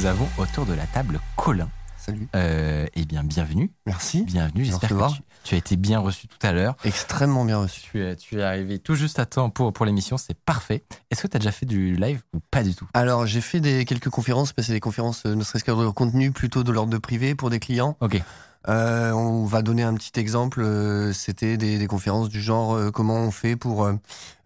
Nous 0.00 0.06
avons 0.06 0.28
autour 0.38 0.64
de 0.64 0.72
la 0.72 0.86
table 0.86 1.20
Colin. 1.36 1.68
Salut. 1.98 2.26
Euh, 2.34 2.86
eh 2.94 3.04
bien, 3.04 3.22
bienvenue. 3.22 3.70
Merci. 3.84 4.22
Bienvenue. 4.22 4.64
J'espère 4.64 4.88
que 4.88 5.12
tu, 5.12 5.20
tu 5.44 5.54
as 5.54 5.58
été 5.58 5.76
bien 5.76 5.98
reçu 5.98 6.26
tout 6.26 6.38
à 6.40 6.52
l'heure. 6.52 6.74
Extrêmement 6.84 7.44
bien 7.44 7.58
reçu. 7.58 7.82
Tu 7.82 8.02
es, 8.02 8.16
tu 8.16 8.38
es 8.38 8.42
arrivé 8.42 8.78
tout 8.78 8.94
juste 8.94 9.18
à 9.18 9.26
temps 9.26 9.50
pour, 9.50 9.74
pour 9.74 9.84
l'émission, 9.84 10.16
c'est 10.16 10.32
parfait. 10.32 10.84
Est-ce 11.10 11.20
que 11.20 11.26
tu 11.26 11.36
as 11.36 11.38
déjà 11.38 11.52
fait 11.52 11.66
du 11.66 11.96
live 11.96 12.22
ou 12.32 12.40
pas 12.50 12.62
du 12.62 12.74
tout? 12.74 12.88
Alors, 12.94 13.26
j'ai 13.26 13.42
fait 13.42 13.60
des, 13.60 13.84
quelques 13.84 14.08
conférences, 14.08 14.54
mais 14.56 14.62
c'est 14.62 14.72
des 14.72 14.80
conférences, 14.80 15.26
euh, 15.26 15.34
ne 15.34 15.44
serait-ce 15.44 15.64
que 15.64 15.70
de 15.70 15.90
contenu, 15.90 16.30
plutôt 16.30 16.64
de 16.64 16.72
l'ordre 16.72 16.92
de 16.92 16.98
privé 16.98 17.34
pour 17.34 17.50
des 17.50 17.60
clients. 17.60 17.98
Ok. 18.00 18.22
Euh, 18.68 19.12
on 19.12 19.44
va 19.46 19.62
donner 19.62 19.82
un 19.82 19.94
petit 19.94 20.18
exemple. 20.20 20.60
euh, 20.62 21.12
C'était 21.12 21.56
des, 21.56 21.78
des 21.78 21.86
conférences 21.86 22.28
du 22.28 22.40
genre 22.42 22.74
euh, 22.74 22.90
comment 22.90 23.16
on 23.16 23.30
fait 23.30 23.56
pour 23.56 23.84
euh, 23.84 23.94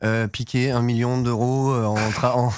euh, 0.05 0.29
piquer 0.29 0.71
un 0.71 0.83
million 0.83 1.21
d'euros 1.21 1.73
en, 1.75 1.97
en 2.23 2.53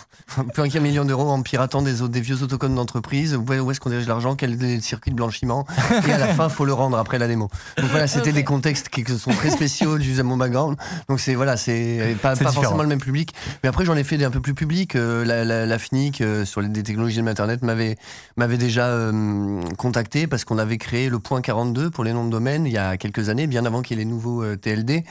plus 0.53 0.69
qu'un 0.69 0.81
million 0.81 1.05
d'euros 1.05 1.31
en 1.31 1.41
piratant 1.43 1.81
des, 1.81 2.07
des 2.09 2.21
vieux 2.21 2.43
autocodes 2.43 2.75
d'entreprise. 2.75 3.35
Où, 3.37 3.45
où 3.45 3.71
est-ce 3.71 3.81
qu'on 3.81 3.89
dirige 3.91 4.07
l'argent? 4.07 4.35
Quel 4.37 4.63
est 4.63 4.77
le 4.77 4.81
circuit 4.83 5.11
de 5.13 5.17
blanchiment? 5.17 5.65
Et 6.07 6.13
à 6.13 6.19
la 6.19 6.29
fin, 6.29 6.49
faut 6.49 6.65
le 6.65 6.73
rendre 6.75 6.99
après 6.99 7.19
la 7.19 7.29
démo. 7.29 7.49
Donc 7.79 7.87
voilà, 7.91 8.07
c'était 8.07 8.33
des 8.33 8.45
contextes 8.45 8.89
qui 8.91 9.05
sont 9.17 9.31
très 9.31 9.51
spéciaux 9.51 9.97
du 9.99 10.23
mon 10.23 10.37
background. 10.37 10.77
Donc 11.09 11.21
c'est 11.21 11.35
voilà, 11.37 11.57
c'est 11.57 12.17
pas, 12.21 12.35
pas 12.37 12.51
forcément 12.53 12.83
le 12.83 12.89
même 12.89 13.01
public. 13.01 13.33
Mais 13.63 13.69
après, 13.69 13.85
j'en 13.85 13.97
ai 13.97 14.05
fait 14.05 14.19
des 14.19 14.25
un 14.25 14.31
peu 14.31 14.41
plus 14.41 14.55
publics. 14.55 14.97
Euh, 14.97 15.25
la, 15.25 15.45
la, 15.45 15.65
la 15.67 15.79
FNIC 15.79 16.21
euh, 16.21 16.45
sur 16.45 16.61
les 16.61 16.69
des 16.69 16.83
technologies 16.83 17.23
de 17.23 17.29
Internet 17.29 17.63
m'avait 17.63 17.97
m'avait 18.37 18.59
déjà 18.59 18.87
euh, 18.87 19.61
contacté 19.79 20.27
parce 20.27 20.45
qu'on 20.45 20.59
avait 20.59 20.79
créé 20.79 21.09
le 21.09 21.19
point 21.19 21.41
42 21.47 21.91
pour 21.91 22.03
les 22.03 22.13
noms 22.13 22.25
de 22.25 22.31
domaine 22.31 22.67
il 22.67 22.73
y 22.73 22.77
a 22.79 22.97
quelques 22.97 23.29
années, 23.29 23.47
bien 23.47 23.65
avant 23.67 23.81
qu'il 23.81 23.97
y 23.97 24.01
ait 24.01 24.05
les 24.05 24.11
nouveaux 24.11 24.43
euh, 24.43 24.57
TLD. 24.57 25.05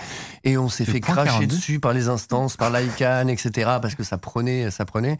Et 0.44 0.58
on 0.58 0.67
s'est 0.67 0.83
fait 0.83 1.00
cracher 1.00 1.30
42? 1.30 1.47
dessus 1.55 1.80
par 1.80 1.94
les 1.94 2.09
instances, 2.09 2.58
par 2.58 2.69
l'ICANN, 2.72 3.30
etc. 3.30 3.52
parce 3.81 3.95
que 3.95 4.03
ça 4.03 4.17
prenait, 4.17 4.69
ça 4.69 4.83
prenait. 4.83 5.17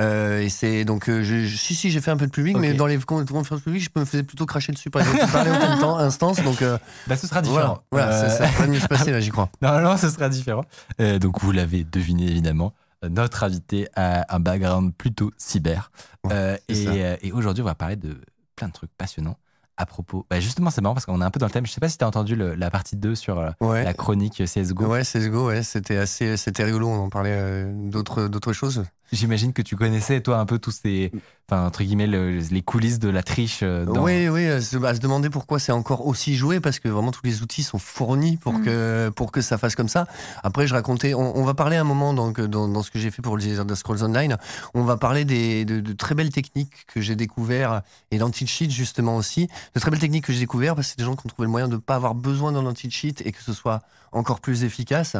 Euh, 0.00 0.40
et 0.40 0.48
c'est 0.48 0.84
donc, 0.84 1.08
euh, 1.08 1.22
je, 1.22 1.46
si, 1.46 1.76
si, 1.76 1.90
j'ai 1.90 2.00
fait 2.00 2.10
un 2.10 2.16
peu 2.16 2.26
de 2.26 2.32
public, 2.32 2.56
mais 2.58 2.74
dans 2.74 2.86
les 2.86 2.98
con- 2.98 3.24
conférences 3.24 3.62
publiques, 3.62 3.84
je 3.94 4.00
me 4.00 4.04
faisais 4.04 4.24
plutôt 4.24 4.44
cracher 4.44 4.72
dessus 4.72 4.90
par 4.90 5.04
les 5.04 5.50
même 5.50 5.78
temps, 5.78 5.98
instance. 5.98 6.42
Donc 6.42 6.64
Bah, 7.06 7.16
ce 7.16 7.28
sera 7.28 7.42
différent. 7.42 7.82
voilà 7.92 8.28
ça, 8.28 8.46
va 8.46 8.66
mieux 8.66 8.80
se 8.80 8.88
passer 8.88 9.12
là, 9.12 9.20
j'y 9.20 9.30
crois. 9.30 9.48
Normalement, 9.62 9.96
ce 9.96 10.10
sera 10.10 10.28
différent. 10.28 10.64
Donc, 10.98 11.40
vous 11.40 11.52
l'avez 11.52 11.84
deviné 11.84 12.26
évidemment. 12.28 12.74
Notre 13.08 13.44
invité 13.44 13.86
a 13.94 14.34
un 14.34 14.40
background 14.40 14.92
plutôt 14.96 15.30
cyber. 15.38 15.92
Euh, 16.32 16.56
et 16.68 16.86
et 17.22 17.30
aujourd'hui, 17.30 17.62
on 17.62 17.66
va 17.66 17.76
parler 17.76 17.94
de 17.94 18.16
plein 18.56 18.66
de 18.66 18.72
trucs 18.72 18.90
passionnants 18.98 19.36
à 19.76 19.86
propos. 19.86 20.26
Bah, 20.30 20.40
justement, 20.40 20.70
c'est 20.70 20.80
marrant 20.80 20.94
parce 20.94 21.06
qu'on 21.06 21.20
est 21.20 21.24
un 21.24 21.30
peu 21.30 21.38
dans 21.38 21.46
le 21.46 21.52
thème. 21.52 21.66
Je 21.66 21.72
sais 21.72 21.80
pas 21.80 21.88
si 21.88 21.98
tu 21.98 22.04
as 22.04 22.08
entendu 22.08 22.34
le- 22.36 22.54
la 22.54 22.70
partie 22.70 22.96
2 22.96 23.14
sur 23.14 23.38
euh, 23.38 23.50
Ouais. 23.60 23.84
la 23.84 23.92
chronique 23.94 24.42
CSGO. 24.46 24.86
Ouais, 24.86 25.04
CSGO, 25.04 25.48
ouais, 25.48 25.62
c'était 25.62 25.96
assez, 25.98 26.36
c'était 26.36 26.64
rigolo. 26.64 26.88
On 26.88 27.04
en 27.04 27.08
parlait 27.10 27.32
euh, 27.34 27.72
d'autres, 27.74 28.28
d'autres 28.28 28.52
choses. 28.52 28.84
J'imagine 29.12 29.52
que 29.52 29.62
tu 29.62 29.76
connaissais, 29.76 30.20
toi, 30.20 30.38
un 30.38 30.46
peu 30.46 30.58
tous 30.58 30.72
ces. 30.82 31.12
Enfin, 31.48 31.64
entre 31.64 31.84
guillemets, 31.84 32.08
le- 32.08 32.40
les 32.50 32.62
coulisses 32.62 32.98
de 32.98 33.08
la 33.08 33.22
triche. 33.22 33.60
euh, 33.62 33.84
dans- 33.84 34.02
Oui, 34.02 34.28
oui, 34.28 34.46
à 34.46 34.60
se, 34.60 34.76
à 34.84 34.94
se 34.96 35.00
demander 35.00 35.30
pourquoi 35.30 35.60
c'est 35.60 35.70
encore 35.70 36.04
aussi 36.04 36.34
joué, 36.34 36.58
parce 36.58 36.80
que 36.80 36.88
vraiment 36.88 37.12
tous 37.12 37.20
les 37.24 37.40
outils 37.40 37.62
sont 37.62 37.78
fournis 37.78 38.36
pour, 38.36 38.54
Mm. 38.54 38.64
que, 38.64 39.08
pour 39.14 39.30
que 39.30 39.40
ça 39.40 39.56
fasse 39.56 39.76
comme 39.76 39.88
ça. 39.88 40.08
Après, 40.42 40.66
je 40.66 40.74
racontais, 40.74 41.14
on, 41.14 41.36
on 41.36 41.44
va 41.44 41.54
parler 41.54 41.76
un 41.76 41.84
moment 41.84 42.14
donc, 42.14 42.40
dans, 42.40 42.66
dans 42.66 42.82
ce 42.82 42.90
que 42.90 42.98
j'ai 42.98 43.12
fait 43.12 43.22
pour 43.22 43.36
les 43.38 43.60
Elder 43.60 43.76
Scrolls 43.76 44.02
Online, 44.02 44.36
on 44.74 44.82
va 44.82 44.96
parler 44.96 45.24
des, 45.24 45.64
de, 45.64 45.78
de 45.78 45.92
très 45.92 46.16
belles 46.16 46.32
techniques 46.32 46.84
que 46.92 47.00
j'ai 47.00 47.14
découvert 47.14 47.82
et 48.10 48.18
l'anti-cheat 48.18 48.72
justement 48.72 49.16
aussi, 49.16 49.46
de 49.76 49.78
très 49.80 49.92
belles 49.92 50.00
techniques 50.00 50.24
que 50.24 50.32
j'ai 50.32 50.40
découvert 50.40 50.74
parce 50.74 50.88
que 50.88 50.90
c'est 50.94 50.98
des 50.98 51.04
gens 51.04 51.14
qui 51.14 51.24
ont 51.26 51.28
trouvé 51.28 51.46
le 51.46 51.52
moyen 51.52 51.68
de 51.68 51.74
ne 51.74 51.80
pas 51.80 51.94
avoir 51.94 52.16
besoin 52.16 52.50
d'un 52.50 52.66
anti-cheat 52.66 53.22
et 53.24 53.30
que 53.30 53.40
ce 53.42 53.52
soit 53.52 53.82
encore 54.12 54.40
plus 54.40 54.64
efficace. 54.64 55.16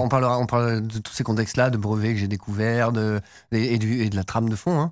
On, 0.00 0.08
parlera, 0.08 0.38
on 0.38 0.46
parlera 0.46 0.80
de 0.80 0.98
tous 0.98 1.12
ces 1.12 1.22
contextes-là, 1.24 1.70
de 1.70 1.76
brevets 1.78 2.12
que 2.14 2.18
j'ai 2.20 2.28
découverts, 2.28 2.92
de, 2.92 3.20
et, 3.52 3.74
et 3.74 3.78
du- 3.78 4.02
et 4.02 4.10
de 4.10 4.16
la 4.16 4.24
trame 4.24 4.48
de 4.48 4.56
fond. 4.56 4.80
hein. 4.80 4.90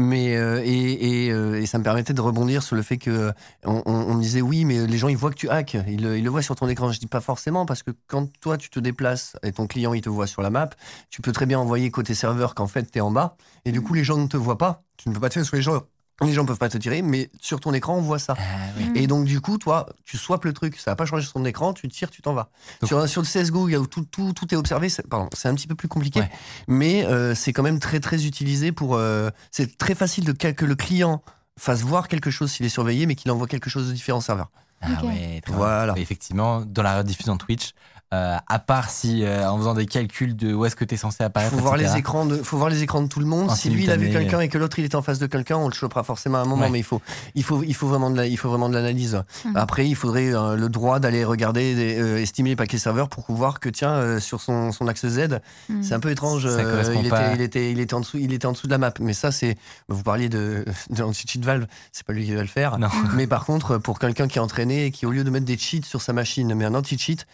Mais 0.00 0.36
euh, 0.36 0.62
et, 0.64 1.24
et, 1.26 1.32
euh, 1.32 1.60
et 1.60 1.66
ça 1.66 1.76
me 1.78 1.82
permettait 1.82 2.12
de 2.12 2.20
rebondir 2.20 2.62
sur 2.62 2.76
le 2.76 2.82
fait 2.82 2.98
que 2.98 3.32
on, 3.64 3.82
on- 3.84 3.92
on 4.10 4.14
me 4.14 4.22
disait 4.22 4.40
oui, 4.42 4.64
mais 4.64 4.86
les 4.86 4.96
gens 4.96 5.08
ils 5.08 5.16
voient 5.16 5.30
que 5.30 5.34
tu 5.36 5.48
hacks, 5.50 5.76
ils, 5.88 6.00
le- 6.00 6.16
ils 6.18 6.22
le 6.22 6.30
voient 6.30 6.42
sur 6.42 6.54
ton 6.54 6.68
écran. 6.68 6.92
Je 6.92 7.00
dis 7.00 7.08
pas 7.08 7.20
forcément 7.20 7.66
parce 7.66 7.82
que 7.82 7.90
quand 8.06 8.28
toi 8.40 8.56
tu 8.58 8.70
te 8.70 8.78
déplaces 8.78 9.36
et 9.42 9.50
ton 9.50 9.66
client 9.66 9.94
il 9.94 10.00
te 10.00 10.08
voit 10.08 10.28
sur 10.28 10.40
la 10.40 10.50
map, 10.50 10.70
tu 11.10 11.20
peux 11.20 11.32
très 11.32 11.46
bien 11.46 11.58
envoyer 11.58 11.90
côté 11.90 12.14
serveur 12.14 12.54
qu'en 12.54 12.68
fait 12.68 12.88
tu 12.92 12.98
es 12.98 13.00
en 13.00 13.10
bas 13.10 13.36
et 13.64 13.72
du 13.72 13.80
coup 13.80 13.92
les 13.92 14.04
gens 14.04 14.18
ne 14.18 14.28
te 14.28 14.36
voient 14.36 14.58
pas. 14.58 14.84
Tu 14.98 15.08
ne 15.08 15.14
peux 15.14 15.20
pas 15.20 15.30
tirer 15.30 15.44
sur 15.44 15.56
les 15.56 15.62
gens. 15.62 15.82
Les 16.20 16.32
gens 16.32 16.44
peuvent 16.44 16.58
pas 16.58 16.68
te 16.68 16.76
tirer, 16.78 17.00
mais 17.02 17.30
sur 17.40 17.60
ton 17.60 17.72
écran 17.72 17.94
on 17.96 18.00
voit 18.00 18.18
ça. 18.18 18.34
Ah, 18.36 18.42
oui. 18.76 18.90
Et 18.96 19.06
donc, 19.06 19.24
du 19.24 19.40
coup, 19.40 19.56
toi, 19.56 19.86
tu 20.04 20.16
swaps 20.16 20.44
le 20.44 20.52
truc, 20.52 20.76
ça 20.76 20.90
va 20.90 20.96
pas 20.96 21.06
changer 21.06 21.22
sur 21.22 21.34
ton 21.34 21.44
écran, 21.44 21.72
tu 21.72 21.86
tires, 21.88 22.10
tu 22.10 22.22
t'en 22.22 22.34
vas. 22.34 22.50
Donc- 22.80 22.88
sur, 22.88 23.08
sur 23.08 23.22
le 23.22 23.26
CSGO, 23.26 23.68
il 23.68 23.72
y 23.72 23.74
a 23.76 23.80
où 23.80 23.86
tout, 23.86 24.04
tout, 24.04 24.32
tout 24.32 24.52
est 24.52 24.56
observé, 24.56 24.88
c'est, 24.88 25.06
pardon, 25.06 25.28
c'est 25.32 25.48
un 25.48 25.54
petit 25.54 25.68
peu 25.68 25.76
plus 25.76 25.86
compliqué, 25.88 26.20
Ouais. 26.20 26.30
mais 26.66 27.04
euh, 27.06 27.34
c'est 27.36 27.52
quand 27.52 27.62
même 27.62 27.78
très, 27.78 28.00
très 28.00 28.26
utilisé 28.26 28.72
pour. 28.72 28.96
euh, 28.96 29.30
c'est 29.52 29.78
très 29.78 29.94
facile 29.94 30.24
de 30.24 30.32
que 30.32 30.64
le 30.64 30.74
client 30.74 31.22
fasse 31.56 31.82
voir 31.82 32.08
quelque 32.08 32.30
chose 32.30 32.50
s'il 32.50 32.66
est 32.66 32.70
surveillé, 32.70 33.06
mais 33.06 33.14
qu'il 33.14 33.30
envoie 33.30 33.46
quelque 33.46 33.70
chose 33.70 33.88
de 33.88 33.92
différent 33.92 34.18
au 34.18 34.22
serveur. 34.22 34.50
Ah 34.80 34.88
Ok. 35.02 35.08
ouais, 35.08 35.40
très 35.44 35.54
Voilà. 35.54 35.92
bien. 35.92 36.02
Effectivement, 36.02 36.62
dans 36.64 36.82
la 36.82 36.98
rediffusion 36.98 37.36
Twitch, 37.36 37.72
euh, 38.14 38.36
à 38.46 38.58
part 38.58 38.88
si 38.90 39.22
euh, 39.22 39.48
en 39.50 39.58
faisant 39.58 39.74
des 39.74 39.84
calculs 39.86 40.34
de 40.34 40.54
où 40.54 40.64
est-ce 40.64 40.76
que 40.76 40.84
tu 40.84 40.94
es 40.94 40.98
censé 40.98 41.22
apparaître, 41.24 41.54
Faut 41.54 41.60
voir, 41.60 41.74
etc. 41.74 41.90
les 41.92 41.98
écrans 41.98 42.24
de, 42.24 42.36
faut 42.38 42.56
voir 42.56 42.70
les 42.70 42.82
écrans 42.82 43.02
de 43.02 43.08
tout 43.08 43.20
le 43.20 43.26
monde. 43.26 43.50
En 43.50 43.54
si 43.54 43.68
lui 43.68 43.84
il 43.84 43.90
a 43.90 43.96
vu 43.96 44.10
quelqu'un 44.10 44.40
et 44.40 44.48
que 44.48 44.56
l'autre 44.56 44.78
il 44.78 44.84
était 44.86 44.96
en 44.96 45.02
face 45.02 45.18
de 45.18 45.26
quelqu'un, 45.26 45.56
on 45.56 45.68
le 45.68 45.74
chopera 45.74 46.02
forcément 46.02 46.38
à 46.38 46.40
un 46.40 46.44
moment, 46.46 46.62
Ouais. 46.62 46.70
mais 46.70 46.78
il 46.78 46.84
faut, 46.84 47.02
il 47.34 47.42
faut, 47.44 47.62
il 47.62 47.74
faut 47.74 47.86
vraiment 47.86 48.10
de 48.10 48.16
la, 48.16 48.26
il 48.26 48.36
faut 48.38 48.48
vraiment 48.48 48.68
de 48.70 48.74
l'analyse. 48.74 49.22
Mhm. 49.44 49.56
Après, 49.56 49.86
il 49.86 49.94
faudrait 49.94 50.34
euh, 50.34 50.56
le 50.56 50.68
droit 50.68 51.00
d'aller 51.00 51.24
regarder, 51.24 51.74
des- 51.74 51.98
euh, 52.00 52.18
estimer 52.22 52.50
les 52.50 52.56
paquets 52.56 52.78
serveurs 52.78 53.08
pour 53.10 53.24
voir 53.28 53.60
que 53.60 53.68
tiens 53.68 53.92
euh, 53.92 54.20
sur 54.20 54.40
son, 54.40 54.72
son 54.72 54.88
axe 54.88 55.06
Z, 55.06 55.40
Mm. 55.68 55.82
c'est 55.82 55.94
un 55.94 56.00
peu 56.00 56.10
étrange. 56.10 56.46
Euh, 56.46 56.94
il, 57.02 57.08
pas. 57.10 57.26
était, 57.26 57.34
il 57.34 57.40
était, 57.42 57.72
il 57.72 57.80
était 57.80 57.94
en 57.94 58.00
dessous, 58.00 58.16
il 58.18 58.32
était 58.32 58.46
en 58.46 58.52
dessous 58.52 58.66
de 58.66 58.72
la 58.72 58.78
map. 58.78 58.92
Mais 59.00 59.12
ça, 59.12 59.30
c'est, 59.32 59.56
vous 59.88 60.02
parliez 60.02 60.28
de, 60.28 60.64
de 60.90 61.00
l'anti-cheat 61.02 61.44
Valve, 61.44 61.66
c'est 61.92 62.06
pas 62.06 62.12
lui 62.14 62.24
qui 62.24 62.34
va 62.34 62.40
le 62.40 62.46
faire. 62.48 62.78
Non. 62.78 62.88
Mais 63.14 63.26
par 63.26 63.44
contre, 63.44 63.76
pour 63.78 63.98
quelqu'un 63.98 64.28
qui 64.28 64.38
est 64.38 64.40
entraîné 64.40 64.86
et 64.86 64.90
qui, 64.90 65.04
au 65.04 65.10
lieu 65.10 65.24
de 65.24 65.30
mettre 65.30 65.44
des 65.44 65.58
cheats 65.58 65.84
sur 65.84 66.00
sa 66.00 66.12
machine, 66.14 66.54
met 66.54 66.64
un 66.64 66.74
anti-cheat, 66.74 67.26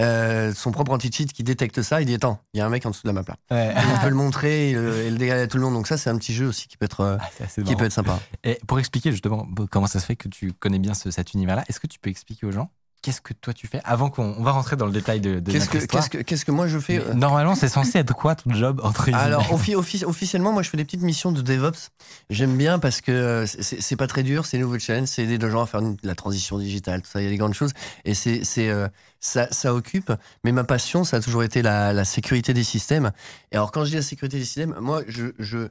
euh, 0.00 0.52
son 0.54 0.70
propre 0.70 0.92
anti-cheat 0.92 1.32
qui 1.32 1.42
détecte 1.42 1.82
ça, 1.82 2.00
il 2.00 2.06
dit 2.06 2.14
Attends, 2.14 2.40
il 2.54 2.58
y 2.58 2.60
a 2.60 2.66
un 2.66 2.68
mec 2.68 2.86
en 2.86 2.90
dessous 2.90 3.02
de 3.02 3.08
la 3.08 3.12
map 3.14 3.24
là. 3.26 3.36
Ouais. 3.50 3.74
Il 3.94 4.00
peut 4.00 4.08
le 4.08 4.14
montrer 4.14 4.70
et 4.70 4.74
le, 4.74 4.96
et 5.02 5.10
le 5.10 5.18
dégager 5.18 5.42
à 5.42 5.46
tout 5.48 5.56
le 5.56 5.62
monde. 5.64 5.74
Donc, 5.74 5.86
ça, 5.88 5.96
c'est 5.98 6.08
un 6.10 6.16
petit 6.18 6.32
jeu 6.34 6.46
aussi 6.46 6.68
qui 6.68 6.76
peut 6.76 6.84
être, 6.84 7.00
euh, 7.00 7.16
Ah, 7.20 7.28
qui 7.52 7.60
marrant. 7.62 7.76
peut 7.76 7.84
être 7.84 7.92
sympa. 7.92 8.20
Et 8.44 8.58
pour 8.66 8.78
expliquer 8.78 9.10
justement 9.10 9.46
comment 9.70 9.86
ça 9.88 9.98
se 10.00 10.06
fait 10.06 10.16
que 10.16 10.28
tu 10.28 10.52
connais 10.52 10.78
bien 10.78 10.94
ce- 10.94 11.10
cet 11.10 11.34
univers-là, 11.34 11.64
est-ce 11.68 11.80
que 11.80 11.86
tu 11.88 11.98
peux 11.98 12.10
expliquer 12.10 12.46
aux 12.46 12.52
gens 12.52 12.70
qu'est-ce 13.02 13.20
que 13.20 13.32
toi 13.32 13.52
tu 13.54 13.66
fais 13.66 13.80
avant 13.84 14.10
qu'on 14.10 14.34
on 14.38 14.42
va 14.42 14.50
rentrer 14.52 14.76
dans 14.76 14.86
le 14.86 14.92
détail 14.92 15.20
de, 15.20 15.40
de 15.40 15.52
Qu'est-ce 15.52 15.68
que, 15.68 15.78
qu'est-ce, 15.78 16.10
que, 16.10 16.18
qu'est-ce 16.18 16.44
que 16.44 16.50
moi 16.52 16.66
je 16.66 16.78
fais 16.78 16.98
Mais 16.98 17.04
euh, 17.10 17.14
Normalement, 17.14 17.54
c'est 17.54 17.68
censé 17.68 17.98
être 17.98 18.14
quoi 18.14 18.34
ton 18.34 18.52
job 18.52 18.80
entre 18.82 19.12
Alors, 19.14 19.42
offi- 19.52 19.74
offi- 19.76 20.04
officiellement, 20.04 20.52
moi, 20.52 20.62
je 20.62 20.70
fais 20.70 20.76
des 20.76 20.84
petites 20.84 21.02
missions 21.02 21.32
de 21.32 21.40
DevOps. 21.42 21.90
J'aime 22.30 22.56
bien 22.56 22.78
parce 22.78 23.00
que 23.00 23.12
euh, 23.12 23.46
c'est 23.46 23.96
pas 23.96 24.06
très 24.06 24.22
dur, 24.22 24.46
c'est 24.46 24.58
nouveau 24.58 24.78
challenge, 24.78 25.08
c'est 25.08 25.22
aider 25.24 25.38
les 25.38 25.50
gens 25.50 25.62
à 25.62 25.66
faire 25.66 25.80
une- 25.80 25.96
la 26.02 26.14
transition 26.14 26.58
digitale, 26.58 27.02
tout 27.02 27.10
ça, 27.10 27.20
il 27.20 27.24
y 27.24 27.28
a 27.28 27.30
des 27.30 27.36
grandes 27.38 27.54
choses. 27.54 27.72
Et 28.04 28.14
c'est, 28.14 28.44
c'est, 28.44 28.68
euh, 28.68 28.88
ça, 29.20 29.48
ça 29.52 29.74
occupe. 29.74 30.12
Mais 30.44 30.52
ma 30.52 30.64
passion, 30.64 31.04
ça 31.04 31.18
a 31.18 31.20
toujours 31.20 31.42
été 31.42 31.62
la, 31.62 31.92
la 31.92 32.04
sécurité 32.04 32.52
des 32.54 32.64
systèmes. 32.64 33.10
Et 33.52 33.56
alors, 33.56 33.72
quand 33.72 33.84
je 33.84 33.90
dis 33.90 33.96
la 33.96 34.02
sécurité 34.02 34.38
des 34.38 34.44
systèmes, 34.44 34.74
moi, 34.80 35.02
je. 35.08 35.26
je 35.38 35.68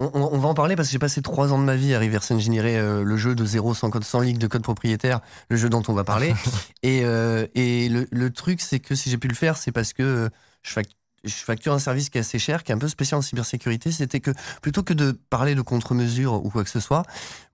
on, 0.00 0.10
on- 0.14 0.34
on 0.34 0.38
va 0.38 0.48
en 0.48 0.54
parler 0.54 0.76
parce 0.76 0.88
que 0.88 0.92
j'ai 0.92 0.98
passé 0.98 1.22
trois 1.22 1.52
ans 1.52 1.58
de 1.58 1.64
ma 1.64 1.76
vie 1.76 1.94
à 1.94 2.00
reverse 2.00 2.30
engineer 2.30 2.76
euh, 2.76 3.02
le 3.02 3.16
jeu 3.16 3.34
de 3.34 3.44
zéro 3.44 3.74
sans 3.74 3.90
code, 3.90 4.04
sans 4.04 4.20
ligue 4.20 4.38
de 4.38 4.46
code 4.46 4.62
propriétaire, 4.62 5.20
le 5.50 5.56
jeu 5.56 5.68
dont 5.68 5.82
on 5.88 5.94
va 5.94 6.04
parler. 6.04 6.34
et 6.82 7.04
euh, 7.04 7.46
et 7.54 7.88
le, 7.88 8.06
le 8.10 8.30
truc, 8.30 8.60
c'est 8.60 8.80
que 8.80 8.94
si 8.94 9.10
j'ai 9.10 9.18
pu 9.18 9.28
le 9.28 9.34
faire, 9.34 9.56
c'est 9.56 9.72
parce 9.72 9.92
que 9.92 10.02
euh, 10.02 10.28
je 10.62 10.72
fac- 10.72 10.90
je 11.24 11.34
facture 11.34 11.72
un 11.72 11.78
service 11.80 12.08
qui 12.10 12.18
est 12.18 12.20
assez 12.20 12.38
cher, 12.38 12.62
qui 12.62 12.70
est 12.70 12.74
un 12.74 12.78
peu 12.78 12.88
spécial 12.88 13.18
en 13.18 13.22
cybersécurité, 13.22 13.90
c'était 13.90 14.20
que 14.20 14.30
plutôt 14.62 14.82
que 14.84 14.92
de 14.94 15.10
parler 15.30 15.54
de 15.56 15.62
contre-mesures 15.62 16.34
ou 16.44 16.50
quoi 16.50 16.62
que 16.62 16.70
ce 16.70 16.78
soit, 16.78 17.02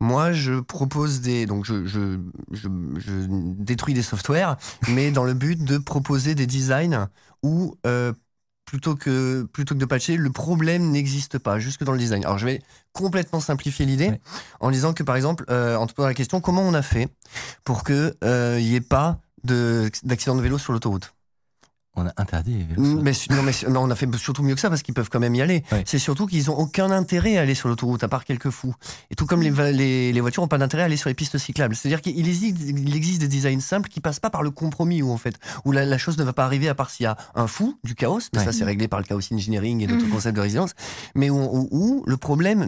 moi 0.00 0.32
je 0.32 0.60
propose 0.60 1.20
des. 1.20 1.46
Donc 1.46 1.64
je, 1.64 1.86
je, 1.86 2.18
je, 2.50 2.68
je 2.98 3.12
détruis 3.30 3.94
des 3.94 4.02
softwares, 4.02 4.56
mais 4.88 5.10
dans 5.10 5.24
le 5.24 5.34
but 5.34 5.62
de 5.64 5.78
proposer 5.78 6.34
des 6.34 6.46
designs 6.46 7.08
où. 7.42 7.76
euh, 7.86 8.12
Plutôt 8.72 8.96
que, 8.96 9.42
plutôt 9.52 9.74
que 9.74 9.80
de 9.80 9.84
patcher, 9.84 10.16
le 10.16 10.30
problème 10.30 10.92
n'existe 10.92 11.36
pas, 11.38 11.58
jusque 11.58 11.84
dans 11.84 11.92
le 11.92 11.98
design. 11.98 12.24
Alors 12.24 12.38
je 12.38 12.46
vais 12.46 12.62
complètement 12.94 13.38
simplifier 13.38 13.84
l'idée 13.84 14.18
en 14.60 14.70
disant 14.70 14.94
que 14.94 15.02
par 15.02 15.14
exemple, 15.14 15.44
euh, 15.50 15.76
en 15.76 15.86
te 15.86 15.92
posant 15.92 16.08
la 16.08 16.14
question, 16.14 16.40
comment 16.40 16.62
on 16.62 16.72
a 16.72 16.80
fait 16.80 17.08
pour 17.64 17.84
qu'il 17.84 18.14
n'y 18.22 18.74
ait 18.74 18.80
pas 18.80 19.20
de- 19.44 19.90
d'accident 20.04 20.36
de 20.36 20.40
vélo 20.40 20.56
sur 20.56 20.72
l'autoroute? 20.72 21.12
On 21.94 22.06
a 22.06 22.12
interdit 22.16 22.54
les 22.54 22.64
vélos. 22.64 23.02
Mais, 23.02 23.12
non, 23.30 23.42
mais 23.42 23.52
non, 23.68 23.82
on 23.82 23.90
a 23.90 23.94
fait 23.94 24.08
surtout 24.16 24.42
mieux 24.42 24.54
que 24.54 24.60
ça 24.60 24.70
parce 24.70 24.80
qu'ils 24.82 24.94
peuvent 24.94 25.10
quand 25.10 25.20
même 25.20 25.34
y 25.34 25.42
aller. 25.42 25.62
C'est 25.84 25.98
surtout 25.98 26.26
qu'ils 26.26 26.50
ont 26.50 26.58
aucun 26.58 26.90
intérêt 26.90 27.36
à 27.36 27.42
aller 27.42 27.54
sur 27.54 27.68
l'autoroute, 27.68 28.02
à 28.02 28.08
part 28.08 28.24
quelques 28.24 28.48
fous. 28.48 28.74
Et 29.10 29.14
tout 29.14 29.26
comme 29.26 29.42
les, 29.42 29.50
va- 29.50 29.70
les, 29.70 30.10
les 30.12 30.20
voitures 30.22 30.42
ont 30.42 30.48
pas 30.48 30.56
d'intérêt 30.56 30.84
à 30.84 30.86
aller 30.86 30.96
sur 30.96 31.08
les 31.10 31.14
pistes 31.14 31.36
cyclables. 31.36 31.76
C'est-à-dire 31.76 32.00
qu'il 32.00 32.26
existe, 32.26 32.56
il 32.66 32.96
existe 32.96 33.20
des 33.20 33.28
designs 33.28 33.60
simples 33.60 33.90
qui 33.90 34.00
passent 34.00 34.20
pas 34.20 34.30
par 34.30 34.42
le 34.42 34.50
compromis, 34.50 35.02
où 35.02 35.10
en 35.12 35.18
fait, 35.18 35.36
où 35.66 35.72
la, 35.72 35.84
la 35.84 35.98
chose 35.98 36.16
ne 36.16 36.24
va 36.24 36.32
pas 36.32 36.44
arriver 36.46 36.68
à 36.68 36.74
part 36.74 36.88
s'il 36.88 37.04
y 37.04 37.06
a 37.06 37.16
un 37.34 37.46
fou, 37.46 37.78
du 37.84 37.94
chaos, 37.94 38.20
mais 38.34 38.42
ça 38.42 38.52
c'est 38.52 38.64
réglé 38.64 38.88
par 38.88 38.98
le 38.98 39.04
chaos 39.04 39.20
engineering 39.32 39.82
et 39.82 39.86
d'autres 39.86 40.04
Mhm. 40.06 40.10
concepts 40.12 40.36
de 40.36 40.40
résilience, 40.40 40.70
mais 41.14 41.28
où, 41.28 41.36
où- 41.38 41.68
où 41.70 42.04
le 42.06 42.16
problème 42.16 42.64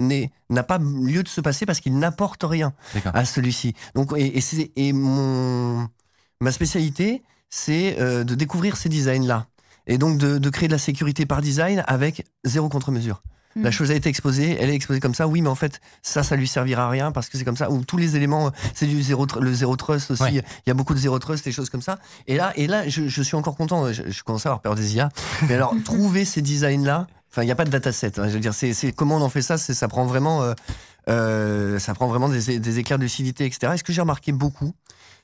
n'a 0.50 0.62
pas 0.62 0.79
lieu 0.79 1.23
de 1.23 1.29
se 1.29 1.41
passer 1.41 1.65
parce 1.65 1.81
qu'il 1.81 1.99
n'apporte 1.99 2.43
rien 2.44 2.75
à 3.15 3.25
celui-ci. 3.25 3.73
Donc, 3.94 4.12
et, 4.17 4.38
et 4.77 4.93
mon, 4.93 5.88
ma 6.41 6.53
spécialité, 6.53 7.23
c'est 7.55 7.97
euh, 8.01 8.25
de 8.25 8.35
découvrir 8.35 8.77
ces 8.77 8.89
designs-là. 8.89 9.47
Et 9.87 9.97
donc 9.97 10.19
de, 10.19 10.39
de 10.39 10.51
créer 10.51 10.67
de 10.67 10.73
la 10.73 10.79
sécurité 10.79 11.25
par 11.25 11.41
design 11.41 11.85
avec 11.87 12.25
zéro 12.43 12.69
contre-mesure. 12.69 13.23
La 13.55 13.69
Mm. 13.69 13.73
chose 13.73 13.91
a 13.93 13.95
été 13.95 14.09
exposée, 14.09 14.56
elle 14.59 14.71
est 14.71 14.75
exposée 14.75 14.99
comme 14.99 15.15
ça, 15.15 15.29
oui, 15.29 15.41
mais 15.41 15.49
en 15.49 15.55
fait, 15.55 15.81
ça, 16.03 16.25
ça 16.25 16.35
lui 16.35 16.49
servira 16.49 16.87
à 16.87 16.89
rien 16.89 17.12
parce 17.12 17.29
que 17.29 17.39
c'est 17.39 17.45
comme 17.45 17.56
ça. 17.56 17.71
Ou 17.71 17.85
tous 17.85 17.97
les 17.97 18.17
éléments, 18.17 18.49
euh, 18.49 18.51
c'est 18.75 18.87
du 18.87 19.01
zéro, 19.01 19.25
le 19.41 19.55
zéro 19.55 19.77
trust 19.77 20.11
aussi. 20.11 20.23
Ouais. 20.25 20.33
Il 20.33 20.69
y 20.69 20.71
a 20.71 20.75
beaucoup 20.75 20.95
de 20.95 20.99
zéro 20.99 21.17
trust, 21.21 21.45
des 21.45 21.53
choses 21.53 21.71
comme 21.71 21.83
ça. 21.83 22.01
Et 22.27 22.37
là, 22.37 22.53
et 22.56 22.67
là, 22.67 22.89
je, 22.89 23.06
je 23.06 23.23
suis 23.23 23.37
encore 23.37 23.55
content. 23.55 23.93
Je, 23.93 24.03
je 24.11 24.23
commence 24.25 24.45
à 24.47 24.49
avoir 24.49 24.61
peur 24.61 24.75
des 24.75 24.97
IA. 24.97 25.11
Mais 25.49 25.55
alors, 25.55 25.77
trouver 25.85 26.25
ces 26.25 26.43
designs-là, 26.43 27.06
enfin, 27.31 27.43
il 27.43 27.47
n'y 27.47 27.53
a 27.53 27.55
pas 27.55 27.65
de 27.65 27.71
dataset. 27.71 28.19
hein, 28.19 28.27
je 28.27 28.35
veux 28.35 28.41
dire, 28.41 28.55
c'est, 28.55 28.75
comment 28.91 29.19
on 29.19 29.23
en 29.23 29.29
fait 29.29 29.43
ça. 29.43 29.56
C'est, 29.59 29.75
ça 29.75 29.87
prend 29.87 30.05
vraiment, 30.05 30.43
euh, 30.43 30.55
euh, 31.09 31.79
ça 31.79 31.95
prend 31.95 32.09
vraiment 32.09 32.29
des, 32.29 32.59
des 32.59 32.79
éclairs 32.81 32.99
de 32.99 33.05
lucidité, 33.05 33.45
etc. 33.47 33.75
Et 33.75 33.79
ce 33.79 33.85
que 33.85 33.93
j'ai 33.93 34.01
remarqué 34.01 34.33
beaucoup, 34.33 34.75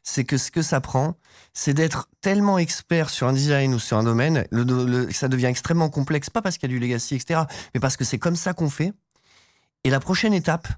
c'est 0.03 0.25
que 0.25 0.37
ce 0.39 0.51
que 0.51 0.63
ça 0.63 0.81
prend, 0.81 1.15
c'est 1.53 1.75
d'être 1.75 2.09
tellement 2.21 2.59
expert 2.59 3.11
sur 3.11 3.27
un 3.29 3.33
design 3.33 3.75
ou 3.75 3.79
sur 3.79 3.97
un 3.99 4.05
domaine, 4.05 4.47
le, 4.51 4.63
le- 4.65 5.13
ça 5.13 5.29
devient 5.29 5.47
extrêmement 5.47 5.89
complexe, 5.91 6.31
pas 6.31 6.43
parce 6.43 6.59
qu'il 6.59 6.71
y 6.71 6.73
a 6.75 6.77
du 6.77 6.81
legacy, 6.81 7.15
etc., 7.17 7.41
mais 7.75 7.81
parce 7.81 7.97
que 7.97 8.05
c'est 8.05 8.19
comme 8.19 8.37
ça 8.37 8.53
qu'on 8.53 8.71
fait. 8.71 8.93
Et 9.85 9.91
la 9.91 10.01
prochaine 10.01 10.35
étape, 10.35 10.69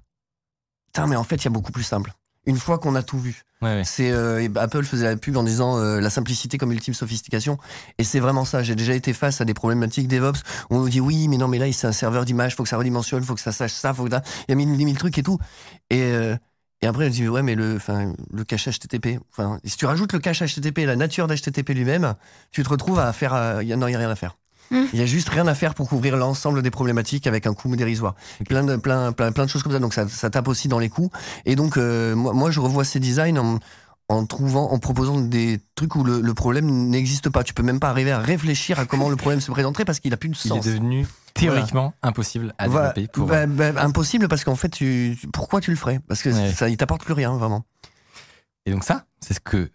putain, 0.86 1.06
mais 1.06 1.16
en 1.16 1.24
fait, 1.24 1.36
il 1.36 1.44
y 1.44 1.48
a 1.48 1.50
beaucoup 1.50 1.72
plus 1.72 1.82
simple. 1.82 2.12
Une 2.44 2.56
fois 2.56 2.78
qu'on 2.78 2.96
a 2.96 3.02
tout 3.04 3.20
vu, 3.20 3.42
Ouais, 3.60 3.68
ouais. 3.76 3.84
c'est 3.84 4.10
euh, 4.10 4.48
Apple 4.56 4.82
faisait 4.82 5.04
la 5.04 5.16
pub 5.16 5.36
en 5.36 5.44
disant 5.44 5.78
euh, 5.78 6.00
la 6.00 6.10
simplicité 6.10 6.58
comme 6.58 6.72
ultime 6.72 6.92
sophistication, 6.94 7.56
et 7.98 8.02
c'est 8.04 8.18
vraiment 8.18 8.44
ça. 8.44 8.64
J'ai 8.64 8.74
déjà 8.74 8.94
été 8.94 9.12
face 9.12 9.40
à 9.40 9.44
des 9.44 9.54
problématiques 9.54 10.08
DevOps 10.08 10.40
où 10.68 10.76
on 10.76 10.80
nous 10.80 10.88
dit 10.88 11.00
oui, 11.00 11.28
mais 11.28 11.36
non, 11.36 11.46
mais 11.46 11.58
là, 11.58 11.70
c'est 11.72 11.86
un 11.86 11.92
serveur 11.92 12.24
d'image, 12.24 12.56
faut 12.56 12.64
que 12.64 12.68
ça 12.68 12.76
redimensionne, 12.78 13.22
faut 13.22 13.36
que 13.36 13.40
ça 13.40 13.52
sache 13.52 13.72
ça, 13.72 13.94
faut 13.94 14.04
que 14.06 14.10
ça- 14.10 14.22
il 14.48 14.50
y 14.50 14.52
a 14.52 14.54
mille, 14.56 14.68
mille 14.70 14.98
trucs 14.98 15.16
et 15.18 15.22
tout. 15.22 15.38
Et 15.90 16.02
euh, 16.02 16.36
et 16.82 16.86
après, 16.86 17.06
je 17.06 17.10
dis, 17.10 17.28
ouais, 17.28 17.42
mais 17.42 17.54
le, 17.54 17.76
enfin, 17.76 18.12
le 18.32 18.44
cache 18.44 18.68
HTTP, 18.68 19.20
enfin, 19.30 19.60
si 19.64 19.76
tu 19.76 19.86
rajoutes 19.86 20.12
le 20.12 20.18
cache 20.18 20.42
HTTP, 20.42 20.78
la 20.78 20.96
nature 20.96 21.28
d'HTTP 21.28 21.70
lui-même, 21.70 22.14
tu 22.50 22.64
te 22.64 22.68
retrouves 22.68 22.98
à 22.98 23.12
faire, 23.12 23.34
euh, 23.34 23.62
il 23.62 23.68
y 23.68 23.72
a, 23.72 23.76
non, 23.76 23.86
il 23.86 23.92
y 23.92 23.94
a 23.94 23.98
rien 23.98 24.10
à 24.10 24.16
faire. 24.16 24.36
Mm. 24.72 24.84
Il 24.92 24.98
y 24.98 25.02
a 25.02 25.06
juste 25.06 25.28
rien 25.28 25.46
à 25.46 25.54
faire 25.54 25.74
pour 25.74 25.88
couvrir 25.88 26.16
l'ensemble 26.16 26.60
des 26.60 26.72
problématiques 26.72 27.28
avec 27.28 27.46
un 27.46 27.54
coût 27.54 27.76
dérisoire. 27.76 28.16
Plein 28.48 28.64
de, 28.64 28.74
plein, 28.74 29.12
plein, 29.12 29.30
plein 29.30 29.44
de 29.44 29.50
choses 29.50 29.62
comme 29.62 29.70
ça. 29.70 29.78
Donc, 29.78 29.94
ça, 29.94 30.08
ça 30.08 30.28
tape 30.28 30.48
aussi 30.48 30.66
dans 30.66 30.80
les 30.80 30.88
coûts. 30.88 31.10
Et 31.44 31.54
donc, 31.54 31.76
euh, 31.76 32.16
moi, 32.16 32.32
moi, 32.32 32.50
je 32.50 32.58
revois 32.58 32.84
ces 32.84 32.98
designs 32.98 33.38
en, 33.38 33.58
en 34.12 34.26
trouvant, 34.26 34.70
en 34.70 34.78
proposant 34.78 35.20
des 35.20 35.60
trucs 35.74 35.96
où 35.96 36.04
le, 36.04 36.20
le 36.20 36.34
problème 36.34 36.66
n'existe 36.88 37.28
pas. 37.30 37.42
Tu 37.44 37.54
peux 37.54 37.62
même 37.62 37.80
pas 37.80 37.88
arriver 37.90 38.12
à 38.12 38.18
réfléchir 38.18 38.78
à 38.78 38.84
comment 38.86 39.08
le 39.08 39.16
problème 39.16 39.40
se 39.40 39.50
présenterait 39.50 39.84
parce 39.84 40.00
qu'il 40.00 40.12
a 40.12 40.16
plus 40.16 40.28
de 40.28 40.34
Il 40.34 40.48
sens. 40.48 40.66
est 40.66 40.70
devenu 40.70 41.06
théoriquement 41.34 41.94
impossible 42.02 42.54
à 42.58 42.68
Voilà. 42.68 42.92
développer 42.92 43.12
pour. 43.12 43.26
Bah, 43.26 43.46
bah, 43.46 43.72
impossible 43.82 44.28
parce 44.28 44.44
qu'en 44.44 44.56
fait, 44.56 44.68
tu, 44.68 45.18
pourquoi 45.32 45.60
tu 45.60 45.70
le 45.70 45.76
ferais? 45.76 46.00
Parce 46.08 46.22
que 46.22 46.28
Ouais. 46.30 46.52
ça, 46.52 46.68
il 46.68 46.76
t'apporte 46.76 47.04
plus 47.04 47.14
rien, 47.14 47.36
vraiment. 47.36 47.64
Et 48.66 48.70
donc 48.70 48.84
ça, 48.84 49.04
c'est 49.20 49.34
ce 49.34 49.40
que 49.40 49.70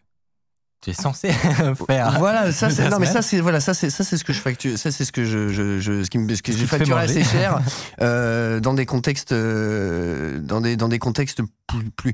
tu 0.81 0.91
es 0.91 0.93
censé 0.93 1.29
faire. 1.87 2.19
Voilà, 2.19 2.51
ça 2.51 2.69
c'est 2.69 2.87
non 2.89 2.99
mais 2.99 3.07
ça 3.07 3.23
c'est 3.23 3.39
voilà 3.41 3.59
ça 3.59 3.73
c'est 3.73 3.89
ça 3.89 4.03
c'est 4.03 4.15
ce 4.15 4.23
que 4.23 4.31
je 4.31 4.39
facture 4.39 4.77
ça 4.77 4.91
c'est 4.91 5.05
ce 5.05 5.11
que 5.11 5.25
je, 5.25 5.49
je, 5.49 5.79
je 5.79 6.03
ce 6.03 6.09
qui 6.11 6.19
me 6.19 6.35
ce 6.35 6.43
que 6.43 6.51
j'ai 6.51 6.67
facturé 6.67 7.01
assez 7.01 7.23
cher 7.23 7.59
euh, 8.01 8.59
dans 8.59 8.75
des 8.75 8.85
contextes 8.85 9.31
euh, 9.31 10.39
dans 10.39 10.61
des 10.61 10.77
dans 10.77 10.87
des 10.87 10.99
contextes 10.99 11.41
plus, 11.65 11.89
plus 11.89 12.13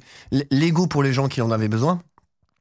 légaux 0.49 0.87
pour 0.87 1.03
les 1.03 1.11
gens 1.11 1.27
qui 1.27 1.41
en 1.41 1.51
avaient 1.51 1.67
besoin. 1.67 2.01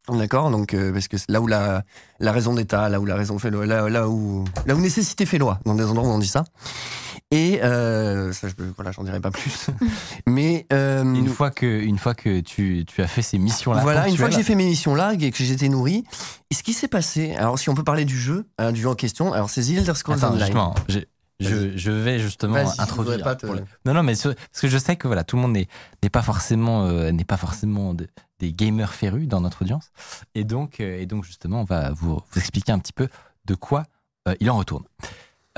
D'accord, 0.08 0.50
donc 0.50 0.74
euh, 0.74 0.92
parce 0.92 1.06
que 1.06 1.16
là 1.28 1.40
où 1.40 1.46
la 1.46 1.84
la 2.18 2.32
raison 2.32 2.54
d'État, 2.54 2.88
là 2.88 2.98
où 2.98 3.06
la 3.06 3.14
raison 3.14 3.38
fait 3.38 3.50
loi, 3.50 3.66
là 3.66 3.88
là 3.88 4.08
où 4.08 4.44
là 4.66 4.74
où 4.74 4.80
nécessité 4.80 5.26
fait 5.26 5.38
loi, 5.38 5.60
dans 5.64 5.76
des 5.76 5.84
endroits 5.84 6.08
où 6.08 6.12
on 6.12 6.18
dit 6.18 6.26
ça. 6.26 6.44
Et 7.30 7.62
euh, 7.62 8.30
ça, 8.32 8.48
je, 8.48 8.54
voilà, 8.76 8.92
j'en 8.92 9.04
dirai 9.04 9.18
pas 9.18 9.30
plus. 9.30 9.70
Mais 10.26 10.66
euh, 10.70 11.02
Une 11.02 11.28
fois 11.28 11.50
que, 11.50 11.66
une 11.66 11.98
fois 11.98 12.14
que 12.14 12.40
tu, 12.40 12.84
tu 12.86 13.00
as 13.00 13.06
fait 13.06 13.22
ces 13.22 13.38
missions-là. 13.38 13.80
voilà, 13.80 14.06
une 14.08 14.18
fois 14.18 14.28
que 14.28 14.34
j'ai 14.34 14.42
fait 14.42 14.54
mes 14.54 14.66
missions 14.66 14.94
là 14.94 15.14
et 15.18 15.30
que 15.30 15.42
j'étais 15.42 15.70
nourri, 15.70 16.04
et 16.50 16.54
ce 16.54 16.62
qui 16.62 16.74
s'est 16.74 16.88
passé, 16.88 17.34
alors 17.36 17.58
si 17.58 17.70
on 17.70 17.74
peut 17.74 17.84
parler 17.84 18.04
du 18.04 18.18
jeu, 18.18 18.46
hein, 18.58 18.70
du 18.72 18.82
jeu 18.82 18.88
en 18.88 18.94
question, 18.94 19.32
alors 19.32 19.48
c'est 19.48 19.62
The 19.62 19.78
Elder 19.78 19.94
Scrolls 19.94 20.22
Online. 20.22 20.52
Je, 21.40 21.76
je 21.76 21.90
vais 21.90 22.18
justement 22.18 22.56
introduire. 22.56 23.16
voudrais 23.16 23.18
pas 23.22 23.34
te- 23.36 23.46
pour 23.46 23.54
le- 23.54 23.64
Non, 23.84 23.94
non, 23.94 24.02
mais 24.02 24.14
parce 24.14 24.60
que 24.60 24.68
je 24.68 24.78
sais 24.78 24.96
que 24.96 25.06
voilà, 25.06 25.24
tout 25.24 25.36
le 25.36 25.42
monde 25.42 25.52
n'est 25.52 26.10
pas 26.10 26.22
forcément 26.22 26.86
euh, 26.86 27.10
n'est 27.12 27.24
pas 27.24 27.36
forcément 27.36 27.94
de- 27.94 28.08
des 28.38 28.52
gamers 28.52 28.92
férus 28.94 29.28
dans 29.28 29.40
notre 29.40 29.62
audience, 29.62 29.90
et 30.34 30.44
donc 30.44 30.80
euh, 30.80 31.00
et 31.00 31.06
donc 31.06 31.24
justement, 31.24 31.60
on 31.60 31.64
va 31.64 31.90
vous, 31.92 32.14
vous 32.16 32.38
expliquer 32.38 32.72
un 32.72 32.78
petit 32.78 32.92
peu 32.92 33.08
de 33.44 33.54
quoi 33.54 33.84
euh, 34.28 34.34
il 34.40 34.50
en 34.50 34.56
retourne. 34.56 34.84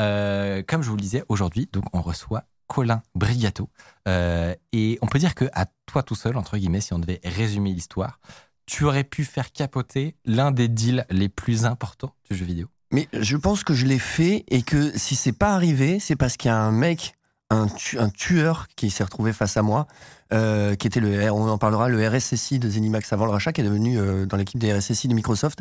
Euh, 0.00 0.62
comme 0.66 0.82
je 0.82 0.88
vous 0.90 0.96
le 0.96 1.02
disais 1.02 1.22
aujourd'hui, 1.28 1.68
donc 1.72 1.84
on 1.92 2.00
reçoit 2.00 2.44
Colin 2.66 3.02
Brigato, 3.14 3.68
euh, 4.08 4.54
et 4.72 4.98
on 5.02 5.06
peut 5.06 5.18
dire 5.18 5.34
que 5.34 5.44
à 5.52 5.66
toi 5.86 6.02
tout 6.02 6.14
seul 6.14 6.36
entre 6.36 6.56
guillemets, 6.56 6.80
si 6.80 6.92
on 6.94 6.98
devait 6.98 7.20
résumer 7.24 7.72
l'histoire, 7.72 8.18
tu 8.66 8.84
aurais 8.84 9.04
pu 9.04 9.24
faire 9.24 9.52
capoter 9.52 10.16
l'un 10.24 10.50
des 10.50 10.68
deals 10.68 11.04
les 11.10 11.28
plus 11.28 11.66
importants 11.66 12.14
du 12.30 12.36
jeu 12.36 12.44
vidéo. 12.46 12.66
Mais 12.94 13.08
je 13.12 13.36
pense 13.36 13.64
que 13.64 13.74
je 13.74 13.86
l'ai 13.86 13.98
fait 13.98 14.44
et 14.46 14.62
que 14.62 14.96
si 14.96 15.16
c'est 15.16 15.32
pas 15.32 15.52
arrivé, 15.54 15.98
c'est 15.98 16.14
parce 16.14 16.36
qu'il 16.36 16.48
y 16.48 16.52
a 16.52 16.56
un 16.56 16.70
mec, 16.70 17.16
un, 17.50 17.66
tu- 17.66 17.98
un 17.98 18.08
tueur 18.08 18.68
qui 18.76 18.88
s'est 18.88 19.02
retrouvé 19.02 19.32
face 19.32 19.56
à 19.56 19.62
moi, 19.62 19.88
euh, 20.32 20.76
qui 20.76 20.86
était 20.86 21.00
le, 21.00 21.28
on 21.32 21.48
en 21.48 21.58
parlera, 21.58 21.88
le 21.88 22.08
RSSI 22.08 22.60
de 22.60 22.70
Zenimax 22.70 23.12
avant 23.12 23.26
le 23.26 23.32
rachat, 23.32 23.52
qui 23.52 23.62
est 23.62 23.64
devenu 23.64 23.98
euh, 23.98 24.26
dans 24.26 24.36
l'équipe 24.36 24.60
des 24.60 24.72
RSSI 24.72 25.08
de 25.08 25.14
Microsoft. 25.14 25.58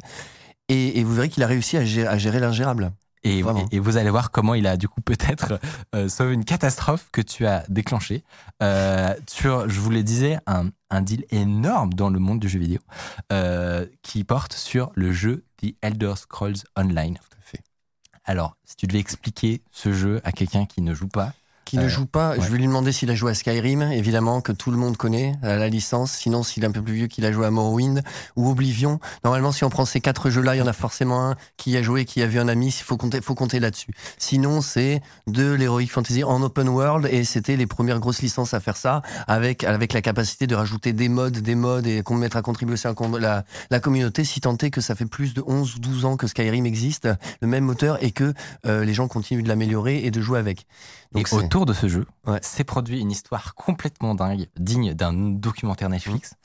Et, 0.70 1.00
et 1.00 1.04
vous 1.04 1.16
verrez 1.16 1.30
qu'il 1.30 1.42
a 1.42 1.48
réussi 1.48 1.76
à 1.76 1.84
gérer, 1.86 2.40
l'ingérable. 2.40 2.92
Et, 3.24 3.42
vous 3.80 3.98
allez 3.98 4.10
voir 4.12 4.30
comment 4.30 4.54
il 4.54 4.68
a 4.68 4.78
du 4.78 4.88
coup 4.88 5.02
peut-être 5.02 5.60
euh, 5.96 6.10
sauvé 6.10 6.34
une 6.34 6.46
catastrophe 6.46 7.08
que 7.12 7.22
tu 7.22 7.48
as 7.48 7.64
déclenchée 7.68 8.24
euh, 8.62 9.14
sur, 9.28 9.68
je 9.70 9.80
vous 9.80 9.90
le 9.90 10.04
disais, 10.04 10.38
un, 10.46 10.70
un 10.92 11.02
deal 11.02 11.26
énorme 11.32 11.94
dans 11.94 12.10
le 12.12 12.20
monde 12.20 12.40
du 12.40 12.48
jeu 12.48 12.60
vidéo 12.60 12.80
euh, 13.32 13.88
qui 14.04 14.24
porte 14.24 14.54
sur 14.54 14.92
le 14.94 15.12
jeu 15.14 15.46
The 15.64 15.76
Elder 15.82 16.16
Scrolls 16.18 16.66
Online. 16.78 17.16
Tout 17.16 17.38
à 17.40 17.42
fait. 17.42 17.62
Alors, 18.26 18.58
si 18.66 18.76
tu 18.76 18.86
devais 18.86 19.00
expliquer 19.00 19.62
ce 19.72 19.94
jeu 19.94 20.20
à 20.26 20.34
quelqu'un 20.34 20.66
qui 20.66 20.82
ne 20.82 20.94
joue 20.94 21.08
pas, 21.08 21.34
Qui 21.74 21.80
Euh, 21.80 21.84
ne 21.86 21.88
joue 21.88 22.06
pas, 22.06 22.32
ouais. 22.32 22.38
je 22.40 22.52
vais 22.52 22.60
lui 22.60 22.68
demander 22.68 22.92
s'il 22.92 23.10
a 23.10 23.16
joué 23.16 23.32
à 23.32 23.34
Skyrim, 23.34 23.82
évidemment, 23.82 24.42
que 24.42 24.52
tout 24.52 24.70
le 24.70 24.78
monde 24.78 24.96
connaît, 24.96 25.34
à 25.42 25.56
la 25.56 25.70
licence. 25.70 26.12
Sinon, 26.12 26.44
s'il 26.44 26.64
est 26.64 26.68
un 26.68 26.72
peu 26.72 26.84
plus 26.84 26.94
vieux, 26.94 27.08
qu'il 27.08 27.26
a 27.26 27.32
joué 27.32 27.48
à 27.48 27.50
Morrowind 27.50 28.04
ou 28.36 28.48
Oblivion. 28.52 29.00
Normalement, 29.24 29.52
si 29.52 29.64
on 29.64 29.70
prend 29.72 29.84
ces 29.86 30.00
quatre 30.00 30.30
jeux-là, 30.30 30.56
il 30.56 30.60
y 30.60 30.62
en 30.62 30.68
a 30.68 30.74
forcément 30.74 31.30
un 31.32 31.36
qui 31.58 31.72
y 31.72 31.78
a 31.78 31.82
joué, 31.82 32.06
qui 32.06 32.22
a 32.22 32.28
vu 32.28 32.38
un 32.40 32.48
ami. 32.48 32.68
Il 32.68 32.84
faut 32.84 32.96
compter, 32.96 33.22
faut 33.22 33.34
compter 33.34 33.60
là-dessus. 33.60 33.92
Sinon, 34.20 34.62
c'est 34.62 35.02
de 35.26 35.52
l'Heroic 35.52 35.88
Fantasy 35.88 36.24
en 36.24 36.44
open 36.44 36.70
world 36.70 37.08
et 37.12 37.24
c'était 37.24 37.56
les 37.56 37.66
premières 37.66 38.00
grosses 38.00 38.22
licences 38.22 38.54
à 38.54 38.60
faire 38.60 38.78
ça 38.78 39.02
avec, 39.28 39.64
avec 39.64 39.94
la 39.94 40.04
capacité 40.04 40.46
de 40.46 40.54
rajouter 40.54 40.94
des 40.94 41.10
modes, 41.10 41.40
des 41.40 41.56
modes 41.56 41.88
et 41.88 42.04
qu'on 42.04 42.14
mettre 42.16 42.38
à 42.38 42.44
contribution 42.44 42.92
à 42.92 42.94
con- 42.94 43.18
la, 43.18 43.46
la 43.72 43.80
communauté 43.80 44.24
si 44.26 44.42
tant 44.42 44.56
est 44.58 44.70
que 44.70 44.80
ça 44.82 44.94
fait 44.94 45.08
plus 45.08 45.34
de 45.34 45.42
11 45.48 45.76
ou 45.76 45.80
12 45.80 46.06
ans 46.06 46.18
que 46.18 46.28
Skyrim 46.28 46.68
existe, 46.68 47.10
le 47.42 47.48
même 47.48 47.64
moteur 47.64 47.98
et 48.04 48.12
que 48.12 48.34
euh, 48.68 48.86
les 48.86 48.94
gens 48.94 49.08
continuent 49.08 49.42
de 49.44 49.48
l'améliorer 49.50 50.04
et 50.06 50.12
de 50.12 50.22
jouer 50.22 50.38
avec. 50.38 50.68
Et 51.16 51.24
autour 51.34 51.66
de 51.66 51.74
ce 51.74 51.88
jeu, 51.88 52.06
Ouais. 52.26 52.40
s'est 52.42 52.64
produit 52.64 53.00
une 53.00 53.12
histoire 53.12 53.56
complètement 53.56 54.16
dingue, 54.16 54.48
digne 54.58 54.94
d'un 54.94 55.14
documentaire 55.14 55.90
Netflix, 55.90 56.36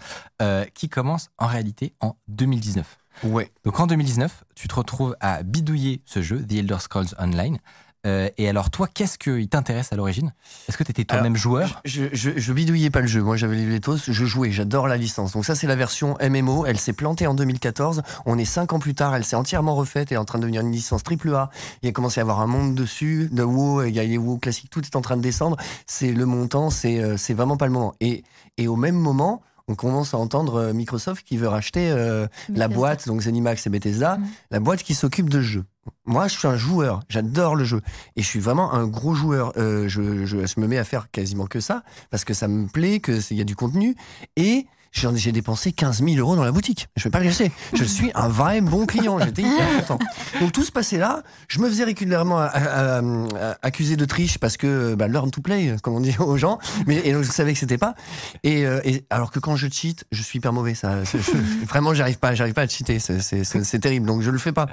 euh, 0.42 0.64
qui 0.74 0.88
commence 0.88 1.30
en 1.38 1.46
réalité 1.46 1.94
en 2.00 2.16
2019. 2.28 2.98
Ouais. 3.24 3.50
Donc 3.64 3.80
en 3.80 3.86
2019, 3.86 4.44
tu 4.54 4.68
te 4.68 4.74
retrouves 4.74 5.16
à 5.20 5.42
bidouiller 5.42 6.02
ce 6.04 6.22
jeu, 6.22 6.44
The 6.44 6.52
Elder 6.52 6.78
Scrolls 6.78 7.14
Online. 7.18 7.58
Euh, 8.06 8.28
et 8.38 8.48
alors 8.48 8.70
toi, 8.70 8.86
qu'est-ce 8.86 9.18
qui 9.18 9.48
t'intéresse 9.48 9.92
à 9.92 9.96
l'origine? 9.96 10.32
Est-ce 10.68 10.76
que 10.78 10.84
tu 10.84 10.90
étais 10.92 11.04
toi-même 11.04 11.36
joueur? 11.36 11.80
Je, 11.84 12.04
je, 12.12 12.30
je 12.36 12.52
bidouillais 12.52 12.90
pas 12.90 13.00
le 13.00 13.06
jeu. 13.08 13.22
Moi, 13.22 13.36
j'avais 13.36 13.56
les 13.56 13.66
Letos, 13.66 13.96
je 14.06 14.24
jouais, 14.24 14.50
j'adore 14.52 14.86
la 14.88 14.96
licence. 14.96 15.32
Donc 15.32 15.44
ça, 15.44 15.54
c'est 15.54 15.66
la 15.66 15.74
version 15.76 16.16
MMO. 16.22 16.64
Elle 16.64 16.78
s'est 16.78 16.92
plantée 16.92 17.26
en 17.26 17.34
2014. 17.34 18.02
On 18.24 18.38
est 18.38 18.44
cinq 18.44 18.72
ans 18.72 18.78
plus 18.78 18.94
tard. 18.94 19.14
Elle 19.16 19.24
s'est 19.24 19.36
entièrement 19.36 19.74
refaite. 19.74 20.12
Elle 20.12 20.16
est 20.16 20.18
en 20.20 20.24
train 20.24 20.38
de 20.38 20.42
devenir 20.44 20.60
une 20.62 20.70
licence 20.72 21.02
triple 21.02 21.34
A. 21.34 21.50
Il 21.82 21.88
a 21.88 21.92
commencé 21.92 22.20
à 22.20 22.22
y 22.22 22.22
avoir 22.22 22.40
un 22.40 22.46
monde 22.46 22.74
dessus. 22.74 23.28
De 23.32 23.42
WoW, 23.42 23.84
il 23.84 23.94
y 23.94 24.00
a 24.00 24.04
les 24.04 24.16
WoW 24.18 24.38
classiques. 24.38 24.70
Tout 24.70 24.82
est 24.84 24.94
en 24.96 25.00
train 25.00 25.16
de 25.16 25.22
descendre. 25.22 25.56
C'est 25.86 26.12
le 26.12 26.24
montant. 26.24 26.70
C'est 26.70 27.00
euh, 27.02 27.16
c'est 27.16 27.34
vraiment 27.34 27.56
pas 27.56 27.66
le 27.66 27.72
moment. 27.72 27.94
Et, 28.00 28.22
et 28.58 28.68
au 28.68 28.76
même 28.76 28.96
moment, 28.96 29.42
on 29.70 29.74
commence 29.74 30.14
à 30.14 30.18
entendre 30.18 30.54
euh, 30.56 30.72
Microsoft 30.72 31.26
qui 31.26 31.36
veut 31.36 31.48
racheter 31.48 31.90
euh, 31.90 32.26
la 32.48 32.68
boîte, 32.68 33.06
donc 33.06 33.20
Zenimax 33.20 33.66
et 33.66 33.70
Bethesda, 33.70 34.16
Mhm. 34.16 34.26
la 34.50 34.60
boîte 34.60 34.82
qui 34.82 34.94
s'occupe 34.94 35.28
de 35.28 35.40
ce 35.42 35.46
jeu. 35.46 35.64
Moi, 36.06 36.28
je 36.28 36.38
suis 36.38 36.48
un 36.48 36.56
joueur, 36.56 37.00
j'adore 37.08 37.56
le 37.56 37.64
jeu. 37.64 37.80
Et 38.16 38.22
je 38.22 38.26
suis 38.26 38.40
vraiment 38.40 38.72
un 38.72 38.86
gros 38.86 39.14
joueur. 39.14 39.52
Euh, 39.56 39.88
je, 39.88 40.26
je, 40.26 40.46
je 40.46 40.60
me 40.60 40.66
mets 40.66 40.78
à 40.78 40.84
faire 40.84 41.10
quasiment 41.10 41.46
que 41.46 41.60
ça, 41.60 41.82
parce 42.10 42.24
que 42.24 42.34
ça 42.34 42.48
me 42.48 42.66
plaît, 42.66 43.00
qu'il 43.00 43.36
y 43.36 43.40
a 43.40 43.44
du 43.44 43.56
contenu. 43.56 43.94
Et 44.36 44.66
J'ai 44.92 45.32
dépensé 45.32 45.72
15 45.72 46.02
000 46.02 46.16
euros 46.16 46.34
dans 46.34 46.42
la 46.44 46.50
boutique. 46.52 46.88
Je 46.96 47.04
vais 47.04 47.10
pas 47.10 47.20
le 47.20 47.26
cacher. 47.26 47.52
Je 47.74 47.84
suis 47.98 48.10
un 48.14 48.28
vrai 48.28 48.60
bon 48.60 48.86
client. 48.86 49.18
J'étais 49.20 49.42
hyper 49.42 49.86
content. 49.86 49.98
Donc 50.40 50.52
tout 50.52 50.64
se 50.64 50.72
passait 50.72 50.98
là. 50.98 51.22
Je 51.48 51.60
me 51.60 51.68
faisais 51.68 51.84
régulièrement 51.84 52.38
à- 52.38 52.44
à- 52.46 52.98
à- 52.98 53.58
accuser 53.62 53.96
de 53.96 54.04
triche 54.04 54.38
parce 54.38 54.56
que 54.56 54.94
bah, 54.94 55.06
learn 55.08 55.30
to 55.30 55.40
play, 55.40 55.76
comme 55.82 55.94
on 55.94 56.00
dit 56.00 56.16
aux 56.18 56.36
gens. 56.36 56.58
Mais 56.86 56.96
et 57.06 57.12
donc 57.12 57.22
je 57.24 57.30
savais 57.30 57.52
que 57.52 57.58
c'était 57.58 57.78
pas. 57.78 57.94
Et, 58.42 58.66
euh, 58.66 58.80
et 58.84 59.04
alors 59.10 59.30
que 59.30 59.38
quand 59.38 59.56
je 59.56 59.68
cheat, 59.70 60.04
je 60.10 60.22
suis 60.22 60.38
hyper 60.38 60.52
mauvais. 60.52 60.74
Ça, 60.74 61.04
je- 61.04 61.18
je- 61.18 61.32
vraiment, 61.66 61.94
j'arrive 61.94 62.18
pas, 62.18 62.34
j'arrive 62.34 62.54
pas 62.54 62.62
à 62.62 62.68
cheater. 62.68 62.98
C'est- 62.98 63.78
terrible. 63.80 64.06
Donc 64.06 64.22
je 64.22 64.30
le 64.30 64.38
fais 64.38 64.52
pas. 64.52 64.66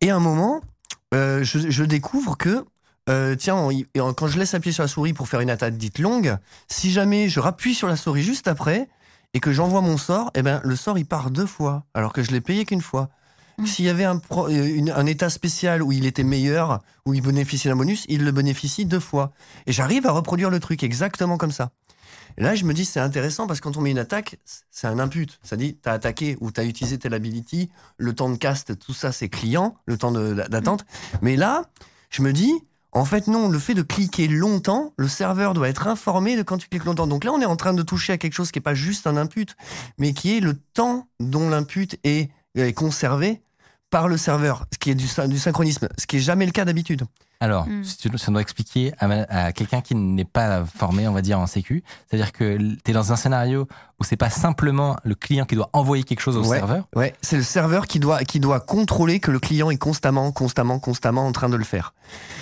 Et 0.00 0.10
à 0.10 0.16
un 0.16 0.20
moment, 0.20 0.60
euh, 1.14 1.44
je, 1.44 1.70
je 1.70 1.84
découvre 1.84 2.36
que 2.36 2.64
euh, 3.10 3.36
tiens, 3.36 3.56
on- 3.56 4.12
quand 4.14 4.26
je 4.26 4.38
laisse 4.38 4.54
appuyer 4.54 4.72
sur 4.72 4.82
la 4.82 4.88
souris 4.88 5.12
pour 5.12 5.28
faire 5.28 5.40
une 5.40 5.50
attaque 5.50 5.76
dite 5.76 5.98
longue, 5.98 6.36
si 6.68 6.90
jamais 6.90 7.28
je 7.28 7.38
rappuie 7.38 7.74
sur 7.74 7.86
la 7.86 7.96
souris 7.96 8.22
juste 8.22 8.48
après 8.48 8.88
et 9.34 9.40
que 9.40 9.52
j'envoie 9.52 9.80
mon 9.82 9.98
sort, 9.98 10.30
eh 10.34 10.42
ben 10.42 10.60
le 10.64 10.76
sort 10.76 10.96
il 10.96 11.04
part 11.06 11.30
deux 11.30 11.46
fois, 11.46 11.84
alors 11.92 12.12
que 12.12 12.22
je 12.22 12.30
l'ai 12.30 12.40
payé 12.40 12.64
qu'une 12.64 12.80
fois. 12.80 13.10
Mm. 13.58 13.66
S'il 13.66 13.84
y 13.84 13.88
avait 13.88 14.04
un, 14.04 14.16
pro- 14.18 14.48
euh, 14.48 14.50
une- 14.76 14.90
un 14.90 15.06
état 15.06 15.28
spécial 15.30 15.82
où 15.82 15.92
il 15.92 16.06
était 16.06 16.24
meilleur, 16.24 16.80
où 17.06 17.14
il 17.14 17.20
bénéficiait 17.22 17.70
d'un 17.70 17.76
bonus, 17.76 18.04
il 18.08 18.24
le 18.24 18.32
bénéficie 18.32 18.84
deux 18.84 18.98
fois. 19.00 19.32
Et 19.66 19.72
j'arrive 19.72 20.06
à 20.06 20.12
reproduire 20.12 20.50
le 20.50 20.58
truc 20.60 20.82
exactement 20.82 21.36
comme 21.36 21.52
ça. 21.52 21.70
Et 22.36 22.42
là, 22.42 22.56
je 22.56 22.64
me 22.64 22.74
dis, 22.74 22.84
c'est 22.84 22.98
intéressant 22.98 23.46
parce 23.46 23.60
que 23.60 23.64
quand 23.68 23.76
on 23.76 23.80
met 23.80 23.92
une 23.92 23.98
attaque, 23.98 24.38
c'est 24.72 24.88
un 24.88 24.98
input. 24.98 25.28
Ça 25.44 25.56
dit, 25.56 25.76
t'as 25.80 25.92
attaqué 25.92 26.36
ou 26.40 26.50
t'as 26.50 26.64
utilisé 26.64 26.98
telle 26.98 27.14
ability, 27.14 27.70
le 27.96 28.12
temps 28.12 28.28
de 28.28 28.36
cast, 28.36 28.76
tout 28.76 28.92
ça, 28.94 29.12
c'est 29.12 29.28
client, 29.28 29.76
le 29.86 29.96
temps 29.98 30.10
d'attente. 30.10 30.84
Mais 31.22 31.36
là, 31.36 31.62
je 32.10 32.22
me 32.22 32.32
dis, 32.32 32.52
en 32.94 33.04
fait, 33.04 33.26
non, 33.26 33.48
le 33.48 33.58
fait 33.58 33.74
de 33.74 33.82
cliquer 33.82 34.28
longtemps, 34.28 34.92
le 34.96 35.08
serveur 35.08 35.52
doit 35.52 35.68
être 35.68 35.88
informé 35.88 36.36
de 36.36 36.42
quand 36.42 36.58
tu 36.58 36.68
cliques 36.68 36.84
longtemps. 36.84 37.08
Donc 37.08 37.24
là, 37.24 37.32
on 37.32 37.40
est 37.40 37.46
en 37.46 37.56
train 37.56 37.74
de 37.74 37.82
toucher 37.82 38.12
à 38.12 38.18
quelque 38.18 38.34
chose 38.34 38.52
qui 38.52 38.58
n'est 38.58 38.62
pas 38.62 38.74
juste 38.74 39.08
un 39.08 39.16
input, 39.16 39.46
mais 39.98 40.12
qui 40.12 40.36
est 40.36 40.40
le 40.40 40.54
temps 40.54 41.08
dont 41.18 41.50
l'input 41.50 41.88
est, 42.04 42.30
conservé 42.76 43.42
par 43.90 44.06
le 44.06 44.16
serveur, 44.16 44.66
ce 44.72 44.78
qui 44.78 44.90
est 44.90 44.94
du, 44.94 45.08
du 45.26 45.38
synchronisme, 45.38 45.88
ce 45.98 46.06
qui 46.06 46.16
est 46.16 46.20
jamais 46.20 46.46
le 46.46 46.52
cas 46.52 46.64
d'habitude. 46.64 47.02
Alors, 47.44 47.66
Mm. 47.68 47.82
on 48.28 48.32
doit 48.32 48.40
expliquer 48.40 48.92
à, 48.98 49.52
quelqu'un 49.52 49.82
qui 49.82 49.94
n'est 49.94 50.24
pas 50.24 50.64
formé, 50.64 51.06
on 51.06 51.12
va 51.12 51.20
dire, 51.20 51.38
en 51.38 51.46
sécu, 51.46 51.84
c'est-à-dire 52.08 52.32
que 52.32 52.56
tu 52.56 52.90
es 52.90 52.94
dans 52.94 53.12
un 53.12 53.16
scénario 53.16 53.68
où 54.00 54.04
c'est 54.04 54.16
pas 54.16 54.30
simplement 54.30 54.96
le 55.04 55.14
client 55.14 55.44
qui 55.44 55.54
doit 55.54 55.68
envoyer 55.72 56.02
quelque 56.04 56.20
chose 56.20 56.36
au 56.36 56.44
Ouais. 56.44 56.56
serveur, 56.58 56.84
Ouais, 56.96 57.14
c'est 57.20 57.36
le 57.36 57.42
serveur 57.42 57.86
qui 57.86 58.00
doit, 58.00 58.24
qui 58.24 58.40
doit 58.40 58.60
contrôler 58.60 59.20
que 59.20 59.30
le 59.30 59.38
client 59.38 59.70
est 59.70 59.76
constamment, 59.76 60.32
constamment, 60.32 60.78
constamment 60.80 61.26
en 61.26 61.32
train 61.32 61.48
de 61.48 61.56
le 61.56 61.64
faire. 61.64 61.92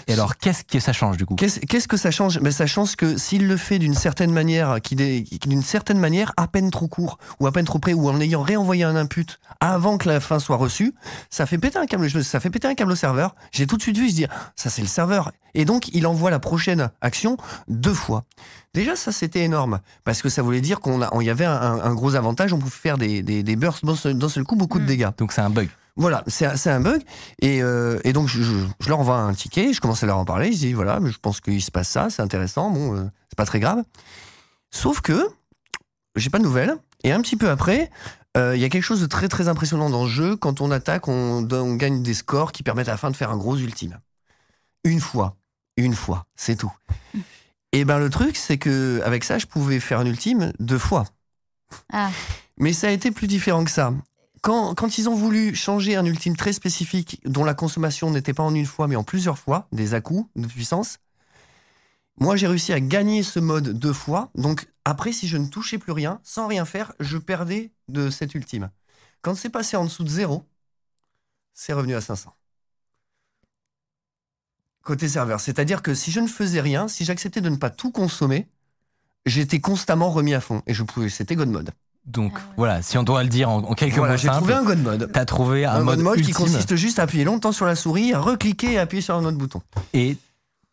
et 0.09 0.13
alors 0.15 0.37
qu'est-ce 0.39 0.65
que 0.65 0.81
ça 0.81 0.93
change 0.93 1.17
du 1.17 1.27
coup? 1.27 1.35
Qu'est-ce 1.37 1.87
que 1.89 1.97
ça 1.97 2.11
change? 2.11 2.39
Mais 2.41 2.51
ça 2.53 2.67
change 2.67 2.97
que 2.97 3.17
s'il 3.19 3.47
le 3.49 3.57
fait 3.57 3.79
d'une 3.79 3.95
certaine 3.95 4.33
manière, 4.33 4.77
d'une 4.91 5.63
certaine 5.63 5.99
manière, 5.99 6.33
à 6.37 6.47
peine 6.49 6.71
trop 6.71 6.89
court 6.89 7.19
ou 7.39 7.47
à 7.47 7.53
peine 7.53 7.65
trop 7.67 7.79
près, 7.79 7.93
ou 7.93 8.09
en 8.09 8.21
ayant 8.21 8.43
réenvoyé 8.43 8.85
un 8.85 8.97
input 8.97 9.27
avant 9.61 9.99
que 9.99 10.09
la 10.09 10.21
fin 10.21 10.39
soit 10.39 10.57
reçue, 10.57 10.95
ça 11.31 11.45
fait 11.47 11.59
péter 11.59 11.79
un 11.79 11.87
câble. 11.87 12.09
Ça 12.25 12.41
fait 12.41 12.51
péter 12.51 12.67
un 12.69 12.75
câble 12.75 12.93
au 12.93 12.97
serveur. 12.97 13.35
J'ai 13.53 13.67
tout 13.67 13.77
de 13.77 13.83
suite 13.83 13.97
vu 13.99 14.09
se 14.11 14.15
dire, 14.15 14.29
ça 14.57 14.71
c'est 14.71 14.83
le 14.83 14.89
serveur. 14.93 15.33
Et 15.55 15.65
donc 15.65 15.89
il 15.93 16.07
envoie 16.07 16.31
la 16.31 16.39
prochaine 16.39 16.91
action 17.01 17.37
deux 17.69 17.93
fois. 17.95 18.25
Déjà, 18.75 18.97
ça 18.97 19.13
c'était 19.13 19.41
énorme 19.41 19.81
parce 20.05 20.23
que 20.23 20.29
ça 20.29 20.41
voulait 20.43 20.61
dire 20.63 20.81
qu'on 20.81 21.21
y 21.21 21.29
avait 21.31 21.45
un, 21.45 21.95
gros 21.95 22.15
avantage. 22.15 22.53
On 22.53 22.59
pouvait 22.59 22.71
faire 22.71 22.97
des, 22.99 23.23
des, 23.23 23.43
des 23.43 23.57
bursts 23.57 23.85
d'un 23.85 24.29
seul, 24.29 24.45
coup, 24.45 24.57
beaucoup 24.57 24.79
de 24.79 24.85
Mm. 24.85 24.87
dégâts. 24.87 25.09
Donc 25.19 25.33
c'est 25.33 25.43
un 25.43 25.51
bug. 25.51 25.69
Voilà, 25.97 26.25
c'est 26.27 26.47
un- 26.47 26.57
c'est 26.57 26.71
un 26.71 26.81
bug. 26.81 27.03
Et, 27.43 27.63
euh, 27.63 27.99
et 28.05 28.15
donc, 28.15 28.27
je, 28.29 28.43
je- 28.43 28.65
je 28.81 28.89
leur 28.89 28.99
envoie 29.01 29.17
un 29.19 29.35
ticket, 29.35 29.75
je 29.75 29.81
commence 29.83 30.03
à 30.03 30.07
leur 30.07 30.17
en 30.17 30.25
parler. 30.25 30.51
Je 30.53 30.57
dis, 30.59 30.73
voilà, 30.73 31.01
mais 31.01 31.11
je 31.11 31.19
pense 31.19 31.43
qu'il 31.43 31.63
se 31.63 31.71
passe 31.71 31.89
ça, 31.91 32.09
c'est 32.09 32.23
intéressant, 32.23 32.71
bon, 32.71 32.97
euh, 32.97 33.03
c'est 33.29 33.37
pas 33.37 33.45
très 33.45 33.61
grave. 33.61 33.83
Sauf 34.71 35.03
que, 35.03 35.29
j'ai 36.17 36.31
pas 36.31 36.39
de 36.39 36.45
nouvelles. 36.45 36.77
Et 37.05 37.13
un 37.13 37.21
petit 37.21 37.37
peu 37.37 37.51
après, 37.51 37.91
euh, 38.39 38.57
il 38.57 38.63
y 38.63 38.65
a 38.65 38.71
quelque 38.71 38.83
chose 38.85 39.03
de 39.03 39.07
très 39.07 39.29
très 39.29 39.49
impressionnant 39.49 39.91
dans 39.91 40.05
le 40.05 40.09
jeu. 40.11 40.35
Quand 40.37 40.63
on 40.63 40.71
attaque, 40.71 41.09
on, 41.09 41.47
on 41.53 41.75
gagne 41.75 42.03
des 42.03 42.15
scores 42.15 42.53
qui 42.53 42.63
permettent 42.63 42.89
à 42.89 42.93
la 42.93 42.97
fin 42.97 43.11
de 43.11 43.17
faire 43.17 43.31
un 43.31 43.37
gros 43.37 43.57
ultime. 43.59 43.99
Une 44.85 45.01
fois. 45.01 45.37
Une 45.77 45.95
fois, 45.95 46.27
c'est 46.37 46.57
tout. 46.57 46.73
Et 47.73 47.85
ben 47.85 47.99
le 47.99 48.11
truc, 48.11 48.37
c'est 48.37 48.59
que 48.59 49.01
avec 49.05 49.25
ça, 49.25 49.39
je 49.39 49.47
pouvais 49.47 49.81
faire 49.81 50.01
un 50.01 50.07
ultime 50.07 50.53
deux 50.61 50.79
fois. 50.79 51.05
Ah. 51.93 52.11
Mais 52.59 52.75
ça 52.75 52.89
a 52.89 52.91
été 52.91 53.11
plus 53.11 53.27
différent 53.27 53.65
que 53.65 53.71
ça. 53.71 53.95
Quand, 54.43 54.75
quand 54.75 54.99
ils 54.99 55.09
ont 55.09 55.15
voulu 55.15 55.55
changer 55.55 55.97
un 55.97 56.05
ultime 56.05 56.37
très 56.37 56.53
spécifique 56.53 57.21
dont 57.25 57.45
la 57.45 57.55
consommation 57.55 58.11
n'était 58.11 58.35
pas 58.35 58.43
en 58.43 58.55
une 58.55 58.67
fois 58.67 58.89
mais 58.89 58.97
en 58.97 59.05
plusieurs 59.05 59.39
fois, 59.39 59.69
des 59.73 59.95
à-coups 59.95 60.29
de 60.37 60.47
puissance, 60.47 60.99
moi 62.19 62.37
j'ai 62.37 62.49
réussi 62.49 62.73
à 62.73 62.81
gagner 62.81 63.23
ce 63.23 63.39
mode 63.39 63.71
deux 63.79 63.93
fois. 63.93 64.31
Donc 64.35 64.67
après, 64.85 65.13
si 65.13 65.27
je 65.29 65.39
ne 65.39 65.47
touchais 65.47 65.79
plus 65.79 65.93
rien, 65.93 66.21
sans 66.25 66.49
rien 66.49 66.65
faire, 66.65 66.93
je 67.01 67.17
perdais 67.17 67.73
de 67.89 68.11
cet 68.11 68.35
ultime. 68.35 68.71
Quand 69.23 69.35
c'est 69.35 69.49
passé 69.49 69.77
en 69.77 69.85
dessous 69.85 70.05
de 70.05 70.09
zéro, 70.11 70.45
c'est 71.55 71.73
revenu 71.73 71.95
à 71.95 72.01
500. 72.01 72.35
Côté 74.83 75.09
serveur. 75.09 75.41
C'est-à-dire 75.41 75.81
que 75.83 75.95
si 75.95 76.11
je 76.11 76.21
ne 76.21 76.27
faisais 76.27 76.61
rien, 76.61 76.89
si 76.89 77.05
j'acceptais 77.05 77.41
de 77.41 77.49
ne 77.49 77.57
pas 77.57 77.71
tout 77.71 77.91
consommer, 77.93 78.49
j'étais 79.27 79.61
constamment 79.61 80.11
remis 80.11 80.35
à 80.35 80.41
fond. 80.41 80.63
Et 80.67 80.75
je 80.75 80.83
pouvais, 80.83 81.09
c'était 81.09 81.37
God 81.37 81.49
Mode. 81.49 81.71
Donc 82.05 82.33
Ah 82.35 82.39
ouais. 82.41 82.55
voilà, 82.57 82.83
si 82.83 82.99
on 82.99 83.05
doit 83.05 83.23
le 83.23 83.29
dire 83.29 83.49
en, 83.49 83.59
en 83.59 83.75
quelques 83.75 83.95
Voilà, 83.95 84.15
mots 84.15 84.19
j'ai 84.19 84.27
simples, 84.27 84.39
trouvé 84.39 84.55
un 84.55 84.63
God 84.65 84.83
Mode. 84.83 85.11
t'as 85.13 85.25
trouvé 85.25 85.65
un, 85.65 85.75
Un, 85.77 85.81
mode, 85.85 86.01
mode, 86.01 86.15
qui 86.17 86.21
ultime 86.31 86.35
consiste 86.35 86.75
juste 86.75 86.99
à 86.99 87.03
appuyer 87.05 87.23
longtemps 87.23 87.53
sur 87.53 87.65
la 87.65 87.77
souris, 87.77 88.13
à 88.13 88.19
recliquer 88.19 88.73
et 88.73 88.79
à 88.79 88.83
appuyer 88.83 89.03
sur 89.03 89.15
un 89.15 89.25
autre 89.25 89.39
bouton. 89.39 89.63
et, 89.95 90.17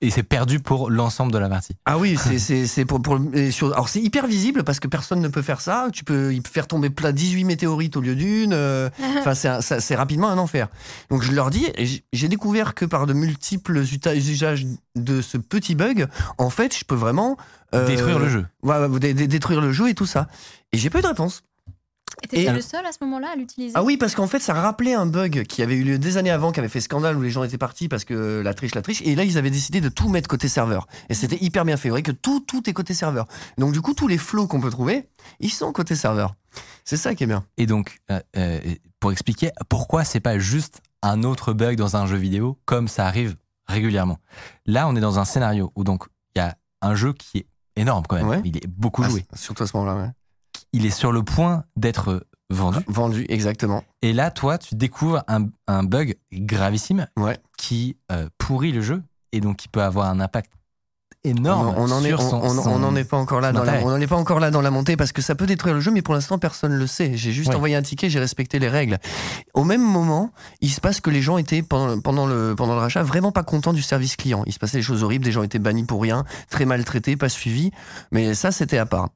et 0.01 0.09
c'est 0.11 0.23
perdu 0.23 0.59
pour 0.59 0.89
l'ensemble 0.89 1.31
de 1.31 1.37
la 1.37 1.49
partie. 1.49 1.75
Ah 1.85 1.97
oui, 1.97 2.17
c'est- 2.17 2.39
c'est 2.39 2.67
c'est 2.67 2.85
pour, 2.85 3.01
pour 3.01 3.19
et 3.33 3.51
sur- 3.51 3.73
alors 3.73 3.89
c'est 3.89 4.01
hyper 4.01 4.27
visible 4.27 4.63
parce 4.63 4.79
que 4.79 4.87
personne 4.87 5.19
ne 5.21 5.27
peut 5.27 5.41
faire 5.41 5.61
ça. 5.61 5.87
Tu 5.91 6.03
peux 6.03 6.33
faire 6.49 6.67
tomber 6.67 6.89
plein 6.89 7.11
18 7.11 7.43
météorites 7.43 7.97
au 7.97 8.01
lieu 8.01 8.15
d'une. 8.15 8.53
euh, 8.53 8.89
Enfin 9.19 9.33
ça- 9.35 9.61
c'est 9.61 9.95
rapidement 9.95 10.29
un 10.29 10.37
enfer. 10.37 10.67
Donc 11.09 11.23
je 11.23 11.31
leur 11.31 11.49
dis, 11.49 11.67
j'ai 12.13 12.27
découvert 12.27 12.73
que 12.75 12.85
par 12.85 13.05
de 13.07 13.13
multiples 13.13 13.79
usages 13.79 14.65
de 14.95 15.21
ce 15.21 15.37
petit 15.37 15.75
bug, 15.75 16.07
en 16.37 16.49
fait, 16.49 16.77
je 16.77 16.85
peux 16.85 16.95
vraiment 16.95 17.37
euh, 17.75 17.85
Détruire 17.85 18.17
le 18.19 18.29
jeu. 18.29 18.45
ouais, 18.63 18.77
ouais, 18.87 18.99
dé- 18.99 19.13
dé- 19.13 19.27
détruire 19.27 19.61
le 19.61 19.71
jeu 19.71 19.89
et 19.89 19.93
tout 19.93 20.05
ça. 20.07 20.27
Et 20.71 20.77
j'ai 20.77 20.89
pas 20.89 20.99
eu 20.99 21.01
de 21.03 21.07
réponse. 21.07 21.43
Et 22.23 22.27
t'étais 22.27 22.51
le 22.51 22.61
seul 22.61 22.85
à 22.85 22.91
ce 22.91 22.97
moment-là 23.01 23.29
à 23.33 23.35
l'utiliser 23.35 23.73
Ah 23.75 23.83
oui, 23.83 23.97
parce 23.97 24.15
qu'en 24.15 24.27
fait, 24.27 24.39
ça 24.39 24.53
rappelait 24.53 24.93
un 24.93 25.05
bug 25.05 25.43
qui 25.43 25.61
avait 25.61 25.75
eu 25.75 25.83
lieu 25.83 25.99
des 25.99 26.17
années 26.17 26.31
avant, 26.31 26.51
qui 26.51 26.59
avait 26.59 26.69
fait 26.69 26.81
scandale 26.81 27.17
où 27.17 27.21
les 27.21 27.29
gens 27.29 27.43
étaient 27.43 27.57
partis 27.57 27.87
parce 27.87 28.03
que 28.03 28.41
la 28.43 28.53
triche, 28.53 28.75
la 28.75 28.81
triche. 28.81 29.01
Et 29.03 29.15
là, 29.15 29.23
ils 29.23 29.37
avaient 29.37 29.49
décidé 29.49 29.81
de 29.81 29.89
tout 29.89 30.09
mettre 30.09 30.27
côté 30.27 30.47
serveur. 30.47 30.87
Et 31.09 31.13
c'était 31.13 31.37
hyper 31.41 31.65
bien 31.65 31.77
fait. 31.77 31.89
Vous 31.89 31.93
voyez 31.93 32.03
que 32.03 32.11
tout, 32.11 32.41
tout 32.41 32.69
est 32.69 32.73
côté 32.73 32.93
serveur. 32.93 33.27
Donc, 33.57 33.71
du 33.73 33.81
coup, 33.81 33.93
tous 33.93 34.07
les 34.07 34.17
flows 34.17 34.47
qu'on 34.47 34.59
peut 34.59 34.69
trouver, 34.69 35.07
ils 35.39 35.51
sont 35.51 35.71
côté 35.71 35.95
serveur. 35.95 36.35
C'est 36.83 36.97
ça 36.97 37.15
qui 37.15 37.23
est 37.23 37.27
bien. 37.27 37.45
Et 37.57 37.65
donc, 37.65 37.99
euh, 38.11 38.19
euh, 38.35 38.59
pour 38.99 39.11
expliquer 39.11 39.51
pourquoi 39.69 40.03
c'est 40.03 40.19
pas 40.19 40.39
juste 40.39 40.81
un 41.01 41.23
autre 41.23 41.53
bug 41.53 41.77
dans 41.77 41.95
un 41.95 42.05
jeu 42.05 42.17
vidéo 42.17 42.57
comme 42.65 42.87
ça 42.87 43.05
arrive 43.05 43.35
régulièrement. 43.67 44.17
Là, 44.65 44.87
on 44.87 44.95
est 44.95 45.01
dans 45.01 45.19
un 45.19 45.25
scénario 45.25 45.71
où 45.75 45.83
donc 45.83 46.07
il 46.35 46.39
y 46.39 46.41
a 46.41 46.57
un 46.81 46.95
jeu 46.95 47.13
qui 47.13 47.39
est 47.39 47.47
énorme 47.75 48.03
quand 48.07 48.15
même. 48.15 48.27
Ouais. 48.27 48.41
Il 48.43 48.57
est 48.57 48.67
beaucoup 48.67 49.03
joué. 49.03 49.25
Ah, 49.31 49.37
surtout 49.37 49.63
à 49.63 49.67
ce 49.67 49.77
moment-là, 49.77 50.01
ouais. 50.01 50.09
Il 50.73 50.85
est 50.85 50.91
sur 50.91 51.11
le 51.11 51.23
point 51.23 51.63
d'être 51.75 52.25
vendu. 52.49 52.79
Vendu, 52.88 53.25
exactement. 53.29 53.83
Et 54.01 54.13
là, 54.13 54.31
toi, 54.31 54.57
tu 54.57 54.75
découvres 54.75 55.23
un, 55.27 55.47
un 55.67 55.83
bug 55.83 56.15
gravissime 56.31 57.07
Ouais. 57.17 57.38
qui 57.57 57.97
euh, 58.11 58.29
pourrit 58.38 58.71
le 58.71 58.81
jeu 58.81 59.03
et 59.31 59.41
donc 59.41 59.57
qui 59.57 59.67
peut 59.67 59.81
avoir 59.83 60.09
un 60.09 60.19
impact 60.19 60.51
énorme 61.23 61.73
on, 61.77 61.83
on 61.83 61.91
en 61.91 62.03
est, 62.05 62.13
on, 62.13 62.83
en 62.83 62.95
est 62.95 63.03
pas 63.03 63.17
encore 63.17 63.41
là. 63.41 63.49
son 63.49 63.55
Dans 63.59 63.63
la, 63.63 63.81
on 63.83 63.89
n'en 63.89 63.99
est 63.99 64.07
pas 64.07 64.15
encore 64.15 64.39
là 64.39 64.51
dans 64.51 64.61
la 64.61 64.71
montée 64.71 64.95
parce 64.95 65.11
que 65.11 65.21
ça 65.21 65.35
peut 65.35 65.45
détruire 65.45 65.75
le 65.75 65.81
jeu, 65.81 65.91
mais 65.91 66.01
pour 66.01 66.13
l'instant 66.13 66.39
personne 66.39 66.73
ne 66.73 66.77
le 66.77 66.88
sait. 66.88 67.11
J'ai 67.15 67.31
juste 67.31 67.49
Ouais. 67.49 67.55
envoyé 67.55 67.75
un 67.75 67.81
ticket, 67.81 68.09
j'ai 68.09 68.19
respecté 68.19 68.57
les 68.59 68.69
règles. 68.69 68.97
Au 69.53 69.63
même 69.63 69.81
moment, 69.81 70.31
il 70.61 70.69
se 70.69 70.79
passe 70.79 71.01
que 71.01 71.09
les 71.09 71.21
gens 71.21 71.38
étaient 71.38 71.61
pendant, 71.61 71.99
pendant 71.99 72.25
le 72.25 72.55
pendant 72.55 72.73
le 72.75 72.79
rachat 72.79 73.03
vraiment 73.03 73.31
pas 73.31 73.43
contents 73.43 73.73
du 73.73 73.81
service 73.81 74.15
client. 74.15 74.43
Il 74.45 74.53
se 74.53 74.59
passait 74.59 74.77
des 74.77 74.83
choses 74.83 75.03
horribles, 75.03 75.25
des 75.25 75.31
gens 75.31 75.43
étaient 75.43 75.59
bannis 75.59 75.83
pour 75.83 76.01
rien, 76.01 76.23
très 76.49 76.65
maltraités, 76.65 77.17
pas 77.17 77.29
suivis. 77.29 77.71
Mais 78.11 78.33
ça, 78.33 78.51
c'était 78.51 78.77
à 78.77 78.85
part. 78.85 79.09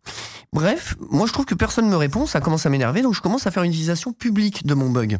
Bref, 0.51 0.95
moi 1.09 1.25
je 1.27 1.33
trouve 1.33 1.45
que 1.45 1.55
personne 1.55 1.89
me 1.89 1.95
répond, 1.95 2.25
ça 2.25 2.41
commence 2.41 2.65
à 2.65 2.69
m'énerver, 2.69 3.01
donc 3.01 3.13
je 3.13 3.21
commence 3.21 3.47
à 3.47 3.51
faire 3.51 3.63
une 3.63 3.71
utilisation 3.71 4.13
publique 4.13 4.65
de 4.65 4.73
mon 4.73 4.89
bug. 4.89 5.19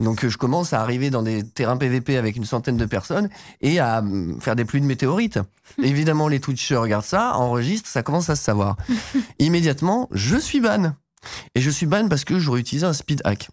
Donc 0.00 0.24
euh, 0.24 0.28
je 0.28 0.38
commence 0.38 0.72
à 0.72 0.80
arriver 0.80 1.10
dans 1.10 1.22
des 1.22 1.42
terrains 1.42 1.76
PVP 1.76 2.16
avec 2.16 2.36
une 2.36 2.44
centaine 2.44 2.76
de 2.76 2.84
personnes 2.84 3.28
et 3.60 3.80
à 3.80 3.98
hum, 3.98 4.40
faire 4.40 4.56
des 4.56 4.64
pluies 4.64 4.80
de 4.80 4.86
météorites. 4.86 5.38
Évidemment, 5.82 6.28
les 6.28 6.40
Twitchers 6.40 6.76
regardent 6.76 7.04
ça, 7.04 7.34
enregistrent, 7.36 7.88
ça 7.88 8.02
commence 8.02 8.30
à 8.30 8.36
se 8.36 8.42
savoir. 8.42 8.76
Immédiatement, 9.38 10.08
je 10.12 10.36
suis 10.36 10.60
ban. 10.60 10.94
Et 11.54 11.60
je 11.60 11.70
suis 11.70 11.86
ban 11.86 12.08
parce 12.08 12.24
que 12.24 12.38
j'aurais 12.38 12.60
utilisé 12.60 12.86
un 12.86 12.92
speed 12.92 13.22
hack. 13.24 13.48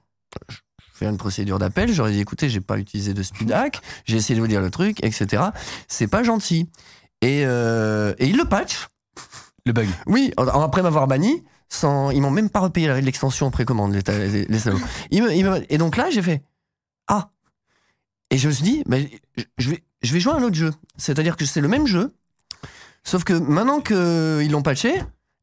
Je 0.50 0.58
fais 0.94 1.06
une 1.08 1.18
procédure 1.18 1.60
d'appel, 1.60 1.92
j'aurais 1.92 2.12
dit 2.12 2.22
écoutez, 2.22 2.48
j'ai 2.50 2.62
pas 2.62 2.78
utilisé 2.78 3.14
de 3.14 3.24
speed 3.24 3.52
hack, 3.54 3.82
j'ai 4.06 4.18
essayé 4.18 4.36
de 4.36 4.42
vous 4.42 4.48
dire 4.48 4.62
le 4.62 4.70
truc, 4.70 5.04
etc. 5.04 5.44
C'est 5.88 6.08
pas 6.08 6.24
gentil. 6.24 6.70
Et, 7.22 7.44
euh, 7.46 8.14
et 8.20 8.28
il 8.28 8.38
le 8.38 8.46
patch. 8.46 8.88
le 9.66 9.74
bug. 9.74 9.88
Oui, 10.06 10.32
après 10.38 10.84
m'avoir 10.84 11.08
banni, 11.08 11.44
sans, 11.70 12.12
ils 12.12 12.22
m'ont 12.22 12.32
même 12.32 12.50
pas 12.50 12.60
repayé 12.60 13.02
l'extension 13.02 13.48
en 13.48 13.52
précommande, 13.52 13.94
les, 13.94 14.02
et 15.70 15.78
donc 15.78 15.98
là, 15.98 16.10
j'ai 16.10 16.22
fait 16.22 16.44
Ah 17.08 17.30
Et 18.32 18.38
je 18.38 18.48
me 18.48 18.54
suis 18.54 18.64
dit, 18.64 18.84
je- 19.38 19.44
je, 19.58 19.70
vais, 19.72 19.84
je 20.02 20.14
vais 20.14 20.20
jouer 20.20 20.34
à 20.34 20.38
un 20.38 20.44
autre 20.44 20.56
jeu. 20.56 20.72
C'est-à-dire 20.98 21.36
que 21.38 21.46
c'est 21.46 21.62
le 21.62 21.68
même 21.68 21.88
jeu, 21.88 22.14
sauf 23.04 23.24
que 23.24 23.34
maintenant 23.34 23.82
qu'ils 23.82 24.52
l'ont 24.52 24.62
patché, 24.64 24.94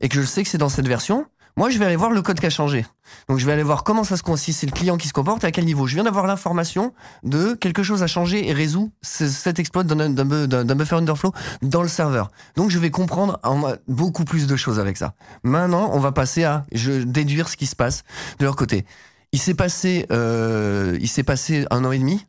et 0.01 0.09
que 0.09 0.21
je 0.21 0.25
sais 0.27 0.43
que 0.43 0.49
c'est 0.49 0.59
dans 0.59 0.69
cette 0.69 0.89
version, 0.89 1.27
Moi, 1.57 1.69
je 1.71 1.79
vais 1.79 1.85
aller 1.85 1.97
voir 1.97 2.11
le 2.11 2.23
code 2.23 2.41
qui 2.41 2.47
a 2.47 2.51
changé. 2.51 2.87
Donc, 3.29 3.39
je 3.39 3.45
vais 3.45 3.53
aller 3.53 3.63
voir 3.63 3.85
comment 3.85 4.05
ça 4.05 4.17
se 4.17 4.23
si 4.37 4.53
c'est 4.55 4.67
le 4.67 4.73
client 4.73 4.97
qui 4.97 5.07
se 5.07 5.13
comporte 5.13 5.45
et 5.45 5.47
à 5.47 5.51
quel 5.51 5.67
niveau. 5.67 5.87
Je 5.87 5.95
viens 5.95 6.05
d'avoir 6.05 6.27
l'information 6.27 6.95
de 7.25 7.53
quelque 7.55 7.83
chose 7.83 8.03
a 8.03 8.07
changé 8.07 8.49
et 8.49 8.53
résout 8.55 8.91
ce- 9.03 9.29
cet 9.29 9.59
exploit 9.59 9.85
d'un 9.85 10.09
d'un 10.09 10.25
bu- 10.25 10.49
d'un- 10.49 10.65
d'un 10.65 10.75
buffer 10.75 10.97
underflow 10.97 11.33
dans 11.61 11.83
le 11.83 11.89
serveur. 11.89 12.31
Donc, 12.57 12.71
je 12.71 12.79
vais 12.79 12.91
comprendre 12.91 13.39
en- 13.45 13.75
beaucoup 13.87 14.25
plus 14.25 14.47
de 14.47 14.57
choses 14.57 14.79
avec 14.79 14.97
ça. 14.97 15.15
Maintenant, 15.43 15.91
on 15.93 15.99
va 16.01 16.11
passer 16.13 16.45
à 16.45 16.65
déduire 17.05 17.49
ce 17.51 17.57
qui 17.59 17.67
se 17.67 17.77
passe 17.77 18.03
de 18.39 18.45
leur 18.47 18.57
côté. 18.57 18.87
Il 19.33 19.39
s'est 19.39 19.55
passé, 19.55 20.07
euh, 20.11 20.97
il 21.01 21.09
s'est 21.09 21.23
passé 21.23 21.67
un 21.71 21.85
an 21.85 21.93
et 21.93 21.99
demi. 21.99 22.25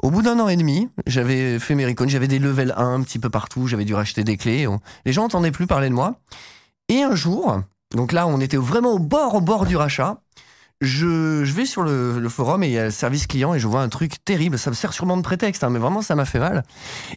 Au 0.00 0.10
bout 0.12 0.22
d'un 0.22 0.38
an 0.38 0.48
et 0.48 0.56
demi, 0.56 0.88
j'avais 1.06 1.58
fait 1.58 1.74
mes 1.74 1.84
recons, 1.84 2.06
j'avais 2.06 2.28
des 2.28 2.38
level 2.38 2.72
1 2.76 2.94
un 2.94 3.02
petit 3.02 3.18
peu 3.18 3.30
partout, 3.30 3.66
j'avais 3.66 3.84
dû 3.84 3.94
racheter 3.94 4.22
des 4.22 4.36
clés. 4.36 4.66
Les 5.04 5.12
gens 5.12 5.22
n'entendaient 5.22 5.50
plus 5.50 5.66
parler 5.66 5.88
de 5.88 5.94
moi. 5.94 6.20
Et 6.88 7.02
un 7.02 7.16
jour, 7.16 7.60
donc 7.94 8.12
là, 8.12 8.26
on 8.26 8.40
était 8.40 8.56
vraiment 8.56 8.92
au 8.92 8.98
bord, 8.98 9.34
au 9.34 9.40
bord 9.40 9.66
du 9.66 9.76
rachat. 9.76 10.20
Je, 10.80 11.42
je 11.44 11.52
vais 11.54 11.66
sur 11.66 11.82
le, 11.82 12.20
le 12.20 12.28
forum 12.28 12.62
et 12.62 12.68
il 12.68 12.72
y 12.72 12.78
a 12.78 12.84
le 12.84 12.90
service 12.92 13.26
client 13.26 13.52
et 13.52 13.58
je 13.58 13.66
vois 13.66 13.80
un 13.80 13.88
truc 13.88 14.24
terrible. 14.24 14.58
Ça 14.58 14.70
me 14.70 14.76
sert 14.76 14.92
sûrement 14.92 15.16
de 15.16 15.22
prétexte, 15.22 15.64
hein, 15.64 15.70
mais 15.70 15.80
vraiment 15.80 16.02
ça 16.02 16.14
m'a 16.14 16.24
fait 16.24 16.38
mal. 16.38 16.62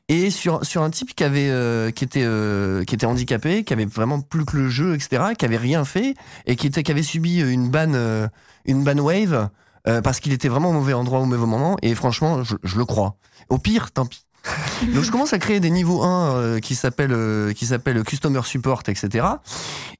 Et 0.07 0.31
sur, 0.31 0.65
sur 0.65 0.81
un 0.81 0.89
type 0.89 1.13
qui 1.13 1.23
avait, 1.23 1.49
euh, 1.49 1.91
qui 1.91 2.03
était, 2.03 2.23
euh, 2.23 2.83
qui 2.85 2.95
était 2.95 3.05
handicapé, 3.05 3.63
qui 3.63 3.73
avait 3.73 3.85
vraiment 3.85 4.19
plus 4.19 4.45
que 4.45 4.57
le 4.57 4.67
jeu, 4.67 4.95
etc., 4.95 5.33
qui 5.37 5.45
avait 5.45 5.57
rien 5.57 5.85
fait 5.85 6.15
et 6.47 6.55
qui 6.55 6.65
était, 6.65 6.81
qui 6.81 6.91
avait 6.91 7.03
subi 7.03 7.39
une 7.39 7.69
ban, 7.69 7.93
euh, 7.93 8.27
une 8.65 8.83
ban 8.83 8.97
wave 8.97 9.49
euh, 9.87 10.01
parce 10.01 10.19
qu'il 10.19 10.33
était 10.33 10.47
vraiment 10.47 10.69
au 10.69 10.73
mauvais 10.73 10.93
endroit 10.93 11.19
au 11.19 11.25
mauvais 11.25 11.45
moment. 11.45 11.77
Et 11.81 11.95
franchement, 11.95 12.43
je, 12.43 12.55
je 12.63 12.77
le 12.77 12.85
crois. 12.85 13.15
Au 13.49 13.57
pire, 13.57 13.91
tant 13.91 14.05
pis. 14.05 14.25
Donc 14.93 15.03
je 15.03 15.11
commence 15.11 15.33
à 15.33 15.39
créer 15.39 15.59
des 15.59 15.69
niveaux 15.69 16.03
1 16.03 16.35
euh, 16.35 16.59
qui 16.59 16.75
s'appellent 16.75 17.13
euh, 17.13 17.53
qui 17.53 17.65
s'appellent 17.65 18.03
customer 18.03 18.41
support, 18.43 18.83
etc. 18.87 19.27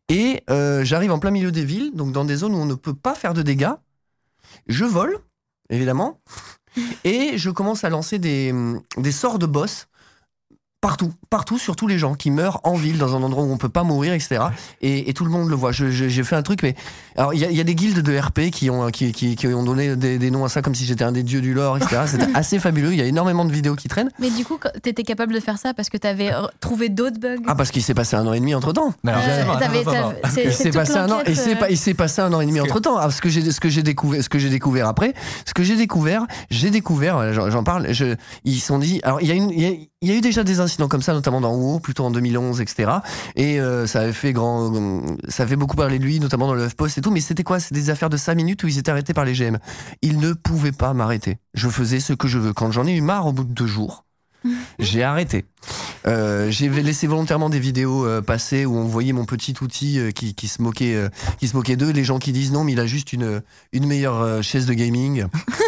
Et 0.09 0.43
euh, 0.49 0.83
j'arrive 0.83 1.11
en 1.11 1.19
plein 1.19 1.31
milieu 1.31 1.51
des 1.51 1.65
villes, 1.65 1.91
donc 1.93 2.11
dans 2.11 2.25
des 2.25 2.37
zones 2.37 2.53
où 2.53 2.57
on 2.57 2.65
ne 2.65 2.73
peut 2.73 2.93
pas 2.93 3.15
faire 3.15 3.33
de 3.33 3.41
dégâts. 3.41 3.73
Je 4.67 4.85
vole, 4.85 5.17
évidemment, 5.69 6.19
et 7.03 7.37
je 7.37 7.49
commence 7.49 7.83
à 7.83 7.89
lancer 7.89 8.19
des 8.19 8.53
sorts 9.11 9.39
de 9.39 9.45
boss 9.45 9.87
partout, 10.81 11.13
partout 11.29 11.57
sur 11.59 11.75
tous 11.75 11.87
les 11.87 11.97
gens 11.99 12.15
qui 12.15 12.31
meurent 12.31 12.59
en 12.63 12.73
ville, 12.73 12.97
dans 12.97 13.15
un 13.15 13.21
endroit 13.23 13.43
où 13.43 13.51
on 13.51 13.57
peut 13.57 13.69
pas 13.69 13.83
mourir, 13.83 14.13
etc. 14.13 14.41
Et, 14.81 15.09
et 15.09 15.13
tout 15.13 15.23
le 15.23 15.29
monde 15.31 15.47
le 15.49 15.55
voit. 15.55 15.71
Je- 15.71 15.91
je- 15.91 16.07
J'ai 16.09 16.23
fait 16.23 16.35
un 16.35 16.41
truc, 16.41 16.63
mais 16.63 16.75
alors 17.15 17.33
il 17.33 17.39
y, 17.39 17.45
a- 17.45 17.49
il 17.51 17.55
y 17.55 17.61
a 17.61 17.63
des 17.63 17.75
guildes 17.75 17.99
de 18.01 18.17
RP 18.17 18.49
qui 18.51 18.69
ont 18.69 18.87
qui, 18.89 19.11
qui, 19.11 19.35
qui 19.35 19.47
ont 19.47 19.63
donné 19.63 19.95
des, 19.95 20.17
des 20.17 20.31
noms 20.31 20.43
à 20.43 20.49
ça 20.49 20.61
comme 20.61 20.73
si 20.75 20.85
j'étais 20.85 21.03
un 21.03 21.11
des 21.11 21.23
dieux 21.23 21.41
du 21.41 21.53
lore, 21.53 21.77
etc. 21.77 22.01
C'était 22.07 22.27
assez 22.33 22.57
fabuleux. 22.59 22.91
Il 22.93 22.99
y 22.99 23.01
a 23.01 23.05
énormément 23.05 23.45
de 23.45 23.51
vidéos 23.53 23.75
qui 23.75 23.87
traînent. 23.87 24.09
Mais 24.19 24.29
du 24.31 24.43
coup, 24.43 24.57
quand- 24.59 24.71
t'étais 24.81 25.03
capable 25.03 25.33
de 25.33 25.39
faire 25.39 25.57
ça 25.59 25.73
parce 25.75 25.89
que 25.89 25.97
t'avais 25.97 26.33
euh, 26.33 26.41
trouvé 26.59 26.89
d'autres 26.89 27.19
bugs? 27.19 27.37
Ah 27.47 27.55
parce 27.55 27.69
qu'il 27.71 27.83
s'est 27.83 27.93
passé 27.93 28.15
un 28.15 28.25
an 28.25 28.33
et 28.33 28.39
demi 28.39 28.55
entre 28.55 28.73
temps. 28.73 28.93
Mais 29.03 29.11
alors, 29.11 29.23
Euh, 29.23 30.13
Il 30.43 30.51
s'est 30.53 30.71
passé 30.71 30.95
un 30.97 31.09
an, 31.11 31.19
il 31.27 31.35
s'est 31.37 31.55
euh, 31.55 31.59
pas, 31.59 31.69
il 31.69 31.77
s'est 31.77 31.93
passé 31.93 32.21
un 32.21 32.33
an 32.33 32.41
et 32.41 32.45
demi 32.45 32.59
entre 32.59 32.79
temps. 32.79 33.09
ce 33.09 33.21
que 33.21 33.29
j'ai, 33.29 33.51
ce 33.51 33.59
que 33.59 33.69
j'ai 33.69 33.83
découvert, 33.83 34.23
ce 34.23 34.29
que 34.29 34.39
j'ai 34.39 34.49
découvert 34.49 34.87
après, 34.87 35.13
ce 35.45 35.53
que 35.53 35.63
j'ai 35.63 35.75
découvert, 35.75 36.25
j'ai 36.49 36.69
découvert, 36.71 37.33
j'en, 37.33 37.63
parle, 37.63 37.93
je, 37.93 38.15
ils 38.45 38.59
se 38.59 38.65
sont 38.67 38.79
dit, 38.79 38.99
alors 39.03 39.21
il 39.21 39.27
y 39.27 39.31
a 39.31 39.35
une, 39.35 39.49
il 39.51 39.61
y 39.61 39.65
a, 39.67 39.71
il 40.01 40.09
y 40.09 40.11
a 40.11 40.15
eu 40.15 40.21
déjà 40.21 40.43
des 40.43 40.59
incidents 40.59 40.87
comme 40.87 41.01
ça, 41.01 41.13
notamment 41.13 41.41
dans 41.41 41.53
WoW, 41.53 41.79
plutôt 41.79 42.05
en 42.05 42.11
2011, 42.11 42.61
etc. 42.61 42.91
Et 43.35 43.59
euh, 43.59 43.85
ça 43.87 44.01
avait 44.01 44.13
fait 44.13 44.33
grand, 44.33 44.73
ça 45.27 45.43
avait 45.43 45.55
beaucoup 45.55 45.75
parler 45.75 45.99
de 45.99 46.03
lui, 46.03 46.19
notamment 46.19 46.47
dans 46.47 46.55
le 46.55 46.67
Post 46.69 46.97
et 46.97 47.01
tout. 47.01 47.11
Mais 47.11 47.21
c'était 47.21 47.43
quoi? 47.43 47.59
C'est 47.59 47.73
des 47.73 47.89
affaires 47.89 48.09
de 48.09 48.17
5 48.17 48.35
minutes 48.35 48.63
où 48.63 48.67
ils 48.67 48.77
étaient 48.77 48.91
arrêtés 48.91 49.13
par 49.13 49.25
les 49.25 49.33
GM. 49.33 49.57
Ils 50.01 50.19
ne 50.19 50.33
pouvaient 50.33 50.71
pas 50.71 50.93
m'arrêter. 50.93 51.37
Je 51.53 51.69
faisais 51.69 51.99
ce 51.99 52.13
que 52.13 52.27
je 52.27 52.39
veux. 52.39 52.53
Quand 52.53 52.71
j'en 52.71 52.87
ai 52.87 52.93
eu 52.93 53.01
marre 53.01 53.27
au 53.27 53.31
bout 53.31 53.43
de 53.43 53.53
deux 53.53 53.67
jours. 53.67 54.05
J'ai 54.79 55.03
arrêté. 55.03 55.45
Euh, 56.07 56.49
j'ai 56.49 56.67
laissé 56.69 57.05
volontairement 57.05 57.49
des 57.49 57.59
vidéos 57.59 58.07
euh, 58.07 58.21
passer 58.21 58.65
où 58.65 58.75
on 58.75 58.85
voyait 58.85 59.13
mon 59.13 59.25
petit 59.25 59.53
outil 59.61 59.99
euh, 59.99 60.09
qui, 60.09 60.33
qui 60.33 60.47
se 60.47 60.63
moquait, 60.63 60.95
euh, 60.95 61.09
qui 61.39 61.47
se 61.47 61.55
moquait 61.55 61.75
d'eux. 61.75 61.91
Les 61.91 62.03
gens 62.03 62.17
qui 62.17 62.31
disent 62.31 62.51
non, 62.51 62.63
mais 62.63 62.71
il 62.71 62.79
a 62.79 62.87
juste 62.87 63.13
une, 63.13 63.43
une 63.71 63.85
meilleure 63.85 64.43
chaise 64.43 64.65
de 64.65 64.73
gaming. 64.73 65.25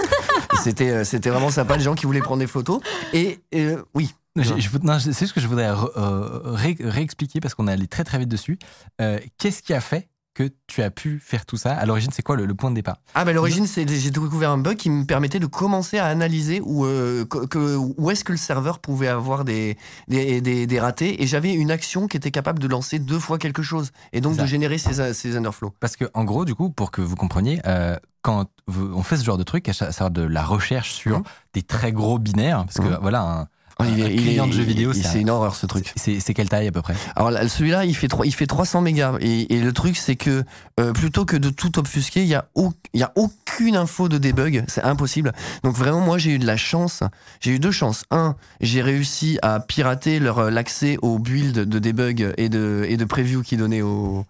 c'était, 0.63 1.05
c'était 1.05 1.29
vraiment 1.29 1.51
sympa. 1.51 1.77
Les 1.77 1.83
gens 1.83 1.95
qui 1.95 2.05
voulaient 2.05 2.19
prendre 2.19 2.39
des 2.39 2.47
photos. 2.47 2.79
Et 3.13 3.39
euh, 3.53 3.83
oui. 3.93 4.13
Je- 4.35 4.57
je- 4.59 4.69
non, 4.81 4.97
je- 4.97 5.11
c'est 5.11 5.19
juste 5.25 5.33
que 5.33 5.41
je 5.41 5.47
voudrais 5.47 5.69
euh, 5.69 6.39
ré- 6.45 6.77
réexpliquer 6.79 7.39
parce 7.39 7.53
qu'on 7.53 7.67
est 7.67 7.71
allé 7.73 7.87
très 7.87 8.03
très 8.03 8.17
vite 8.17 8.29
dessus. 8.29 8.57
Euh, 8.99 9.19
Qu'est-ce 9.37 9.61
qui 9.61 9.73
a 9.73 9.81
fait 9.81 10.09
que 10.33 10.49
tu 10.65 10.81
as 10.81 10.89
pu 10.89 11.19
faire 11.23 11.45
tout 11.45 11.57
ça? 11.57 11.75
À 11.75 11.85
l'origine, 11.85 12.09
c'est 12.11 12.23
quoi 12.23 12.35
le, 12.35 12.47
le 12.47 12.55
point 12.55 12.71
de 12.71 12.75
départ? 12.75 12.97
Ah, 13.13 13.23
bah, 13.25 13.29
à 13.29 13.33
l'origine, 13.35 13.67
c'est, 13.67 13.87
j'ai 13.87 14.09
découvert 14.09 14.49
un 14.49 14.57
bug 14.57 14.75
qui 14.77 14.89
me 14.89 15.05
permettait 15.05 15.37
de 15.37 15.45
commencer 15.45 15.99
à 15.99 16.07
analyser 16.07 16.59
où, 16.65 16.83
euh, 16.85 17.25
que- 17.25 17.75
où 17.77 18.09
est-ce 18.09 18.23
que 18.23 18.31
le 18.31 18.39
serveur 18.39 18.79
pouvait 18.79 19.07
avoir 19.09 19.45
des, 19.45 19.77
des, 20.07 20.41
des, 20.41 20.65
des 20.65 20.79
ratés. 20.79 21.21
Et 21.21 21.27
j'avais 21.27 21.53
une 21.53 21.69
action 21.69 22.07
qui 22.07 22.17
était 22.17 22.31
capable 22.31 22.57
de 22.57 22.67
lancer 22.67 22.97
deux 22.97 23.19
fois 23.19 23.37
quelque 23.37 23.61
chose. 23.61 23.91
Et 24.13 24.21
donc 24.21 24.37
ça. 24.37 24.41
de 24.41 24.47
générer 24.47 24.79
ces, 24.79 25.13
ces 25.13 25.37
underflows. 25.37 25.75
Parce 25.79 25.95
que 25.95 26.05
en 26.15 26.23
gros, 26.23 26.45
du 26.45 26.55
coup, 26.55 26.71
pour 26.71 26.89
que 26.89 27.01
vous 27.01 27.15
compreniez, 27.15 27.61
euh, 27.67 27.95
quand 28.23 28.47
on 28.67 29.03
fait 29.03 29.17
ce 29.17 29.23
genre 29.23 29.37
de 29.37 29.43
truc, 29.43 29.69
à 29.69 29.73
savoir 29.73 30.09
de 30.09 30.23
la 30.23 30.43
recherche 30.43 30.91
sur 30.93 31.19
Mhm. 31.19 31.23
des 31.53 31.61
très 31.61 31.91
gros 31.91 32.17
binaires, 32.17 32.65
parce 32.65 32.79
que 32.79 32.91
Mhm. 32.93 32.99
voilà, 33.03 33.21
un, 33.21 33.47
Oh, 33.79 33.83
un 33.83 33.95
client 34.09 34.47
de 34.47 34.53
jeux 34.53 34.63
vidéo, 34.63 34.91
il- 34.93 35.01
c'est 35.01 35.09
c'est 35.09 35.17
un- 35.17 35.21
une 35.21 35.29
horreur 35.29 35.55
ce 35.55 35.65
truc. 35.65 35.91
c'est 35.95 36.33
quelle 36.33 36.49
taille 36.49 36.67
à 36.67 36.71
peu 36.71 36.81
près? 36.81 36.93
Alors 37.15 37.31
là, 37.31 37.47
celui-là, 37.47 37.85
il 37.85 37.95
fait 37.95 38.07
trois- 38.07 38.25
il 38.25 38.33
fait 38.33 38.45
300 38.47 38.81
mégas 38.81 39.15
et, 39.19 39.53
et 39.55 39.59
le 39.61 39.73
truc 39.73 39.97
c'est 39.97 40.15
que 40.15 40.43
euh, 40.79 40.91
plutôt 40.93 41.25
que 41.25 41.35
de 41.37 41.49
tout 41.49 41.77
obfusquer, 41.79 42.21
il 42.21 42.27
y 42.27 42.35
a 42.35 42.45
au- 42.55 42.73
il 42.93 42.99
y 42.99 43.03
a 43.03 43.11
aucune 43.15 43.75
info 43.75 44.09
de 44.09 44.17
debug, 44.19 44.63
c'est 44.67 44.83
impossible. 44.83 45.31
Donc 45.63 45.75
vraiment 45.75 46.01
moi 46.01 46.17
j'ai 46.17 46.31
eu 46.31 46.39
de 46.39 46.45
la 46.45 46.57
chance, 46.57 47.01
j'ai 47.41 47.51
eu 47.51 47.59
deux 47.59 47.71
chances. 47.71 48.03
Un, 48.11 48.35
j'ai 48.61 48.81
réussi 48.81 49.39
à 49.41 49.59
pirater 49.59 50.19
leur 50.19 50.37
euh, 50.39 50.49
l'accès 50.51 50.97
aux 51.01 51.17
builds 51.19 51.65
de 51.65 51.79
debug 51.79 52.33
et 52.37 52.49
de 52.49 52.85
et 52.87 52.97
de 52.97 53.05
preview 53.05 53.41
qui 53.41 53.57
donnaient 53.57 53.81
au 53.81 54.25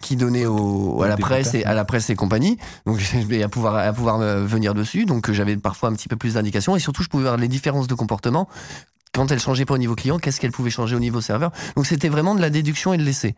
qui 0.00 0.16
donnaient 0.16 0.46
au, 0.46 1.02
à 1.02 1.08
la 1.08 1.16
presse 1.16 1.54
et 1.54 1.64
à 1.64 1.74
la 1.74 1.84
presse 1.84 2.10
et 2.10 2.16
compagnie. 2.16 2.58
Donc 2.86 3.00
à 3.44 3.48
pouvoir 3.48 3.76
à 3.76 3.92
pouvoir 3.92 4.18
me 4.18 4.44
venir 4.44 4.74
dessus. 4.74 5.04
Donc 5.06 5.28
euh, 5.30 5.32
j'avais 5.32 5.56
parfois 5.56 5.88
un 5.90 5.92
petit 5.94 6.08
peu 6.08 6.16
plus 6.16 6.34
d'indications 6.34 6.74
et 6.76 6.80
surtout 6.80 7.02
je 7.04 7.08
pouvais 7.08 7.24
voir 7.24 7.36
les 7.36 7.48
différences 7.48 7.86
de 7.86 7.94
comportement 7.94 8.48
quand 9.12 9.30
elle 9.30 9.40
changeait 9.40 9.64
pas 9.64 9.74
au 9.74 9.78
niveau 9.78 9.94
client, 9.94 10.18
qu'est-ce 10.18 10.40
qu'elle 10.40 10.52
pouvait 10.52 10.70
changer 10.70 10.96
au 10.96 11.00
niveau 11.00 11.20
serveur. 11.20 11.50
Donc 11.76 11.86
c'était 11.86 12.08
vraiment 12.08 12.34
de 12.34 12.40
la 12.40 12.50
déduction 12.50 12.92
et 12.92 12.98
de 12.98 13.02
l'essai. 13.02 13.34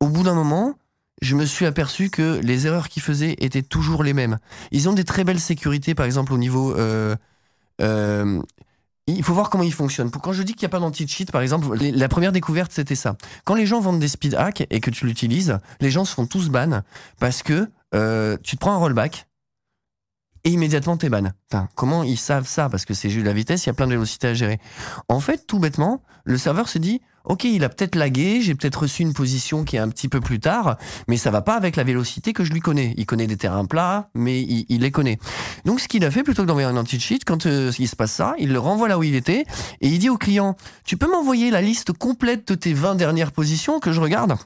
Au 0.00 0.08
bout 0.08 0.22
d'un 0.22 0.34
moment, 0.34 0.74
je 1.22 1.36
me 1.36 1.44
suis 1.44 1.66
aperçu 1.66 2.10
que 2.10 2.40
les 2.42 2.66
erreurs 2.66 2.88
qu'ils 2.88 3.02
faisaient 3.02 3.36
étaient 3.38 3.62
toujours 3.62 4.02
les 4.02 4.12
mêmes. 4.12 4.38
Ils 4.70 4.88
ont 4.88 4.92
des 4.92 5.04
très 5.04 5.24
belles 5.24 5.40
sécurités, 5.40 5.94
par 5.94 6.06
exemple 6.06 6.32
au 6.32 6.38
niveau... 6.38 6.74
euh, 6.76 7.16
euh, 7.82 8.40
il 9.06 9.24
faut 9.24 9.34
voir 9.34 9.50
comment 9.50 9.64
ils 9.64 9.72
fonctionnent. 9.72 10.10
Quand 10.10 10.32
je 10.32 10.42
dis 10.42 10.52
qu'il 10.52 10.62
n'y 10.62 10.70
a 10.70 10.70
pas 10.70 10.78
d'anti-cheat, 10.78 11.32
par 11.32 11.42
exemple, 11.42 11.76
la 11.76 12.08
première 12.08 12.32
découverte, 12.32 12.70
c'était 12.72 12.94
ça. 12.94 13.16
Quand 13.44 13.54
les 13.54 13.66
gens 13.66 13.80
vendent 13.80 13.98
des 13.98 14.08
speed 14.08 14.34
hacks 14.34 14.64
et 14.70 14.80
que 14.80 14.90
tu 14.90 15.04
l'utilises, 15.04 15.58
les 15.80 15.90
gens 15.90 16.04
se 16.04 16.14
font 16.14 16.26
tous 16.26 16.48
ban 16.48 16.82
parce 17.18 17.42
que 17.42 17.68
euh, 17.94 18.36
tu 18.42 18.56
te 18.56 18.60
prends 18.60 18.72
un 18.72 18.76
rollback 18.76 19.26
et 20.44 20.50
immédiatement 20.50 20.96
t'es 20.96 21.08
ban. 21.08 21.30
Comment 21.74 22.02
ils 22.02 22.18
savent 22.18 22.46
ça? 22.46 22.68
Parce 22.68 22.84
que 22.84 22.94
c'est 22.94 23.10
juste 23.10 23.26
la 23.26 23.32
vitesse, 23.32 23.64
il 23.64 23.68
y 23.68 23.70
a 23.70 23.74
plein 23.74 23.86
de 23.86 23.92
vélocités 23.92 24.28
à 24.28 24.34
gérer. 24.34 24.60
En 25.08 25.20
fait, 25.20 25.46
tout 25.46 25.58
bêtement, 25.58 26.02
le 26.24 26.38
serveur 26.38 26.68
se 26.68 26.78
dit 26.78 27.00
Ok, 27.24 27.44
il 27.44 27.64
a 27.64 27.68
peut-être 27.68 27.96
lagué, 27.96 28.40
j'ai 28.40 28.54
peut-être 28.54 28.82
reçu 28.82 29.02
une 29.02 29.12
position 29.12 29.64
qui 29.64 29.76
est 29.76 29.78
un 29.78 29.90
petit 29.90 30.08
peu 30.08 30.20
plus 30.20 30.40
tard, 30.40 30.78
mais 31.06 31.18
ça 31.18 31.30
va 31.30 31.42
pas 31.42 31.54
avec 31.54 31.76
la 31.76 31.84
vélocité 31.84 32.32
que 32.32 32.44
je 32.44 32.52
lui 32.52 32.60
connais. 32.60 32.94
Il 32.96 33.04
connaît 33.04 33.26
des 33.26 33.36
terrains 33.36 33.66
plats, 33.66 34.08
mais 34.14 34.40
il, 34.40 34.64
il 34.70 34.80
les 34.80 34.90
connaît. 34.90 35.18
Donc, 35.66 35.80
ce 35.80 35.88
qu'il 35.88 36.04
a 36.06 36.10
fait, 36.10 36.22
plutôt 36.22 36.42
que 36.42 36.48
d'envoyer 36.48 36.66
un 36.66 36.76
anti-cheat, 36.76 37.24
quand 37.26 37.44
euh, 37.44 37.70
il 37.78 37.88
se 37.88 37.96
passe 37.96 38.12
ça, 38.12 38.34
il 38.38 38.52
le 38.52 38.58
renvoie 38.58 38.88
là 38.88 38.98
où 38.98 39.02
il 39.02 39.14
était 39.14 39.44
et 39.82 39.88
il 39.88 39.98
dit 39.98 40.08
au 40.08 40.16
client 40.16 40.56
Tu 40.84 40.96
peux 40.96 41.10
m'envoyer 41.10 41.50
la 41.50 41.60
liste 41.60 41.92
complète 41.92 42.48
de 42.48 42.54
tes 42.54 42.72
20 42.72 42.94
dernières 42.94 43.32
positions 43.32 43.80
que 43.80 43.92
je 43.92 44.00
regarde? 44.00 44.36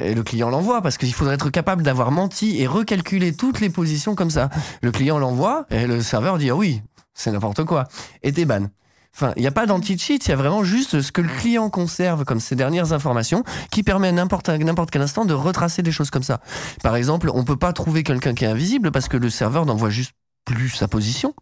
Et 0.00 0.14
le 0.14 0.22
client 0.22 0.50
l'envoie 0.50 0.82
parce 0.82 0.98
qu'il 0.98 1.12
faudrait 1.12 1.34
être 1.34 1.50
capable 1.50 1.82
d'avoir 1.82 2.10
menti 2.10 2.60
et 2.60 2.66
recalculer 2.66 3.34
toutes 3.34 3.60
les 3.60 3.70
positions 3.70 4.14
comme 4.14 4.30
ça. 4.30 4.50
Le 4.82 4.90
client 4.92 5.18
l'envoie 5.18 5.66
et 5.70 5.86
le 5.86 6.02
serveur 6.02 6.38
dit 6.38 6.50
ah 6.50 6.56
oui, 6.56 6.82
c'est 7.14 7.32
n'importe 7.32 7.64
quoi. 7.64 7.84
Et 8.22 8.32
ban. 8.44 8.66
Enfin, 9.14 9.32
il 9.36 9.40
n'y 9.40 9.48
a 9.48 9.52
pas 9.52 9.64
d'anti-cheat, 9.64 10.26
il 10.26 10.28
y 10.28 10.32
a 10.32 10.36
vraiment 10.36 10.62
juste 10.62 11.00
ce 11.00 11.10
que 11.10 11.22
le 11.22 11.28
client 11.28 11.70
conserve 11.70 12.26
comme 12.26 12.38
ses 12.38 12.54
dernières 12.54 12.92
informations 12.92 13.44
qui 13.70 13.82
permet 13.82 14.08
à 14.08 14.12
n'importe 14.12 14.50
n'importe 14.50 14.90
quel 14.90 15.00
instant 15.00 15.24
de 15.24 15.32
retracer 15.32 15.82
des 15.82 15.90
choses 15.90 16.10
comme 16.10 16.22
ça. 16.22 16.42
Par 16.82 16.96
exemple, 16.96 17.30
on 17.32 17.42
peut 17.42 17.56
pas 17.56 17.72
trouver 17.72 18.02
quelqu'un 18.02 18.34
qui 18.34 18.44
est 18.44 18.48
invisible 18.48 18.92
parce 18.92 19.08
que 19.08 19.16
le 19.16 19.30
serveur 19.30 19.64
n'envoie 19.64 19.88
juste 19.88 20.12
plus 20.44 20.68
sa 20.68 20.86
position. 20.86 21.34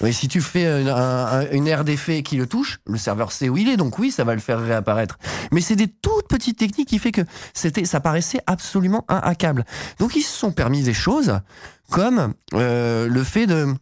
Mais 0.00 0.12
si 0.12 0.28
tu 0.28 0.40
fais 0.40 0.82
une, 0.82 0.88
un- 0.88 1.26
un- 1.26 1.50
une 1.50 1.82
d'effet 1.84 2.22
qui 2.22 2.36
le 2.36 2.46
touche, 2.46 2.80
le 2.86 2.98
serveur 2.98 3.32
sait 3.32 3.48
où 3.48 3.56
il 3.56 3.68
est, 3.68 3.76
donc 3.76 3.98
oui, 3.98 4.10
ça 4.10 4.24
va 4.24 4.34
le 4.34 4.40
faire 4.40 4.60
réapparaître. 4.60 5.18
Mais 5.52 5.60
c'est 5.60 5.76
des 5.76 5.88
toutes 5.88 6.28
petites 6.28 6.58
techniques 6.58 6.88
qui 6.88 6.98
fait 6.98 7.12
que 7.12 7.22
c'était, 7.54 7.84
ça 7.84 8.00
paraissait 8.00 8.40
absolument 8.46 9.04
inhackable. 9.08 9.64
Donc 9.98 10.16
ils 10.16 10.22
se 10.22 10.36
sont 10.36 10.52
permis 10.52 10.82
des 10.82 10.94
choses 10.94 11.38
comme 11.90 12.34
euh, 12.54 13.08
le 13.08 13.22
fait 13.24 13.46
de, 13.46 13.72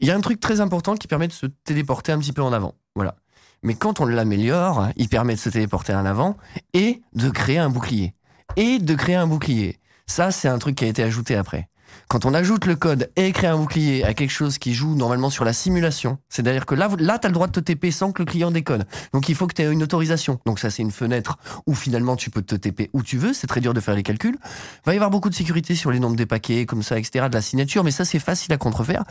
il 0.00 0.06
y 0.06 0.10
a 0.10 0.16
un 0.16 0.20
truc 0.20 0.40
très 0.40 0.60
important 0.60 0.94
qui 0.94 1.08
permet 1.08 1.28
de 1.28 1.32
se 1.32 1.46
téléporter 1.64 2.12
un 2.12 2.18
petit 2.18 2.32
peu 2.32 2.42
en 2.42 2.52
avant. 2.52 2.74
Voilà. 2.94 3.16
Mais 3.62 3.74
quand 3.74 4.00
on 4.00 4.04
l'améliore, 4.06 4.88
il 4.96 5.08
permet 5.08 5.34
de 5.34 5.40
se 5.40 5.48
téléporter 5.48 5.94
en 5.94 6.04
avant 6.04 6.36
et 6.74 7.02
de 7.14 7.30
créer 7.30 7.58
un 7.58 7.70
bouclier. 7.70 8.14
Et 8.56 8.78
de 8.78 8.94
créer 8.94 9.14
un 9.16 9.26
bouclier. 9.26 9.80
Ça, 10.06 10.30
c'est 10.30 10.48
un 10.48 10.58
truc 10.58 10.76
qui 10.76 10.84
a 10.84 10.88
été 10.88 11.02
ajouté 11.02 11.34
après. 11.34 11.68
Quand 12.08 12.24
on 12.24 12.34
ajoute 12.34 12.66
le 12.66 12.76
code 12.76 13.10
et 13.16 13.32
crée 13.32 13.46
un 13.46 13.56
bouclier 13.56 14.04
à 14.04 14.14
quelque 14.14 14.30
chose 14.30 14.58
qui 14.58 14.74
joue 14.74 14.94
normalement 14.94 15.30
sur 15.30 15.44
la 15.44 15.52
simulation, 15.52 16.18
c'est-à-dire 16.28 16.66
que 16.66 16.74
là, 16.74 16.88
là 16.98 17.18
tu 17.18 17.26
as 17.26 17.30
le 17.30 17.34
droit 17.34 17.46
de 17.46 17.52
te 17.52 17.60
TP 17.60 17.90
sans 17.90 18.12
que 18.12 18.22
le 18.22 18.26
client 18.26 18.50
déconne. 18.50 18.84
Donc 19.12 19.28
il 19.28 19.34
faut 19.34 19.46
que 19.46 19.54
tu 19.54 19.62
aies 19.62 19.72
une 19.72 19.82
autorisation. 19.82 20.38
Donc 20.46 20.58
ça, 20.58 20.70
c'est 20.70 20.82
une 20.82 20.90
fenêtre 20.90 21.38
où 21.66 21.74
finalement 21.74 22.16
tu 22.16 22.30
peux 22.30 22.42
te 22.42 22.54
TP 22.54 22.90
où 22.92 23.02
tu 23.02 23.18
veux. 23.18 23.32
C'est 23.32 23.46
très 23.46 23.60
dur 23.60 23.74
de 23.74 23.80
faire 23.80 23.94
les 23.94 24.02
calculs. 24.02 24.36
Il 24.42 24.86
va 24.86 24.92
y 24.92 24.96
avoir 24.96 25.10
beaucoup 25.10 25.30
de 25.30 25.34
sécurité 25.34 25.74
sur 25.74 25.90
les 25.90 25.98
nombres 25.98 26.16
des 26.16 26.26
paquets, 26.26 26.66
comme 26.66 26.82
ça, 26.82 26.98
etc., 26.98 27.26
de 27.28 27.34
la 27.34 27.42
signature, 27.42 27.84
mais 27.84 27.90
ça, 27.90 28.04
c'est 28.04 28.18
facile 28.18 28.52
à 28.52 28.56
contrefaire. 28.56 29.04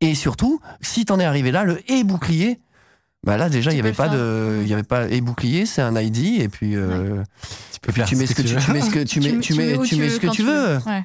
Et 0.00 0.14
surtout, 0.14 0.60
si 0.80 1.04
t'en 1.04 1.18
es 1.20 1.24
arrivé 1.24 1.50
là, 1.50 1.64
le 1.64 1.80
et 1.90 2.04
bouclier, 2.04 2.60
bah 3.24 3.36
là 3.36 3.48
déjà 3.48 3.72
il 3.72 3.76
y 3.76 3.80
avait 3.80 3.92
pas 3.92 4.08
de, 4.08 4.60
il 4.62 4.68
y 4.68 4.72
avait 4.72 4.82
pas 4.82 5.08
et 5.08 5.20
bouclier, 5.20 5.66
c'est 5.66 5.82
un 5.82 5.96
ID 5.96 6.40
et 6.40 6.48
puis 6.48 6.76
euh, 6.76 7.22
et 7.88 7.92
puis 7.92 8.02
tu 8.04 8.16
mets 8.16 8.26
ce 8.26 8.34
que 8.34 8.42
tu, 8.42 8.56
tu 8.56 8.72
mets 8.72 8.80
ce 8.80 8.90
que 8.90 8.98
tu 9.00 9.20
mets 9.20 9.38
tu 9.40 9.54
mets 9.54 9.78
tu 9.78 9.96
mets 9.96 10.08
ce 10.08 10.20
que 10.20 10.28
tu 10.28 10.42
veux. 10.42 10.76
Ouais. 10.86 11.02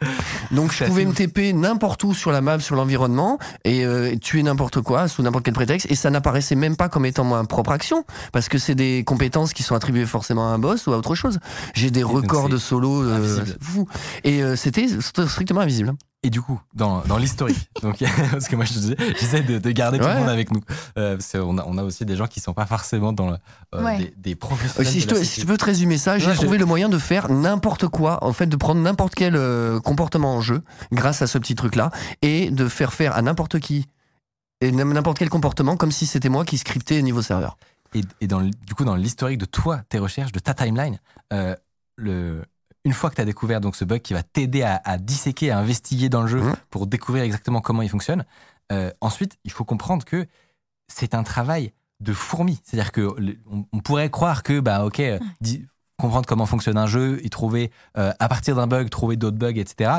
Donc 0.51 0.73
je 0.73 0.86
pouvais 0.86 1.05
me 1.05 1.13
TP 1.13 1.53
n'importe 1.53 2.03
où 2.03 2.13
sur 2.13 2.32
la 2.32 2.41
map, 2.41 2.60
sur 2.60 2.75
l'environnement 2.75 3.38
et 3.63 3.86
euh, 3.86 4.15
tuer 4.15 4.43
n'importe 4.43 4.82
quoi 4.82 5.08
sous 5.08 5.21
n'importe 5.21 5.45
quel 5.45 5.53
prétexte 5.53 5.91
et 5.91 5.95
ça 5.95 6.10
n'apparaissait 6.10 6.55
même 6.55 6.75
pas 6.75 6.89
comme 6.89 7.05
étant 7.05 7.23
ma 7.23 7.43
propre 7.43 7.71
action 7.71 8.05
parce 8.32 8.49
que 8.49 8.58
c'est 8.58 8.75
des 8.75 9.03
compétences 9.05 9.53
qui 9.53 9.63
sont 9.63 9.75
attribuées 9.75 10.05
forcément 10.05 10.49
à 10.49 10.53
un 10.53 10.60
boss 10.60 10.88
ou 10.88 10.93
à 10.93 10.97
autre 10.97 11.15
chose. 11.15 11.39
J'ai 11.73 11.91
des 11.91 12.03
records 12.03 12.49
de 12.49 12.58
solo 12.58 13.01
euh, 13.03 13.43
fou 13.62 13.88
et 14.23 14.43
euh, 14.43 14.55
c'était 14.55 14.88
strictement 14.99 15.62
invisible. 15.62 15.93
Et 16.21 16.29
du 16.29 16.41
coup, 16.41 16.60
dans, 16.73 16.99
dans 17.03 17.17
l'historique, 17.17 17.69
donc 17.82 17.97
parce 18.32 18.49
que 18.49 18.55
moi 18.58 18.65
je 18.65 18.73
disais, 18.73 18.95
j'essaie 19.19 19.41
de, 19.41 19.58
de 19.58 19.71
garder 19.71 19.99
tout 19.99 20.05
le 20.08 20.15
monde 20.15 20.27
avec 20.27 20.51
nous, 20.51 20.60
euh, 20.97 21.15
parce 21.15 21.32
qu'on 21.32 21.58
a, 21.58 21.63
on 21.65 21.77
a 21.77 21.84
aussi 21.84 22.03
des 22.03 22.17
gens 22.17 22.27
qui 22.27 22.41
sont 22.41 22.53
pas 22.53 22.65
forcément 22.65 23.13
dans 23.13 23.29
le, 23.29 23.38
euh, 23.75 23.84
Ouais. 23.86 23.97
des, 23.97 24.13
des 24.17 24.34
Euh, 24.34 24.36
professionnels. 24.36 24.91
si, 24.91 24.99
je 24.99 25.08
de 25.08 25.12
te, 25.13 25.15
si 25.15 25.21
je 25.23 25.27
sécurité. 25.29 25.47
peux 25.53 25.58
te 25.58 25.65
résumer 25.65 25.97
ça, 25.97 26.19
j'ai 26.19 26.27
Ouais, 26.27 26.34
je- 26.34 26.41
trouvé 26.41 26.58
le 26.58 26.65
moyen 26.65 26.89
de 26.89 26.97
faire 26.97 27.29
n'importe 27.32 27.88
quoi, 27.88 28.21
en 28.23 28.34
fait, 28.34 28.47
de 28.47 28.55
prendre 28.58 28.82
n'importe 28.82 29.15
quel 29.15 29.36
euh, 29.38 29.79
comportement 29.79 30.36
en 30.36 30.41
jeu 30.41 30.62
grâce 30.91 31.21
à 31.21 31.27
ce 31.27 31.38
petit 31.38 31.55
truc-là 31.55 31.89
et 32.21 32.51
de 32.51 32.67
faire 32.67 32.91
faire 32.93 33.15
à 33.15 33.21
n'importe 33.21 33.60
qui 33.60 33.86
et 34.60 34.73
n'importe 34.73 35.19
quel 35.19 35.29
comportement 35.29 35.77
comme 35.77 35.91
si 35.93 36.05
c'était 36.05 36.27
moi 36.27 36.43
qui 36.43 36.58
scriptais 36.58 37.01
niveau 37.01 37.21
serveur. 37.21 37.58
Et, 37.95 38.01
et 38.19 38.27
dans, 38.27 38.41
du 38.41 38.75
coup, 38.75 38.84
dans 38.84 38.95
l'historique 38.95 39.38
de 39.38 39.45
toi, 39.45 39.82
tes 39.88 39.99
recherches, 39.99 40.34
de 40.34 40.39
ta 40.39 40.53
timeline, 40.53 40.99
euh, 41.32 41.55
le, 41.95 42.43
une 42.85 42.93
fois 42.93 43.09
que 43.09 43.15
tu 43.15 43.21
as 43.21 43.25
découvert 43.25 43.61
donc, 43.61 43.75
ce 43.75 43.85
bug 43.85 44.01
qui 44.01 44.13
va 44.13 44.23
t'aider 44.23 44.63
à, 44.63 44.81
à 44.85 44.97
disséquer, 44.97 45.51
à 45.51 45.59
investiguer 45.59 46.09
dans 46.09 46.21
le 46.21 46.27
jeu 46.27 46.41
Mhm. 46.41 46.55
pour 46.69 46.87
découvrir 46.87 47.23
exactement 47.23 47.61
comment 47.61 47.81
il 47.81 47.89
fonctionne, 47.89 48.25
euh, 48.71 48.91
ensuite, 49.01 49.37
il 49.43 49.51
faut 49.51 49.65
comprendre 49.65 50.05
que 50.05 50.25
c'est 50.87 51.13
un 51.13 51.23
travail 51.23 51.73
de 51.99 52.13
fourmi. 52.13 52.61
C'est-à-dire 52.63 52.91
que 52.91 53.01
on, 53.51 53.65
on 53.73 53.79
pourrait 53.79 54.09
croire 54.09 54.43
que, 54.43 54.59
bah, 54.59 54.85
ok, 54.85 54.99
euh, 55.01 55.19
comprendre 55.97 56.25
comment 56.27 56.45
fonctionne 56.45 56.77
un 56.77 56.87
jeu, 56.87 57.19
y 57.25 57.29
trouver, 57.29 57.71
euh, 57.97 58.13
à 58.19 58.29
partir 58.29 58.55
d'un 58.55 58.67
bug, 58.67 58.89
trouver 58.89 59.17
d'autres 59.17 59.37
bugs, 59.37 59.57
etc. 59.57 59.91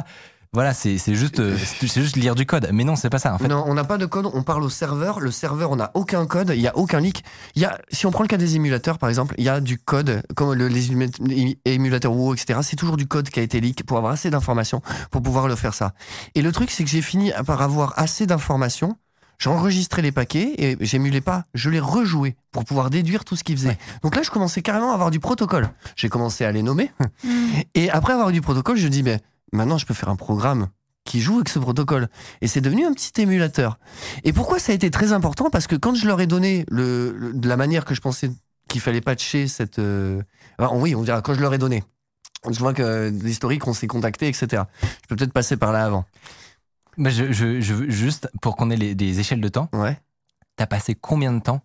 Voilà, 0.52 0.74
c'est 0.74 0.98
c'est 0.98 1.14
juste, 1.14 1.38
euh, 1.38 1.56
c'est 1.56 2.02
juste 2.02 2.16
lire 2.16 2.34
du 2.34 2.44
code. 2.44 2.68
Mais 2.72 2.82
non, 2.82 2.96
c'est 2.96 3.08
pas 3.08 3.20
ça. 3.20 3.32
En 3.32 3.38
fait, 3.38 3.46
non, 3.46 3.62
on 3.68 3.74
n'a 3.74 3.84
pas 3.84 3.98
de 3.98 4.06
code, 4.06 4.28
on 4.34 4.42
parle 4.42 4.64
au 4.64 4.68
serveur. 4.68 5.20
Le 5.20 5.30
serveur, 5.30 5.70
on 5.70 5.76
n'a 5.76 5.92
aucun 5.94 6.26
code, 6.26 6.50
il 6.56 6.60
n'y 6.60 6.66
a 6.66 6.76
aucun 6.76 6.98
leak. 6.98 7.22
Il 7.54 7.62
y 7.62 7.64
a, 7.64 7.78
si 7.92 8.04
on 8.06 8.10
prend 8.10 8.22
le 8.24 8.28
cas 8.28 8.36
des 8.36 8.56
émulateurs, 8.56 8.98
par 8.98 9.08
exemple, 9.08 9.36
il 9.38 9.44
y 9.44 9.48
a 9.48 9.60
du 9.60 9.78
code, 9.78 10.22
comme 10.34 10.52
le- 10.54 10.66
les 10.66 10.90
ému- 10.90 11.56
émulateurs 11.64 12.12
WoW, 12.12 12.34
etc. 12.34 12.58
C'est 12.64 12.74
toujours 12.74 12.96
du 12.96 13.06
code 13.06 13.28
qui 13.30 13.38
a 13.38 13.44
été 13.44 13.60
leak 13.60 13.84
pour 13.86 13.96
avoir 13.96 14.12
assez 14.12 14.28
d'informations 14.30 14.82
pour 15.12 15.22
pouvoir 15.22 15.46
le 15.46 15.54
faire 15.54 15.72
ça. 15.72 15.92
Et 16.34 16.42
le 16.42 16.50
truc, 16.50 16.72
c'est 16.72 16.82
que 16.82 16.90
j'ai 16.90 17.02
fini 17.02 17.30
par 17.46 17.62
avoir 17.62 17.94
assez 17.96 18.26
d'informations. 18.26 18.96
J'ai 19.38 19.48
enregistré 19.50 20.02
les 20.02 20.12
paquets 20.12 20.52
et 20.58 20.76
j'émulais 20.80 21.22
pas, 21.22 21.44
je 21.54 21.70
les 21.70 21.80
rejouais 21.80 22.36
pour 22.52 22.64
pouvoir 22.66 22.90
déduire 22.90 23.24
tout 23.24 23.36
ce 23.36 23.44
qu'ils 23.44 23.56
faisaient. 23.56 23.68
Ouais. 23.70 23.78
Donc 24.02 24.14
là, 24.16 24.22
je 24.22 24.30
commençais 24.30 24.60
carrément 24.60 24.90
à 24.90 24.94
avoir 24.94 25.10
du 25.10 25.18
protocole. 25.20 25.70
J'ai 25.96 26.10
commencé 26.10 26.44
à 26.44 26.52
les 26.52 26.62
nommer. 26.62 26.90
Mm. 27.24 27.28
Et 27.74 27.88
après 27.90 28.12
avoir 28.12 28.28
eu 28.28 28.32
du 28.34 28.42
protocole, 28.42 28.76
je 28.76 28.86
dis, 28.88 29.02
ben, 29.02 29.18
maintenant, 29.52 29.78
je 29.78 29.86
peux 29.86 29.94
faire 29.94 30.08
un 30.08 30.16
programme 30.16 30.68
qui 31.04 31.20
joue 31.20 31.36
avec 31.36 31.48
ce 31.48 31.58
protocole. 31.58 32.08
Et 32.40 32.46
c'est 32.46 32.60
devenu 32.60 32.84
un 32.86 32.92
petit 32.92 33.20
émulateur. 33.20 33.78
Et 34.24 34.32
pourquoi 34.32 34.58
ça 34.58 34.72
a 34.72 34.74
été 34.74 34.90
très 34.90 35.12
important? 35.12 35.50
Parce 35.50 35.66
que 35.66 35.74
quand 35.76 35.94
je 35.94 36.06
leur 36.06 36.20
ai 36.20 36.26
donné 36.26 36.64
le, 36.70 37.12
le- 37.16 37.32
de 37.32 37.48
la 37.48 37.56
manière 37.56 37.84
que 37.84 37.94
je 37.94 38.00
pensais 38.00 38.30
qu'il 38.68 38.80
fallait 38.80 39.00
patcher 39.00 39.48
cette... 39.48 39.78
euh, 39.78 40.22
enfin, 40.58 40.74
oui, 40.76 40.94
on 40.94 41.02
dira 41.02 41.22
quand 41.22 41.34
je 41.34 41.40
leur 41.40 41.54
ai 41.54 41.58
donné. 41.58 41.82
Je 42.48 42.58
vois 42.58 42.72
que 42.74 43.08
l'historique, 43.22 43.66
on 43.66 43.72
s'est 43.74 43.86
contacté, 43.86 44.28
etc. 44.28 44.62
Je 44.82 45.06
peux 45.08 45.16
peut-être 45.16 45.32
passer 45.32 45.56
par 45.56 45.72
là 45.72 45.84
avant. 45.84 46.04
Mais 46.96 47.10
je, 47.10 47.32
je, 47.32 47.60
je 47.60 47.74
veux 47.74 47.90
juste 47.90 48.28
pour 48.42 48.56
qu'on 48.56 48.70
ait 48.70 48.76
les, 48.76 48.94
des 48.94 49.20
échelles 49.20 49.40
de 49.40 49.48
temps, 49.48 49.68
Ouais. 49.72 49.98
t'as 50.56 50.66
passé 50.66 50.94
combien 50.94 51.32
de 51.32 51.40
temps 51.40 51.62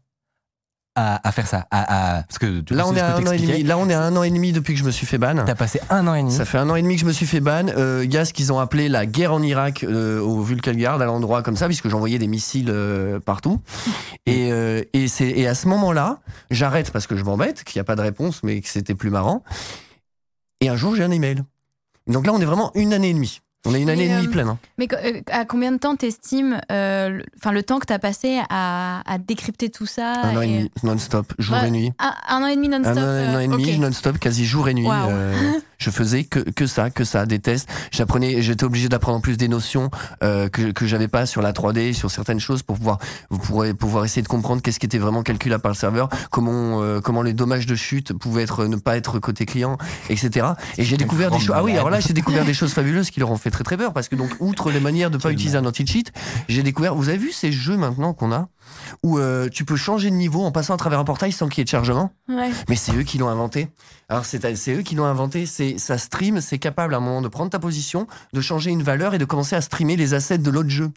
à, 0.95 1.27
à 1.27 1.31
faire 1.31 1.47
ça 1.47 1.67
à, 1.71 2.17
à- 2.17 2.23
Parce 2.23 2.37
que 2.39 2.61
coup, 2.61 2.73
Là, 2.73 2.87
on 2.87 2.95
est 2.95 2.99
à 2.99 3.15
un 3.15 3.25
an 3.27 3.31
et 3.31 3.37
demi. 3.37 3.63
Là, 3.63 3.77
on 3.77 3.89
est 3.89 3.93
à 3.93 4.01
un 4.01 4.15
an 4.15 4.23
et 4.23 4.29
demi 4.29 4.51
depuis 4.51 4.73
que 4.73 4.79
je 4.79 4.85
me 4.85 4.91
suis 4.91 5.05
fait 5.05 5.17
ban. 5.17 5.35
T'as 5.45 5.55
passé 5.55 5.79
un 5.89 6.07
an 6.07 6.15
et 6.15 6.21
demi. 6.21 6.31
Ça 6.33 6.45
fait 6.45 6.57
un 6.57 6.69
an 6.69 6.75
et 6.75 6.81
demi 6.81 6.95
que 6.95 7.01
je 7.01 7.05
me 7.05 7.11
suis 7.11 7.25
fait 7.25 7.39
ban. 7.41 7.67
Euh, 7.67 8.01
Il 8.05 8.13
y 8.13 8.17
a 8.17 8.25
ce 8.25 8.33
qu'ils 8.33 8.51
ont 8.53 8.59
appelé 8.59 8.87
la 8.89 9.05
guerre 9.05 9.33
en 9.33 9.41
Irak 9.41 9.83
euh, 9.83 10.19
au 10.21 10.41
Vulcan 10.41 10.71
à 10.99 11.05
l'endroit 11.05 11.43
comme 11.43 11.57
ça, 11.57 11.67
puisque 11.67 11.89
j'envoyais 11.89 12.17
des 12.17 12.27
missiles 12.27 12.69
euh, 12.69 13.19
partout. 13.19 13.61
Et, 14.25 14.51
euh, 14.51 14.81
et, 14.93 15.07
c'est, 15.07 15.27
et 15.29 15.47
à 15.47 15.53
ce 15.53 15.67
moment-là, 15.67 16.19
j'arrête 16.49 16.89
parce 16.91 17.05
que 17.05 17.15
je 17.15 17.23
m'embête, 17.23 17.63
qu'il 17.63 17.77
n'y 17.77 17.81
a 17.81 17.83
pas 17.83 17.95
de 17.95 18.01
réponse, 18.01 18.41
mais 18.43 18.59
que 18.61 18.67
c'était 18.67 18.95
plus 18.95 19.11
marrant. 19.11 19.43
Et 20.61 20.69
un 20.69 20.75
jour, 20.75 20.95
j'ai 20.95 21.03
un 21.03 21.11
email. 21.11 21.43
Donc 22.07 22.25
là, 22.25 22.33
on 22.33 22.39
est 22.41 22.45
vraiment 22.45 22.71
une 22.75 22.93
année 22.93 23.09
et 23.09 23.13
demie. 23.13 23.41
On 23.65 23.73
est 23.73 23.81
une 23.81 23.89
année 23.89 24.07
Mais, 24.07 24.13
et 24.13 24.15
demie 24.17 24.27
euh, 24.27 24.31
pleine. 24.31 24.47
hein. 24.49 24.57
Mais 24.77 24.87
euh, 24.93 25.21
à 25.31 25.45
combien 25.45 25.71
de 25.71 25.77
temps 25.77 25.95
t'estimes, 25.95 26.59
euh, 26.71 27.09
le- 27.09 27.25
enfin 27.37 27.51
le 27.51 27.63
temps 27.63 27.79
que 27.79 27.85
t'as 27.85 27.99
passé 27.99 28.39
à, 28.49 29.01
à 29.11 29.17
décrypter 29.17 29.69
tout 29.69 29.85
ça 29.85 30.13
Un 30.23 30.37
an 30.37 30.41
et 30.41 30.45
et- 30.45 30.57
demi, 30.57 30.71
non-stop, 30.83 31.33
jour 31.39 31.55
Ouais, 31.57 31.67
et 31.67 31.71
nuit. 31.71 31.91
Un, 31.99 32.13
un 32.27 32.43
an 32.43 32.47
et 32.47 32.55
demi 32.55 32.69
non-stop. 32.69 32.97
un 32.97 33.35
an 33.35 33.39
et 33.39 33.47
demi, 33.47 33.77
non-stop, 33.77 34.19
quasi 34.19 34.45
jour 34.45 34.67
et 34.69 34.73
nuit. 34.73 34.87
je 35.77 35.89
faisais 35.89 36.23
que, 36.23 36.39
que 36.39 36.67
ça, 36.67 36.89
que 36.89 37.03
ça, 37.03 37.25
des 37.25 37.39
tests. 37.39 37.69
J'apprenais, 37.91 38.41
j'étais 38.41 38.63
obligé 38.63 38.89
d'apprendre 38.89 39.17
en 39.17 39.21
plus 39.21 39.37
des 39.37 39.47
notions 39.47 39.89
euh, 40.23 40.49
que, 40.49 40.71
que 40.71 40.85
j'avais 40.85 41.07
pas 41.07 41.25
sur 41.25 41.41
la 41.41 41.51
3D, 41.51 41.93
sur 41.93 42.11
certaines 42.11 42.39
choses 42.39 42.63
pour 42.63 42.77
pouvoir, 42.77 42.99
vous 43.29 43.39
pourrez 43.39 43.73
pouvoir 43.73 44.05
essayer 44.05 44.21
de 44.21 44.27
comprendre 44.27 44.61
qu'est-ce 44.61 44.79
qui 44.79 44.85
était 44.85 44.97
vraiment 44.97 45.23
calculable 45.23 45.61
par 45.61 45.71
le 45.71 45.77
serveur, 45.77 46.09
comment, 46.31 46.81
euh, 46.81 47.01
comment 47.01 47.21
les 47.21 47.33
dommages 47.33 47.65
de 47.65 47.75
chute 47.75 48.13
pouvaient 48.13 48.43
être, 48.43 48.65
ne 48.65 48.75
pas 48.75 48.97
être 48.97 49.19
côté 49.19 49.45
client, 49.45 49.77
etc. 50.09 50.47
Et 50.77 50.83
j'ai 50.83 50.97
découvert 50.97 51.31
des 51.31 51.39
choses. 51.39 51.55
Ah 51.55 51.63
oui, 51.63 51.73
alors 51.73 51.89
là, 51.89 51.99
j'ai 51.99 52.13
découvert 52.13 52.45
des 52.45 52.53
choses 52.55 52.73
fabuleuses 52.73 53.09
qui 53.09 53.19
leur 53.19 53.31
ont 53.31 53.37
fait 53.37 53.51
très 53.51 53.63
très 53.63 53.77
peur 53.77 53.93
parce 53.93 54.07
que 54.07 54.15
donc, 54.15 54.31
outre 54.39 54.71
les 54.71 54.79
manières 54.79 55.11
de 55.11 55.17
pas 55.17 55.31
utiliser 55.31 55.57
un 55.57 55.65
anti-cheat, 55.65 56.11
j'ai 56.47 56.63
découvert. 56.63 56.95
Vous 56.95 57.09
avez 57.09 57.17
vu 57.17 57.31
ces 57.31 57.51
jeux 57.51 57.77
maintenant 57.77 58.13
qu'on 58.13 58.31
a 58.31 58.47
où 59.03 59.19
euh, 59.19 59.49
tu 59.49 59.65
peux 59.65 59.75
changer 59.75 60.09
de 60.09 60.15
niveau 60.15 60.43
en 60.43 60.51
passant 60.51 60.73
à 60.73 60.77
travers 60.77 60.99
un 60.99 61.03
portail 61.03 61.31
sans 61.31 61.47
qu'il 61.47 61.59
y 61.59 61.61
ait 61.61 61.65
de 61.65 61.69
chargement? 61.69 62.11
Ouais. 62.27 62.49
mais 62.69 62.75
c'est 62.75 62.95
eux 62.95 63.03
qui 63.03 63.17
l'ont 63.17 63.29
inventé. 63.29 63.69
Alors 64.09 64.25
c'est 64.25 64.55
c'est 64.55 64.73
eux 64.73 64.81
qui 64.81 64.95
l'ont 64.95 65.05
inventé. 65.05 65.45
C'est 65.45 65.64
ça 65.77 65.97
stream, 65.97 66.41
c'est 66.41 66.59
capable 66.59 66.93
à 66.93 66.97
un 66.97 67.01
moment 67.01 67.21
de 67.21 67.27
prendre 67.27 67.49
ta 67.49 67.59
position, 67.59 68.07
de 68.33 68.41
changer 68.41 68.71
une 68.71 68.83
valeur 68.83 69.13
et 69.13 69.17
de 69.17 69.25
commencer 69.25 69.55
à 69.55 69.61
streamer 69.61 69.95
les 69.95 70.13
assets 70.13 70.37
de 70.37 70.49
l'autre 70.49 70.69
jeu. 70.69 70.91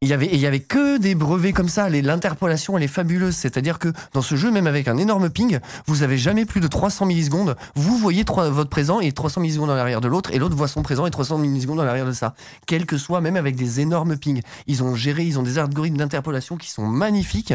Il 0.00 0.08
y 0.08 0.12
avait, 0.12 0.28
il 0.32 0.38
y 0.38 0.46
avait 0.46 0.60
que 0.60 0.98
des 0.98 1.16
brevets 1.16 1.52
comme 1.52 1.68
ça. 1.68 1.88
L'interpolation, 1.88 2.76
elle 2.76 2.84
est 2.84 2.86
fabuleuse. 2.86 3.34
C'est-à-dire 3.34 3.80
que 3.80 3.92
dans 4.12 4.22
ce 4.22 4.36
jeu, 4.36 4.52
même 4.52 4.68
avec 4.68 4.86
un 4.86 4.96
énorme 4.96 5.28
ping, 5.28 5.58
vous 5.88 6.04
avez 6.04 6.16
jamais 6.16 6.44
plus 6.44 6.60
de 6.60 6.68
300 6.68 7.04
millisecondes. 7.06 7.56
Vous 7.74 7.98
voyez 7.98 8.22
votre 8.24 8.70
présent 8.70 9.00
et 9.00 9.10
300 9.10 9.40
millisecondes 9.40 9.66
dans 9.70 9.74
l'arrière 9.74 10.00
de 10.00 10.06
l'autre, 10.06 10.30
et 10.32 10.38
l'autre 10.38 10.54
voit 10.54 10.68
son 10.68 10.82
présent 10.82 11.04
et 11.04 11.10
300 11.10 11.38
millisecondes 11.38 11.78
dans 11.78 11.84
l'arrière 11.84 12.06
de 12.06 12.12
ça. 12.12 12.34
Quel 12.68 12.86
que 12.86 12.96
soit, 12.96 13.20
même 13.20 13.34
avec 13.34 13.56
des 13.56 13.80
énormes 13.80 14.16
pings. 14.16 14.40
Ils 14.68 14.84
ont 14.84 14.94
géré, 14.94 15.24
ils 15.24 15.36
ont 15.36 15.42
des 15.42 15.58
algorithmes 15.58 15.96
d'interpolation 15.96 16.56
qui 16.56 16.70
sont 16.70 16.86
magnifiques. 16.86 17.52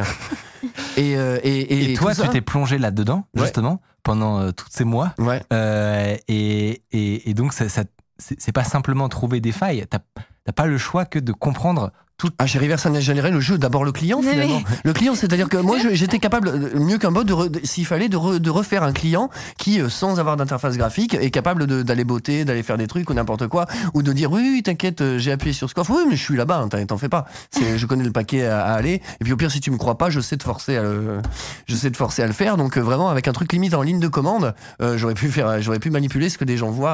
et, 0.98 1.16
euh, 1.16 1.40
et, 1.44 1.60
et, 1.62 1.92
Et, 1.92 1.94
toi, 1.94 2.14
tu 2.14 2.28
t'es 2.28 2.42
plongé 2.42 2.78
là-dedans, 2.78 3.26
Ouais. 3.38 3.44
justement, 3.44 3.80
pendant 4.04 4.40
euh, 4.40 4.52
tous 4.52 4.68
ces 4.70 4.84
mois. 4.84 5.14
Ouais. 5.18 5.42
Euh, 5.52 6.16
et, 6.28 6.84
et, 6.92 7.30
et 7.30 7.34
donc, 7.34 7.54
ça, 7.54 7.70
ça- 7.70 7.84
c'est 8.20 8.52
pas 8.52 8.64
simplement 8.64 9.10
trouver 9.10 9.42
des 9.42 9.52
failles. 9.52 9.86
T'as 9.90 10.52
pas 10.54 10.66
le 10.66 10.78
choix 10.78 11.06
que 11.06 11.20
de 11.20 11.32
comprendre 11.34 11.92
tout. 12.18 12.30
Ah, 12.38 12.46
j'ai 12.46 12.60
reverse 12.60 12.88
générer 13.00 13.32
le 13.32 13.40
jeu, 13.40 13.58
d'abord 13.58 13.84
le 13.84 13.92
client 13.92 14.22
Mais 14.24 14.32
finalement. 14.32 14.58
oui. 14.58 14.76
Le 14.84 14.94
client, 14.94 15.16
c'est-à-dire 15.16 15.50
que 15.50 15.58
moi 15.58 15.78
j'étais 15.94 16.20
capable, 16.20 16.48
euh, 16.48 16.80
mieux 16.80 16.98
qu'un 16.98 17.12
bot, 17.12 17.24
de 17.24 17.34
re- 17.34 17.50
de- 17.50 17.60
s'il 17.66 17.86
fallait, 17.86 18.08
de, 18.10 18.18
re- 18.18 18.38
de 18.40 18.50
refaire 18.50 18.84
un 18.84 18.94
client 18.94 19.30
qui, 19.58 19.82
euh, 19.82 19.90
sans 19.90 20.20
avoir 20.20 20.38
d'interface 20.38 20.78
graphique, 20.78 21.16
est 21.16 21.32
capable 21.32 21.66
de- 21.68 21.82
d'aller 21.82 22.04
botter, 22.04 22.46
d'aller 22.46 22.64
faire 22.64 22.78
des 22.78 22.88
trucs 22.88 23.10
ou 23.10 23.14
n'importe 23.14 23.48
quoi, 23.48 23.66
ou 23.94 24.04
de 24.04 24.14
dire 24.14 24.32
oui, 24.32 24.42
oui, 24.54 24.64
t'inquiète, 24.64 25.02
euh, 25.02 25.18
j'ai 25.18 25.32
appuyé 25.32 25.54
sur 25.54 25.70
ce 25.70 25.74
coffre, 25.74 25.92
oui, 25.96 26.04
mais 26.10 26.16
je 26.16 26.24
suis 26.24 26.36
là-bas, 26.38 26.58
hein, 26.72 26.86
t'en 26.86 26.98
fais 26.98 27.10
pas. 27.10 27.26
Je 27.60 27.86
connais 27.86 28.04
le 28.04 28.12
paquet 28.12 28.46
à, 28.46 28.64
à 28.66 28.74
aller, 28.74 29.02
et 29.20 29.24
puis 29.24 29.34
au 29.34 29.38
pire, 29.38 29.52
si 29.52 29.60
tu 29.60 29.72
me 29.72 29.78
crois 29.78 29.98
pas, 29.98 30.10
je 30.10 30.20
sais 30.20 30.38
te 30.38 30.44
forcer 30.44 30.78
à 30.78 30.84
le, 30.84 31.20
je 31.68 31.76
sais 31.76 31.90
te 31.92 31.98
forcer 31.98 32.22
à 32.24 32.28
le 32.28 32.34
faire. 32.34 32.58
Donc 32.58 32.78
vraiment, 32.78 33.10
avec 33.10 33.28
un 33.28 33.34
truc 33.34 33.52
limite 33.54 33.74
en 33.74 33.82
ligne 33.82 34.00
de 34.00 34.08
commande, 34.08 34.54
euh, 34.82 34.98
j'aurais 34.98 35.14
pu 35.16 35.30
faire, 35.30 35.62
j'aurais 35.62 35.80
pu 35.80 35.90
manipuler 35.90 36.30
ce 36.30 36.38
que 36.38 36.46
des 36.46 36.58
gens 36.58 36.70
voient 36.70 36.90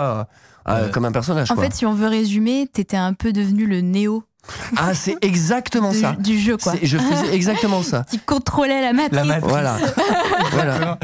euh, 0.67 0.71
euh, 0.71 0.85
Euh, 0.85 0.89
comme 0.89 1.05
un 1.05 1.11
personnage. 1.11 1.49
En 1.51 1.55
quoi. 1.55 1.63
fait, 1.63 1.73
si 1.73 1.85
on 1.85 1.93
veut 1.93 2.07
résumer, 2.07 2.67
t'étais 2.71 2.97
un 2.97 3.13
peu 3.13 3.31
devenu 3.33 3.65
le 3.65 3.81
néo 3.81 4.23
ah, 4.77 4.93
c'est 4.93 5.17
exactement 5.21 5.91
du, 5.91 5.99
ça. 5.99 6.15
du 6.17 6.39
jeu, 6.39 6.57
quoi. 6.57 6.73
C'est- 6.73 6.85
Je 6.85 6.97
faisais 6.97 7.33
exactement 7.35 7.83
ça. 7.83 8.05
Qui 8.09 8.19
contrôlait 8.19 8.81
la 8.81 8.93
matrice. 8.93 9.15
La 9.15 9.23
matrice. 9.23 9.49
Voilà. 9.49 9.77
voilà. 10.51 10.97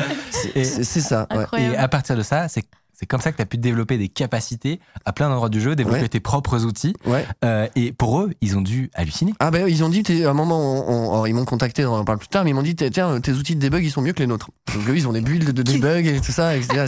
C'est 0.54 1.02
ça. 1.02 1.28
ouais. 1.34 1.62
Et 1.62 1.78
à 1.78 1.88
partir 1.88 2.16
de 2.16 2.24
ça, 2.24 2.48
c'est 2.48 2.64
C'est 2.98 3.06
comme 3.06 3.20
ça 3.22 3.32
que 3.32 3.36
tu 3.38 3.42
as 3.42 3.46
pu 3.46 3.58
développer 3.58 3.98
des 3.98 4.08
capacités 4.08 4.80
à 5.06 5.12
plein 5.14 5.28
d'endroits 5.30 5.50
du 5.50 5.60
jeu, 5.62 5.76
développer 5.76 6.02
Ouais. 6.04 6.08
tes 6.08 6.20
propres 6.22 6.64
outils. 6.66 6.94
Ouais. 7.06 7.26
Euh, 7.44 7.68
et 7.76 7.92
pour 7.92 8.22
eux, 8.22 8.32
ils 8.42 8.58
ont 8.58 8.62
dû 8.62 8.90
halluciner. 8.94 9.34
Ah 9.40 9.52
ben 9.52 9.68
ils 9.68 9.84
ont 9.84 9.90
dit, 9.90 10.04
à 10.24 10.30
un 10.30 10.34
moment, 10.34 10.60
on- 10.60 10.90
on- 10.90 11.12
alors, 11.12 11.28
ils 11.28 11.34
m'ont 11.34 11.46
contacté, 11.46 11.86
on 11.86 11.94
en 11.94 12.06
parle 12.06 12.20
plus 12.20 12.28
tard, 12.30 12.44
mais 12.46 12.52
ils 12.52 12.54
m'ont 12.54 12.62
dit, 12.62 12.76
tiens, 12.76 13.20
tes 13.20 13.34
outils 13.34 13.56
de 13.56 13.60
debug, 13.62 13.84
ils 13.84 13.92
sont 13.92 14.02
mieux 14.02 14.14
que 14.14 14.20
les 14.20 14.28
nôtres. 14.28 14.50
Donc 14.74 14.88
eux, 14.90 14.96
ils 14.96 15.08
ont 15.08 15.14
des 15.14 15.22
builds 15.22 15.52
de 15.52 15.62
debug 15.64 16.06
et 16.08 16.20
tout 16.22 16.32
ça, 16.32 16.56
etc. 16.56 16.86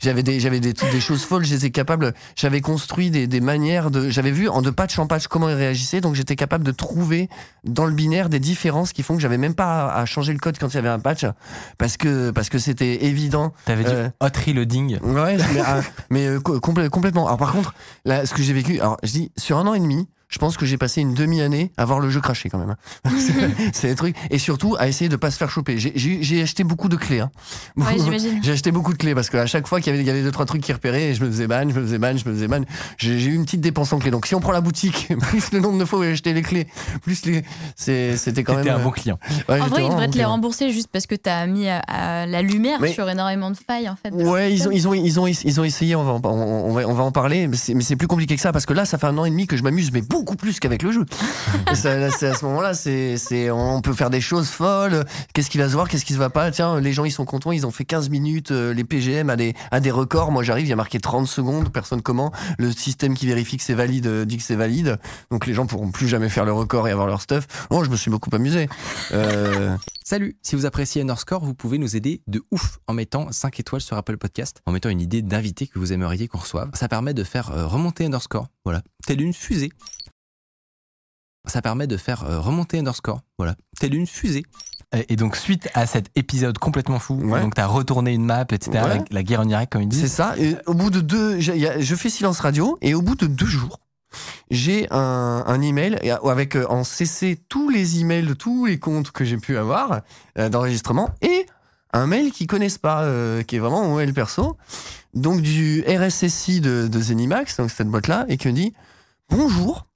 J'avais 0.00 0.22
des, 0.22 0.40
j'avais 0.40 0.60
des, 0.60 0.72
des 0.72 1.00
choses 1.00 1.22
folles, 1.24 1.44
j'étais 1.44 1.70
capable, 1.70 2.14
j'avais 2.36 2.60
construit 2.60 3.10
des, 3.10 3.26
des 3.26 3.40
manières 3.40 3.90
de, 3.90 4.08
j'avais 4.08 4.30
vu 4.30 4.48
en 4.48 4.62
de 4.62 4.70
patch 4.70 4.98
en 4.98 5.06
patch 5.06 5.26
comment 5.26 5.48
ils 5.48 5.54
réagissaient, 5.54 6.00
donc 6.00 6.14
j'étais 6.14 6.36
capable 6.36 6.64
de 6.64 6.70
trouver 6.72 7.28
dans 7.64 7.84
le 7.86 7.92
binaire 7.92 8.28
des 8.28 8.38
différences 8.40 8.92
qui 8.92 9.02
font 9.02 9.16
que 9.16 9.20
j'avais 9.22 9.36
même 9.38 9.54
pas 9.54 9.86
à, 9.88 10.00
à 10.00 10.06
changer 10.06 10.32
le 10.32 10.38
code 10.38 10.58
quand 10.58 10.68
il 10.68 10.74
y 10.74 10.78
avait 10.78 10.88
un 10.88 10.98
patch, 11.00 11.26
parce 11.76 11.96
que, 11.96 12.30
parce 12.30 12.48
que 12.48 12.58
c'était 12.58 13.04
évident. 13.06 13.52
Tu 13.66 13.72
avais 13.72 13.84
Euh, 13.86 14.08
du 14.08 14.12
hot 14.20 14.28
reloading. 14.46 14.98
Ouais, 15.02 15.36
mais, 15.54 15.60
ah, 15.64 15.80
euh, 16.12 16.40
co- 16.40 16.58
complè- 16.58 16.88
complètement. 16.88 17.26
Alors 17.26 17.38
par 17.38 17.52
contre, 17.52 17.74
là, 18.04 18.26
ce 18.26 18.34
que 18.34 18.42
j'ai 18.42 18.52
vécu, 18.52 18.80
alors 18.80 18.96
je 19.02 19.10
dis 19.12 19.32
sur 19.36 19.58
un 19.58 19.66
an 19.66 19.74
et 19.74 19.80
demi, 19.80 20.08
je 20.30 20.38
pense 20.38 20.56
que 20.56 20.64
j'ai 20.64 20.78
passé 20.78 21.00
une 21.02 21.12
demi-année 21.14 21.72
à 21.76 21.84
voir 21.84 22.00
le 22.00 22.08
jeu 22.08 22.20
cracher 22.20 22.48
quand 22.48 22.58
même. 22.58 22.76
C'est- 23.18 23.50
C'est 23.72 23.88
des 23.88 23.94
trucs 23.96 24.16
et 24.30 24.38
surtout 24.38 24.76
à 24.78 24.88
essayer 24.88 25.08
de 25.08 25.16
pas 25.16 25.30
se 25.30 25.36
faire 25.36 25.50
choper. 25.50 25.76
J'ai- 25.78 25.92
J'ai 25.96 26.22
j'ai 26.22 26.42
acheté 26.42 26.64
beaucoup 26.64 26.88
de 26.88 26.96
clés. 26.96 27.20
Hein. 27.20 27.30
Ouais, 27.76 27.96
j'imagine. 27.98 28.40
J'ai 28.42 28.52
acheté 28.52 28.70
beaucoup 28.72 28.92
de 28.92 28.98
clés 28.98 29.14
parce 29.14 29.28
qu'à 29.28 29.46
chaque 29.46 29.66
fois 29.66 29.80
qu'il 29.80 29.92
y 29.92 29.94
avait, 29.94 30.02
il 30.02 30.06
y 30.06 30.10
avait 30.10 30.22
deux 30.22 30.30
trois 30.30 30.46
trucs 30.46 30.62
qui 30.62 30.72
repéraient, 30.72 31.10
et 31.10 31.14
je 31.14 31.22
me 31.24 31.30
faisais 31.30 31.46
ban, 31.46 31.62
je 31.68 31.74
me 31.74 31.82
faisais 31.82 31.98
ban, 31.98 32.16
je 32.16 32.28
me 32.28 32.34
faisais 32.34 32.48
ban. 32.48 32.60
J'ai 32.96 33.18
j'ai 33.18 33.30
eu 33.30 33.34
une 33.34 33.44
petite 33.44 33.60
dépense 33.60 33.92
en 33.92 33.98
clés. 33.98 34.10
Donc 34.10 34.26
si 34.26 34.34
on 34.34 34.40
prend 34.40 34.52
la 34.52 34.60
boutique, 34.60 35.08
plus 35.20 35.52
le 35.52 35.60
nombre 35.60 35.78
de 35.78 35.84
fois 35.84 35.98
où 35.98 36.02
j'ai 36.04 36.12
acheté 36.12 36.32
les 36.32 36.42
clés, 36.42 36.66
plus 37.02 37.26
les, 37.26 37.42
c'est- 37.76 38.16
c'était 38.16 38.44
quand 38.44 38.54
même. 38.56 38.68
Un 38.68 38.78
euh, 38.78 38.84
bon 38.84 38.90
client. 38.90 39.18
ouais, 39.48 39.60
En 39.60 39.66
vrai, 39.66 39.82
ils 39.84 39.88
devraient 39.90 40.08
te 40.08 40.16
les 40.16 40.24
rembourser 40.24 40.70
juste 40.72 40.88
parce 40.92 41.06
que 41.06 41.14
t'as 41.16 41.46
mis 41.46 41.68
à, 41.68 41.78
à 41.80 42.26
la 42.26 42.42
lumière 42.42 42.78
Mais- 42.80 42.92
sur 42.92 43.08
énormément 43.10 43.50
de 43.50 43.56
failles 43.56 43.88
en 43.88 43.96
fait. 43.96 44.10
Ouais, 44.14 44.52
ils 44.54 44.68
ont, 44.68 44.70
ils 44.70 44.86
ont, 44.88 44.94
ils 44.94 45.18
ont, 45.20 45.26
ils 45.26 45.60
ont 45.60 45.64
essayé. 45.64 45.96
On 45.96 46.04
va, 46.04 46.12
en, 46.12 46.20
on, 46.24 46.68
on 46.68 46.72
va, 46.72 46.86
on 46.86 46.92
va 46.94 47.02
en 47.04 47.12
parler, 47.12 47.48
mais 47.48 47.56
c'est, 47.56 47.74
mais 47.74 47.82
c'est 47.82 47.96
plus 47.96 48.06
compliqué 48.06 48.36
que 48.36 48.40
ça 48.42 48.52
parce 48.52 48.66
que 48.66 48.72
là, 48.74 48.84
ça 48.84 48.96
fait 48.98 49.06
un 49.06 49.18
an 49.18 49.24
et 49.24 49.30
demi 49.30 49.46
que 49.46 49.56
je 49.56 49.62
m'amuse, 49.62 49.90
mais 49.92 50.02
beaucoup 50.02 50.19
plus 50.24 50.60
qu'avec 50.60 50.82
le 50.82 50.92
jeu. 50.92 51.04
C'est 51.74 51.88
à 51.88 52.34
ce 52.34 52.44
moment-là, 52.44 52.74
c'est, 52.74 53.50
on 53.50 53.80
peut 53.80 53.92
faire 53.92 54.10
des 54.10 54.20
choses 54.20 54.48
folles. 54.48 55.04
Qu'est-ce 55.34 55.50
qui 55.50 55.58
va 55.58 55.68
se 55.68 55.74
voir, 55.74 55.88
qu'est-ce 55.88 56.04
qui 56.04 56.14
se 56.14 56.18
va 56.18 56.30
pas? 56.30 56.50
Tiens, 56.50 56.80
les 56.80 56.92
gens, 56.92 57.04
ils 57.04 57.10
sont 57.10 57.24
contents. 57.24 57.52
Ils 57.52 57.66
ont 57.66 57.70
fait 57.70 57.84
15 57.84 58.10
minutes. 58.10 58.50
euh, 58.60 58.74
les 58.74 58.84
PGM 58.84 59.30
à 59.30 59.80
des, 59.80 59.90
records. 59.90 60.30
Moi, 60.30 60.42
j'arrive, 60.42 60.66
il 60.66 60.68
y 60.68 60.72
a 60.72 60.76
marqué 60.76 61.00
30 61.00 61.26
secondes. 61.26 61.72
Personne 61.72 62.02
comment. 62.02 62.32
Le 62.58 62.70
système 62.70 63.14
qui 63.14 63.26
vérifie 63.26 63.56
que 63.56 63.62
c'est 63.62 63.74
valide 63.74 64.06
euh, 64.06 64.24
dit 64.24 64.36
que 64.36 64.42
c'est 64.42 64.56
valide. 64.56 64.98
Donc 65.30 65.46
les 65.46 65.54
gens 65.54 65.66
pourront 65.66 65.90
plus 65.90 66.08
jamais 66.08 66.28
faire 66.28 66.44
le 66.44 66.52
record 66.52 66.86
et 66.88 66.92
avoir 66.92 67.06
leur 67.06 67.20
stuff. 67.20 67.46
Oh, 67.70 67.84
je 67.84 67.90
me 67.90 67.96
suis 67.96 68.10
beaucoup 68.10 68.30
amusé. 68.34 68.68
Euh, 69.12 69.76
Salut, 70.04 70.36
si 70.42 70.56
vous 70.56 70.66
appréciez 70.66 71.02
Underscore, 71.02 71.44
vous 71.44 71.54
pouvez 71.54 71.78
nous 71.78 71.96
aider 71.96 72.22
de 72.26 72.42
ouf 72.50 72.78
en 72.86 72.94
mettant 72.94 73.30
5 73.30 73.60
étoiles 73.60 73.80
sur 73.80 73.96
Apple 73.96 74.16
Podcast, 74.16 74.60
en 74.66 74.72
mettant 74.72 74.88
une 74.88 75.00
idée 75.00 75.22
d'invité 75.22 75.68
que 75.68 75.78
vous 75.78 75.92
aimeriez 75.92 76.26
qu'on 76.26 76.38
reçoive. 76.38 76.70
Ça 76.74 76.88
permet 76.88 77.14
de 77.14 77.22
faire 77.22 77.70
remonter 77.70 78.06
Underscore, 78.06 78.48
voilà, 78.64 78.82
telle 79.06 79.20
une 79.20 79.32
fusée. 79.32 79.70
Ça 81.46 81.62
permet 81.62 81.86
de 81.86 81.96
faire 81.96 82.24
euh, 82.24 82.38
remonter 82.40 82.78
Underscore, 82.78 83.20
voilà, 83.38 83.54
telle 83.78 83.94
une 83.94 84.06
fusée. 84.06 84.44
Et 85.08 85.14
donc, 85.14 85.36
suite 85.36 85.68
à 85.74 85.86
cet 85.86 86.10
épisode 86.16 86.58
complètement 86.58 86.98
fou, 86.98 87.14
Ouais. 87.14 87.40
donc 87.40 87.54
tu 87.54 87.60
as 87.60 87.66
retourné 87.68 88.12
une 88.12 88.24
map, 88.24 88.42
etc., 88.50 88.70
Ouais. 88.72 88.98
la, 88.98 89.04
la 89.10 89.22
guerre 89.22 89.40
en 89.40 89.48
Irak, 89.48 89.70
comme 89.70 89.82
ils 89.82 89.92
C'est 89.92 90.00
disent. 90.02 90.12
ça. 90.12 90.34
Et 90.36 90.56
au 90.66 90.74
bout 90.74 90.90
de 90.90 91.00
deux, 91.00 91.38
je 91.40 91.94
fais 91.94 92.10
silence 92.10 92.40
radio 92.40 92.76
et 92.82 92.94
au 92.94 93.00
bout 93.00 93.14
de 93.14 93.26
deux 93.26 93.46
jours, 93.46 93.78
j'ai 94.50 94.88
un, 94.90 95.44
un 95.46 95.60
email 95.62 95.96
et 96.02 96.10
avec 96.10 96.56
euh, 96.56 96.66
en 96.68 96.82
CC 96.82 97.38
tous 97.48 97.68
les 97.68 98.00
emails 98.00 98.26
de 98.26 98.34
tous 98.34 98.66
les 98.66 98.80
comptes 98.80 99.12
que 99.12 99.24
j'ai 99.24 99.36
pu 99.36 99.56
avoir 99.56 100.00
euh, 100.38 100.48
d'enregistrement 100.48 101.10
et 101.22 101.46
un 101.92 102.08
mail 102.08 102.32
qu'ils 102.32 102.48
connaissent 102.48 102.78
pas, 102.78 103.02
euh, 103.02 103.44
qui 103.44 103.54
est 103.54 103.58
vraiment 103.60 103.84
mon 103.84 103.96
mail 103.96 104.12
perso, 104.12 104.56
donc 105.14 105.40
du 105.40 105.84
RSSI 105.86 106.60
de, 106.60 106.88
de 106.88 107.00
Zenimax, 107.00 107.56
donc 107.58 107.70
cette 107.70 107.88
boîte 107.88 108.08
là, 108.08 108.24
et 108.28 108.36
qui 108.36 108.48
me 108.48 108.52
dit 108.52 108.74
bonjour. 109.28 109.86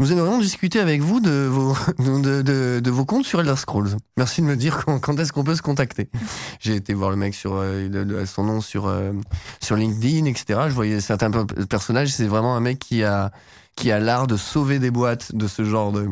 Nous 0.00 0.10
aimerions 0.10 0.38
discuter 0.38 0.80
avec 0.80 1.00
vous 1.00 1.20
de 1.20 1.46
vos, 1.46 1.74
de, 1.98 2.42
de- 2.42 2.80
de 2.80 2.90
vos 2.90 3.04
comptes 3.04 3.24
sur 3.24 3.40
Elder 3.40 3.56
Scrolls. 3.56 3.96
Merci 4.16 4.40
de 4.42 4.46
me 4.46 4.56
dire 4.56 4.84
quand, 4.84 4.98
quand 4.98 5.18
est-ce 5.20 5.32
qu'on 5.32 5.44
peut 5.44 5.54
se 5.54 5.62
contacter. 5.62 6.08
J'ai 6.60 6.74
été 6.74 6.92
voir 6.94 7.10
le 7.10 7.16
mec 7.16 7.34
sur 7.34 7.52
euh, 7.54 8.24
son 8.26 8.44
nom 8.44 8.60
sur 8.60 8.86
euh, 8.88 9.12
sur 9.60 9.76
LinkedIn, 9.76 10.24
etc. 10.26 10.60
Je 10.68 10.74
voyais 10.74 11.00
certains 11.00 11.30
pe- 11.30 11.64
personnages. 11.66 12.08
C'est 12.08 12.26
vraiment 12.26 12.56
un 12.56 12.60
mec 12.60 12.78
qui 12.78 13.04
a 13.04 13.30
qui 13.76 13.90
a 13.92 14.00
l'art 14.00 14.26
de 14.26 14.36
sauver 14.36 14.78
des 14.78 14.90
boîtes 14.90 15.34
de 15.34 15.46
ce 15.46 15.64
genre 15.64 15.92
de 15.92 16.08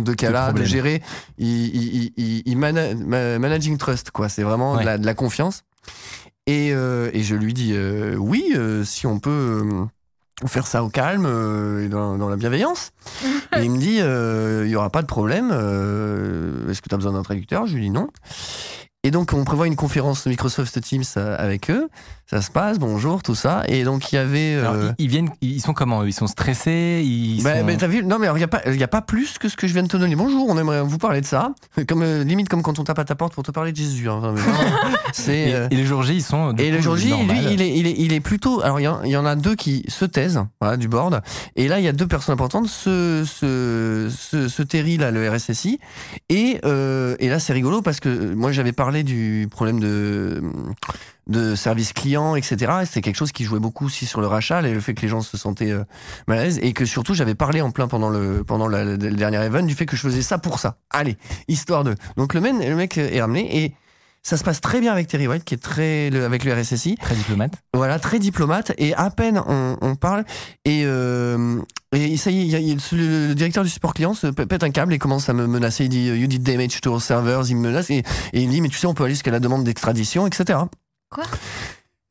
de 0.00 0.14
cas-là, 0.14 0.52
de 0.52 0.64
gérer. 0.64 1.02
Il, 1.38 1.48
il, 1.48 1.94
il- 1.94 2.12
il- 2.16 2.42
il 2.46 2.56
mana- 2.58 2.94
ma- 2.94 3.38
managing 3.38 3.76
trust, 3.78 4.10
quoi. 4.10 4.28
C'est 4.28 4.42
vraiment 4.42 4.74
de, 4.76 4.84
la, 4.86 4.98
de 4.98 5.06
la 5.06 5.14
confiance. 5.14 5.62
Et, 6.46 6.70
euh, 6.72 7.10
et 7.12 7.22
je 7.22 7.34
lui 7.36 7.54
dis 7.54 7.74
oui, 8.18 8.54
si 8.84 9.06
on 9.06 9.18
peut 9.20 9.62
faire 10.46 10.66
ça 10.66 10.82
au 10.82 10.88
calme 10.88 11.26
euh, 11.26 11.84
et 11.84 11.88
dans, 11.88 12.18
dans 12.18 12.28
la 12.28 12.36
bienveillance. 12.36 12.90
et 13.56 13.62
il 13.62 13.70
me 13.70 13.78
dit 13.78 13.98
euh, 14.00 14.62
il 14.64 14.70
y 14.70 14.76
aura 14.76 14.90
pas 14.90 15.02
de 15.02 15.06
problème. 15.06 15.50
euh, 15.52 16.70
Est-ce 16.70 16.82
que 16.82 16.88
tu 16.88 16.94
as 16.94 16.98
besoin 16.98 17.12
d'un 17.12 17.22
traducteur? 17.22 17.66
Je 17.66 17.74
lui 17.74 17.82
dis 17.82 17.90
non. 17.90 18.08
Et 19.04 19.10
donc 19.10 19.32
on 19.32 19.44
prévoit 19.44 19.66
une 19.66 19.76
conférence 19.76 20.26
Microsoft 20.26 20.80
Teams 20.80 21.02
euh, 21.16 21.36
avec 21.38 21.70
eux. 21.70 21.88
Ça 22.32 22.40
se 22.40 22.50
passe, 22.50 22.78
bonjour, 22.78 23.22
tout 23.22 23.34
ça. 23.34 23.62
Et 23.68 23.84
donc 23.84 24.10
il 24.10 24.14
y 24.14 24.18
avait. 24.18 24.54
Alors, 24.54 24.72
euh, 24.72 24.92
ils, 24.98 25.04
ils 25.04 25.08
viennent, 25.10 25.28
ils 25.42 25.60
sont 25.60 25.74
comment 25.74 26.02
Ils 26.04 26.14
sont 26.14 26.26
stressés? 26.26 27.02
Ils 27.04 27.42
bah, 27.42 27.58
sont- 27.60 27.66
bah, 27.66 27.72
t'as 27.76 27.86
vu? 27.86 28.02
Non, 28.02 28.18
mais 28.18 28.26
il 28.28 28.34
n'y 28.36 28.42
a, 28.42 28.48
pas- 28.48 28.70
y 28.72 28.82
a 28.82 28.88
pas 28.88 29.02
plus 29.02 29.36
que 29.36 29.50
ce 29.50 29.56
que 29.56 29.66
je 29.66 29.74
viens 29.74 29.82
de 29.82 29.88
te 29.88 29.98
donner. 29.98 30.16
Bonjour, 30.16 30.46
on 30.48 30.56
aimerait 30.56 30.80
vous 30.80 30.96
parler 30.96 31.20
de 31.20 31.26
ça. 31.26 31.52
Comme, 31.86 32.00
euh, 32.02 32.24
limite 32.24 32.48
comme 32.48 32.62
quand 32.62 32.78
on 32.78 32.84
tape 32.84 32.98
à 33.00 33.04
ta 33.04 33.14
porte 33.16 33.34
pour 33.34 33.42
te 33.42 33.50
parler 33.50 33.72
de 33.72 33.76
Jésus. 33.76 34.08
hein. 34.08 34.20
Enfin, 34.32 34.50
c'est. 35.12 35.50
Et, 35.50 35.54
euh, 35.54 35.68
et 35.70 35.76
le 35.76 35.84
jour 35.84 36.02
J, 36.04 36.14
ils 36.14 36.22
sont. 36.22 36.56
et 36.56 36.70
le 36.70 36.78
coup, 36.78 36.82
jour 36.84 36.96
J, 36.96 37.08
lui, 37.28 37.38
il 37.50 37.60
est, 37.60 37.76
il, 37.78 37.86
est, 37.86 37.94
il 37.98 38.12
est 38.14 38.20
plutôt. 38.20 38.62
Alors, 38.62 38.80
il 38.80 38.84
y, 38.84 38.88
en- 38.88 39.02
il 39.02 39.10
y 39.10 39.16
en 39.18 39.26
a 39.26 39.36
deux 39.36 39.54
qui 39.54 39.84
se 39.88 40.06
taisent, 40.06 40.40
voilà, 40.58 40.78
du 40.78 40.88
board. 40.88 41.20
Et 41.56 41.68
là, 41.68 41.80
il 41.80 41.84
y 41.84 41.88
a 41.88 41.92
deux 41.92 42.06
personnes 42.06 42.32
importantes. 42.32 42.66
Ce, 42.66 43.24
ce, 43.26 44.08
ce, 44.10 44.48
ce 44.48 44.62
Terry, 44.62 44.96
là, 44.96 45.10
le 45.10 45.28
RSSI. 45.30 45.80
Et, 46.30 46.60
euh, 46.64 47.14
et 47.18 47.28
là, 47.28 47.38
c'est 47.38 47.52
rigolo 47.52 47.82
parce 47.82 48.00
que 48.00 48.08
euh, 48.08 48.34
moi, 48.34 48.52
j'avais 48.52 48.72
parlé 48.72 49.02
du 49.02 49.48
problème 49.50 49.80
de 49.80 50.42
de 51.28 51.54
service 51.54 51.92
client, 51.92 52.34
etc. 52.36 52.72
Et 52.82 52.86
C'était 52.86 53.00
quelque 53.02 53.16
chose 53.16 53.32
qui 53.32 53.44
jouait 53.44 53.60
beaucoup 53.60 53.86
aussi 53.86 54.06
sur 54.06 54.20
le 54.20 54.26
rachat 54.26 54.62
et 54.62 54.72
le 54.74 54.80
fait 54.80 54.94
que 54.94 55.02
les 55.02 55.08
gens 55.08 55.20
se 55.20 55.36
sentaient 55.36 55.70
euh, 55.70 55.84
mal 56.26 56.38
à 56.38 56.42
l'aise 56.44 56.58
et 56.62 56.72
que 56.72 56.84
surtout 56.84 57.14
j'avais 57.14 57.34
parlé 57.36 57.60
en 57.60 57.70
plein 57.70 57.86
pendant 57.88 58.08
le 58.10 58.42
pendant 58.44 58.66
la- 58.68 58.84
le 58.84 58.96
dernier 58.98 59.38
event 59.44 59.62
du 59.62 59.74
fait 59.74 59.86
que 59.86 59.96
je 59.96 60.02
faisais 60.02 60.22
ça 60.22 60.38
pour 60.38 60.58
ça. 60.58 60.78
Allez, 60.90 61.16
histoire 61.48 61.84
de. 61.84 61.94
Donc 62.16 62.34
le 62.34 62.40
mec, 62.40 62.54
le 62.58 62.74
mec 62.74 62.98
est 62.98 63.20
ramené 63.20 63.64
et 63.64 63.74
ça 64.24 64.36
se 64.36 64.44
passe 64.44 64.60
très 64.60 64.80
bien 64.80 64.92
avec 64.92 65.08
Terry 65.08 65.26
White 65.26 65.44
qui 65.44 65.54
est 65.54 65.62
très 65.62 66.08
le- 66.10 66.24
avec 66.24 66.44
le 66.44 66.52
RSSI. 66.54 66.96
Très 66.96 67.14
diplomate. 67.16 67.54
Voilà, 67.74 67.98
très 67.98 68.18
diplomate. 68.20 68.72
Et 68.78 68.94
à 68.94 69.10
peine 69.10 69.40
on, 69.46 69.76
on 69.80 69.94
parle, 69.96 70.24
et, 70.64 70.82
euh, 70.84 71.60
et 71.92 72.16
ça 72.16 72.30
y 72.30 72.38
est, 72.40 72.42
il 72.44 72.50
y 72.50 72.54
a- 72.56 72.60
il 72.60 72.68
y 72.68 72.72
a- 72.72 72.76
le, 72.96 73.28
le 73.28 73.34
directeur 73.34 73.64
du 73.64 73.70
support 73.70 73.94
client 73.94 74.14
se 74.14 74.28
pète 74.28 74.62
un 74.62 74.70
câble 74.70 74.92
et 74.94 74.98
commence 74.98 75.28
à 75.28 75.32
me 75.32 75.46
menacer. 75.48 75.84
Il 75.84 75.88
dit 75.88 76.06
You 76.06 76.26
did 76.28 76.42
damage 76.44 76.80
to 76.82 76.92
our 76.92 77.02
servers. 77.02 77.48
Il 77.50 77.56
me 77.56 77.62
menace 77.68 77.90
et, 77.90 77.98
et 78.32 78.40
il 78.40 78.46
me 78.48 78.52
dit 78.52 78.60
Mais 78.60 78.68
tu 78.68 78.78
sais, 78.78 78.86
on 78.86 78.94
peut 78.94 79.04
aller 79.04 79.14
jusqu'à 79.14 79.32
la 79.32 79.40
demande 79.40 79.64
d'extradition, 79.64 80.26
etc. 80.28 80.58
Quoi? 81.12 81.24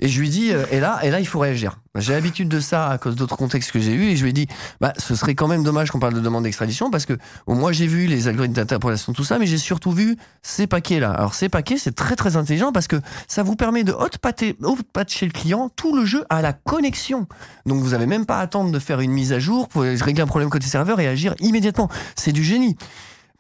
Et 0.04 0.08
je 0.08 0.20
lui 0.20 0.30
dis, 0.30 0.52
euh, 0.52 0.66
et 0.72 0.80
là, 0.80 1.00
et 1.04 1.12
là, 1.12 1.20
il 1.20 1.28
faut 1.28 1.38
réagir. 1.38 1.78
J'ai 1.96 2.14
l'habitude 2.14 2.50
de 2.50 2.60
ça 2.60 2.90
à 2.90 2.98
cause 2.98 3.16
d'autres 3.16 3.38
contextes 3.38 3.72
que 3.72 3.80
j'ai 3.80 3.94
eus, 3.94 4.10
et 4.10 4.16
je 4.16 4.24
lui 4.24 4.32
ai 4.32 4.34
dit, 4.34 4.48
bah, 4.80 4.94
ce 4.98 5.14
serait 5.14 5.36
quand 5.36 5.48
même 5.48 5.64
dommage 5.64 5.92
qu'on 5.92 6.00
parle 6.00 6.16
de 6.16 6.20
demande 6.20 6.44
d'extradition, 6.44 6.90
parce 6.90 7.06
que 7.06 7.14
bon, 7.46 7.54
moi 7.54 7.72
j'ai 7.72 7.86
vu 7.86 8.08
les 8.08 8.28
algorithmes 8.28 8.56
d'interpolation, 8.56 9.14
tout 9.14 9.24
ça, 9.24 9.38
mais 9.38 9.46
j'ai 9.46 9.60
surtout 9.60 9.92
vu 9.92 10.18
ces 10.42 10.66
paquets-là. 10.66 11.12
Alors 11.12 11.36
ces 11.36 11.50
paquets, 11.50 11.78
c'est 11.78 11.92
très 11.92 12.16
très 12.16 12.36
intelligent 12.36 12.72
parce 12.72 12.88
que 12.88 13.00
ça 13.28 13.44
vous 13.44 13.56
permet 13.56 13.84
de 13.84 13.92
hot-patcher 13.92 14.58
hot-patcher 14.64 15.28
le 15.28 15.32
client 15.32 15.70
tout 15.70 15.96
le 15.96 16.04
jeu 16.06 16.26
à 16.30 16.42
la 16.42 16.54
connexion. 16.54 17.28
Donc 17.68 17.82
vous 17.82 17.94
avez 17.94 18.08
même 18.08 18.26
pas 18.26 18.40
à 18.40 18.42
attendre 18.42 18.72
de 18.72 18.80
faire 18.80 19.02
une 19.02 19.12
mise 19.12 19.34
à 19.34 19.40
jour 19.40 19.68
pour 19.68 19.84
régler 19.84 20.22
un 20.22 20.28
problème 20.28 20.50
côté 20.50 20.66
serveur 20.66 21.00
et 21.00 21.08
agir 21.08 21.36
immédiatement. 21.40 21.90
C'est 22.16 22.32
du 22.32 22.44
génie. 22.44 22.76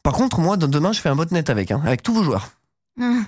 Par 0.03 0.13
contre, 0.13 0.39
moi, 0.39 0.57
demain, 0.57 0.91
je 0.91 1.01
fais 1.01 1.09
un 1.09 1.15
botnet 1.15 1.49
avec, 1.49 1.71
hein, 1.71 1.81
avec 1.83 2.03
tous 2.03 2.13
vos 2.13 2.23
joueurs. 2.23 2.49
Hum. 2.99 3.25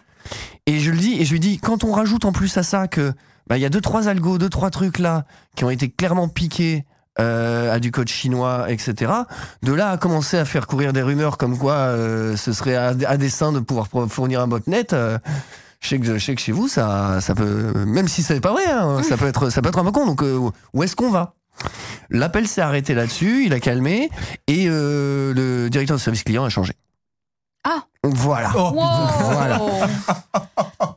Et 0.66 0.80
je 0.80 0.92
le 0.92 0.98
dis, 0.98 1.20
et 1.20 1.26
je 1.26 1.32
lui 1.32 1.40
dis, 1.40 1.58
quand 1.58 1.84
on 1.84 1.92
rajoute 1.92 2.26
en 2.26 2.32
plus 2.32 2.56
à 2.58 2.64
ça 2.64 2.88
que 2.88 3.14
bah, 3.48 3.58
il 3.58 3.62
y 3.62 3.66
a 3.66 3.70
deux 3.70 3.82
trois 3.82 4.08
algos, 4.08 4.38
deux 4.38 4.50
trois 4.50 4.70
trucs 4.70 5.00
là 5.00 5.26
qui 5.56 5.66
ont 5.66 5.70
été 5.70 5.90
clairement 5.90 6.30
piqués 6.30 6.86
euh, 7.20 7.72
à 7.74 7.80
du 7.80 7.92
code 7.92 8.08
chinois, 8.08 8.72
etc. 8.72 9.12
De 9.62 9.74
là 9.74 9.90
à 9.92 9.98
commencer 9.98 10.38
à 10.38 10.46
faire 10.46 10.66
courir 10.66 10.94
des 10.94 11.02
rumeurs 11.02 11.38
comme 11.38 11.58
quoi 11.58 11.74
euh, 11.74 12.36
ce 12.38 12.54
serait 12.54 12.76
à, 12.76 12.94
à 13.06 13.18
dessein 13.18 13.52
de 13.52 13.60
pouvoir 13.60 13.88
fournir 14.10 14.42
un 14.42 14.48
botnet. 14.48 14.94
euh, 14.94 15.18
je 15.82 15.90
sais, 15.90 16.00
que, 16.00 16.18
je 16.18 16.26
sais 16.26 16.34
que 16.34 16.42
chez 16.42 16.54
vous, 16.54 16.70
ça, 16.70 17.20
ça 17.20 17.36
peut, 17.36 17.74
même 17.86 18.08
si 18.08 18.24
c'est 18.24 18.40
pas 18.40 18.54
vrai, 18.54 18.66
hein, 18.72 19.04
ça 19.04 19.18
peut 19.18 19.28
être, 19.28 19.50
ça 19.50 19.62
peut 19.62 19.68
être 19.68 19.80
un 19.80 19.84
peu 19.84 19.92
con. 19.92 20.06
Donc, 20.06 20.24
euh, 20.24 20.50
où 20.74 20.82
est-ce 20.82 20.96
qu'on 20.96 21.12
va? 21.12 21.36
L'appel 22.10 22.48
s'est 22.48 22.62
arrêté 22.62 22.94
là-dessus, 22.94 23.46
il 23.46 23.54
a 23.54 23.60
calmé, 23.60 24.10
et 24.48 24.66
le 24.68 25.68
directeur 25.70 25.98
de 25.98 26.02
service 26.02 26.24
client 26.24 26.46
a 26.46 26.50
changé. 26.50 26.74
Ah. 27.64 27.84
Voilà. 28.04 28.52
Wow. 28.56 28.74
Voilà. 29.32 29.60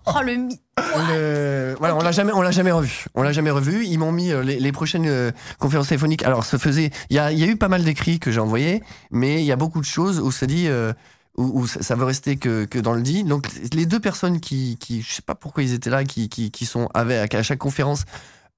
Oh 0.09 0.23
le 0.25 0.35
mi- 0.37 0.61
Le- 0.79 1.75
voilà, 1.79 1.95
on 1.97 2.01
l'a 2.01 2.13
jamais, 2.13 2.33
on 2.33 2.41
l'a 2.41 2.51
jamais 2.53 2.71
revu. 2.73 3.05
On 3.15 3.23
l'a 3.23 3.33
jamais 3.33 3.51
revu. 3.51 3.85
Ils 3.85 3.99
m'ont 3.99 4.13
mis 4.13 4.33
euh, 4.33 4.43
les, 4.43 4.59
les 4.59 4.73
prochaines 4.73 5.07
euh, 5.07 5.31
conférences 5.59 5.89
téléphoniques. 5.89 6.23
Alors, 6.25 6.45
se 6.45 6.57
faisait. 6.57 6.91
Il 7.11 7.17
y 7.17 7.19
a, 7.19 7.33
il 7.33 7.39
y 7.39 7.45
a 7.45 7.47
eu 7.47 7.57
pas 7.57 7.69
mal 7.69 7.85
d'écrits 7.85 8.19
que 8.19 8.31
j'ai 8.33 8.41
envoyés, 8.41 8.83
mais 9.11 9.43
il 9.43 9.45
y 9.45 9.53
a 9.53 9.57
beaucoup 9.57 9.81
de 9.81 9.85
choses 9.87 10.19
où 10.21 10.31
ça 10.33 10.47
dit. 10.47 10.69
euh, 10.69 10.93
où, 11.37 11.61
où 11.61 11.67
ça, 11.67 11.83
ça 11.83 11.95
veut 11.97 12.05
rester 12.07 12.37
que, 12.39 12.65
que 12.65 12.79
dans 12.79 12.95
le 12.95 13.03
dit. 13.03 13.25
Donc 13.25 13.49
les 13.75 13.85
deux 13.85 14.01
personnes 14.01 14.41
qui, 14.41 14.79
qui 14.81 15.03
je 15.03 15.13
sais 15.13 15.23
pas 15.23 15.35
pourquoi 15.35 15.63
ils 15.65 15.75
étaient 15.75 15.91
là, 15.91 16.03
qui, 16.05 16.31
qui, 16.31 16.51
qui 16.51 16.65
sont 16.65 16.89
avec 16.95 17.35
à 17.35 17.43
chaque 17.43 17.59
conférence. 17.59 18.05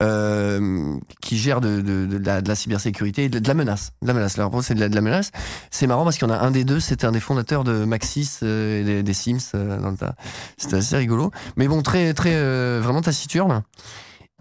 Euh, 0.01 0.97
qui 1.21 1.37
gèrent 1.37 1.61
de, 1.61 1.81
de, 1.81 2.07
de, 2.07 2.19
la, 2.19 2.41
de 2.41 2.47
la 2.47 2.55
cybersécurité 2.55 3.25
et 3.25 3.29
de, 3.29 3.47
la 3.47 3.55
menace. 3.55 3.91
De 4.01 4.07
la 4.07 4.15
menace. 4.15 4.37
Leur 4.37 4.49
propos, 4.49 4.63
c'est 4.63 4.75
de 4.75 4.81
la, 4.81 4.89
de 4.89 4.95
la 4.95 5.01
menace. 5.01 5.33
C'est 5.73 5.89
marrant 5.89 6.05
parce 6.05 6.19
qu'il 6.19 6.29
y 6.29 6.31
en 6.31 6.35
a 6.35 6.39
un 6.39 6.53
des 6.53 6.63
deux, 6.63 6.79
c'était 6.79 7.05
un 7.05 7.11
des 7.11 7.19
fondateurs 7.19 7.65
de 7.65 7.85
Maxis 7.85 8.39
euh, 8.45 8.99
et 8.99 9.03
des, 9.03 9.13
Sims. 9.13 9.39
euh, 9.57 9.81
dans 9.81 9.91
le 9.91 9.97
tas. 9.97 10.15
C'était 10.57 10.77
assez 10.77 10.97
rigolo. 10.97 11.33
Mais 11.57 11.67
bon, 11.67 11.83
très, 11.83 12.15
très, 12.15 12.35
euh, 12.35 12.81
vraiment 12.81 13.01
taciturne. 13.03 13.65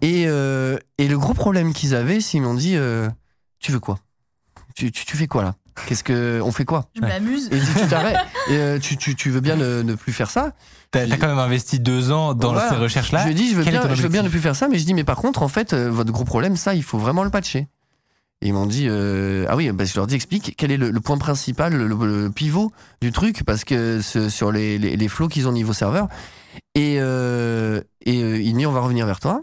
Et, 0.00 0.22
et 0.22 1.08
le 1.08 1.18
gros 1.18 1.34
problème 1.34 1.72
qu'ils 1.72 1.96
avaient, 1.96 2.20
c'est 2.20 2.32
qu'ils 2.32 2.42
m'ont 2.42 2.54
dit 2.54 2.76
Tu 3.58 3.72
veux 3.72 3.80
quoi? 3.80 3.98
Tu, 4.76 4.92
tu, 4.92 5.04
tu 5.04 5.16
fais 5.16 5.26
quoi 5.26 5.42
là? 5.42 5.56
Qu'est-ce 5.86 6.04
que. 6.04 6.40
On 6.42 6.52
fait 6.52 6.64
quoi? 6.64 6.86
Je 6.94 7.00
m'amuse. 7.00 7.48
Et 7.52 7.56
il 7.56 7.62
dit 7.62 7.70
Tu 7.80 7.86
t'arrêtes 7.88 8.16
euh, 8.50 8.78
tu, 8.78 8.96
tu, 8.96 9.14
tu 9.14 9.30
veux 9.30 9.40
bien 9.40 9.56
ne, 9.56 9.82
ne 9.82 9.94
plus 9.94 10.12
faire 10.12 10.30
ça? 10.30 10.52
T'as 10.90 11.06
quand 11.16 11.28
même 11.28 11.38
investi 11.38 11.80
deux 11.80 12.10
ans 12.12 12.32
dans 12.34 12.52
Voilà. 12.52 12.70
ces 12.70 12.76
recherches-là. 12.76 13.20
Je 13.20 13.24
lui 13.26 13.32
ai 13.32 13.34
dit, 13.34 13.50
je 13.50 13.56
veux, 13.56 13.62
Quel 13.64 13.72
bien, 13.74 13.94
je 13.94 14.02
veux 14.02 14.08
bien 14.08 14.22
ne 14.22 14.28
plus 14.30 14.40
faire 14.40 14.56
ça, 14.56 14.68
mais 14.68 14.78
je 14.78 14.84
dis, 14.86 14.94
mais 14.94 15.04
par 15.04 15.16
contre, 15.16 15.42
en 15.42 15.48
fait, 15.48 15.74
euh, 15.74 15.90
votre 15.90 16.12
gros 16.12 16.24
problème, 16.24 16.56
ça, 16.56 16.74
il 16.74 16.82
faut 16.82 16.96
vraiment 16.98 17.24
le 17.24 17.30
patcher. 17.30 17.68
Et 18.40 18.48
ils 18.48 18.54
m'ont 18.54 18.66
dit, 18.66 18.86
euh, 18.88 19.44
ah 19.48 19.56
oui, 19.56 19.70
bah, 19.72 19.84
je 19.84 19.94
leur 19.96 20.06
dis, 20.06 20.14
explique 20.14 20.54
quel 20.56 20.70
est 20.70 20.76
le, 20.78 20.90
le 20.90 21.00
point 21.00 21.18
principal, 21.18 21.74
le, 21.74 21.86
le 21.88 22.30
pivot 22.30 22.72
du 23.02 23.12
truc, 23.12 23.42
parce 23.44 23.64
que 23.64 24.00
ce- 24.00 24.30
sur 24.30 24.50
les, 24.52 24.78
les, 24.78 24.96
les 24.96 25.08
flows 25.08 25.28
qu'ils 25.28 25.46
ont 25.48 25.52
niveau 25.52 25.72
serveur. 25.74 26.08
Et, 26.74 26.96
euh, 27.00 27.82
et 28.06 28.22
euh, 28.22 28.40
il 28.40 28.54
me 28.54 28.60
dit, 28.60 28.66
on 28.66 28.72
va 28.72 28.80
revenir 28.80 29.04
vers 29.06 29.20
toi. 29.20 29.42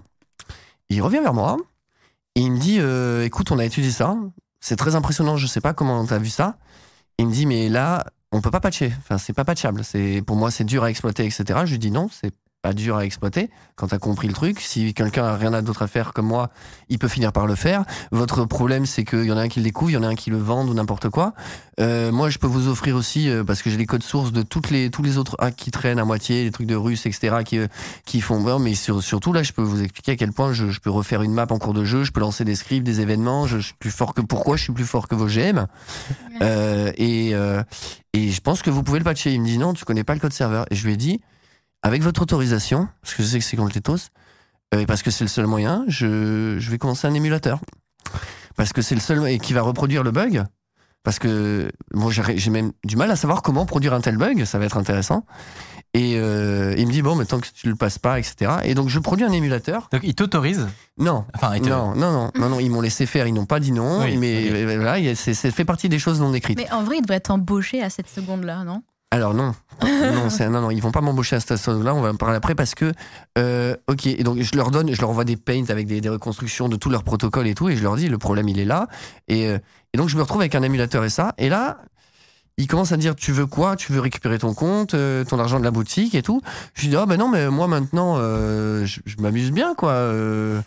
Il 0.90 1.02
revient 1.04 1.20
vers 1.22 1.34
moi, 1.34 1.58
et 2.36 2.42
il 2.42 2.52
me 2.54 2.58
dit, 2.58 2.78
euh, 2.80 3.24
écoute, 3.24 3.52
on 3.52 3.60
a 3.60 3.66
étudié 3.66 3.92
ça, 3.92 4.16
c'est 4.66 4.78
très 4.78 4.96
impressionnant, 4.96 5.38
je 5.38 5.46
sais 5.46 5.62
pas 5.62 5.76
comment 5.76 6.04
t'as 6.08 6.18
vu 6.18 6.30
ça. 6.30 6.58
Il 7.20 7.28
me 7.28 7.32
dit, 7.32 7.46
mais 7.46 7.70
là, 7.70 8.04
on 8.32 8.42
peut 8.42 8.50
pas 8.50 8.60
patcher. 8.60 8.92
Enfin, 8.98 9.20
c'est 9.20 9.32
pas 9.32 9.46
patchable. 9.46 9.84
C'est 9.84 10.24
pour 10.26 10.38
moi, 10.38 10.50
c'est 10.50 10.64
dur 10.64 10.84
à 10.84 10.90
exploiter, 10.90 11.24
etc. 11.24 11.60
Je 11.66 11.74
lui 11.74 11.78
dis 11.78 11.92
non, 11.92 12.10
c'est 12.12 12.34
pas 12.66 12.74
dur 12.74 12.98
à 12.98 13.06
exploiter. 13.06 13.52
Quand 13.76 13.90
t'as 13.90 14.00
compris 14.00 14.28
le 14.28 14.34
truc, 14.34 14.60
si 14.60 14.96
quelqu'un 14.96 15.24
a 15.26 15.36
rien 15.36 15.62
d'autre 15.62 15.84
à 15.84 15.88
faire 15.88 16.14
comme 16.14 16.26
moi, 16.26 16.50
il 16.90 16.98
peut 16.98 17.08
finir 17.08 17.32
par 17.32 17.46
le 17.46 17.54
faire. 17.54 17.84
Votre 18.12 18.46
problème, 18.46 18.88
c'est 18.88 19.04
qu'il 19.04 19.26
y 19.26 19.32
en 19.32 19.38
a 19.38 19.42
un 19.42 19.50
qui 19.50 19.60
le 19.60 19.66
découvre, 19.66 19.92
il 19.92 19.94
y 19.94 19.98
en 19.98 20.02
a 20.04 20.08
un 20.08 20.16
qui 20.16 20.32
le 20.32 20.38
vend 20.40 20.66
ou 20.66 20.74
n'importe 20.74 21.10
quoi. 21.10 21.34
Euh, 21.80 22.12
moi, 22.12 22.32
je 22.32 22.40
peux 22.40 22.48
vous 22.48 22.68
offrir 22.68 22.96
aussi 22.96 23.30
euh, 23.30 23.44
parce 23.44 23.62
que 23.62 23.70
j'ai 23.70 23.78
les 23.78 23.86
codes 23.86 24.02
sources 24.02 24.32
de 24.32 24.42
toutes 24.42 24.72
les 24.72 24.90
tous 24.90 25.04
les 25.04 25.20
autres 25.20 25.36
hacks 25.38 25.56
qui 25.56 25.70
traînent 25.70 26.00
à 26.00 26.06
moitié, 26.06 26.44
les 26.44 26.50
trucs 26.52 26.66
de 26.66 26.76
russes, 26.76 27.06
etc. 27.06 27.44
qui 27.46 27.60
euh, 27.60 27.68
qui 28.06 28.20
font 28.20 28.42
bon, 28.42 28.58
mais 28.58 28.74
sur- 28.74 29.04
surtout 29.04 29.32
là, 29.32 29.44
je 29.44 29.52
peux 29.54 29.62
vous 29.62 29.84
expliquer 29.84 30.14
à 30.14 30.16
quel 30.16 30.32
point 30.32 30.52
je, 30.54 30.72
je 30.72 30.80
peux 30.80 30.90
refaire 30.90 31.22
une 31.22 31.34
map 31.34 31.46
en 31.52 31.60
cours 31.60 31.74
de 31.76 31.86
jeu, 31.86 32.04
je 32.04 32.12
peux 32.12 32.22
lancer 32.22 32.46
des 32.46 32.56
scripts, 32.56 32.84
des 32.84 33.00
événements. 33.02 33.46
Je, 33.46 33.60
je 33.60 33.66
suis 33.68 33.76
plus 33.78 33.92
fort 33.92 34.16
que 34.16 34.22
pourquoi 34.22 34.58
je 34.58 34.64
suis 34.64 34.74
plus 34.74 34.86
fort 34.86 35.08
que 35.08 35.14
vos 35.14 35.28
GM. 35.28 35.68
Euh, 36.42 36.92
et, 36.98 37.36
euh, 37.36 37.62
et 38.14 38.32
je 38.32 38.42
pense 38.42 38.64
que 38.64 38.72
vous 38.72 38.82
pouvez 38.82 38.98
le 39.00 39.06
patcher. 39.06 39.34
Il 39.34 39.42
me 39.42 39.46
dit 39.46 39.60
non, 39.60 39.74
tu 39.74 39.86
connais 39.86 40.04
pas 40.04 40.16
le 40.16 40.20
code 40.20 40.34
serveur. 40.34 40.66
Et 40.72 40.76
je 40.76 40.86
lui 40.88 40.94
ai 40.94 40.98
dit, 40.98 41.22
avec 41.86 42.02
votre 42.02 42.22
autorisation, 42.24 42.88
parce 43.02 43.14
que 43.14 43.22
je 43.22 43.28
sais 43.28 43.40
que 43.40 43.46
c'est 43.46 43.56
contre 43.58 43.76
les 43.76 43.82
TOS, 43.82 44.10
euh, 44.74 44.80
et 44.80 44.86
parce 44.88 45.04
que 45.04 45.12
c'est 45.12 45.24
le 45.24 45.28
seul 45.30 45.46
moyen, 45.46 45.86
je, 45.88 46.58
je 46.60 46.72
vais 46.72 46.80
commencer 46.80 47.06
un 47.08 47.14
émulateur. 47.14 47.60
Parce 48.56 48.74
que 48.74 48.82
c'est 48.82 48.96
le 48.96 49.02
seul 49.02 49.28
et 49.28 49.38
qui 49.38 49.54
va 49.54 49.62
reproduire 49.62 50.02
le 50.04 50.12
bug. 50.12 50.44
Parce 51.04 51.20
que 51.20 51.70
moi 51.94 52.12
j'ai 52.12 52.50
même 52.50 52.72
du 52.84 52.96
mal 52.96 53.12
à 53.12 53.16
savoir 53.16 53.44
comment 53.44 53.68
produire 53.68 53.94
un 53.94 54.02
tel 54.02 54.18
bug, 54.18 54.44
ça 54.46 54.58
va 54.58 54.66
être 54.66 54.78
intéressant. 54.78 55.26
Et 55.94 56.16
euh, 56.18 56.74
il 56.78 56.88
me 56.88 56.92
dit 56.92 57.04
bon, 57.04 57.16
mais 57.16 57.26
tant 57.26 57.40
que 57.40 57.48
tu 57.54 57.68
le 57.70 57.76
passes 57.76 58.00
pas, 58.00 58.18
etc. 58.18 58.54
Et 58.64 58.74
donc 58.74 58.90
je 58.90 58.98
produis 58.98 59.24
un 59.24 59.32
émulateur. 59.32 59.88
Donc, 59.92 60.02
il 60.04 60.16
t'autorise. 60.16 60.68
Non, 60.98 61.26
Enfin, 61.36 61.56
il 61.56 61.62
te- 61.62 61.70
non, 61.70 61.94
non, 61.96 62.12
non, 62.12 62.32
non, 62.40 62.50
non, 62.50 62.60
ils 62.60 62.72
m'ont 62.72 62.82
laissé 62.82 63.06
faire, 63.06 63.28
ils 63.28 63.34
n'ont 63.34 63.46
pas 63.46 63.60
dit 63.60 63.72
non, 63.72 64.02
Oui, 64.04 64.18
mais 64.18 64.50
ok. 64.50 64.56
euh, 64.56 64.78
voilà, 64.82 65.16
c'est 65.16 65.36
c'est 65.36 65.52
fait 65.52 65.64
partie 65.66 65.88
des 65.90 66.00
choses 66.00 66.20
non 66.20 66.34
écrites. 66.34 66.58
Mais 66.58 66.72
en 66.72 66.84
vrai, 66.84 66.96
il 66.98 67.02
devrait 67.02 67.18
être 67.18 67.30
embauché 67.32 67.84
à 67.84 67.90
cette 67.92 68.10
seconde-là, 68.10 68.64
non? 68.64 68.82
Alors 69.12 69.34
non, 69.34 69.54
non, 69.84 70.30
c'est- 70.30 70.50
non, 70.50 70.62
non, 70.62 70.72
ils 70.72 70.82
vont 70.82 70.92
pas 70.92 71.02
m'embaucher 71.02 71.36
à 71.38 71.40
cette 71.40 71.58
station-là. 71.58 71.94
On 71.94 72.02
va 72.02 72.10
en 72.12 72.16
parler 72.16 72.36
après 72.36 72.56
parce 72.56 72.76
que, 72.76 72.92
euh, 73.38 73.76
ok, 73.88 74.08
et 74.08 74.24
donc 74.24 74.42
je 74.42 74.56
leur 74.56 74.72
donne, 74.72 74.94
je 74.94 75.00
leur 75.00 75.10
envoie 75.10 75.24
des 75.26 75.38
paints 75.38 75.66
avec 75.70 75.88
des, 75.88 76.02
des 76.02 76.10
reconstructions 76.10 76.68
de 76.70 76.76
tout 76.76 76.90
leur 76.90 77.04
protocole 77.04 77.48
et 77.48 77.56
tout, 77.56 77.70
et 77.70 77.76
je 77.78 77.84
leur 77.84 77.96
dis 77.96 78.10
le 78.10 78.18
problème 78.18 78.50
il 78.50 78.60
est 78.60 78.66
là, 78.66 78.88
et, 79.28 79.48
euh, 79.48 79.58
et 79.94 79.98
donc 79.98 80.10
je 80.10 80.18
me 80.18 80.22
retrouve 80.22 80.42
avec 80.42 80.56
un 80.56 80.64
émulateur 80.64 81.04
et 81.06 81.10
ça, 81.10 81.34
et 81.38 81.50
là. 81.50 81.78
Ils 82.58 82.68
commencent 82.68 82.94
à 82.94 82.98
dire 82.98 83.18
tu 83.18 83.34
veux 83.34 83.48
quoi? 83.48 83.76
Tu 83.76 83.92
veux 83.92 84.00
récupérer 84.00 84.40
ton 84.40 84.54
compte, 84.54 84.94
euh, 84.94 85.26
ton 85.26 85.40
argent 85.40 85.60
de 85.60 85.66
la 85.66 85.72
boutique 85.72 86.16
et 86.16 86.22
tout? 86.22 86.40
Je 86.74 86.84
lui 86.84 86.88
dis 86.88 86.96
ah 86.96 87.06
ben 87.06 87.18
non 87.18 87.28
mais 87.28 87.50
moi 87.50 87.68
maintenant 87.68 88.16
euh, 88.18 88.86
je, 88.86 89.02
je 89.06 89.18
m'amuse 89.18 89.52
bien 89.52 89.76
quoi. 89.76 89.92
euh, 89.92 90.62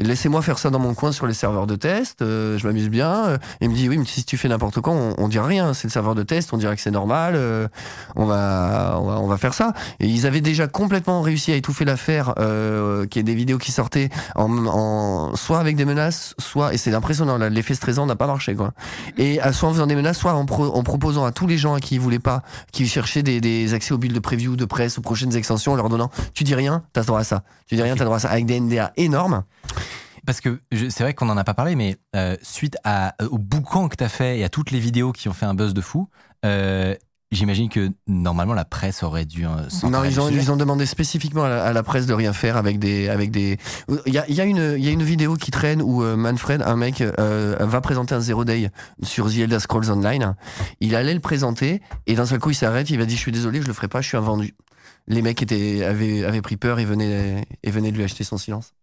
Laissez-moi 0.00 0.40
faire 0.42 0.58
ça 0.58 0.70
dans 0.70 0.78
mon 0.78 0.94
coin 0.94 1.12
sur 1.12 1.26
les 1.26 1.34
serveurs 1.34 1.66
de 1.66 1.76
test, 1.76 2.22
euh, 2.22 2.56
je 2.58 2.66
m'amuse 2.66 2.88
bien. 2.88 3.26
Euh, 3.26 3.38
Il 3.60 3.68
me 3.70 3.74
dit 3.74 3.88
oui, 3.88 3.98
mais 3.98 4.04
si 4.06 4.24
tu 4.24 4.36
fais 4.36 4.48
n'importe 4.48 4.80
quoi, 4.80 4.92
on, 4.92 5.14
on 5.18 5.28
dira 5.28 5.46
rien. 5.46 5.74
C'est 5.74 5.86
le 5.88 5.92
serveur 5.92 6.14
de 6.14 6.22
test, 6.22 6.52
on 6.52 6.56
dirait 6.56 6.74
que 6.74 6.82
c'est 6.82 6.90
normal. 6.90 7.34
euh, 7.36 7.68
on 8.16 8.24
va, 8.24 8.96
on 9.00 9.04
va, 9.06 9.20
on 9.20 9.26
va 9.26 9.36
faire 9.36 9.54
ça. 9.54 9.72
Et 10.00 10.06
ils 10.06 10.26
avaient 10.26 10.40
déjà 10.40 10.66
complètement 10.66 11.20
réussi 11.20 11.52
à 11.52 11.56
étouffer 11.56 11.84
l'affaire, 11.84 12.34
euh, 12.38 13.06
qui 13.06 13.18
est 13.18 13.22
des 13.22 13.34
vidéos 13.34 13.58
qui 13.58 13.72
sortaient 13.72 14.08
en, 14.36 14.66
en 14.66 15.36
soit 15.36 15.58
avec 15.60 15.76
des 15.76 15.84
menaces, 15.84 16.34
soit 16.38 16.72
et 16.74 16.78
c'est 16.78 16.94
impressionnant. 16.94 17.36
L'effet 17.38 17.74
stressant 17.74 18.06
n'a 18.06 18.16
pas 18.16 18.26
marché 18.26 18.54
quoi. 18.54 18.72
Et 19.18 19.40
à 19.40 19.52
soit 19.52 19.68
en 19.68 19.72
faisant 19.72 19.86
des 19.86 19.96
menaces, 19.96 20.18
soit 20.18 20.32
en, 20.34 20.46
pro- 20.46 20.74
en 20.74 20.82
proposant 20.82 21.24
à 21.24 21.32
tous 21.32 21.46
les 21.46 21.58
gens 21.58 21.74
à 21.74 21.80
qui 21.80 21.96
ils 21.96 22.00
voulaient 22.00 22.18
pas, 22.18 22.42
qui 22.72 22.86
cherchaient 22.88 23.22
des, 23.22 23.40
des 23.40 23.74
accès 23.74 23.92
aux 23.92 23.98
bulles 23.98 24.12
de 24.12 24.18
preview, 24.20 24.56
de 24.56 24.64
presse, 24.64 24.98
aux 24.98 25.02
prochaines 25.02 25.36
extensions, 25.36 25.72
en 25.72 25.76
leur 25.76 25.88
donnant, 25.88 26.10
tu 26.34 26.44
dis 26.44 26.54
rien, 26.54 26.82
t'as 26.92 27.02
droit 27.02 27.20
à 27.20 27.24
ça. 27.24 27.42
Tu 27.66 27.76
dis 27.76 27.82
rien, 27.82 27.94
t'as 27.96 28.04
droit 28.04 28.16
à 28.16 28.20
ça, 28.20 28.30
avec 28.30 28.46
des 28.46 28.58
NDA 28.60 28.92
énormes. 28.96 29.42
Parce 30.30 30.40
que 30.40 30.60
c'est 30.90 31.00
vrai 31.00 31.12
qu'on 31.12 31.26
n'en 31.26 31.36
a 31.36 31.42
pas 31.42 31.54
parlé, 31.54 31.74
mais 31.74 31.96
euh, 32.14 32.36
suite 32.40 32.76
à, 32.84 33.16
au 33.32 33.36
boucan 33.36 33.88
que 33.88 33.96
tu 33.96 34.04
as 34.04 34.08
fait 34.08 34.38
et 34.38 34.44
à 34.44 34.48
toutes 34.48 34.70
les 34.70 34.78
vidéos 34.78 35.10
qui 35.10 35.28
ont 35.28 35.32
fait 35.32 35.44
un 35.44 35.54
buzz 35.54 35.74
de 35.74 35.80
fou, 35.80 36.08
euh, 36.46 36.94
j'imagine 37.32 37.68
que 37.68 37.90
normalement 38.06 38.54
la 38.54 38.64
presse 38.64 39.02
aurait 39.02 39.24
dû. 39.24 39.44
euh, 39.44 39.88
Non, 39.90 40.04
ils 40.04 40.20
ont, 40.20 40.28
ils 40.28 40.52
ont 40.52 40.56
demandé 40.56 40.86
spécifiquement 40.86 41.42
à 41.42 41.48
la, 41.48 41.64
à 41.64 41.72
la 41.72 41.82
presse 41.82 42.06
de 42.06 42.14
rien 42.14 42.32
faire 42.32 42.56
avec 42.56 42.78
des, 42.78 43.08
avec 43.08 43.32
des. 43.32 43.58
Il 44.06 44.14
y 44.14 44.18
a, 44.18 44.28
il 44.28 44.36
y 44.36 44.40
a 44.40 44.44
une, 44.44 44.76
il 44.78 44.84
y 44.84 44.86
a 44.88 44.92
une 44.92 45.02
vidéo 45.02 45.34
qui 45.34 45.50
traîne 45.50 45.82
où 45.82 46.04
euh, 46.04 46.14
Manfred, 46.14 46.62
un 46.62 46.76
mec, 46.76 47.00
euh, 47.00 47.56
va 47.58 47.80
présenter 47.80 48.14
un 48.14 48.20
zero 48.20 48.44
day 48.44 48.70
sur 49.02 49.28
The 49.28 49.38
Elder 49.38 49.58
Scrolls 49.58 49.90
Online. 49.90 50.36
Il 50.78 50.94
allait 50.94 51.14
le 51.14 51.18
présenter 51.18 51.82
et 52.06 52.14
d'un 52.14 52.26
seul 52.26 52.38
coup 52.38 52.50
il 52.50 52.54
s'arrête, 52.54 52.88
il 52.90 52.98
va 52.98 53.04
dire 53.04 53.16
je 53.16 53.22
suis 53.22 53.32
désolé, 53.32 53.60
je 53.62 53.66
le 53.66 53.72
ferai 53.72 53.88
pas, 53.88 54.00
je 54.00 54.06
suis 54.06 54.16
un 54.16 54.20
vendu. 54.20 54.54
Les 55.08 55.22
mecs 55.22 55.42
étaient, 55.42 55.82
avaient, 55.82 56.24
avaient 56.24 56.40
pris 56.42 56.56
peur 56.56 56.78
et 56.78 56.84
venaient, 56.84 57.44
et 57.64 57.70
venaient 57.72 57.90
de 57.90 57.96
lui 57.96 58.04
acheter 58.04 58.22
son 58.22 58.38
silence. 58.38 58.74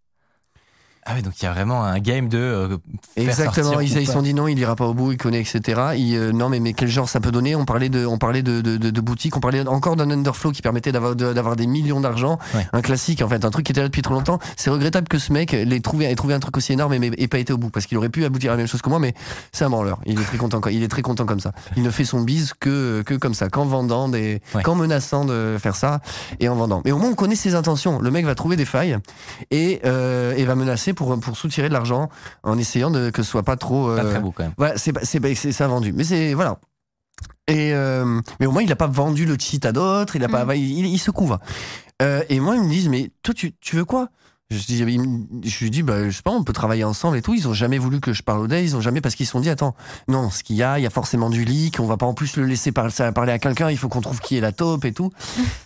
Ah 1.10 1.13
oui, 1.15 1.22
donc 1.22 1.34
il 1.41 1.46
y 1.46 1.48
a 1.48 1.54
vraiment 1.54 1.84
un 1.86 2.00
game 2.00 2.28
de. 2.28 2.38
euh, 2.38 2.78
Exactement, 3.15 3.80
ils 3.80 3.89
se 3.89 4.04
sont 4.12 4.22
dit 4.22 4.34
non, 4.34 4.48
il 4.48 4.60
ira 4.60 4.76
pas 4.76 4.86
au 4.86 4.93
bout, 4.93 5.13
il 5.13 5.17
connaît, 5.17 5.39
etc. 5.39 5.82
Il, 5.98 6.15
euh, 6.15 6.32
non, 6.34 6.50
mais, 6.50 6.60
mais 6.60 6.74
quel 6.74 6.89
genre 6.89 7.08
ça 7.08 7.20
peut 7.20 7.32
donner? 7.32 7.56
On 7.56 7.65
parlait 7.65 7.89
de, 7.89 8.06
on 8.06 8.17
parlait 8.17 8.41
de, 8.43 8.62
de, 8.62 8.78
de, 8.78 8.89
de 8.89 9.02
boutiques, 9.02 9.36
on 9.38 9.39
parlait 9.39 9.65
encore 9.67 9.96
d'un 9.96 10.10
underflow 10.12 10.52
qui 10.52 10.62
permettait 10.62 10.91
d'avoir 10.91 11.15
d'avoir 11.15 11.56
des 11.56 11.65
millions 11.67 12.02
d'argent, 12.02 12.38
Ouais. 12.54 12.67
un 12.74 12.82
classique 12.82 13.22
en 13.22 13.30
fait, 13.30 13.46
un 13.46 13.50
truc 13.50 13.65
qui 13.65 13.72
était 13.72 13.82
là 13.82 13.88
depuis 13.88 14.02
trop 14.02 14.13
longtemps. 14.13 14.39
C'est 14.58 14.70
regrettable 14.70 15.08
que 15.08 15.17
ce 15.17 15.32
mec 15.32 15.52
l'ait 15.54 15.80
trouvé, 15.80 16.06
ait 16.12 16.15
trouvé 16.15 16.34
un 16.34 16.39
truc 16.39 16.58
aussi 16.58 16.74
énorme 16.74 16.93
et 16.93 17.00
n'ait 17.00 17.28
pas 17.28 17.39
été 17.39 17.54
au 17.54 17.58
bout, 17.58 17.70
parce 17.70 17.86
qu'il 17.86 17.98
aurait 17.98 18.10
pu 18.10 18.26
aboutir 18.26 18.52
à 18.52 18.54
la 18.54 18.58
même 18.58 18.67
chose 18.67 18.82
que 18.82 18.89
moi, 18.89 19.00
mais 19.00 19.13
c'est 19.52 19.63
un 19.65 19.70
branleur. 19.70 20.00
Il 20.06 20.20
est 20.20 20.24
très 20.26 20.38
content, 20.38 20.60
il 20.70 20.84
est 20.84 20.88
très 20.89 21.02
content 21.02 21.26
comme 21.26 21.39
ça. 21.39 21.52
Il 21.78 21.84
ne 21.84 21.89
fait 21.89 22.06
son 22.06 22.22
bise 22.22 22.54
que 22.60 23.02
que 23.06 23.13
comme 23.13 23.34
ça, 23.34 23.50
qu'en 23.50 23.65
vendant 23.65 24.10
des, 24.10 24.41
Ouais. 24.54 24.63
qu'en 24.63 24.76
menaçant 24.76 25.24
de 25.26 25.58
faire 25.60 25.76
ça 25.76 26.02
et 26.39 26.50
en 26.50 26.56
vendant. 26.56 26.82
Mais 26.86 26.91
au 26.91 26.98
moins 26.98 27.12
on 27.12 27.15
connaît 27.15 27.36
ses 27.36 27.56
intentions. 27.56 28.00
Le 28.00 28.12
mec 28.12 28.26
va 28.26 28.36
trouver 28.36 28.56
des 28.58 28.65
failles 28.65 28.98
et, 29.52 29.80
euh, 29.86 30.34
et 30.36 30.43
va 30.46 30.56
menacer 30.56 30.93
pour 30.98 31.18
pour 31.22 31.38
soutirer 31.38 31.70
de 31.70 31.74
l'argent 31.74 32.10
en 32.44 32.58
essayant 32.58 32.92
de 32.92 33.10
que 33.10 33.24
ce 33.24 33.30
soit 33.32 33.44
pas 33.44 33.56
trop. 33.56 33.96
Pas 33.96 34.04
euh, 34.04 34.12
très 34.12 34.20
beau 34.20 34.32
quand 34.32 34.44
même. 34.44 34.54
voilà, 34.58 34.78
c'est 34.78 34.92
pas- 34.92 35.06
c'est 35.06 35.20
pas- 35.22 35.34
c'est 35.36 35.54
ça 35.54 35.68
vendu. 35.68 35.94
Mais 35.94 36.04
c'est 36.04 36.34
voilà. 36.34 36.60
Et 37.48 37.74
euh, 37.74 38.20
mais 38.40 38.46
au 38.46 38.52
moins 38.52 38.62
il 38.64 38.72
a 38.72 38.76
pas 38.76 38.88
vendu 38.88 39.26
le 39.26 39.38
cheat 39.40 39.66
à 39.66 39.72
d'autres. 39.72 40.16
Il 40.18 40.24
a 40.24 40.28
pas. 40.28 40.44
Mm. 40.46 40.52
Il, 40.56 40.86
il 40.88 40.98
se 41.00 41.12
couvre. 41.12 41.40
Euh, 42.02 42.22
et 42.30 42.40
moi 42.40 42.56
ils 42.56 42.62
me 42.64 42.70
disent 42.70 42.90
mais 42.90 43.12
toi 43.24 43.34
tu, 43.34 43.54
tu 43.62 43.76
veux 43.78 43.86
quoi? 43.86 44.10
Je, 44.50 44.66
dis, 44.66 44.78
je 44.78 45.64
lui 45.64 45.72
dis 45.72 45.84
bah 45.84 46.10
je 46.10 46.16
sais 46.16 46.22
pas 46.22 46.32
on 46.32 46.44
peut 46.44 46.54
travailler 46.54 46.86
ensemble 46.86 47.18
et 47.18 47.22
tout. 47.22 47.34
Ils 47.34 47.48
ont 47.48 47.54
jamais 47.54 47.78
voulu 47.78 48.00
que 48.00 48.14
je 48.14 48.24
parle 48.24 48.42
au 48.42 48.48
day. 48.48 48.64
Ils 48.64 48.76
ont 48.76 48.82
jamais 48.82 49.02
parce 49.02 49.16
qu'ils 49.16 49.26
se 49.26 49.34
sont 49.34 49.42
dit 49.42 49.50
attends 49.50 49.76
non 50.08 50.30
ce 50.30 50.44
qu'il 50.44 50.56
y 50.56 50.64
a 50.64 50.80
il 50.80 50.84
y 50.84 50.86
a 50.86 50.90
forcément 50.90 51.30
du 51.30 51.44
leak. 51.44 51.80
On 51.80 51.86
va 51.86 51.98
pas 51.98 52.06
en 52.06 52.14
plus 52.14 52.38
le 52.38 52.46
laisser 52.46 52.72
parler 52.72 53.32
à 53.32 53.40
quelqu'un. 53.40 53.70
Il 53.70 53.78
faut 53.78 53.90
qu'on 53.90 54.02
trouve 54.02 54.20
qui 54.22 54.38
est 54.38 54.42
la 54.42 54.54
top 54.54 54.86
et 54.86 54.94
tout. 54.94 55.12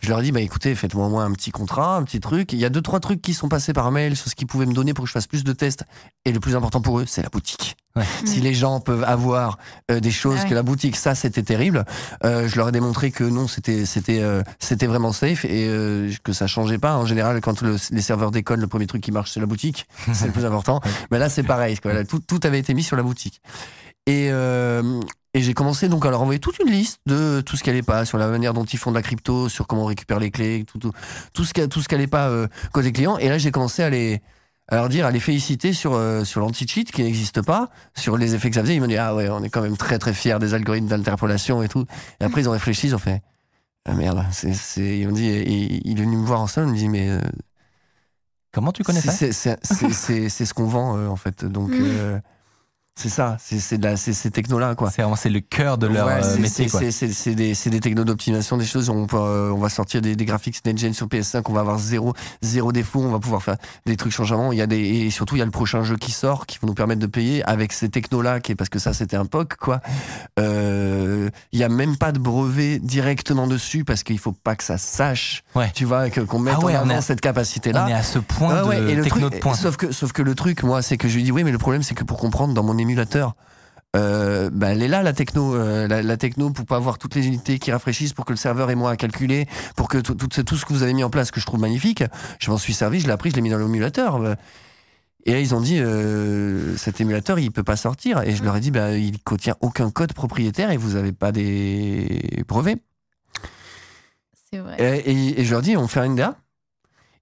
je 0.02 0.10
leur 0.10 0.22
dis 0.22 0.32
bah 0.32 0.42
écoutez 0.42 0.74
faites-moi 0.74 1.06
au 1.06 1.10
moins 1.10 1.26
un 1.26 1.32
petit 1.32 1.52
contrat 1.52 1.98
un 1.98 2.04
petit 2.04 2.20
truc. 2.20 2.54
Il 2.54 2.60
y 2.60 2.66
a 2.66 2.70
deux 2.70 2.82
trois 2.82 3.00
trucs 3.00 3.22
qui 3.22 3.34
sont 3.34 3.50
passés 3.50 3.74
par 3.74 3.92
mail 3.92 4.16
sur 4.16 4.30
ce 4.30 4.36
qu'ils 4.36 4.48
pouvaient 4.48 4.66
me 4.66 4.74
donner 4.74 4.94
pour 4.94 5.04
que 5.04 5.10
je 5.10 5.14
fasse 5.14 5.28
plus 5.28 5.44
de 5.44 5.54
tests. 5.54 5.84
Et 6.26 6.32
le 6.32 6.40
plus 6.40 6.56
important 6.56 6.82
pour 6.82 7.00
eux 7.00 7.06
c'est 7.06 7.22
la 7.22 7.30
boutique. 7.30 7.76
Ouais. 7.96 8.04
Si 8.26 8.40
les 8.40 8.54
gens 8.54 8.80
peuvent 8.80 9.04
avoir 9.04 9.58
euh, 9.90 10.00
des 10.00 10.12
choses 10.12 10.38
Ah 10.40 10.44
ouais. 10.44 10.50
que 10.50 10.56
la 10.56 10.64
boutique, 10.64 10.96
ça 10.96 11.14
c'était 11.16 11.44
terrible. 11.44 11.84
Euh, 12.24 12.48
je 12.48 12.56
leur 12.56 12.70
ai 12.70 12.72
démontré 12.72 13.12
que 13.12 13.24
non, 13.24 13.48
c'était 13.48 13.86
c'était 13.86 14.22
euh, 14.22 14.44
c'était 14.60 14.88
vraiment 14.88 15.12
safe 15.12 15.44
et 15.46 15.68
euh, 15.68 16.10
que 16.24 16.32
ça 16.34 16.48
changeait 16.48 16.78
pas. 16.78 16.96
En 16.96 17.06
général, 17.06 17.42
quand 17.42 17.62
le- 17.62 17.76
les 17.92 18.02
serveurs 18.02 18.32
déconnent, 18.32 18.62
le 18.62 18.68
premier 18.68 18.88
truc 18.88 19.02
qui 19.04 19.12
marche 19.12 19.32
c'est 19.32 19.40
la 19.42 19.46
boutique, 19.46 19.88
c'est 20.14 20.28
le 20.28 20.32
plus 20.32 20.46
important. 20.46 20.80
Mais 21.12 21.20
là 21.20 21.28
c'est 21.30 21.44
pareil, 21.44 21.78
quoi. 21.80 21.94
Là, 21.94 22.06
tout, 22.06 22.20
tout 22.20 22.40
avait 22.44 22.60
été 22.60 22.74
mis 22.74 22.84
sur 22.84 22.96
la 22.96 23.04
boutique. 23.04 23.42
Et 24.08 24.30
euh, 24.32 25.00
et 25.34 25.42
j'ai 25.42 25.54
commencé 25.54 25.88
donc 25.88 26.06
à 26.06 26.10
leur 26.10 26.22
envoyer 26.22 26.40
toute 26.40 26.60
une 26.60 26.70
liste 26.72 27.00
de 27.06 27.42
tout 27.46 27.56
ce 27.56 27.64
qui 27.64 27.70
allait 27.70 27.84
pas, 27.84 28.04
sur 28.06 28.18
la 28.18 28.28
manière 28.28 28.54
dont 28.54 28.66
ils 28.66 28.80
font 28.80 28.92
de 28.92 28.96
la 28.96 29.02
crypto, 29.02 29.48
sur 29.48 29.68
comment 29.68 29.84
on 29.84 29.86
récupère 29.86 30.20
les 30.20 30.32
clés, 30.32 30.66
tout 30.68 30.78
tout, 30.80 30.92
tout 31.34 31.44
ce 31.46 31.54
qui 31.54 31.68
tout 31.70 31.82
ce 31.82 31.88
qui 31.88 31.96
allait 31.96 32.08
pas 32.08 32.28
euh, 32.30 32.48
côté 32.74 32.92
client. 32.92 33.18
Et 33.18 33.30
là 33.30 33.38
j'ai 33.38 33.52
commencé 33.52 33.84
à 33.84 33.90
les 33.90 34.22
à 34.72 34.76
leur 34.78 34.90
dire, 34.90 35.06
à 35.06 35.12
les 35.12 35.20
féliciter 35.20 35.74
sur, 35.74 35.94
euh, 35.94 36.24
sur 36.24 36.40
l'anti-cheat 36.40 36.92
qui 36.92 37.04
n'existe 37.04 37.42
pas, 37.42 37.70
sur 37.96 38.18
les 38.18 38.34
effets 38.36 38.50
que 38.50 38.56
ça 38.56 38.62
faisait. 38.62 38.76
Ils 38.76 38.80
m'ont 38.82 38.88
dit, 38.88 38.98
ah 38.98 39.14
ouais, 39.14 39.30
on 39.30 39.44
est 39.44 39.50
quand 39.50 39.62
même 39.62 39.78
très 39.78 40.00
très 40.00 40.14
fiers 40.14 40.40
des 40.40 40.54
algorithmes 40.54 40.88
d'interpolation 40.88 41.62
et 41.62 41.68
tout. 41.68 41.86
Et 42.20 42.24
après, 42.24 42.42
ils 42.42 42.48
ont 42.50 42.54
réfléchi, 42.54 42.88
ils 42.88 42.96
ont 42.96 43.00
fait, 43.00 43.22
ah 43.86 43.94
merde, 43.94 44.26
c'est, 44.32 44.54
c'est... 44.54 45.00
ils 45.00 45.08
m'ont 45.08 45.14
dit, 45.14 45.28
et, 45.30 45.82
il 45.88 46.00
est 46.00 46.04
venu 46.04 46.16
me 46.18 46.26
voir 46.26 46.42
en 46.42 46.48
salle, 46.48 46.68
il 46.68 46.72
me 46.72 46.78
dit, 46.78 46.90
mais. 46.90 47.10
euh, 47.10 47.20
Comment 48.54 48.72
tu 48.72 48.84
connais 48.84 49.00
ça? 49.02 49.12
c'est, 49.12 49.32
c'est, 49.32 49.58
c'est, 49.64 49.92
c'est, 49.94 50.30
c'est 50.30 50.46
ce 50.46 50.54
qu'on 50.54 50.66
vend, 50.66 50.98
euh, 50.98 51.08
en 51.08 51.16
fait. 51.16 51.46
Donc, 51.46 51.70
Mm. 51.72 51.76
euh, 51.82 52.20
c'est 52.96 53.10
ça, 53.10 53.38
c'est, 53.40 53.60
c'est, 53.60 53.78
de 53.78 53.86
la, 53.88 53.98
c'est 53.98 54.14
ces 54.14 54.30
technos-là, 54.32 54.76
quoi. 54.76 54.92
C'est 54.92 55.02
vraiment 55.02 55.16
c'est 55.16 55.30
le 55.30 55.40
cœur 55.40 55.78
de 55.78 55.88
leur 55.88 56.08
Ouais, 56.08 56.20
euh, 56.24 56.38
métier. 56.38 56.68
c'est- 56.68 57.34
des, 57.36 57.54
c'est 57.56 57.70
des 57.70 57.80
technos 57.80 58.04
d'optimisation, 58.04 58.58
des 58.58 58.66
choses. 58.66 58.90
On, 58.90 59.08
peut, 59.08 59.18
euh, 59.18 59.52
on 59.52 59.58
va 59.58 59.70
sortir 59.70 60.02
des, 60.02 60.16
des 60.16 60.26
graphiques 60.26 60.64
NetGen 60.66 60.94
sur 60.94 61.08
PS5, 61.08 61.42
on 61.48 61.54
va 61.54 61.62
avoir 61.62 61.80
zéro, 61.80 62.14
zéro 62.42 62.72
défaut, 62.72 63.00
on 63.00 63.10
va 63.12 63.20
pouvoir 63.20 63.42
faire 63.44 63.56
des 63.86 63.96
trucs 63.98 64.12
changements. 64.12 64.52
Il 64.52 64.58
y 64.58 64.62
a 64.62 64.68
des, 64.68 64.78
et 64.80 65.10
surtout, 65.10 65.36
il 65.36 65.40
y 65.40 65.42
a 65.42 65.46
le 65.46 65.52
prochain 65.52 65.84
jeu 65.84 65.96
qui 65.98 66.12
sort 66.12 66.46
qui 66.46 66.60
va 66.62 66.68
nous 66.68 66.74
permettre 66.74 67.00
de 67.02 67.08
payer 67.08 67.44
avec 67.50 67.72
ces 67.74 67.90
technos-là, 67.90 68.40
parce 68.58 68.70
que 68.70 68.78
ça, 68.78 68.94
c'était 68.94 69.16
un 69.16 69.26
POC, 69.26 69.56
quoi. 69.56 69.80
Euh, 70.40 71.30
Il 71.54 71.60
y 71.60 71.64
a 71.64 71.70
même 71.70 71.98
pas 71.98 72.12
de 72.12 72.20
brevet 72.20 72.80
directement 72.80 73.48
dessus 73.48 73.84
parce 73.84 74.04
qu'il 74.04 74.20
faut 74.20 74.32
pas 74.34 74.56
que 74.56 74.64
ça 74.64 74.78
sache, 74.78 75.44
Ouais. 75.56 75.72
tu 75.74 75.86
vois, 75.86 76.10
qu'on 76.10 76.40
mette 76.40 76.56
Ah 76.60 76.66
ouais, 76.66 76.76
en 76.78 76.82
avant 76.90 76.98
à- 76.98 77.02
cette 77.02 77.22
capacité-là. 77.22 77.86
On 77.86 77.90
est 77.90 77.94
à 77.94 78.04
ce 78.04 78.20
point 78.20 78.64
Ah 78.64 78.76
de 78.76 78.90
et 78.90 78.96
le 78.96 79.04
techno 79.04 79.22
truc, 79.30 79.34
de 79.36 79.40
pointe. 79.40 79.56
Sauf 79.56 79.78
que, 79.78 79.92
sauf 79.92 80.12
que 80.12 80.22
le 80.22 80.36
truc, 80.36 80.64
moi, 80.64 80.82
c'est 80.82 80.98
que 80.98 81.08
je 81.08 81.16
lui 81.16 81.24
dis 81.24 81.32
oui, 81.32 81.44
mais 81.44 81.52
le 81.52 81.58
problème, 81.58 81.84
c'est 81.84 81.96
que 81.96 82.04
pour 82.04 82.18
comprendre 82.18 82.54
dans 82.54 82.64
mon 82.64 82.78
émulateur, 82.82 83.36
euh, 83.96 84.50
bah, 84.52 84.70
elle 84.70 84.82
est 84.84 84.88
là 84.88 85.04
la 85.04 85.14
techno, 85.14 85.54
euh, 85.56 85.88
la, 85.88 86.02
la 86.02 86.18
techno 86.18 86.50
pour 86.52 86.66
pas 86.66 86.78
avoir 86.78 86.98
toutes 86.98 87.16
les 87.16 87.28
unités 87.28 87.60
qui 87.60 87.72
rafraîchissent, 87.72 88.14
pour 88.14 88.26
que 88.26 88.32
le 88.34 88.38
serveur 88.38 88.70
ait 88.72 88.76
moins 88.76 88.92
à 88.92 88.96
calculer, 88.98 89.48
pour 89.76 89.88
que 89.90 89.98
tout, 89.98 90.16
tout, 90.16 90.28
ce- 90.32 90.42
tout 90.42 90.56
ce 90.56 90.66
que 90.66 90.74
vous 90.74 90.84
avez 90.84 90.94
mis 90.94 91.04
en 91.04 91.10
place, 91.10 91.32
que 91.32 91.40
je 91.42 91.46
trouve 91.46 91.60
magnifique, 91.60 92.04
je 92.40 92.52
m'en 92.52 92.58
suis 92.58 92.74
servi, 92.74 93.00
je 93.00 93.08
l'ai 93.08 93.12
appris, 93.14 93.32
je 93.32 93.36
l'ai 93.36 93.42
mis 93.42 93.50
dans 93.50 93.58
l'émulateur. 93.58 94.20
Et 95.26 95.34
là, 95.34 95.40
ils 95.40 95.54
ont 95.54 95.62
dit, 95.62 95.78
euh, 95.80 96.76
cet 96.78 97.00
émulateur, 97.02 97.38
il 97.38 97.52
peut 97.52 97.64
pas 97.64 97.76
sortir. 97.76 98.22
Et 98.24 98.36
je 98.36 98.44
leur 98.44 98.56
ai 98.56 98.60
dit, 98.60 98.72
bah, 98.72 98.94
il 98.98 99.20
contient 99.22 99.56
aucun 99.62 99.92
code 99.92 100.14
propriétaire 100.14 100.72
et 100.72 100.78
vous 100.78 100.96
avez 100.96 101.12
pas 101.12 101.32
des 101.32 102.44
brevets. 102.48 102.82
C'est 104.52 104.60
vrai. 104.60 104.78
Et, 104.80 105.12
et- 105.12 105.42
et 105.42 105.46
je 105.46 105.52
leur 105.52 105.62
dis, 105.62 105.78
on 105.78 105.88
fait 105.88 106.00
un 106.00 106.06
NDA 106.10 106.38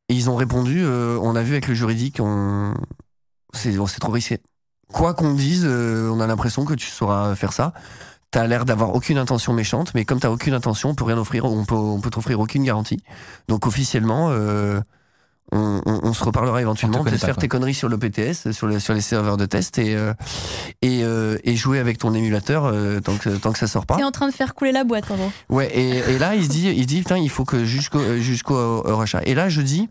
Et 0.08 0.14
ils 0.14 0.30
ont 0.30 0.36
répondu, 0.36 0.82
euh, 0.84 1.18
on 1.22 1.36
a 1.36 1.44
vu 1.44 1.52
avec 1.54 1.68
le 1.68 1.74
juridique, 1.76 2.20
on... 2.22 2.74
c'est 3.54 3.76
trop 4.00 4.12
risqué. 4.12 4.40
Quoi 4.92 5.14
qu'on 5.14 5.34
dise, 5.34 5.66
euh, 5.68 6.10
on 6.12 6.20
a 6.20 6.28
l'impression 6.28 6.66
que 6.66 6.74
tu 6.74 6.88
sauras 6.88 7.36
faire 7.36 7.54
ça. 7.54 7.74
T'as 8.32 8.46
l'air 8.48 8.66
d'avoir 8.66 8.94
aucune 8.96 9.18
intention 9.18 9.54
méchante, 9.54 9.94
mais 9.96 10.06
comme 10.06 10.20
t'as 10.20 10.30
aucune 10.30 10.54
intention, 10.54 10.90
on 10.90 10.96
peut 10.96 11.04
rien 11.06 11.18
offrir, 11.18 11.46
on 11.46 11.66
peut, 11.66 11.76
on 11.76 12.00
peut 12.00 12.10
t'offrir 12.12 12.40
aucune 12.40 12.64
garantie. 12.64 13.02
Donc 13.48 13.66
officiellement, 13.66 14.30
euh, 14.32 14.80
on, 15.52 15.82
on- 15.86 16.00
on 16.04 16.14
se 16.14 16.24
reparlera 16.24 16.62
éventuellement, 16.62 17.04
peut-être 17.04 17.20
faire 17.26 17.36
quoi. 17.36 17.42
tes 17.42 17.48
conneries 17.48 17.74
sur 17.74 17.90
le 17.90 17.98
PTS, 17.98 18.52
sur, 18.52 18.68
les- 18.68 18.80
sur 18.80 18.94
les 18.94 19.02
serveurs 19.02 19.38
de 19.38 19.48
test 19.48 19.80
et, 19.80 19.96
euh, 19.96 20.14
et, 20.84 21.04
euh, 21.04 21.38
et 21.44 21.56
jouer 21.56 21.80
avec 21.80 21.98
ton 21.98 22.14
émulateur 22.14 22.66
euh, 22.66 23.00
tant, 23.00 23.16
que, 23.18 23.30
tant 23.30 23.52
que 23.52 23.58
ça 23.58 23.66
sort 23.66 23.88
pas. 23.88 23.96
T'es 23.98 24.04
en 24.04 24.12
train 24.12 24.28
de 24.28 24.34
faire 24.34 24.54
couler 24.54 24.72
la 24.74 24.84
boîte, 24.84 25.10
en 25.10 25.16
gros. 25.16 25.32
Ouais, 25.50 25.76
et, 25.76 25.98
et 25.98 26.20
là, 26.20 26.36
il 26.36 26.44
se 26.44 26.50
dit, 26.50 26.68
il 26.70 26.86
dit, 26.86 27.00
putain, 27.00 27.18
il 27.18 27.30
faut 27.32 27.46
que 27.46 27.66
jusqu'au 27.66 28.18
jusqu'au 28.18 28.82
rachat. 28.84 29.22
Et 29.26 29.34
là, 29.34 29.50
je 29.50 29.62
dis, 29.62 29.90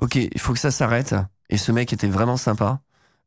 ok, 0.00 0.16
il 0.16 0.40
faut 0.40 0.52
que 0.52 0.58
ça 0.58 0.70
s'arrête. 0.70 1.14
Et 1.50 1.56
ce 1.56 1.72
mec 1.72 1.92
était 1.94 2.08
vraiment 2.08 2.36
sympa. 2.36 2.80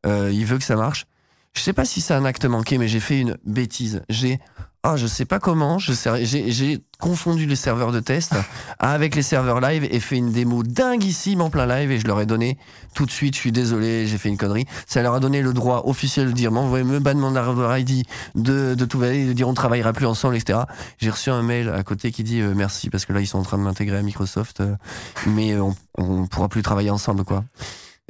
Euh, 0.06 0.32
il 0.32 0.46
veut 0.46 0.58
que 0.58 0.64
ça 0.64 0.76
marche. 0.76 1.06
Je 1.54 1.62
sais 1.62 1.74
pas 1.74 1.86
si 1.86 2.00
c'est 2.02 2.14
un 2.14 2.26
acte 2.26 2.46
manqué, 2.46 2.78
mais 2.78 2.88
j'ai 2.88 3.02
fait 3.02 3.20
une 3.20 3.38
bêtise. 3.46 4.04
J'ai, 4.08 4.40
ah, 4.84 4.96
je 4.96 5.06
sais 5.06 5.26
pas 5.26 5.38
comment, 5.40 5.78
j'ai 5.80 6.80
confondu 6.98 7.46
les 7.46 7.56
serveurs 7.56 7.92
de 7.92 8.00
test 8.00 8.34
avec 8.80 9.16
les 9.16 9.22
serveurs 9.22 9.60
live 9.60 9.84
et 9.84 10.00
fait 10.00 10.16
une 10.16 10.32
démo 10.32 10.64
dinguissime 10.64 11.42
en 11.42 11.50
plein 11.52 11.68
live 11.68 11.92
et 11.92 12.00
je 12.00 12.08
leur 12.08 12.20
ai 12.20 12.26
donné 12.26 12.58
tout 12.96 13.06
de 13.06 13.12
suite, 13.12 13.36
je 13.36 13.40
suis 13.40 13.52
désolé, 13.52 14.08
j'ai 14.08 14.18
fait 14.18 14.30
une 14.30 14.38
connerie. 14.38 14.66
Ça 14.88 15.04
leur 15.04 15.14
a 15.14 15.20
donné 15.20 15.42
le 15.42 15.54
droit 15.54 15.84
officiel 15.86 16.28
de 16.28 16.32
dire, 16.32 16.52
m'envoyer 16.52 16.84
me 16.84 17.00
ban 17.00 17.16
mon 17.16 17.36
hardware 17.36 17.78
ID, 17.78 18.06
de, 18.34 18.74
de 18.74 18.86
tout 18.86 18.98
valider, 18.98 19.28
de 19.28 19.34
dire 19.34 19.48
on 19.48 19.54
travaillera 19.54 19.94
plus 19.94 20.08
ensemble, 20.08 20.36
etc. 20.36 20.60
J'ai 20.98 21.10
reçu 21.10 21.30
un 21.30 21.44
mail 21.44 21.70
à 21.70 21.84
côté 21.84 22.12
qui 22.12 22.24
dit 22.24 22.42
euh, 22.42 22.54
merci 22.56 22.90
parce 22.90 23.06
que 23.06 23.14
là 23.14 23.20
ils 23.20 23.28
sont 23.28 23.40
en 23.40 23.44
train 23.44 23.58
de 23.58 23.64
m'intégrer 23.64 23.98
à 23.98 24.02
Microsoft, 24.02 24.62
euh, 24.62 24.74
mais 25.28 25.58
on, 25.58 25.76
on 25.98 26.26
pourra 26.28 26.48
plus 26.48 26.64
travailler 26.64 26.90
ensemble, 26.90 27.24
quoi. 27.24 27.44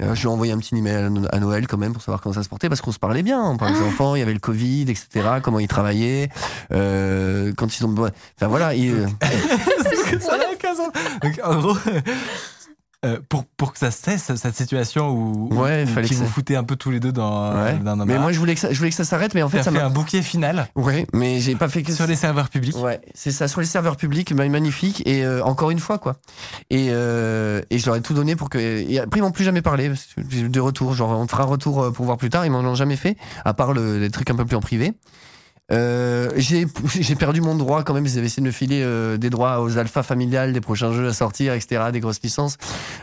Euh, 0.02 0.16
je 0.16 0.22
lui 0.22 0.30
ai 0.30 0.32
envoyé 0.32 0.52
un 0.54 0.58
petit 0.58 0.76
email 0.76 0.96
à 0.96 1.10
No- 1.10 1.28
à 1.32 1.39
Noël 1.39 1.68
quand 1.68 1.78
même 1.78 1.94
pour 1.94 2.02
savoir 2.02 2.22
comment 2.22 2.34
ça 2.34 2.44
se 2.44 2.50
portait 2.50 2.70
parce 2.70 2.82
qu'on 2.82 2.92
se 2.92 3.00
parlait 3.00 3.24
bien. 3.24 3.42
On 3.44 3.58
parlait 3.58 3.78
des 3.78 3.84
enfants, 3.86 4.16
il 4.16 4.20
y 4.20 4.22
avait 4.22 4.34
le 4.34 4.39
Covid, 4.39 4.84
etc. 4.84 5.08
Comment 5.44 5.60
ils 5.60 5.68
travaillaient, 5.68 6.30
euh, 6.72 7.54
quand 7.56 7.78
ils 7.78 7.86
ont. 7.86 7.94
Enfin 7.94 8.48
voilà. 8.48 8.74
il- 8.74 8.94
euh. 8.96 9.08
Donc, 11.22 11.39
en 11.44 11.60
gros, 11.60 11.78
euh, 13.04 13.18
pour, 13.30 13.45
pour 13.58 13.74
que 13.74 13.80
ça 13.80 13.89
cesse, 13.89 14.34
cette 14.36 14.56
situation 14.56 15.10
où, 15.10 15.49
Ouais, 15.54 15.84
où 15.84 15.88
fallait 15.88 16.08
qui 16.08 16.14
que 16.14 16.20
vous 16.20 16.26
ça- 16.26 16.32
foutez 16.32 16.56
un 16.56 16.64
peu 16.64 16.76
tous 16.76 16.91
les 16.91 16.99
deux 16.99 17.12
dans, 17.12 17.52
ouais. 17.56 17.80
dans 17.80 17.95
Mais 18.06 18.20
moi 18.20 18.32
je 18.32 18.38
voulais 18.39 18.54
que 18.54 18.60
ça, 18.60 18.72
je 18.72 18.78
voulais 18.78 18.91
que 18.91 18.95
ça 18.95 19.04
s'arrête, 19.06 19.34
mais 19.34 19.41
en 19.41 19.49
fait 19.49 19.58
ça 19.64 19.72
fait 19.72 19.80
m'a. 19.80 19.86
un 19.86 19.89
bouquet 19.89 20.22
final 20.22 20.68
Ouais, 20.76 21.08
mais 21.14 21.39
j'ai 21.39 21.56
pas 21.56 21.68
fait 21.68 21.82
que 21.84 21.91
sur 21.93 22.06
les 22.08 22.16
serveurs 22.16 22.49
publics. 22.49 22.76
Ouais, 22.78 23.02
c'est 23.16 23.32
ça, 23.32 23.47
sur 23.47 23.60
les 23.60 23.66
serveurs 23.68 23.97
publics, 23.97 24.32
ma- 24.34 24.47
magnifique, 24.49 25.02
et 25.08 25.26
euh, 25.26 25.43
encore 25.43 25.72
une 25.72 25.80
fois, 25.80 25.97
quoi. 25.97 26.18
Et, 26.70 26.88
euh, 26.91 27.62
et 27.72 27.80
je 27.80 27.86
leur 27.88 27.95
ai 27.95 28.02
tout 28.02 28.14
donné 28.14 28.36
pour 28.36 28.49
que. 28.49 28.58
Et 28.60 28.99
après, 28.99 29.20
ils 29.20 29.24
m'ont 29.24 29.32
plus 29.32 29.45
jamais 29.45 29.62
parlé, 29.64 29.91
des 30.18 30.60
retours, 30.60 30.93
genre, 30.93 31.12
on 31.20 31.26
te 31.26 31.32
fera 31.32 31.43
un 31.43 31.47
retour 31.47 31.82
euh, 31.84 31.91
pour 31.91 32.06
voir 32.06 32.18
plus 32.18 32.30
tard, 32.30 32.45
ils 32.45 32.52
m'en 32.52 32.60
ont 32.60 32.76
jamais 32.76 32.97
fait, 32.97 33.18
à 33.45 33.54
part 33.54 33.74
le, 33.74 33.97
les 33.99 34.10
trucs 34.12 34.30
un 34.30 34.36
peu 34.36 34.45
plus 34.45 34.56
en 34.56 34.62
privé. 34.62 34.93
Euh, 35.72 36.32
j'ai 36.36 36.65
j'ai 36.99 37.15
perdu 37.15 37.41
mon 37.41 37.55
droit 37.55 37.84
quand 37.84 37.93
même. 37.93 38.05
Ils 38.05 38.17
avaient 38.17 38.28
essayé 38.28 38.41
de 38.41 38.47
me 38.47 38.51
filer 38.51 38.82
euh, 38.84 39.17
des 39.17 39.30
droits 39.30 39.61
aux 39.61 39.78
alphas 39.78 40.03
familiales, 40.03 40.53
des 40.53 40.61
prochains 40.61 40.91
jeux 40.91 41.07
à 41.07 41.13
sortir, 41.13 41.53
etc., 41.53 41.84
des 41.93 41.99
grosses 41.99 42.22
licences, 42.22 42.57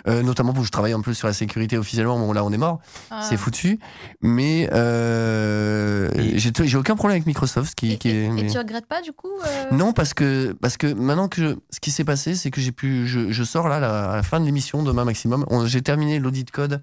euh, 0.07 0.23
notamment 0.23 0.53
pour 0.53 0.63
que 0.63 0.67
je 0.67 0.73
travaille 0.73 0.93
un 0.93 1.01
peu 1.01 1.15
sur 1.15 1.27
la 1.29 1.33
sécurité 1.33 1.79
officiellement. 1.79 2.19
Bon, 2.19 2.33
là, 2.33 2.45
on 2.45 2.53
est 2.53 2.59
mort, 2.59 2.81
Ah. 3.11 3.23
c'est 3.29 3.37
foutu. 3.37 3.79
Mais 4.21 4.69
euh, 4.73 6.09
Et- 6.15 6.39
j'ai 6.39 6.53
j'ai 6.65 6.77
aucun 6.77 6.95
problème 6.97 7.17
avec 7.17 7.27
Microsoft, 7.27 7.75
qui, 7.75 7.93
Et, 7.93 7.99
qui 7.99 8.09
est. 8.09 8.13
et- 8.13 8.25
et 8.27 8.31
mais- 8.31 8.47
tu 8.47 8.59
regrettes 8.59 8.87
pas, 8.87 9.01
du 9.03 9.13
coup 9.13 9.29
euh, 9.47 9.65
non, 9.73 9.93
parce 9.93 10.15
que, 10.15 10.53
parce 10.61 10.77
que 10.77 10.87
maintenant 10.93 11.29
que 11.29 11.41
je- 11.43 11.57
ce 11.71 11.81
qui 11.81 11.91
s'est 11.91 12.05
passé, 12.05 12.35
c'est 12.35 12.51
que 12.51 12.61
j'ai 12.61 12.73
pu, 12.73 13.07
je, 13.07 13.31
je 13.31 13.45
sors 13.45 13.69
là 13.69 13.81
la- 13.81 14.11
à 14.11 14.17
la 14.17 14.23
fin 14.23 14.41
de 14.41 14.45
l'émission, 14.45 14.83
demain 14.83 15.05
maximum. 15.05 15.45
On- 15.49 15.67
J'ai 15.67 15.83
terminé 15.83 16.19
l'audit 16.19 16.51
code 16.51 16.83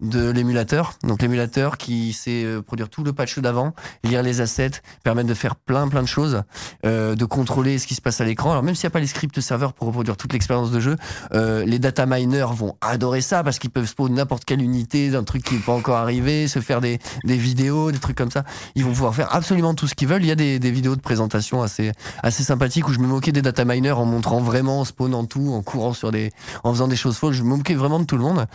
de 0.00 0.30
l'émulateur. 0.30 0.94
Donc 1.04 1.22
l'émulateur 1.22 1.78
qui 1.78 2.12
sait 2.12 2.44
euh, 2.44 2.60
produire 2.60 2.88
tout 2.90 3.02
le 3.02 3.12
patch 3.12 3.38
d'avant, 3.38 3.74
lire 4.04 4.22
les 4.22 4.40
assets, 4.40 4.82
permettre 5.04 5.28
de 5.28 5.34
faire 5.34 5.56
plein 5.56 5.88
plein 5.88 6.02
de 6.02 6.08
choses, 6.08 6.42
euh, 6.84 7.14
de 7.14 7.24
contrôler 7.24 7.78
ce 7.78 7.86
qui 7.86 7.94
se 7.94 8.02
passe 8.02 8.20
à 8.20 8.24
l'écran. 8.24 8.50
Alors 8.50 8.62
même 8.62 8.74
s'il 8.74 8.86
n'y 8.86 8.92
a 8.92 8.94
pas 8.94 9.00
les 9.00 9.06
scripts 9.06 9.40
serveurs 9.40 9.72
pour 9.72 9.86
reproduire 9.86 10.16
toute 10.16 10.32
l'expérience 10.32 10.70
de 10.70 10.80
jeu, 10.80 10.96
euh, 11.32 11.64
les 11.64 11.78
data 11.78 12.04
miners 12.04 12.52
vont 12.52 12.76
adorer 12.82 13.22
ça 13.22 13.42
parce 13.42 13.58
qu'ils 13.58 13.70
peuvent 13.70 13.86
spawn 13.86 14.12
n'importe 14.12 14.44
quelle 14.44 14.60
unité 14.60 15.10
d'un 15.10 15.24
truc 15.24 15.44
qui 15.44 15.54
n'est 15.54 15.60
pas 15.60 15.72
encore 15.72 15.96
arrivé, 15.96 16.46
se 16.46 16.60
faire 16.60 16.80
des, 16.80 16.98
des 17.24 17.36
vidéos, 17.36 17.90
des 17.90 17.98
trucs 17.98 18.16
comme 18.16 18.30
ça. 18.30 18.44
Ils 18.74 18.84
vont 18.84 18.92
pouvoir 18.92 19.14
faire 19.14 19.34
absolument 19.34 19.74
tout 19.74 19.86
ce 19.86 19.94
qu'ils 19.94 20.08
veulent. 20.08 20.24
Il 20.24 20.28
y 20.28 20.32
a 20.32 20.36
des, 20.36 20.58
des 20.58 20.70
vidéos 20.70 20.96
de 20.96 21.00
présentation 21.00 21.62
assez 21.62 21.92
assez 22.22 22.42
sympathiques 22.42 22.88
où 22.88 22.92
je 22.92 22.98
me 22.98 23.06
moquais 23.06 23.32
des 23.32 23.42
data 23.42 23.64
miners 23.64 23.92
en 23.92 24.04
montrant 24.04 24.40
vraiment, 24.40 24.80
en 24.80 24.84
spawnant 24.84 25.24
tout, 25.24 25.52
en 25.52 25.62
courant 25.62 25.94
sur 25.94 26.12
des, 26.12 26.32
en 26.64 26.72
faisant 26.72 26.88
des 26.88 26.96
choses 26.96 27.16
folles. 27.16 27.32
Je 27.32 27.42
me 27.42 27.48
moquais 27.48 27.74
vraiment 27.74 27.98
de 27.98 28.04
tout 28.04 28.16
le 28.16 28.22
monde. 28.22 28.46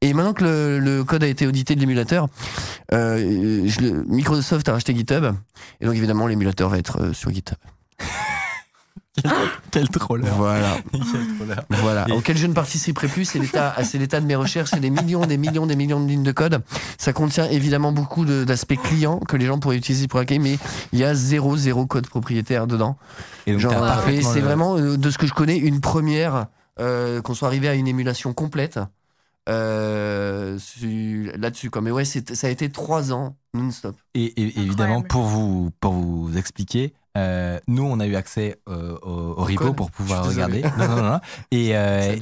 Et 0.00 0.14
maintenant 0.14 0.32
que 0.32 0.44
le, 0.44 0.78
code 1.04 1.22
a 1.24 1.26
été 1.26 1.46
audité 1.46 1.74
de 1.74 1.80
l'émulateur, 1.80 2.28
euh, 2.92 3.62
je 3.66 3.80
le- 3.80 4.04
Microsoft 4.08 4.68
a 4.68 4.72
racheté 4.72 4.94
GitHub. 4.94 5.24
Et 5.80 5.86
donc 5.86 5.94
évidemment, 5.96 6.26
l'émulateur 6.26 6.68
va 6.68 6.78
être 6.78 7.00
euh, 7.00 7.12
sur 7.12 7.30
GitHub. 7.32 7.56
Quel 9.70 9.88
troller. 9.88 10.28
Voilà. 10.36 10.76
Voilà, 11.70 12.04
Et- 12.08 12.12
auquel 12.12 12.36
je 12.36 12.46
ne 12.46 12.52
participerai 12.52 13.08
plus, 13.08 13.24
c'est 13.24 13.38
l'état, 13.38 13.74
c'est 13.82 13.98
l'état 13.98 14.20
de 14.20 14.26
mes 14.26 14.36
recherches, 14.36 14.70
c'est 14.70 14.80
des 14.80 14.90
millions, 14.90 15.24
des 15.24 15.38
millions, 15.38 15.66
des 15.66 15.76
millions 15.76 16.00
de 16.00 16.06
lignes 16.08 16.22
de 16.22 16.32
code. 16.32 16.62
Ça 16.98 17.12
contient 17.12 17.48
évidemment 17.48 17.92
beaucoup 17.92 18.24
d'aspects 18.24 18.76
clients 18.82 19.18
que 19.20 19.36
les 19.36 19.46
gens 19.46 19.58
pourraient 19.58 19.76
utiliser 19.76 20.06
pour 20.08 20.20
hacker, 20.20 20.38
mais 20.40 20.58
il 20.92 20.98
y 20.98 21.04
a 21.04 21.14
zéro, 21.14 21.56
zéro 21.56 21.86
code 21.86 22.08
propriétaire 22.08 22.66
dedans. 22.66 22.96
Et 23.46 23.52
donc, 23.52 23.60
Genre, 23.60 23.72
c'est 24.06 24.40
le- 24.40 24.44
vraiment, 24.44 24.76
euh, 24.76 24.96
de 24.98 25.10
ce 25.10 25.16
que 25.18 25.26
je 25.26 25.32
connais, 25.32 25.56
une 25.56 25.80
première, 25.80 26.46
euh, 26.80 27.22
qu'on 27.22 27.34
soit 27.34 27.48
arrivé 27.48 27.68
à 27.68 27.74
une 27.74 27.88
émulation 27.88 28.32
complète 28.34 28.78
euh, 29.48 30.58
su- 30.58 31.30
là-dessus. 31.36 31.70
quoi. 31.70 31.82
Mais 31.82 31.90
ouais, 31.90 32.04
ça 32.04 32.46
a 32.46 32.50
été 32.50 32.70
trois 32.70 33.12
ans 33.12 33.36
non-stop. 33.54 33.96
Et, 34.14 34.24
et- 34.24 34.58
évidemment, 34.60 35.02
pour 35.02 35.22
vous, 35.22 35.70
pour 35.80 35.92
vous 35.92 36.36
expliquer, 36.36 36.92
euh, 37.16 37.58
nous, 37.66 37.82
on 37.84 37.98
a 38.00 38.06
eu 38.06 38.14
accès 38.16 38.58
euh, 38.68 38.96
au, 39.02 39.08
au 39.40 39.44
repo 39.44 39.72
pour 39.72 39.90
pouvoir 39.90 40.26
regarder. 40.28 40.62
Non, 40.78 40.88
non, 40.88 40.96
non, 40.96 41.10
non. 41.12 41.20
Et, 41.50 41.74
euh, 41.76 42.14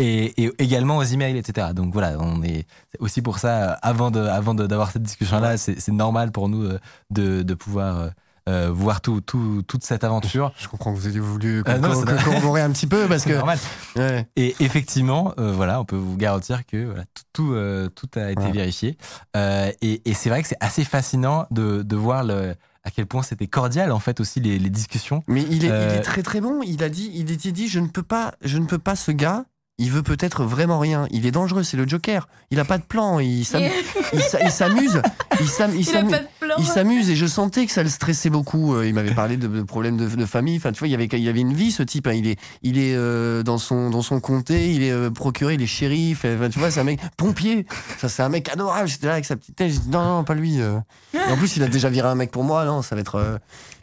et, 0.00 0.42
et 0.44 0.50
également 0.58 0.96
aux 0.96 1.04
emails, 1.04 1.36
etc. 1.38 1.68
Donc 1.74 1.92
voilà, 1.92 2.16
on 2.18 2.42
est 2.42 2.66
aussi 2.98 3.22
pour 3.22 3.38
ça, 3.38 3.72
avant 3.74 4.10
de, 4.10 4.20
avant 4.20 4.54
de- 4.54 4.66
d'avoir 4.66 4.90
cette 4.90 5.02
discussion-là, 5.04 5.56
c'est 5.56 5.78
c'est 5.78 5.92
normal 5.92 6.32
pour 6.32 6.48
nous 6.48 6.68
de, 7.10 7.42
de 7.42 7.54
pouvoir 7.54 8.10
euh, 8.48 8.68
euh, 8.68 8.70
voir 8.70 9.00
tout, 9.00 9.20
tout, 9.20 9.62
toute 9.66 9.84
cette 9.84 10.04
aventure. 10.04 10.52
Je 10.58 10.68
comprends 10.68 10.92
que 10.92 10.98
vous 10.98 11.08
ayez 11.08 11.20
voulu 11.20 11.62
non, 11.66 11.78
normal. 11.78 12.22
corroborer 12.24 12.60
un 12.62 12.70
petit 12.70 12.86
peu 12.86 13.06
parce 13.06 13.24
que. 13.26 13.32
normal. 13.32 13.58
Ouais. 13.96 14.28
Et 14.36 14.54
effectivement, 14.60 15.34
euh, 15.38 15.52
voilà, 15.52 15.80
on 15.80 15.84
peut 15.84 15.96
vous 15.96 16.16
garantir 16.16 16.66
que 16.66 16.84
voilà, 16.86 17.04
tout, 17.14 17.22
tout, 17.32 17.52
euh, 17.54 17.88
tout 17.88 18.08
a 18.16 18.30
été 18.30 18.42
Ouais. 18.42 18.52
vérifié. 18.52 18.96
Euh, 19.36 19.70
et 19.82 20.02
et 20.08 20.14
c'est 20.14 20.28
vrai 20.30 20.42
que 20.42 20.48
c'est 20.48 20.56
assez 20.60 20.84
fascinant 20.84 21.46
de, 21.50 21.82
de 21.82 21.96
voir 21.96 22.24
le, 22.24 22.54
à 22.84 22.90
quel 22.90 23.06
point 23.06 23.22
c'était 23.22 23.46
cordial, 23.46 23.92
en 23.92 23.98
fait, 23.98 24.20
aussi, 24.20 24.40
les, 24.40 24.58
les 24.58 24.70
discussions. 24.70 25.22
Mais 25.28 25.42
il 25.42 25.64
est, 25.64 25.68
il 25.68 25.72
Euh, 25.72 25.98
est 25.98 26.02
très 26.02 26.22
très 26.22 26.40
bon. 26.40 26.60
Il 26.62 26.82
a 26.82 26.88
dit, 26.88 27.10
il 27.14 27.30
était 27.30 27.52
dit, 27.52 27.68
je 27.68 27.78
ne 27.80 27.88
peux 27.88 28.02
pas, 28.02 28.34
je 28.42 28.58
ne 28.58 28.64
peux 28.66 28.78
pas 28.78 28.96
ce 28.96 29.10
gars. 29.12 29.44
Il 29.80 29.90
veut 29.90 30.02
peut-être 30.02 30.44
vraiment 30.44 30.78
rien. 30.78 31.06
Il 31.10 31.26
est 31.26 31.30
dangereux, 31.32 31.62
c'est 31.64 31.76
le 31.76 31.88
Joker. 31.88 32.28
Il 32.52 32.60
a 32.60 32.64
pas 32.64 32.78
de 32.78 32.82
plan, 32.84 33.18
il 33.18 33.44
s'am- 33.44 33.62
il 34.12 34.20
s'a- 34.22 34.40
il 34.42 34.50
s'amuse. 34.50 35.00
Il 35.40 35.48
s'amuse. 35.48 35.90
pas 35.90 36.18
de 36.18 36.26
plan. 36.38 36.54
Il 36.58 36.66
s'amuse 36.66 37.10
et 37.10 37.16
je 37.16 37.26
sentais 37.26 37.66
que 37.66 37.72
ça 37.72 37.82
le 37.82 37.88
stressait 37.88 38.30
beaucoup. 38.30 38.74
Euh, 38.74 38.86
Il 38.86 38.94
m'avait 38.94 39.14
parlé 39.14 39.36
de, 39.36 39.48
de 39.48 39.62
problèmes 39.62 39.96
de, 39.96 40.06
de 40.08 40.26
famille. 40.26 40.56
Enfin, 40.58 40.70
tu 40.72 40.78
vois, 40.80 40.88
il 40.88 40.90
y 40.92 40.94
avait, 40.94 41.06
il 41.06 41.18
y 41.20 41.28
avait 41.28 41.40
une 41.40 41.54
vie, 41.54 41.72
ce 41.72 41.82
type. 41.82 42.06
hein. 42.06 42.12
Il 42.12 42.26
est, 42.28 42.38
il 42.62 42.78
est 42.78 42.94
euh, 42.94 43.42
dans 43.42 43.58
son, 43.58 43.90
dans 43.90 44.02
son 44.02 44.20
comté. 44.20 44.72
Il 44.72 44.82
est 44.82 44.90
euh, 44.92 45.10
procuré, 45.10 45.54
il 45.54 45.62
est 45.62 45.66
shérif. 45.66 46.24
Enfin, 46.24 46.48
tu 46.50 46.58
vois, 46.58 46.70
c'est 46.70 46.80
un 46.80 46.84
mec 46.84 47.00
pompier. 47.16 47.66
Ça, 47.98 48.08
c'est 48.08 48.22
un 48.22 48.28
mec 48.28 48.48
adorable. 48.48 48.88
J'étais 48.88 49.06
là 49.06 49.14
avec 49.14 49.24
sa 49.24 49.36
petite 49.36 49.56
tête. 49.56 49.70
Dit 49.70 49.88
non, 49.88 50.02
non, 50.04 50.24
pas 50.24 50.34
lui. 50.34 50.60
euh. 50.60 50.78
Et 51.14 51.32
en 51.32 51.36
plus, 51.36 51.56
il 51.56 51.62
a 51.62 51.68
déjà 51.68 51.88
viré 51.88 52.08
un 52.08 52.14
mec 52.14 52.30
pour 52.30 52.44
moi. 52.44 52.64
Non, 52.64 52.82
ça 52.82 52.94
va 52.94 53.00
être. 53.00 53.14
euh, 53.16 53.38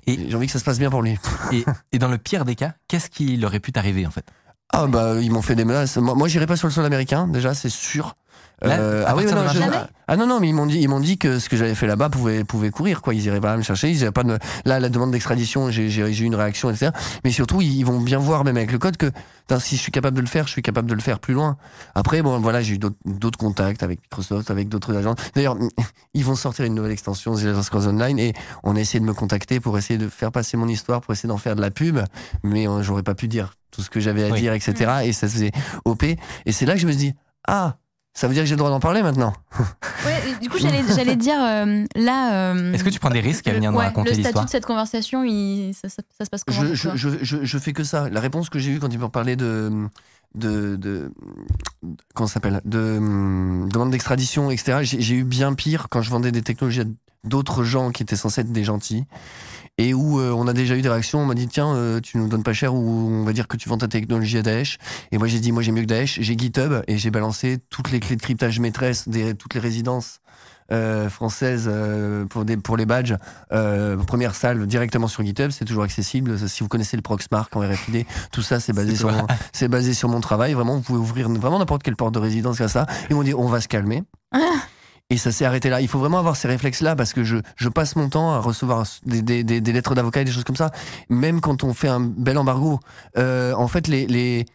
Et- 0.06 0.30
J'ai 0.30 0.36
envie 0.36 0.45
que 0.48 0.54
ça 0.54 0.60
se 0.60 0.64
passe 0.66 0.80
bien 0.80 0.89
pour 0.89 1.02
lui. 1.02 1.18
Et, 1.52 1.66
et 1.91 2.00
dans 2.00 2.08
le 2.10 2.18
pire 2.18 2.45
des 2.45 2.56
cas, 2.56 2.74
qu'est-ce 2.88 3.10
qui 3.10 3.43
aurait 3.43 3.60
pu 3.60 3.72
t'arriver 3.72 4.06
en 4.06 4.12
fait? 4.12 4.26
Ah 4.74 4.88
bah 4.88 5.15
ils 5.22 5.32
m'ont 5.32 5.41
fait 5.41 5.55
des 5.55 5.65
menaces. 5.65 5.97
Moi, 5.97 6.15
moi 6.15 6.28
j'irai 6.28 6.45
pas 6.45 6.57
sur 6.57 6.68
le 6.68 6.74
sol 6.74 6.86
américain 6.86 7.28
déjà, 7.28 7.53
c'est 7.53 7.70
sûr. 7.70 8.15
Là, 8.61 8.79
Euh, 8.79 9.03
ah 9.05 9.15
oui, 9.15 9.25
non, 9.25 9.47
je- 9.47 9.59
ah 10.07 10.17
non 10.17 10.25
non, 10.25 10.39
mais 10.39 10.49
ils 10.49 10.53
m'ont 10.53 10.65
dit 10.65 10.79
ils 10.79 10.88
m'ont 10.89 10.99
dit 10.99 11.19
que 11.19 11.38
ce 11.38 11.47
que 11.47 11.55
j'avais 11.55 11.75
fait 11.75 11.85
là-bas 11.85 12.09
pouvait 12.09 12.43
pouvait 12.43 12.71
courir 12.71 13.01
quoi. 13.03 13.13
Ils 13.13 13.23
iraient 13.25 13.39
pas 13.39 13.55
me 13.55 13.61
chercher. 13.61 13.91
Ils 13.91 14.11
pas 14.11 14.23
de 14.23 14.39
là 14.65 14.79
la 14.79 14.89
demande 14.89 15.11
d'extradition. 15.11 15.69
J'ai 15.69 15.89
eu 15.89 16.23
une 16.23 16.33
réaction 16.33 16.71
etc. 16.71 16.91
Mais 17.23 17.29
surtout 17.31 17.61
ils, 17.61 17.83
vont 17.83 17.99
bien 17.99 18.17
voir 18.17 18.43
même 18.43 18.57
avec 18.57 18.71
le 18.71 18.79
code 18.79 18.97
que 18.97 19.11
si 19.59 19.75
je 19.75 19.81
suis 19.81 19.91
capable 19.91 20.17
de 20.17 20.21
le 20.21 20.27
faire, 20.27 20.47
je 20.47 20.53
suis 20.53 20.63
capable 20.63 20.89
de 20.89 20.95
le 20.95 21.01
faire 21.01 21.19
plus 21.19 21.35
loin. 21.35 21.57
Après 21.93 22.23
bon 22.23 22.39
voilà 22.39 22.61
j'ai 22.61 22.75
eu 22.75 22.79
d'autres 22.79 23.38
contacts 23.38 23.83
avec 23.83 24.01
Microsoft, 24.01 24.49
avec 24.49 24.69
d'autres 24.69 24.95
agents. 24.95 25.13
D'ailleurs 25.35 25.55
ils 26.15 26.25
vont 26.25 26.35
sortir 26.35 26.65
une 26.65 26.73
nouvelle 26.73 26.93
extension 26.93 27.35
The 27.35 27.43
Elder 27.43 27.61
Scrolls 27.61 27.88
Online 27.88 28.17
et 28.17 28.33
on 28.63 28.75
a 28.75 28.79
essayé 28.79 28.99
de 28.99 29.05
me 29.05 29.13
contacter 29.13 29.59
pour 29.59 29.77
essayer 29.77 29.99
de 29.99 30.09
faire 30.09 30.31
passer 30.31 30.57
mon 30.57 30.67
histoire, 30.67 31.01
pour 31.01 31.13
essayer 31.13 31.27
d'en 31.29 31.38
faire 31.38 31.55
de 31.55 31.61
la 31.61 31.69
pub. 31.69 31.99
Mais 32.41 32.67
euh, 32.67 32.81
j'aurais 32.81 33.03
pas 33.03 33.13
pu 33.13 33.27
dire 33.27 33.53
tout 33.69 33.83
ce 33.83 33.91
que 33.91 33.99
j'avais 33.99 34.23
à 34.23 34.31
Oui. 34.31 34.39
dire 34.39 34.53
etc. 34.53 35.01
Et 35.03 35.13
ça 35.13 35.27
se 35.27 35.33
faisait 35.33 35.51
OP. 35.85 36.03
Et 36.03 36.17
c'est 36.51 36.65
là 36.65 36.73
que 36.73 36.79
je 36.79 36.88
me 36.88 36.91
suis 36.91 37.11
dit 37.11 37.13
ah 37.47 37.75
ça 38.20 38.28
veut 38.28 38.34
dire 38.34 38.41
que 38.41 38.47
j'ai 38.47 38.55
le 38.55 38.57
droit 38.57 38.72
d'en 38.72 38.80
parler 38.80 39.03
maintenant. 39.03 39.32
Ouais, 39.59 40.34
du 40.41 40.49
coup, 40.49 40.57
j'allais 40.95 41.15
dire 41.15 41.36
euh, 41.39 41.86
là. 41.95 42.51
euh, 42.55 42.74
Est-ce 42.74 42.84
que 42.84 42.89
tu 42.89 42.99
prends 42.99 43.11
des 43.11 43.20
risques 43.20 43.45
à 43.47 43.51
le- 43.51 43.57
venir 43.57 43.72
nous 43.72 43.78
ouais, 43.78 43.86
raconter 43.86 44.09
Le 44.09 44.13
statut 44.15 44.24
l'histoire 44.26 44.45
de 44.45 44.49
cette 44.49 44.65
conversation, 44.65 45.24
il- 45.24 45.74
ça, 45.76 45.88
ça- 45.88 46.01
ça 46.18 46.26
se 46.26 46.30
passe 46.32 46.43
comment 46.43 46.59
je, 46.61 46.74
je, 46.74 46.84
toi 46.88 46.93
je, 46.95 47.09
je, 47.22 47.38
je 47.43 47.57
fais 47.59 47.74
que 47.74 47.84
ça. 47.84 48.09
La 48.09 48.20
réponse 48.20 48.49
que 48.49 48.57
j'ai 48.57 48.72
eue 48.72 48.80
quand 48.80 48.89
ils 48.91 48.97
m'ont 48.97 49.09
parlé 49.09 49.36
de. 49.36 49.72
de, 50.34 50.76
de 50.78 51.11
comment 52.15 52.26
ça 52.28 52.36
s'appelle 52.36 52.59
de 52.65 52.97
hum, 52.97 53.70
demande 53.72 53.91
d'extradition 53.91 54.49
etc 54.51 54.80
j'ai 54.82 54.99
j'ai 54.99 55.15
eu 55.15 55.24
bien 55.24 55.53
pire 55.53 55.88
quand 55.89 56.01
je 56.01 56.09
vendais 56.09 56.32
des 56.32 56.41
technologies 56.41 56.82
à 56.82 56.86
d'autres 57.24 57.63
gens 57.63 57.91
qui 57.91 58.03
étaient 58.03 58.15
censés 58.18 58.41
être 58.41 58.51
des 58.51 58.63
gentils 58.63 59.05
et 59.78 59.93
où 59.93 60.19
euh, 60.19 60.32
on 60.32 60.47
a 60.47 60.53
déjà 60.53 60.75
eu 60.75 60.82
des 60.82 60.89
réactions 60.89 61.19
on 61.19 61.25
m'a 61.25 61.34
dit 61.34 61.47
tiens 61.47 61.73
euh, 61.73 61.99
tu 61.99 62.17
nous 62.17 62.28
donnes 62.28 62.43
pas 62.43 62.53
cher 62.53 62.73
ou 62.73 63.09
on 63.11 63.23
va 63.23 63.34
dire 63.34 63.47
que 63.47 63.57
tu 63.57 63.69
vends 63.69 63.78
ta 63.78 63.88
technologie 63.88 64.38
à 64.38 64.41
Daesh 64.41 64.78
et 65.11 65.17
moi 65.17 65.28
j'ai 65.28 65.39
dit 65.39 65.51
moi 65.51 65.61
j'ai 65.61 65.71
mieux 65.71 65.84
que 65.84 65.88
Daesh 65.88 66.19
j'ai 66.19 66.38
GitHub 66.38 66.84
et 66.88 66.97
j'ai 66.97 67.11
balancé 67.11 67.59
toutes 67.69 67.91
les 67.91 67.99
clés 67.99 68.15
de 68.15 68.21
cryptage 68.21 68.59
maîtresse 68.59 69.07
des 69.07 69.36
toutes 69.36 69.53
les 69.53 69.59
résidences 69.59 70.19
euh, 70.69 71.09
françaises 71.09 71.69
euh, 71.71 72.25
pour, 72.25 72.43
des, 72.43 72.57
pour 72.57 72.75
les 72.75 72.86
badges 72.86 73.15
euh, 73.53 73.95
première 73.95 74.36
salve 74.36 74.65
directement 74.65 75.07
sur 75.07 75.23
GitHub, 75.23 75.49
c'est 75.51 75.63
toujours 75.63 75.84
accessible. 75.84 76.38
Si 76.49 76.61
vous 76.61 76.67
connaissez 76.67 76.97
le 76.97 77.01
Proxmark 77.01 77.55
en 77.55 77.61
RFID, 77.61 78.05
tout 78.34 78.41
ça 78.41 78.59
c'est 78.59 78.73
basé 78.73 78.97
sur 78.97 79.09
mon, 79.09 79.25
c'est 79.53 79.69
basé 79.69 79.93
sur 79.93 80.09
mon 80.09 80.19
travail. 80.19 80.53
Vraiment, 80.55 80.75
vous 80.75 80.82
pouvez 80.82 80.99
ouvrir 80.99 81.30
vraiment 81.30 81.59
n'importe 81.59 81.84
quelle 81.84 81.95
porte 81.95 82.13
de 82.13 82.19
résidence 82.19 82.57
comme 82.57 82.67
ça. 82.67 82.86
Ils 83.09 83.15
m'ont 83.15 83.23
dit 83.23 83.34
on 83.34 83.47
va 83.47 83.61
se 83.61 83.69
calmer. 83.69 84.03
Et 85.10 85.18
ça 85.18 85.32
s'est 85.32 85.45
arrêté 85.45 85.70
là. 85.70 85.80
Il 85.80 85.88
faut 85.88 85.99
vraiment 85.99 86.20
avoir 86.20 86.36
ces 86.36 86.49
réflexes-là 86.49 86.95
parce 86.95 87.14
que 87.14 87.24
je, 87.24 87.38
je 87.55 87.70
passe 87.70 87.95
mon 87.95 88.10
temps 88.10 88.34
à 88.34 88.39
recevoir 88.39 88.86
des, 89.05 89.22
des, 89.22 89.43
des, 89.43 89.72
lettres 89.72 89.95
d'avocat 89.95 90.22
et 90.22 90.26
des 90.26 90.32
choses 90.32 90.43
comme 90.43 90.58
ça. 90.58 90.72
Même 91.10 91.39
quand 91.39 91.64
on 91.64 91.74
fait 91.74 91.88
un 91.88 92.01
bel 92.01 92.38
embargo, 92.38 92.80
euh, 93.18 93.53
en 93.53 93.70
fait, 93.70 93.88
les, 93.88 94.05
les... 94.05 94.45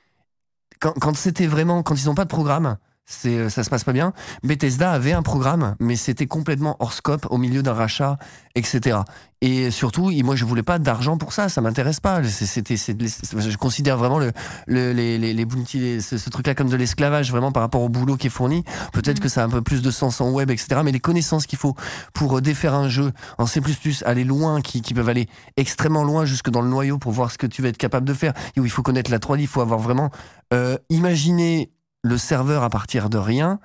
quand, 0.79 0.93
quand 0.93 1.17
c'était 1.17 1.47
vraiment, 1.47 1.83
quand 1.83 1.95
ils 1.95 2.07
n'ont 2.07 2.15
pas 2.15 2.25
de 2.25 2.29
programme, 2.29 2.77
c'est, 3.05 3.37
euh, 3.37 3.49
ça 3.49 3.65
se 3.65 3.71
passe 3.71 3.85
pas 3.85 3.93
bien. 3.93 4.13
Bethesda 4.43 4.93
avait 4.93 5.13
un 5.13 5.23
programme, 5.23 5.75
mais 5.81 5.97
c'était 5.97 6.27
complètement 6.27 6.77
hors 6.79 6.93
scope, 6.93 7.27
au 7.31 7.39
milieu 7.39 7.63
d'un 7.63 7.75
rachat, 7.75 8.17
etc. 8.55 9.01
Et 9.41 9.73
surtout, 9.73 10.11
moi, 10.23 10.37
je 10.37 10.45
voulais 10.45 10.63
pas 10.63 10.79
d'argent 10.79 11.19
pour 11.19 11.33
ça, 11.33 11.49
ça 11.49 11.61
m'intéresse 11.61 11.99
pas. 11.99 12.23
C'était, 12.23 12.77
je 12.77 13.57
considère 13.57 13.97
vraiment 13.97 14.21
le, 14.21 14.31
le- 14.69 14.93
les, 14.93 15.19
les, 15.19 15.35
les 15.35 16.01
ce, 16.01 16.17
ce 16.17 16.31
truc-là 16.31 16.55
comme 16.55 16.69
de 16.69 16.77
l'esclavage, 16.77 17.33
vraiment 17.33 17.51
par 17.51 17.63
rapport 17.63 17.83
au 17.83 17.89
boulot 17.89 18.17
qui 18.17 18.29
est 18.29 18.31
fourni. 18.31 18.63
Peut-être 18.93 19.19
que 19.19 19.29
ça 19.29 19.43
a 19.43 19.47
un 19.47 19.51
peu 19.51 19.63
plus 19.63 19.83
de 19.83 19.91
sens 19.91 20.21
en 20.21 20.31
web, 20.31 20.51
etc. 20.51 20.83
Mais 20.85 20.93
les 20.93 21.01
connaissances 21.01 21.47
qu'il 21.47 21.59
faut 21.59 21.75
pour 22.15 22.39
euh, 22.39 22.41
défaire 22.41 22.75
un 22.75 22.89
jeu 22.89 23.11
en 23.39 23.47
C++, 23.47 23.61
aller 24.07 24.25
loin, 24.25 24.61
qui, 24.61 24.81
qui 24.81 24.95
peuvent 24.95 25.09
aller 25.09 25.29
extrêmement 25.57 26.05
loin 26.05 26.25
jusque 26.25 26.51
dans 26.51 26.63
le 26.63 26.69
noyau 26.69 26.99
pour 26.99 27.11
voir 27.11 27.33
ce 27.33 27.39
que 27.39 27.49
tu 27.49 27.63
vas 27.63 27.69
être 27.69 27.79
capable 27.79 28.07
de 28.07 28.15
faire. 28.15 28.33
Et 28.55 28.61
où 28.61 28.65
il 28.65 28.71
faut 28.71 28.83
connaître 28.83 29.11
la 29.11 29.19
3D, 29.19 29.41
il 29.41 29.49
faut 29.49 29.61
avoir 29.61 29.81
vraiment 29.81 30.11
euh, 30.55 30.79
imaginer 30.89 31.73
le 32.03 32.19
serveur 32.19 32.63
à 32.63 32.71
partir 32.71 33.09
de 33.11 33.19
rien. 33.19 33.61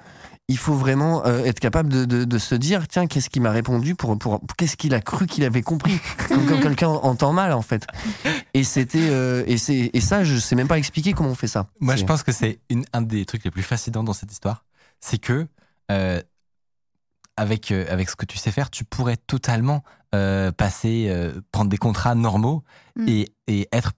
Il 0.50 0.58
faut 0.58 0.76
vraiment 0.76 1.26
euh, 1.26 1.44
être 1.44 1.60
capable 1.60 1.90
de, 1.90 2.06
de, 2.06 2.24
de 2.24 2.38
se 2.38 2.56
dire 2.56 2.88
tiens 2.88 3.06
qu'est-ce 3.08 3.30
qu'il 3.30 3.42
m'a 3.42 3.52
répondu 3.52 3.96
pour, 3.96 4.18
pour 4.18 4.40
qu'est-ce 4.58 4.78
qu'il 4.78 4.94
a 4.94 5.02
cru 5.02 5.26
qu'il 5.28 5.44
avait 5.44 5.62
compris? 5.62 6.00
Comme 6.30 6.46
quand 6.46 6.62
quelqu'un 6.62 6.88
entend 6.88 7.34
mal 7.34 7.52
en 7.52 7.62
fait 7.62 7.86
et 8.54 8.64
c'était 8.64 9.10
euh, 9.10 9.44
et 9.46 9.58
c'est 9.58 9.90
et 9.94 10.00
ça 10.00 10.24
je 10.24 10.38
sais 10.38 10.56
même 10.56 10.70
pas 10.70 10.78
expliquer 10.78 11.12
comment 11.12 11.30
on 11.32 11.36
fait 11.36 11.48
ça 11.50 11.68
Moi, 11.82 11.96
C'est- 11.96 12.02
je 12.02 12.06
pense 12.06 12.24
que 12.24 12.32
c'est 12.32 12.60
une- 12.70 12.86
un 12.94 13.02
des 13.02 13.26
trucs 13.26 13.44
les 13.44 13.52
plus 13.52 13.62
fascinants 13.64 14.06
dans 14.06 14.14
cette 14.14 14.32
histoire. 14.32 14.64
C'est 15.02 15.18
que, 15.18 15.48
euh, 15.92 16.22
avec, 17.36 17.72
euh, 17.72 17.86
avec 17.90 18.10
ce 18.10 18.16
que 18.16 18.26
tu 18.26 18.38
sais 18.38 18.52
faire, 18.52 18.70
tu 18.70 18.84
pourrais 18.84 19.18
totalement 19.18 19.84
euh, 20.16 20.54
passer, 20.54 21.08
euh, 21.10 21.34
prendre 21.52 21.70
des 21.70 21.78
contrats 21.78 22.16
normaux 22.16 22.64
Mm. 22.96 23.06
et, 23.10 23.28
et 23.48 23.68
être, 23.74 23.92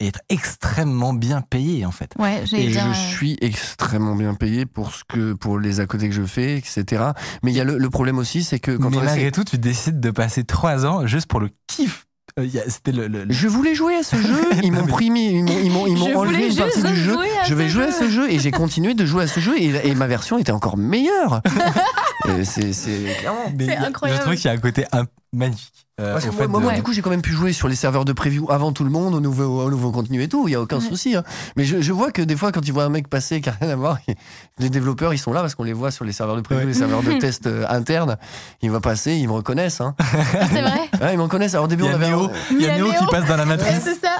et 0.00 0.06
être 0.08 0.20
extrêmement 0.28 1.12
bien 1.12 1.40
payé, 1.40 1.84
en 1.84 1.90
fait. 1.90 2.12
Ouais, 2.18 2.44
et 2.52 2.68
dire. 2.68 2.84
je 2.84 2.88
euh, 2.90 2.94
suis 2.94 3.36
extrêmement 3.40 4.14
bien 4.14 4.34
payé 4.34 4.64
pour 4.66 4.94
ce 4.94 5.02
que 5.04 5.32
pour 5.32 5.58
les 5.58 5.80
à 5.80 5.86
côté 5.86 6.08
que 6.08 6.14
je 6.14 6.22
fais 6.22 6.56
etc 6.56 7.02
mais 7.42 7.50
il 7.52 7.56
y 7.56 7.60
a 7.60 7.64
le, 7.64 7.78
le 7.78 7.90
problème 7.90 8.18
aussi 8.18 8.44
c'est 8.44 8.58
que 8.60 8.70
quand 8.76 8.90
Mais 8.90 8.96
on 8.98 9.00
malgré 9.00 9.22
essaie- 9.22 9.30
tout, 9.32 9.44
tu 9.44 9.58
décides 9.58 9.98
de 10.00 10.10
passer 10.10 10.44
trois 10.44 10.86
ans 10.86 11.06
juste 11.06 11.26
pour 11.26 11.40
le 11.40 11.50
kiff. 11.66 12.06
Euh, 12.38 12.46
le, 12.86 13.08
le- 13.08 13.24
le- 13.24 13.32
je 13.32 13.48
voulais 13.48 13.74
jouer 13.74 13.96
à 13.96 14.02
ce 14.04 14.14
jeu 14.22 14.40
ils 14.62 14.70
m'ont 14.70 14.86
pris 14.86 15.06
ils 15.06 15.10
m'ont 15.12 15.46
ils 15.64 15.70
m'ont 15.72 15.86
ils 15.88 15.96
Je 15.96 16.00
m'ont 16.04 16.16
enlevé 16.20 16.34
voulais 16.36 16.50
une 16.50 16.56
partie 16.56 16.82
du 16.82 16.94
jeu 16.94 17.16
je 17.46 17.54
vais 17.54 17.68
jouer 17.68 17.84
à 17.86 17.92
ce 17.92 18.08
jeu 18.08 18.30
et 18.30 18.38
j'ai 18.38 18.52
continué 18.52 18.94
de 18.94 19.04
jouer 19.04 19.24
à 19.24 19.26
ce 19.26 19.40
jeu 19.40 19.58
et, 19.60 19.88
et 19.88 19.94
ma 19.96 20.06
version 20.06 20.38
était 20.38 20.52
encore 20.52 20.76
meilleure 20.76 21.42
c'est 22.44 22.72
c'est 22.72 23.16
clairement 23.20 23.44
a- 23.46 23.86
incroyable. 23.86 24.20
Je 24.20 24.24
trouve 24.24 24.36
qu'il 24.36 24.46
y 24.46 24.48
a 24.48 24.52
un 24.52 24.58
côté 24.58 24.84
un- 24.92 25.04
magnifique. 25.32 25.86
euh, 26.00 26.12
Parce 26.14 26.24
que 26.24 26.30
au 26.30 26.32
moi, 26.32 26.42
fait 26.42 26.48
moi, 26.48 26.60
de- 26.60 26.64
moi, 26.64 26.72
du 26.74 26.82
coup, 26.82 26.92
j'ai 26.94 27.02
quand 27.02 27.10
même 27.10 27.20
pu 27.22 27.32
jouer 27.32 27.52
sur 27.52 27.68
les 27.68 27.74
serveurs 27.74 28.04
de 28.06 28.12
preview 28.14 28.50
avant 28.50 28.72
tout 28.72 28.82
le 28.84 28.88
monde, 28.90 29.14
au 29.14 29.20
nouveau, 29.20 29.44
au 29.64 29.68
nouveau 29.70 29.90
contenu 29.90 30.22
et 30.22 30.28
tout. 30.28 30.48
Il 30.48 30.52
y 30.52 30.54
a 30.54 30.60
aucun 30.60 30.78
Ouais. 30.78 30.88
souci. 30.88 31.14
hein. 31.16 31.22
Mais 31.56 31.64
je, 31.64 31.80
je 31.82 31.92
vois 31.92 32.12
que 32.12 32.22
des 32.22 32.34
fois, 32.36 32.50
quand 32.52 32.66
ils 32.66 32.72
voient 32.72 32.84
un 32.84 32.88
mec 32.88 33.08
passer 33.08 33.40
qui 33.42 33.48
a 33.50 33.54
rien 33.60 33.68
à 33.70 33.76
voir, 33.76 33.98
les 34.58 34.70
développeurs, 34.70 35.12
ils 35.12 35.18
sont 35.18 35.32
là 35.32 35.40
parce 35.42 35.54
qu'on 35.54 35.64
les 35.64 35.72
voit 35.74 35.90
sur 35.90 36.04
les 36.06 36.12
serveurs 36.12 36.36
de 36.36 36.40
preview, 36.40 36.62
Ouais. 36.62 36.66
les 36.68 36.74
serveurs 36.74 37.02
de 37.02 37.12
test 37.18 37.46
euh, 37.46 37.66
internes. 37.68 38.16
Il 38.62 38.70
va 38.70 38.80
passer, 38.80 39.16
ils 39.16 39.26
me 39.28 39.32
reconnaissent. 39.34 39.80
Hein. 39.82 39.94
Ah, 39.98 40.04
c'est 40.50 40.62
vrai. 40.62 40.80
Ouais, 41.02 41.12
ils 41.12 41.18
me 41.18 41.22
reconnaissent. 41.24 41.54
Alors 41.54 41.64
au 41.66 41.68
début, 41.68 41.82
Il 41.84 41.86
y 41.86 41.90
on 41.90 41.92
a 41.92 41.96
avait. 41.96 42.06
Néo, 42.08 42.24
un- 42.24 42.30
il 42.52 42.60
y 42.62 42.66
a 42.66 42.68
Il 42.68 42.68
y 42.68 42.70
a 42.70 42.76
Néo 42.76 42.92
qui 42.98 43.06
passe 43.10 43.26
dans 43.26 43.36
la 43.36 43.42
Ouais, 43.42 43.48
matrice. 43.50 43.80
c'est 43.84 44.00
ça. 44.00 44.12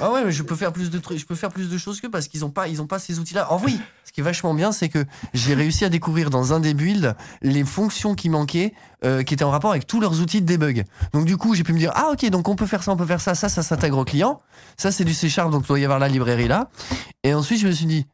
Ah 0.00 0.10
ouais, 0.12 0.24
mais 0.24 0.32
je 0.32 0.42
peux 0.42 0.56
faire 0.56 0.72
plus 0.72 0.90
de 0.90 0.98
trucs, 0.98 1.18
je 1.18 1.26
peux 1.26 1.34
faire 1.34 1.50
plus 1.50 1.68
de 1.68 1.78
choses 1.78 2.00
que 2.00 2.06
parce 2.06 2.28
qu'ils 2.28 2.44
ont 2.44 2.50
pas, 2.50 2.68
ils 2.68 2.80
ont 2.80 2.86
pas 2.86 2.98
ces 2.98 3.18
outils-là. 3.18 3.52
En 3.52 3.60
oui, 3.60 3.78
ce 4.04 4.12
qui 4.12 4.20
est 4.20 4.24
vachement 4.24 4.54
bien, 4.54 4.72
c'est 4.72 4.88
que 4.88 5.04
j'ai 5.34 5.54
réussi 5.54 5.84
à 5.84 5.88
découvrir 5.88 6.30
dans 6.30 6.52
un 6.52 6.60
des 6.60 6.74
builds 6.74 7.14
les 7.42 7.64
fonctions 7.64 8.14
qui 8.14 8.28
manquaient, 8.28 8.72
euh, 9.04 9.22
qui 9.22 9.34
étaient 9.34 9.44
en 9.44 9.50
rapport 9.50 9.70
avec 9.70 9.86
tous 9.86 10.00
leurs 10.00 10.20
outils 10.20 10.40
de 10.40 10.46
debug. 10.46 10.84
Donc 11.12 11.24
du 11.26 11.36
coup, 11.36 11.54
j'ai 11.54 11.64
pu 11.64 11.72
me 11.72 11.78
dire 11.78 11.92
ah 11.94 12.10
ok, 12.12 12.28
donc 12.30 12.48
on 12.48 12.56
peut 12.56 12.66
faire 12.66 12.82
ça, 12.82 12.92
on 12.92 12.96
peut 12.96 13.06
faire 13.06 13.20
ça, 13.20 13.34
ça, 13.34 13.48
ça 13.48 13.62
s'intègre 13.62 13.98
au 13.98 14.04
client. 14.04 14.40
Ça 14.76 14.90
c'est 14.92 15.04
du 15.04 15.14
C 15.14 15.28
Sharp, 15.28 15.50
donc 15.50 15.64
il 15.64 15.68
doit 15.68 15.80
y 15.80 15.84
avoir 15.84 15.98
la 15.98 16.08
librairie 16.08 16.48
là. 16.48 16.70
Et 17.22 17.34
ensuite, 17.34 17.60
je 17.60 17.66
me 17.66 17.72
suis 17.72 17.86
dit 17.86 18.06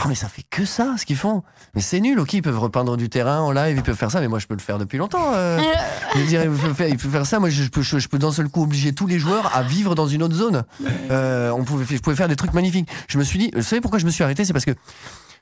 ah 0.00 0.04
mais 0.08 0.14
ça 0.14 0.28
fait 0.28 0.44
que 0.48 0.64
ça 0.64 0.94
ce 0.96 1.04
qu'ils 1.04 1.16
font. 1.16 1.42
Mais 1.74 1.80
c'est 1.80 1.98
nul, 2.00 2.18
ok, 2.20 2.32
ils 2.34 2.42
peuvent 2.42 2.58
repeindre 2.58 2.96
du 2.96 3.08
terrain 3.08 3.40
en 3.40 3.50
live, 3.50 3.76
ils 3.76 3.82
peuvent 3.82 3.96
faire 3.96 4.10
ça, 4.12 4.20
mais 4.20 4.28
moi 4.28 4.38
je 4.38 4.46
peux 4.46 4.54
le 4.54 4.60
faire 4.60 4.78
depuis 4.78 4.96
longtemps. 4.96 5.32
euh. 5.34 5.58
Je 6.14 6.20
veux 6.20 6.26
dire, 6.26 6.42
il 6.44 6.50
peut 6.50 6.72
faire, 6.74 6.88
il 6.88 6.96
peut 6.96 7.08
faire 7.08 7.26
ça. 7.26 7.38
Moi, 7.40 7.50
je 7.50 7.64
peux, 7.68 7.82
je, 7.82 7.98
je 7.98 8.08
peux 8.08 8.18
d'un 8.18 8.32
seul 8.32 8.48
coup 8.48 8.62
obliger 8.62 8.92
tous 8.94 9.06
les 9.06 9.18
joueurs 9.18 9.54
à 9.54 9.62
vivre 9.62 9.94
dans 9.94 10.06
une 10.06 10.22
autre 10.22 10.34
zone. 10.34 10.64
Euh, 11.10 11.50
on 11.50 11.64
pouvait, 11.64 11.84
je 11.96 12.00
pouvais 12.00 12.16
faire 12.16 12.28
des 12.28 12.36
trucs 12.36 12.54
magnifiques. 12.54 12.88
Je 13.08 13.18
me 13.18 13.24
suis 13.24 13.38
dit, 13.38 13.50
vous 13.54 13.62
savez 13.62 13.80
pourquoi 13.80 13.98
je 13.98 14.06
me 14.06 14.10
suis 14.10 14.24
arrêté? 14.24 14.44
C'est 14.44 14.52
parce 14.52 14.64
que 14.64 14.72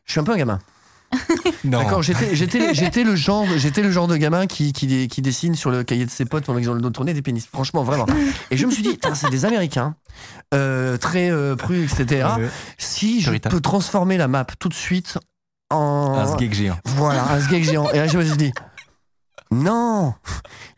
je 0.07 0.11
suis 0.13 0.21
un 0.21 0.25
peu 0.25 0.33
un 0.33 0.37
gamin. 0.37 0.59
Non. 1.65 1.79
D'accord, 1.79 2.03
j'étais, 2.03 2.35
j'étais, 2.35 2.75
j'étais 2.75 3.03
le 3.03 3.17
genre, 3.17 3.47
j'étais 3.57 3.83
le 3.83 3.91
genre 3.91 4.07
de 4.07 4.17
gamin 4.17 4.47
qui, 4.47 4.73
qui, 4.73 5.09
qui 5.09 5.23
dessine 5.23 5.55
sur 5.55 5.71
le 5.71 5.83
cahier 5.83 6.05
de 6.07 6.11
ses 6.11 6.25
potes 6.25 6.45
pendant 6.45 6.59
qu'ils 6.59 6.71
ont 6.71 6.75
le 6.75 6.81
dos 6.81 6.91
tourné 6.91 7.15
des 7.15 7.23
pénis. 7.23 7.47
Franchement, 7.47 7.83
vraiment. 7.83 8.07
Et 8.51 8.57
je 8.57 8.67
me 8.67 8.71
suis 8.71 8.83
dit, 8.83 8.99
c'est 9.15 9.31
des 9.31 9.45
Américains, 9.45 9.97
euh, 10.55 10.97
très 10.97 11.31
euh, 11.31 11.57
prus, 11.57 11.93
etc. 11.99 12.29
Si 12.79 13.21
je 13.21 13.33
peux 13.33 13.61
transformer 13.61 14.17
la 14.17 14.29
map 14.29 14.47
tout 14.59 14.69
de 14.69 14.75
suite 14.75 15.19
en 15.71 16.15
Un 16.17 16.37
sgeg 16.37 16.55
géant. 16.55 16.79
voilà, 16.85 17.33
un 17.33 17.41
sgeg 17.41 17.65
géant. 17.65 17.91
Et 17.91 17.99
là, 17.99 18.07
je 18.07 18.19
me 18.19 18.25
suis 18.25 18.37
dit, 18.37 18.53
non, 19.53 20.15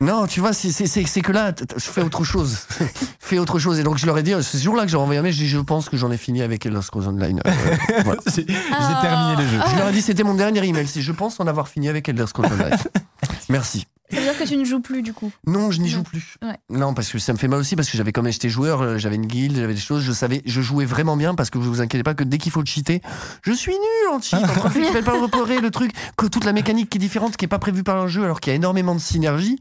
non, 0.01 0.27
tu 0.27 0.41
vois, 0.41 0.53
c'est- 0.53 0.71
c'est 0.73 0.87
c'est- 0.87 1.07
c'est 1.07 1.21
que 1.23 1.33
là, 1.33 1.53
je 1.77 1.85
fais 1.85 2.03
autre 2.03 2.23
chose. 2.25 2.59
fais 3.19 3.39
autre 3.39 3.59
chose. 3.59 3.79
Et 3.79 3.83
donc, 3.83 3.97
je 3.99 4.07
leur 4.07 4.19
ai 4.19 4.23
dit, 4.23 4.35
ce 4.43 4.57
jour-là 4.59 4.83
que 4.85 4.89
j'ai 4.91 4.97
envoyé 4.97 5.19
un 5.19 5.23
mail, 5.23 5.33
je 5.33 5.39
dis, 5.39 5.49
je 5.49 5.59
pense 5.59 5.89
que 5.89 5.97
j'en 5.97 6.11
ai 6.11 6.16
fini 6.19 6.43
avec 6.43 6.66
Elder 6.66 6.83
Scrolls 6.83 7.09
Online. 7.09 7.41
Euh, 7.47 7.51
voilà. 8.05 8.21
J'ai 8.27 8.45
terminé 8.45 9.37
le 9.43 9.49
jeu. 9.49 9.61
Je 9.73 9.77
leur 9.79 9.89
ai 9.89 9.93
dit, 9.93 10.03
c'était 10.03 10.23
mon 10.25 10.35
dernier 10.35 10.64
email, 10.66 10.87
c'est 10.87 11.01
je 11.01 11.12
pense 11.12 11.41
en 11.41 11.47
avoir 11.47 11.69
fini 11.69 11.89
avec 11.89 12.09
Elder 12.09 12.27
Scrolls 12.27 12.53
Online. 12.53 12.77
Merci. 13.49 13.87
Ça 14.11 14.17
veut 14.17 14.23
dire 14.23 14.39
que 14.39 14.45
tu 14.45 14.57
ne 14.57 14.65
joues 14.65 14.81
plus 14.81 15.03
du 15.03 15.13
coup. 15.13 15.31
Non, 15.47 15.71
je 15.71 15.81
n'y 15.81 15.89
joue 15.89 16.03
plus. 16.03 16.37
Ouais. 16.43 16.57
Non, 16.71 16.95
parce 16.95 17.11
que 17.11 17.19
ça 17.19 17.33
me 17.33 17.39
fait 17.39 17.49
mal 17.49 17.61
aussi, 17.61 17.77
parce 17.77 17.91
que 17.91 17.97
j'avais 17.97 18.13
quand 18.13 18.23
même 18.23 18.33
j'étais 18.33 18.49
joueur, 18.49 18.81
euh, 18.81 18.99
j'avais 18.99 19.17
une 19.17 19.27
guilde, 19.27 19.57
j'avais 19.57 19.75
des 19.75 19.81
choses, 19.81 20.03
je 20.03 20.13
savais, 20.13 20.43
je 20.47 20.61
jouais 20.61 20.85
vraiment 20.85 21.17
bien, 21.17 21.35
parce 21.35 21.51
que 21.51 21.59
vous 21.59 21.69
vous 21.69 21.81
inquiétez 21.81 22.03
pas 22.03 22.15
que 22.15 22.25
dès 22.25 22.39
qu'il 22.39 22.53
faut 22.53 22.61
le 22.61 22.67
cheater, 22.67 23.01
je 23.43 23.53
suis 23.53 23.73
nul 23.73 24.15
en 24.15 24.21
cheat, 24.21 24.35
en 24.35 24.47
train 24.47 24.69
de 24.71 25.01
pas 25.05 25.21
repérer 25.21 25.61
le 25.61 25.71
truc, 25.71 25.93
que 26.17 26.27
toute 26.27 26.45
la 26.45 26.53
mécanique 26.53 26.91
qui 26.91 26.99
est 26.99 27.01
différente, 27.01 27.37
qui 27.37 27.45
est 27.45 27.49
pas 27.49 27.59
prévue 27.59 27.83
par 27.83 28.01
un 28.01 28.09
jeu, 28.09 28.25
alors 28.25 28.41
qu'il 28.41 28.51
y 28.51 28.55
a 28.55 28.57
énormément 28.57 28.95
de 28.95 29.01
synergie, 29.01 29.59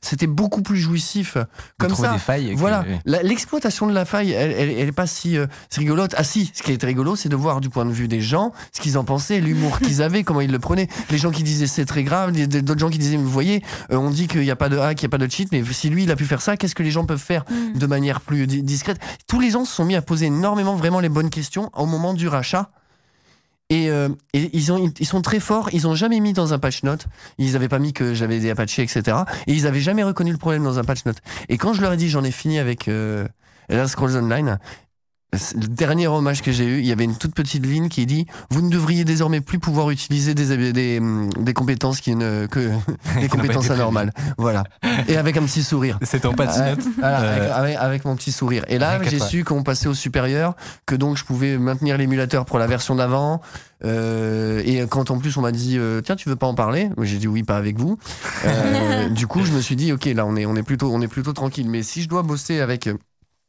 c'était 0.00 0.26
beaucoup 0.26 0.62
plus 0.62 0.78
jouissif. 0.78 1.36
Comme 1.78 1.90
trouver 1.90 2.08
ça, 2.08 2.14
des 2.14 2.20
failles. 2.20 2.54
voilà, 2.54 2.84
l'exploitation 3.04 3.86
de 3.86 3.92
la 3.92 4.04
faille, 4.04 4.32
elle, 4.32 4.52
elle, 4.52 4.70
elle 4.70 4.88
est 4.88 4.92
pas 4.92 5.06
si 5.06 5.36
euh, 5.36 5.46
c'est 5.68 5.80
rigolote. 5.80 6.14
Ah 6.16 6.24
si, 6.24 6.50
ce 6.54 6.62
qui 6.62 6.72
est 6.72 6.82
rigolo, 6.82 7.16
c'est 7.16 7.28
de 7.28 7.36
voir 7.36 7.60
du 7.60 7.68
point 7.68 7.84
de 7.84 7.92
vue 7.92 8.08
des 8.08 8.20
gens 8.20 8.52
ce 8.72 8.80
qu'ils 8.80 8.98
en 8.98 9.04
pensaient, 9.04 9.40
l'humour 9.40 9.78
qu'ils 9.80 10.02
avaient, 10.02 10.24
comment 10.24 10.40
ils 10.40 10.50
le 10.50 10.58
prenaient. 10.58 10.88
Les 11.10 11.18
gens 11.18 11.30
qui 11.30 11.42
disaient 11.42 11.66
c'est 11.66 11.84
très 11.84 12.02
grave, 12.02 12.32
d'autres 12.32 12.80
gens 12.80 12.90
qui 12.90 12.98
disaient 12.98 13.16
vous 13.16 13.28
voyez, 13.28 13.62
euh, 13.92 13.96
on 13.96 14.10
dit 14.10 14.26
qu'il 14.28 14.40
n'y 14.42 14.50
a 14.50 14.56
pas 14.56 14.68
de 14.68 14.78
hack, 14.78 15.00
il 15.00 15.04
n'y 15.04 15.06
a 15.06 15.10
pas 15.10 15.18
de 15.18 15.30
cheat, 15.30 15.50
mais 15.52 15.62
si 15.72 15.90
lui 15.90 16.04
il 16.04 16.10
a 16.10 16.16
pu 16.16 16.24
faire 16.24 16.40
ça, 16.42 16.56
qu'est-ce 16.56 16.74
que 16.74 16.82
les 16.82 16.90
gens 16.90 17.04
peuvent 17.06 17.18
faire 17.18 17.44
Mm. 17.50 17.78
de 17.78 17.86
manière 17.86 18.20
plus 18.20 18.46
di- 18.46 18.62
discrète? 18.62 18.98
Tous 19.26 19.40
les 19.40 19.50
gens 19.50 19.64
se 19.64 19.74
sont 19.74 19.84
mis 19.84 19.96
à 19.96 20.02
poser 20.02 20.26
énormément 20.26 20.76
vraiment 20.76 21.00
les 21.00 21.08
bonnes 21.08 21.30
questions 21.30 21.70
au 21.74 21.86
moment 21.86 22.14
du 22.14 22.28
rachat. 22.28 22.70
Et, 23.72 23.88
euh, 23.88 24.08
et 24.32 24.50
ils, 24.52 24.72
ont, 24.72 24.92
ils 24.98 25.06
sont 25.06 25.22
très 25.22 25.38
forts, 25.38 25.68
ils 25.72 25.86
ont 25.86 25.94
jamais 25.94 26.18
mis 26.18 26.32
dans 26.32 26.52
un 26.52 26.58
patch 26.58 26.82
note, 26.82 27.06
ils 27.38 27.54
avaient 27.54 27.68
pas 27.68 27.78
mis 27.78 27.92
que 27.92 28.14
j'avais 28.14 28.40
des 28.40 28.50
Apache, 28.50 28.80
etc. 28.80 29.18
Et 29.46 29.52
ils 29.52 29.64
avaient 29.68 29.80
jamais 29.80 30.02
reconnu 30.02 30.32
le 30.32 30.38
problème 30.38 30.64
dans 30.64 30.80
un 30.80 30.84
patch 30.84 31.04
note. 31.04 31.18
Et 31.48 31.56
quand 31.56 31.72
je 31.72 31.80
leur 31.80 31.92
ai 31.92 31.96
dit 31.96 32.08
j'en 32.08 32.24
ai 32.24 32.32
fini 32.32 32.58
avec 32.58 32.88
euh, 32.88 33.28
Elder 33.68 33.86
Scrolls 33.86 34.16
Online, 34.16 34.58
le 35.32 35.66
dernier 35.68 36.08
hommage 36.08 36.42
que 36.42 36.50
j'ai 36.50 36.64
eu, 36.64 36.78
il 36.80 36.86
y 36.86 36.92
avait 36.92 37.04
une 37.04 37.16
toute 37.16 37.34
petite 37.34 37.64
ligne 37.64 37.88
qui 37.88 38.04
dit 38.06 38.26
vous 38.50 38.62
ne 38.62 38.68
devriez 38.70 39.04
désormais 39.04 39.40
plus 39.40 39.58
pouvoir 39.60 39.90
utiliser 39.90 40.34
des, 40.34 40.72
des, 40.72 40.98
hum, 40.98 41.30
des 41.38 41.52
compétences 41.54 42.00
qui 42.00 42.16
ne, 42.16 42.46
que 42.46 42.70
des 43.20 43.28
compétences 43.28 43.70
anormales. 43.70 44.12
Voilà. 44.38 44.64
Et 45.08 45.16
avec 45.16 45.36
un 45.36 45.42
petit 45.42 45.62
sourire. 45.62 45.98
C'est 46.04 46.20
ton 46.20 46.32
patch 46.32 46.56
Ouais, 46.58 46.70
note. 46.70 46.80
voilà, 46.98 47.20
Euh, 47.20 47.34
avec, 47.36 47.50
avec- 47.52 47.76
avec 47.76 48.04
mon 48.04 48.16
petit 48.16 48.32
sourire. 48.32 48.64
Et 48.68 48.78
là, 48.78 49.00
j'ai 49.02 49.18
su 49.20 49.44
qu'on 49.44 49.62
passait 49.62 49.88
au 49.88 49.94
supérieur, 49.94 50.54
que 50.86 50.94
donc 50.96 51.16
je 51.16 51.24
pouvais 51.24 51.58
maintenir 51.58 51.96
l'émulateur 51.96 52.44
pour 52.44 52.58
la 52.58 52.66
version 52.66 52.94
d'avant. 52.96 53.40
Euh, 53.84 54.60
et 54.66 54.84
quand 54.88 55.10
en 55.10 55.18
plus 55.18 55.36
on 55.36 55.40
m'a 55.40 55.52
dit 55.52 55.76
euh, 55.78 56.02
tiens 56.02 56.14
tu 56.16 56.28
veux 56.28 56.36
pas 56.36 56.46
en 56.46 56.54
parler? 56.54 56.90
J'ai 57.00 57.16
dit 57.16 57.28
oui 57.28 57.42
pas 57.44 57.56
avec 57.56 57.78
vous 57.78 57.98
Euh, 58.44 59.08
du 59.10 59.26
coup 59.26 59.42
je 59.44 59.52
me 59.52 59.60
suis 59.62 59.74
dit 59.76 59.90
ok 59.92 60.04
là 60.06 60.26
on 60.26 60.36
est 60.36 60.44
on 60.44 60.54
est 60.54 60.62
plutôt 60.62 60.92
on 60.92 61.00
est 61.00 61.08
plutôt 61.08 61.32
tranquille 61.32 61.66
mais 61.70 61.82
si 61.82 62.02
je 62.02 62.08
dois 62.08 62.22
bosser 62.22 62.60
avec 62.60 62.88
euh, 62.88 62.94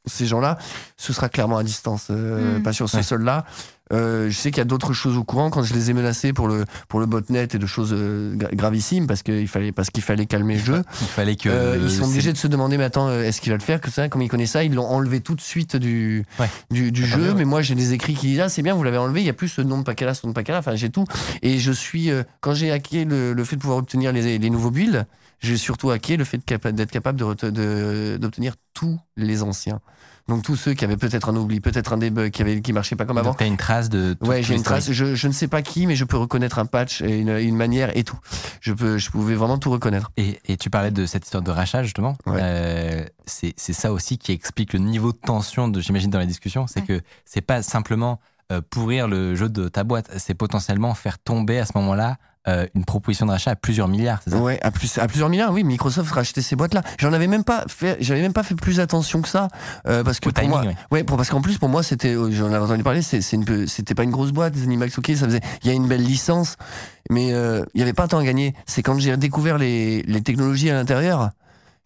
ces 0.05 0.25
gens-là 0.25 0.57
ce 0.97 1.13
sera 1.13 1.29
clairement 1.29 1.57
à 1.57 1.63
distance 1.63 2.07
euh, 2.09 2.57
Mm. 2.59 2.63
pas 2.63 2.73
sur 2.73 2.89
ce 2.89 2.97
Ouais. 2.97 3.03
sol-là 3.03 3.45
Euh, 3.93 4.29
je 4.29 4.37
sais 4.37 4.51
qu'il 4.51 4.59
y 4.59 4.61
a 4.61 4.65
d'autres 4.65 4.93
choses 4.93 5.17
au 5.17 5.25
courant 5.25 5.49
quand 5.49 5.63
je 5.63 5.73
les 5.73 5.89
ai 5.89 5.93
menacés 5.93 6.31
pour 6.31 6.47
le 6.47 6.63
pour 6.87 7.01
le 7.01 7.05
botnet 7.07 7.43
et 7.51 7.57
de 7.57 7.65
choses 7.65 7.89
euh, 7.91 8.33
gra- 8.37 8.55
gravissimes 8.55 9.05
parce 9.05 9.21
qu'il 9.21 9.49
fallait 9.49 9.73
parce 9.73 9.89
qu'il 9.89 10.01
fallait 10.01 10.25
calmer 10.27 10.55
le 10.55 10.63
jeu 10.63 10.83
Il 11.01 11.07
fallait 11.07 11.35
que. 11.35 11.49
euh, 11.49 11.77
ils 11.83 11.91
sont 11.91 12.05
obligés 12.05 12.31
de 12.31 12.37
se 12.37 12.47
demander 12.47 12.77
mais 12.77 12.85
attends 12.85 13.09
euh, 13.09 13.23
est-ce 13.23 13.41
qu'il 13.41 13.51
va 13.51 13.57
le 13.57 13.61
faire 13.61 13.81
que 13.81 13.91
ça 13.91 14.07
comme 14.07 14.21
ils 14.21 14.29
connaissent 14.29 14.51
ça 14.51 14.63
ils 14.63 14.73
l'ont 14.73 14.87
enlevé 14.87 15.19
tout 15.19 15.35
de 15.35 15.41
suite 15.41 15.75
du 15.75 16.23
Ouais. 16.39 16.49
du, 16.71 16.93
du 16.93 17.05
jeu 17.05 17.31
ouais. 17.31 17.33
mais 17.35 17.43
moi 17.43 17.61
j'ai 17.61 17.75
des 17.75 17.91
écrits 17.91 18.13
qui 18.13 18.27
disent 18.27 18.39
ah 18.39 18.47
c'est 18.47 18.61
bien 18.61 18.75
vous 18.75 18.83
l'avez 18.83 18.97
enlevé 18.97 19.19
il 19.19 19.25
y 19.27 19.29
a 19.29 19.33
plus 19.33 19.49
ce 19.49 19.61
nom 19.61 19.81
de 19.81 20.05
là 20.05 20.13
ce 20.13 20.25
nom 20.25 20.31
de 20.31 20.41
là 20.49 20.59
enfin 20.59 20.75
j'ai 20.75 20.89
tout 20.89 21.03
et 21.41 21.59
je 21.59 21.73
suis 21.73 22.11
euh, 22.11 22.23
quand 22.39 22.53
j'ai 22.53 22.71
hacké 22.71 23.03
le, 23.03 23.33
le 23.33 23.43
fait 23.43 23.57
de 23.57 23.61
pouvoir 23.61 23.79
obtenir 23.79 24.13
les, 24.13 24.37
les 24.39 24.49
nouveaux 24.49 24.71
builds 24.71 25.05
j'ai 25.41 25.57
surtout 25.57 25.89
hacké 25.91 26.15
le 26.17 26.23
fait 26.23 26.39
d'être 26.47 26.91
capable 26.91 27.19
de 27.19 27.25
rete- 27.25 27.45
de- 27.51 28.17
d'obtenir 28.21 28.53
tous 28.73 28.97
les 29.17 29.43
anciens 29.43 29.81
donc 30.27 30.43
tous 30.43 30.55
ceux 30.55 30.73
qui 30.75 30.85
avaient 30.85 30.97
peut-être 30.97 31.29
un 31.29 31.35
oubli 31.35 31.59
peut-être 31.59 31.93
un 31.93 31.97
debug 31.97 32.29
qui 32.31 32.41
avait 32.43 32.61
qui 32.61 32.71
marchait 32.73 32.95
pas 32.95 33.05
comme 33.05 33.17
avant 33.17 33.31
Donc, 33.31 33.39
t'as 33.39 33.47
une 33.47 33.57
trace 33.57 33.89
de. 33.89 34.13
tout- 34.13 34.27
Ouais, 34.27 34.43
j'ai 34.43 34.55
une 34.55 34.61
trace. 34.63 34.91
Je, 34.91 35.15
je 35.15 35.27
ne 35.27 35.33
sais 35.33 35.47
pas 35.47 35.63
qui, 35.63 35.87
mais 35.87 35.95
je 35.95 36.05
peux 36.05 36.15
reconnaître 36.15 36.59
un 36.59 36.67
patch 36.67 37.01
et 37.01 37.19
une, 37.19 37.29
une 37.29 37.55
manière 37.55 37.97
et 37.97 38.03
tout. 38.03 38.17
Je 38.61 38.71
peux, 38.71 38.99
je 38.99 39.09
pouvais 39.09 39.33
vraiment 39.33 39.57
tout 39.57 39.71
reconnaître. 39.71 40.11
Et, 40.17 40.39
et 40.45 40.57
tu 40.57 40.69
parlais 40.69 40.91
de 40.91 41.07
cette 41.07 41.25
histoire 41.25 41.41
de 41.43 41.49
rachat 41.49 41.81
justement. 41.83 42.15
Ouais. 42.27 42.37
Euh, 42.39 43.05
c'est 43.25 43.53
c'est 43.57 43.73
ça 43.73 43.91
aussi 43.91 44.19
qui 44.19 44.31
explique 44.31 44.73
le 44.73 44.79
niveau 44.79 45.11
de 45.11 45.17
tension 45.17 45.67
de 45.67 45.81
j'imagine 45.81 46.11
dans 46.11 46.19
la 46.19 46.27
discussion, 46.27 46.67
c'est 46.67 46.81
Ouais. 46.81 46.99
que 46.99 47.01
c'est 47.25 47.41
pas 47.41 47.63
simplement 47.63 48.19
euh, 48.51 48.61
pourrir 48.69 49.07
le 49.07 49.35
jeu 49.35 49.49
de 49.49 49.69
ta 49.69 49.83
boîte, 49.83 50.11
c'est 50.17 50.35
potentiellement 50.35 50.93
faire 50.93 51.17
tomber 51.17 51.57
à 51.57 51.65
ce 51.65 51.71
moment-là 51.75 52.17
euh, 52.47 52.65
une 52.75 52.85
proposition 52.85 53.25
de 53.25 53.31
rachat 53.31 53.51
à 53.51 53.55
plusieurs 53.55 53.87
milliards. 53.87 54.21
C'est 54.23 54.31
ça? 54.31 54.37
Ouais, 54.37 54.59
à 54.61 54.71
plus, 54.71 54.97
à 54.97 55.07
plusieurs 55.07 55.29
milliards. 55.29 55.51
Oui, 55.51 55.63
Microsoft 55.63 56.11
rachetait 56.11 56.41
ces 56.41 56.55
boîtes-là. 56.55 56.81
J'en 56.99 57.13
avais 57.13 57.27
même 57.27 57.43
pas 57.43 57.65
fait, 57.67 57.97
j'avais 57.99 58.21
même 58.21 58.33
pas 58.33 58.43
fait 58.43 58.55
plus 58.55 58.79
attention 58.79 59.21
que 59.21 59.29
ça, 59.29 59.47
euh, 59.87 60.03
parce 60.03 60.19
que 60.19 60.29
Au 60.29 60.31
pour 60.31 60.41
timing, 60.41 60.49
moi, 60.57 60.61
ouais. 60.65 60.75
ouais, 60.91 61.03
pour, 61.03 61.17
parce 61.17 61.29
qu'en 61.29 61.41
plus 61.41 61.57
pour 61.57 61.69
moi 61.69 61.83
c'était, 61.83 62.15
euh, 62.15 62.31
j'en 62.31 62.47
avais 62.47 62.65
entendu 62.65 62.83
parler, 62.83 63.01
c'était 63.01 63.95
pas 63.95 64.03
une 64.03 64.11
grosse 64.11 64.31
boîte, 64.31 64.55
les 64.55 64.63
Animax, 64.63 64.97
ok, 64.97 65.11
ça 65.15 65.25
faisait, 65.25 65.41
il 65.63 65.67
y 65.67 65.71
a 65.71 65.73
une 65.73 65.87
belle 65.87 66.03
licence, 66.03 66.55
mais 67.09 67.33
euh, 67.33 67.63
il 67.73 67.79
y 67.79 67.83
avait 67.83 67.93
pas 67.93 68.07
tant 68.07 68.19
à 68.19 68.23
gagner. 68.23 68.55
C'est 68.65 68.81
quand 68.81 68.97
j'ai 68.99 69.15
découvert 69.17 69.57
les, 69.57 70.01
les 70.03 70.21
technologies 70.21 70.69
à 70.69 70.73
l'intérieur 70.73 71.29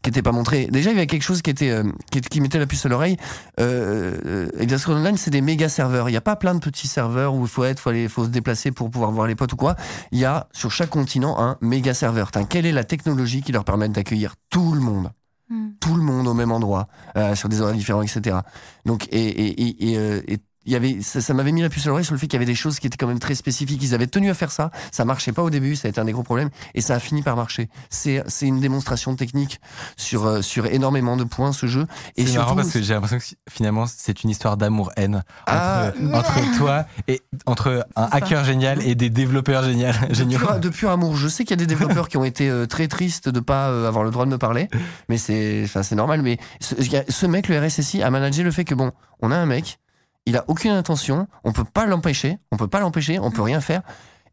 qui 0.06 0.12
n'étaient 0.12 0.22
pas 0.22 0.32
montrées. 0.32 0.68
Déjà, 0.68 0.91
il 0.91 0.93
y 0.93 0.97
avait 0.97 1.08
quelque 1.08 1.24
chose 1.24 1.41
qui 1.41 1.49
était, 1.49 1.72
euh, 1.72 1.84
qui, 2.12 2.22
qui 2.22 2.39
mettait 2.39 2.60
la 2.60 2.68
puce 2.68 2.86
à 2.86 2.89
l'oreille. 2.89 3.18
Euh, 3.60 4.16
euh, 4.26 4.60
Elder 4.60 4.78
Scrolls 4.78 4.97
Online, 4.97 5.18
c'est 5.18 5.32
des 5.32 5.41
méga 5.41 5.68
serveurs. 5.68 6.10
Il 6.10 6.12
n'y 6.12 6.18
a 6.18 6.22
pas 6.22 6.36
plein 6.36 6.53
de 6.53 6.60
petits 6.60 6.88
serveurs 6.88 7.34
où 7.34 7.41
il 7.41 7.47
faut 7.47 7.64
être, 7.64 7.80
faut 7.80 7.89
aller, 7.89 8.08
faut 8.08 8.24
se 8.24 8.30
déplacer 8.30 8.72
pour 8.72 8.91
pouvoir 8.91 9.10
voir 9.10 9.26
les 9.26 9.34
potes 9.34 9.53
ou 9.53 9.56
quoi. 9.56 9.76
Il 10.12 10.20
y 10.20 10.26
a 10.26 10.47
sur 10.53 10.70
chaque 10.72 10.91
continent 10.91 11.39
un 11.39 11.58
méga 11.60 11.95
serveur. 11.95 12.30
Tain, 12.30 12.43
quelle 12.43 12.68
est 12.68 12.72
la 12.72 12.84
technologie 12.84 13.41
qui 13.41 13.51
leur 13.51 13.66
permet 13.66 13.89
d'accueillir 13.89 14.36
tout 14.51 14.74
le 14.74 14.80
monde? 14.80 15.10
Mm. 15.49 15.74
tout 15.80 15.93
le 15.93 16.01
monde 16.01 16.28
au 16.28 16.34
même 16.34 16.51
endroit, 16.51 16.88
euh, 17.18 17.36
sur 17.36 17.49
des 17.49 17.62
horaires 17.62 17.76
différents, 17.76 18.01
etc. 18.01 18.38
Donc, 18.86 19.08
et, 19.12 19.28
et, 19.28 19.62
et, 19.62 19.91
et, 19.91 19.97
euh, 19.99 20.22
et 20.28 20.39
il 20.66 20.74
y 20.74 20.76
avait, 20.76 21.01
ça, 21.01 21.22
ça 21.22 21.34
m'avait 21.34 21.51
mis 21.51 21.61
la 21.61 21.70
puce 21.70 21.86
à 21.86 21.89
l'oreille 21.89 22.05
sur 22.05 22.13
le 22.13 22.20
fait 22.20 22.28
qu'il 22.28 22.34
y 22.36 22.41
avait 22.41 22.45
des 22.45 22.55
choses 22.55 22.80
qui 22.80 22.88
étaient 22.88 22.97
quand 22.97 23.07
même 23.07 23.20
très 23.20 23.36
spécifiques. 23.36 23.82
Ils 23.84 23.93
avaient 23.93 24.07
tenu 24.07 24.30
à 24.30 24.34
faire 24.34 24.51
ça. 24.51 24.72
Ça 24.91 25.05
marchait 25.05 25.32
pas 25.32 25.43
au 25.43 25.49
début. 25.49 25.76
Ça 25.76 25.88
a 25.88 25.89
été 25.89 25.99
un 26.01 26.05
des 26.05 26.11
gros 26.11 26.24
problèmes. 26.24 26.49
Et 26.74 26.82
ça 26.82 26.95
a 26.95 26.99
fini 26.99 27.22
par 27.22 27.36
marcher. 27.36 27.70
C'est, 27.89 28.24
c'est 28.28 28.47
une 28.47 28.59
démonstration 28.59 29.16
technique 29.16 29.59
sur, 29.97 30.26
euh, 30.26 30.41
sur 30.41 30.66
énormément 30.66 31.18
de 31.18 31.24
points, 31.24 31.51
ce 31.53 31.68
jeu. 31.68 31.86
Et 32.18 32.26
C'est 32.26 32.34
marrant 32.38 32.47
surtout, 32.49 32.55
parce 32.61 32.72
que 32.74 32.82
j'ai 32.82 32.93
l'impression 32.93 33.18
que 33.20 33.24
finalement 33.51 33.86
c'est 33.88 34.24
une 34.24 34.30
histoire 34.30 34.57
d'amour-haine 34.57 35.24
Ah. 35.47 35.91
entre, 36.13 36.18
entre 36.38 36.57
toi 36.57 36.86
et 37.07 37.22
entre 37.45 37.86
un 37.95 38.07
hacker 38.11 38.43
génial 38.43 38.82
et 38.86 38.95
des 38.95 39.09
développeurs 39.09 39.63
génial, 39.63 39.95
de 40.09 40.13
géniaux. 40.13 40.39
pur, 40.39 40.59
de 40.59 40.70
pur 40.70 40.89
amour. 40.89 41.16
Je 41.16 41.28
sais 41.28 41.43
qu'il 41.43 41.51
y 41.51 41.61
a 41.61 41.66
des 41.66 41.68
développeurs 41.68 42.07
qui 42.09 42.18
ont 42.18 42.24
été 42.24 42.49
euh, 42.49 42.66
très 42.66 42.88
tristes 42.88 43.30
de 43.30 43.39
pas 43.39 43.70
euh, 43.70 43.88
avoir 43.88 44.03
le 44.03 44.11
droit 44.11 44.26
de 44.26 44.32
me 44.32 44.38
parler, 44.38 44.68
mais 45.09 45.18
c'est, 45.18 45.61
enfin, 45.66 45.84
c'est 45.84 45.95
normal. 45.95 46.22
Mais 46.22 46.38
ce, 46.59 46.76
ce 47.07 47.26
mec, 47.26 47.47
le 47.47 47.59
RSSI, 47.59 48.01
a 48.01 48.09
managé 48.09 48.43
le 48.43 48.51
fait 48.51 48.66
que 48.66 48.76
bon, 48.76 48.91
on 49.22 49.32
a 49.32 49.36
un 49.36 49.45
mec, 49.45 49.80
il 50.26 50.38
a 50.38 50.43
aucune 50.47 50.71
intention, 50.71 51.28
on 51.43 51.51
peut 51.51 51.63
pas 51.63 51.86
l'empêcher, 51.86 52.39
on 52.51 52.57
peut 52.57 52.67
pas 52.67 52.80
l'empêcher, 52.80 53.19
on 53.19 53.32
peut 53.32 53.41
rien 53.41 53.61
faire. 53.61 53.82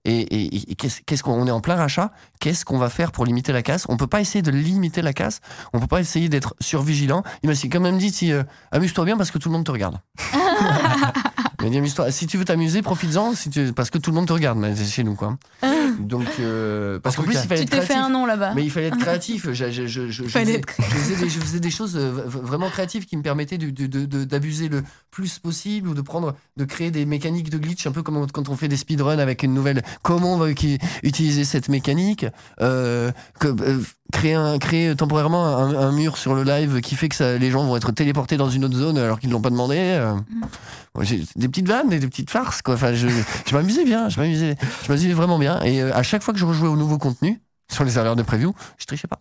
Et, 0.04 0.46
et- 0.70 0.74
qu'est-ce 0.74 1.22
qu'on 1.22 1.32
on 1.40 1.46
est 1.46 1.52
en 1.52 1.60
plein 1.60 1.76
rachat 1.76 2.10
Qu'est-ce 2.40 2.64
qu'on 2.64 2.78
va 2.78 2.88
faire 2.88 3.12
pour 3.12 3.24
limiter 3.24 3.52
la 3.52 3.62
casse? 3.62 3.86
On 3.88 3.96
peut 3.96 4.08
pas 4.08 4.20
essayer 4.20 4.42
de 4.42 4.50
limiter 4.50 5.00
la 5.00 5.12
casse. 5.12 5.40
On 5.72 5.78
peut 5.78 5.86
pas 5.86 6.00
essayer 6.00 6.28
d'être 6.28 6.56
survigilant. 6.60 7.22
Il 7.44 7.48
m'a 7.48 7.54
quand 7.54 7.78
même 7.80 7.98
dit 7.98 8.10
si, 8.10 8.32
euh, 8.32 8.42
amuse-toi 8.72 9.04
bien 9.04 9.16
parce 9.16 9.30
que 9.30 9.38
tout 9.38 9.48
le 9.48 9.52
monde 9.52 9.64
te 9.64 9.70
regarde. 9.70 9.98
amuse-toi. 11.66 12.10
Si 12.10 12.26
tu 12.26 12.36
veux 12.38 12.44
t'amuser, 12.44 12.82
profites-en 12.82 13.34
si 13.34 13.50
tu- 13.50 13.72
parce 13.72 13.90
que 13.90 13.98
tout 13.98 14.10
le 14.10 14.16
monde 14.16 14.26
te 14.26 14.32
regarde. 14.32 14.58
Mais 14.58 14.74
chez 14.76 15.04
nous 15.04 15.14
quoi. 15.14 15.36
Donc 16.00 16.24
euh, 16.40 16.98
parce 17.00 17.16
En 17.16 17.22
qu'en 17.22 17.26
plus 17.28 17.34
il 17.42 17.46
fallait 17.48 17.60
Tu 17.60 17.62
être 17.64 17.70
t'es 17.70 17.80
fait 17.80 17.86
créatif. 17.86 18.04
un 18.06 18.10
nom 18.10 18.26
là-bas. 18.26 18.52
Mais 18.54 18.64
il 18.64 18.70
fallait 18.70 18.86
être 18.88 18.98
créatif. 19.00 19.46
Je, 19.52 19.70
je, 19.70 19.86
je, 19.86 19.86
je, 19.86 20.10
je 20.10 20.22
Fallait 20.24 20.44
faisais, 20.46 20.58
être 20.58 20.74
je 20.78 20.84
faisais 20.84 21.16
des, 21.24 21.28
je 21.30 21.40
faisais 21.40 21.60
des 21.60 21.70
choses 21.70 21.96
euh, 21.96 22.10
vraiment 22.26 22.68
créatives 22.70 23.04
qui 23.06 23.16
me 23.16 23.22
permettaient 23.22 23.58
d'abuser 23.58 24.68
le 24.68 24.82
plus 25.10 25.38
possible 25.38 25.88
ou 25.88 25.94
de 25.94 26.00
prendre, 26.00 26.34
de 26.56 26.64
créer 26.64 26.90
des 26.90 27.04
mécaniques 27.06 27.50
de 27.50 27.58
glitch, 27.58 27.86
un 27.86 27.92
peu 27.92 28.02
comme 28.02 28.26
quand 28.30 28.48
on 28.48 28.56
fait 28.56 28.68
des 28.68 28.76
speedruns 28.76 29.18
avec 29.18 29.42
une 29.42 29.54
nouvelle. 29.54 29.82
Comment 30.02 30.34
on 30.34 30.38
va 30.38 30.50
uti- 30.50 30.78
utiliser 31.02 31.44
cette 31.44 31.68
mécanique 31.68 32.26
euh, 32.60 33.12
que, 33.38 33.48
euh, 33.48 33.80
créer, 34.12 34.34
un, 34.34 34.58
créer 34.58 34.94
temporairement 34.96 35.56
un, 35.56 35.74
un 35.76 35.92
mur 35.92 36.16
sur 36.16 36.34
le 36.34 36.42
live 36.44 36.80
qui 36.80 36.94
fait 36.96 37.08
que 37.08 37.14
ça, 37.16 37.36
les 37.38 37.50
gens 37.50 37.64
vont 37.64 37.76
être 37.76 37.92
téléportés 37.92 38.36
dans 38.36 38.50
une 38.50 38.64
autre 38.64 38.76
zone 38.76 38.98
alors 38.98 39.20
qu'ils 39.20 39.28
ne 39.28 39.34
l'ont 39.34 39.40
pas 39.42 39.50
demandé. 39.50 39.76
euh. 39.78 40.14
Ouais, 40.94 41.06
j'ai 41.06 41.24
des 41.36 41.48
petites 41.52 41.68
vannes, 41.68 41.88
des, 41.88 41.98
des 42.00 42.08
petites 42.08 42.30
farces 42.30 42.62
quoi. 42.62 42.74
Enfin, 42.74 42.92
je, 42.94 43.06
je 43.08 43.54
m'amusais 43.54 43.84
bien, 43.84 44.08
je 44.08 44.18
m'amusais, 44.20 44.56
je 44.84 44.88
m'amusais 44.88 45.12
vraiment 45.12 45.38
bien. 45.38 45.62
Et 45.62 45.80
euh, 45.82 45.94
à 45.94 46.02
chaque 46.02 46.22
fois 46.22 46.34
que 46.34 46.40
je 46.40 46.44
rejouais 46.46 46.68
au 46.68 46.76
nouveau 46.76 46.98
contenu 46.98 47.40
sur 47.70 47.84
les 47.84 47.90
serveurs 47.92 48.16
de 48.16 48.22
preview, 48.22 48.52
je 48.78 48.84
trichais 48.86 49.06
pas. 49.08 49.20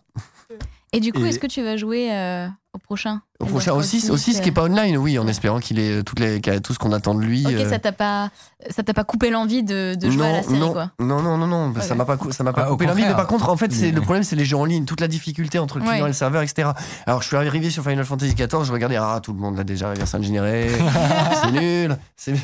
Et 0.92 1.00
du 1.00 1.12
coup, 1.12 1.24
Et- 1.24 1.28
est-ce 1.28 1.38
que 1.38 1.46
tu 1.46 1.62
vas 1.62 1.76
jouer 1.76 2.12
euh, 2.12 2.48
au 2.74 2.78
prochain? 2.78 3.22
Au 3.42 3.46
prochain 3.46 3.72
aussi, 3.72 4.00
6, 4.00 4.10
aussi 4.10 4.32
ce 4.34 4.40
qui 4.40 4.48
est 4.48 4.52
euh, 4.52 4.54
pas 4.54 4.62
online, 4.64 4.96
oui, 4.96 5.18
en 5.18 5.26
espérant 5.26 5.58
qu'il 5.58 5.78
ait 5.80 5.98
euh, 5.98 6.02
toutes 6.02 6.20
les, 6.20 6.40
tout 6.60 6.72
ce 6.72 6.78
qu'on 6.78 6.92
attend 6.92 7.14
de 7.14 7.20
lui. 7.22 7.44
Ok, 7.46 7.52
euh. 7.52 7.68
ça 7.68 7.78
t'a 7.78 7.90
pas, 7.92 8.30
ça 8.70 8.82
t'a 8.82 8.94
pas 8.94 9.04
coupé 9.04 9.30
l'envie 9.30 9.62
de, 9.64 9.94
de 9.96 10.10
jouer 10.10 10.22
non, 10.22 10.28
à 10.28 10.32
la 10.36 10.42
série, 10.42 10.58
non, 10.58 10.72
quoi. 10.72 10.90
non, 11.00 11.20
non, 11.22 11.36
non, 11.36 11.46
non, 11.48 11.74
ça 11.80 11.94
m'a 11.94 12.04
pas, 12.04 12.16
ça 12.30 12.44
m'a 12.44 12.52
pas 12.52 12.62
Ah, 12.66 12.68
au 12.68 12.72
coupé 12.72 12.86
l'envie. 12.86 13.02
Mais 13.02 13.14
par 13.14 13.26
contre, 13.26 13.48
en 13.48 13.56
fait, 13.56 13.72
c'est 13.72 13.90
le 13.90 14.00
problème, 14.00 14.22
c'est 14.22 14.36
les 14.36 14.44
jeux 14.44 14.56
en 14.56 14.64
ligne, 14.64 14.84
toute 14.84 15.00
la 15.00 15.08
difficulté 15.08 15.58
entre 15.58 15.78
le 15.78 15.82
client 15.84 15.96
Ouais. 15.96 16.04
et 16.04 16.06
le 16.06 16.12
serveur, 16.12 16.42
etc. 16.42 16.70
Alors, 17.06 17.20
je 17.22 17.26
suis 17.26 17.36
arrivé 17.36 17.68
sur 17.70 17.82
Final 17.82 18.04
Fantasy 18.04 18.34
XIV, 18.34 18.64
je 18.64 18.72
regardais, 18.72 18.96
ah, 18.96 19.18
tout 19.22 19.32
le 19.32 19.38
monde 19.40 19.56
l'a 19.56 19.64
déjà, 19.64 19.88
la 19.88 19.94
version 19.94 20.22
générée, 20.22 20.68
c'est 21.42 21.50
nul, 21.52 21.96
c'est, 22.16 22.34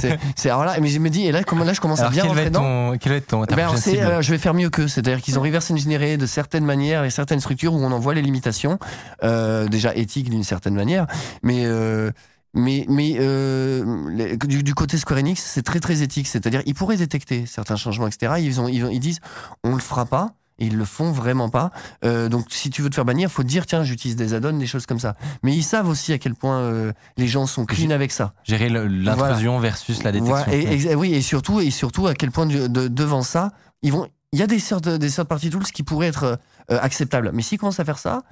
c'est, 0.00 0.18
c'est- 0.34 0.50
alors 0.50 0.64
là, 0.64 0.74
mais 0.80 0.88
je 0.88 0.98
me 0.98 1.08
dis, 1.08 1.24
et 1.26 1.32
là, 1.32 1.44
comment 1.44 1.64
là, 1.64 1.72
je 1.72 1.80
commence 1.80 2.00
Alors 2.00 2.10
à 2.10 2.14
bien 2.14 2.24
rentrer 2.24 2.46
dedans. 2.46 2.60
ton, 2.92 2.98
quel 2.98 3.12
être 3.12 3.28
ton 3.28 3.42
Ben 3.44 3.58
alors, 3.60 3.74
euh, 3.86 4.20
je 4.22 4.30
vais 4.30 4.38
faire 4.38 4.54
mieux 4.54 4.70
qu'eux, 4.70 4.88
c'est-à-dire 4.88 5.20
qu'ils 5.22 5.38
ont 5.38 5.42
reverse 5.42 5.70
engineeré 5.70 6.16
de 6.16 6.26
certaines 6.26 6.64
manières 6.64 7.04
et 7.04 7.10
certaines 7.10 7.40
structures 7.40 7.72
où 7.74 7.78
on 7.78 7.92
en 7.92 7.98
voit 8.00 8.14
les 8.14 8.22
limitations, 8.22 8.78
euh, 9.22 9.68
déjà 9.68 9.94
éthiques 9.94 10.30
d'une 10.32 10.44
certaine 10.44 10.74
manière, 10.74 11.06
mais 11.42 11.64
euh, 11.66 12.10
mais 12.54 12.84
mais 12.88 13.16
euh, 13.18 14.08
les- 14.10 14.36
du, 14.36 14.62
du 14.62 14.74
côté 14.74 14.98
Square 14.98 15.20
Enix, 15.20 15.40
c'est 15.42 15.62
très 15.62 15.80
très 15.80 16.02
éthique, 16.02 16.26
c'est-à-dire 16.26 16.62
ils 16.66 16.74
pourraient 16.74 16.96
détecter 16.96 17.46
certains 17.46 17.76
changements, 17.76 18.06
etc. 18.08 18.34
Ils 18.40 18.60
ont, 18.60 18.68
ils, 18.68 18.84
ont- 18.84 18.90
ils 18.90 19.00
disent 19.00 19.20
on 19.64 19.74
le 19.74 19.80
fera 19.80 20.04
pas, 20.06 20.34
Et 20.58 20.66
ils 20.66 20.76
le 20.76 20.84
font 20.84 21.12
vraiment 21.12 21.48
pas. 21.48 21.70
Euh, 22.04 22.28
donc, 22.28 22.44
si 22.50 22.68
tu 22.70 22.82
veux 22.82 22.90
te 22.90 22.94
faire 22.94 23.06
bannir, 23.06 23.30
faut 23.30 23.42
te 23.42 23.48
dire 23.48 23.64
tiens, 23.66 23.84
j'utilise 23.84 24.16
des 24.16 24.34
add-ons, 24.34 24.58
des 24.58 24.66
choses 24.66 24.84
comme 24.86 25.00
ça. 25.00 25.16
Mais 25.42 25.54
ils 25.56 25.62
savent 25.64 25.88
aussi 25.88 26.12
à 26.12 26.18
quel 26.18 26.34
point 26.34 26.58
euh, 26.60 26.92
les 27.16 27.26
gens 27.26 27.46
sont 27.46 27.64
clean 27.64 27.90
avec 27.90 28.12
ça. 28.12 28.34
Gérer 28.44 28.68
l'intrusion 28.68 29.58
versus 29.58 30.02
la 30.04 30.12
détection. 30.12 30.36
Voilà, 30.36 30.52
et, 30.54 30.90
et- 30.90 30.94
oui, 30.94 31.14
et 31.14 31.22
surtout, 31.22 31.60
et 31.60 31.70
surtout 31.70 32.06
à 32.06 32.14
quel 32.14 32.30
point 32.30 32.46
de- 32.46 32.66
devant 32.88 33.22
ça, 33.22 33.52
ils 33.82 33.92
vont. 33.92 34.06
Il 34.34 34.38
y 34.38 34.42
a 34.42 34.46
des 34.46 34.60
sortes 34.60 34.84
de, 34.84 34.96
des 34.96 35.10
sortes 35.10 35.28
party 35.28 35.50
tools 35.50 35.64
qui 35.64 35.82
pourraient 35.82 36.06
être 36.08 36.38
acceptables. 36.68 37.30
Mais 37.34 37.42
s'ils 37.42 37.58
commencent 37.58 37.80
à 37.80 37.84
faire 37.84 37.98
ça, 37.98 38.22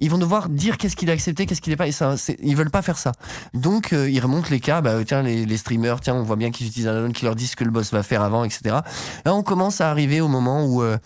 ils 0.00 0.10
vont 0.10 0.18
devoir 0.18 0.48
dire 0.48 0.76
qu'est-ce 0.78 0.94
qu'il 0.96 1.08
est 1.08 1.12
accepté, 1.12 1.46
qu'est-ce 1.46 1.60
qu'il 1.60 1.70
n'est 1.72 1.76
pas. 1.76 1.86
Et 1.88 1.92
ça, 1.92 2.16
c'est- 2.16 2.36
ils 2.42 2.54
veulent 2.56 2.70
pas 2.70 2.82
faire 2.82 2.98
ça. 2.98 3.12
Donc 3.54 3.92
euh, 3.92 4.10
ils 4.10 4.20
remontent 4.20 4.48
les 4.50 4.60
cas. 4.60 4.80
Bah, 4.80 5.02
tiens, 5.04 5.22
les, 5.22 5.46
les 5.46 5.56
streamers, 5.56 6.00
tiens, 6.00 6.14
on 6.14 6.22
voit 6.22 6.36
bien 6.36 6.50
qu'ils 6.50 6.66
utilisent 6.66 6.88
un 6.88 6.96
add-on 7.04 7.12
qui 7.12 7.24
leur 7.24 7.34
dit 7.34 7.46
ce 7.46 7.56
que 7.56 7.64
le 7.64 7.70
boss 7.70 7.92
va 7.92 8.02
faire 8.02 8.22
avant, 8.22 8.44
etc. 8.44 8.76
Là, 9.24 9.34
on 9.34 9.42
commence 9.42 9.80
à 9.80 9.90
arriver 9.90 10.20
au 10.20 10.28
moment 10.28 10.64
où 10.66 10.82
euh, 10.82 10.98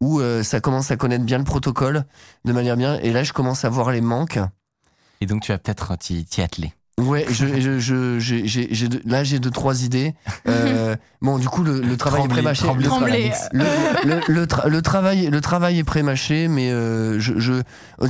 où 0.00 0.20
euh, 0.20 0.42
ça 0.44 0.60
commence 0.60 0.90
à 0.92 0.96
connaître 0.96 1.24
bien 1.24 1.38
le 1.38 1.44
protocole 1.44 2.04
de 2.44 2.52
manière 2.52 2.76
bien. 2.76 2.98
Et 3.00 3.10
là, 3.12 3.24
je 3.24 3.32
commence 3.32 3.64
à 3.64 3.68
voir 3.68 3.90
les 3.90 4.00
manques. 4.00 4.38
Et 5.20 5.26
donc 5.26 5.42
tu 5.42 5.50
vas 5.50 5.58
peut-être 5.58 5.96
t'y 5.96 6.24
atteler. 6.40 6.72
Ouais, 6.98 7.24
je, 7.30 7.46
je, 7.60 7.78
je, 7.78 8.18
j'ai- 8.18 8.46
j'ai- 8.46 8.68
j'ai 8.70 8.88
deux- 8.88 9.00
là 9.06 9.22
j'ai 9.24 9.38
deux 9.38 9.50
trois 9.50 9.84
idées. 9.84 10.14
Euh, 10.48 10.96
bon, 11.22 11.38
du 11.38 11.48
coup 11.48 11.62
le, 11.62 11.80
le 11.80 11.96
travail 11.96 12.22
est 12.24 12.28
pré-mâché. 12.28 12.62
trembler 12.88 13.32
Le, 14.04 14.20
le, 14.28 14.46
tra- 14.46 14.68
le 14.68 14.82
travail, 14.82 15.28
le 15.30 15.40
travail 15.40 15.78
est 15.78 15.84
pré-mâché, 15.84 16.48
mais 16.48 16.70
euh, 16.70 17.20
je, 17.20 17.38
je, 17.38 17.52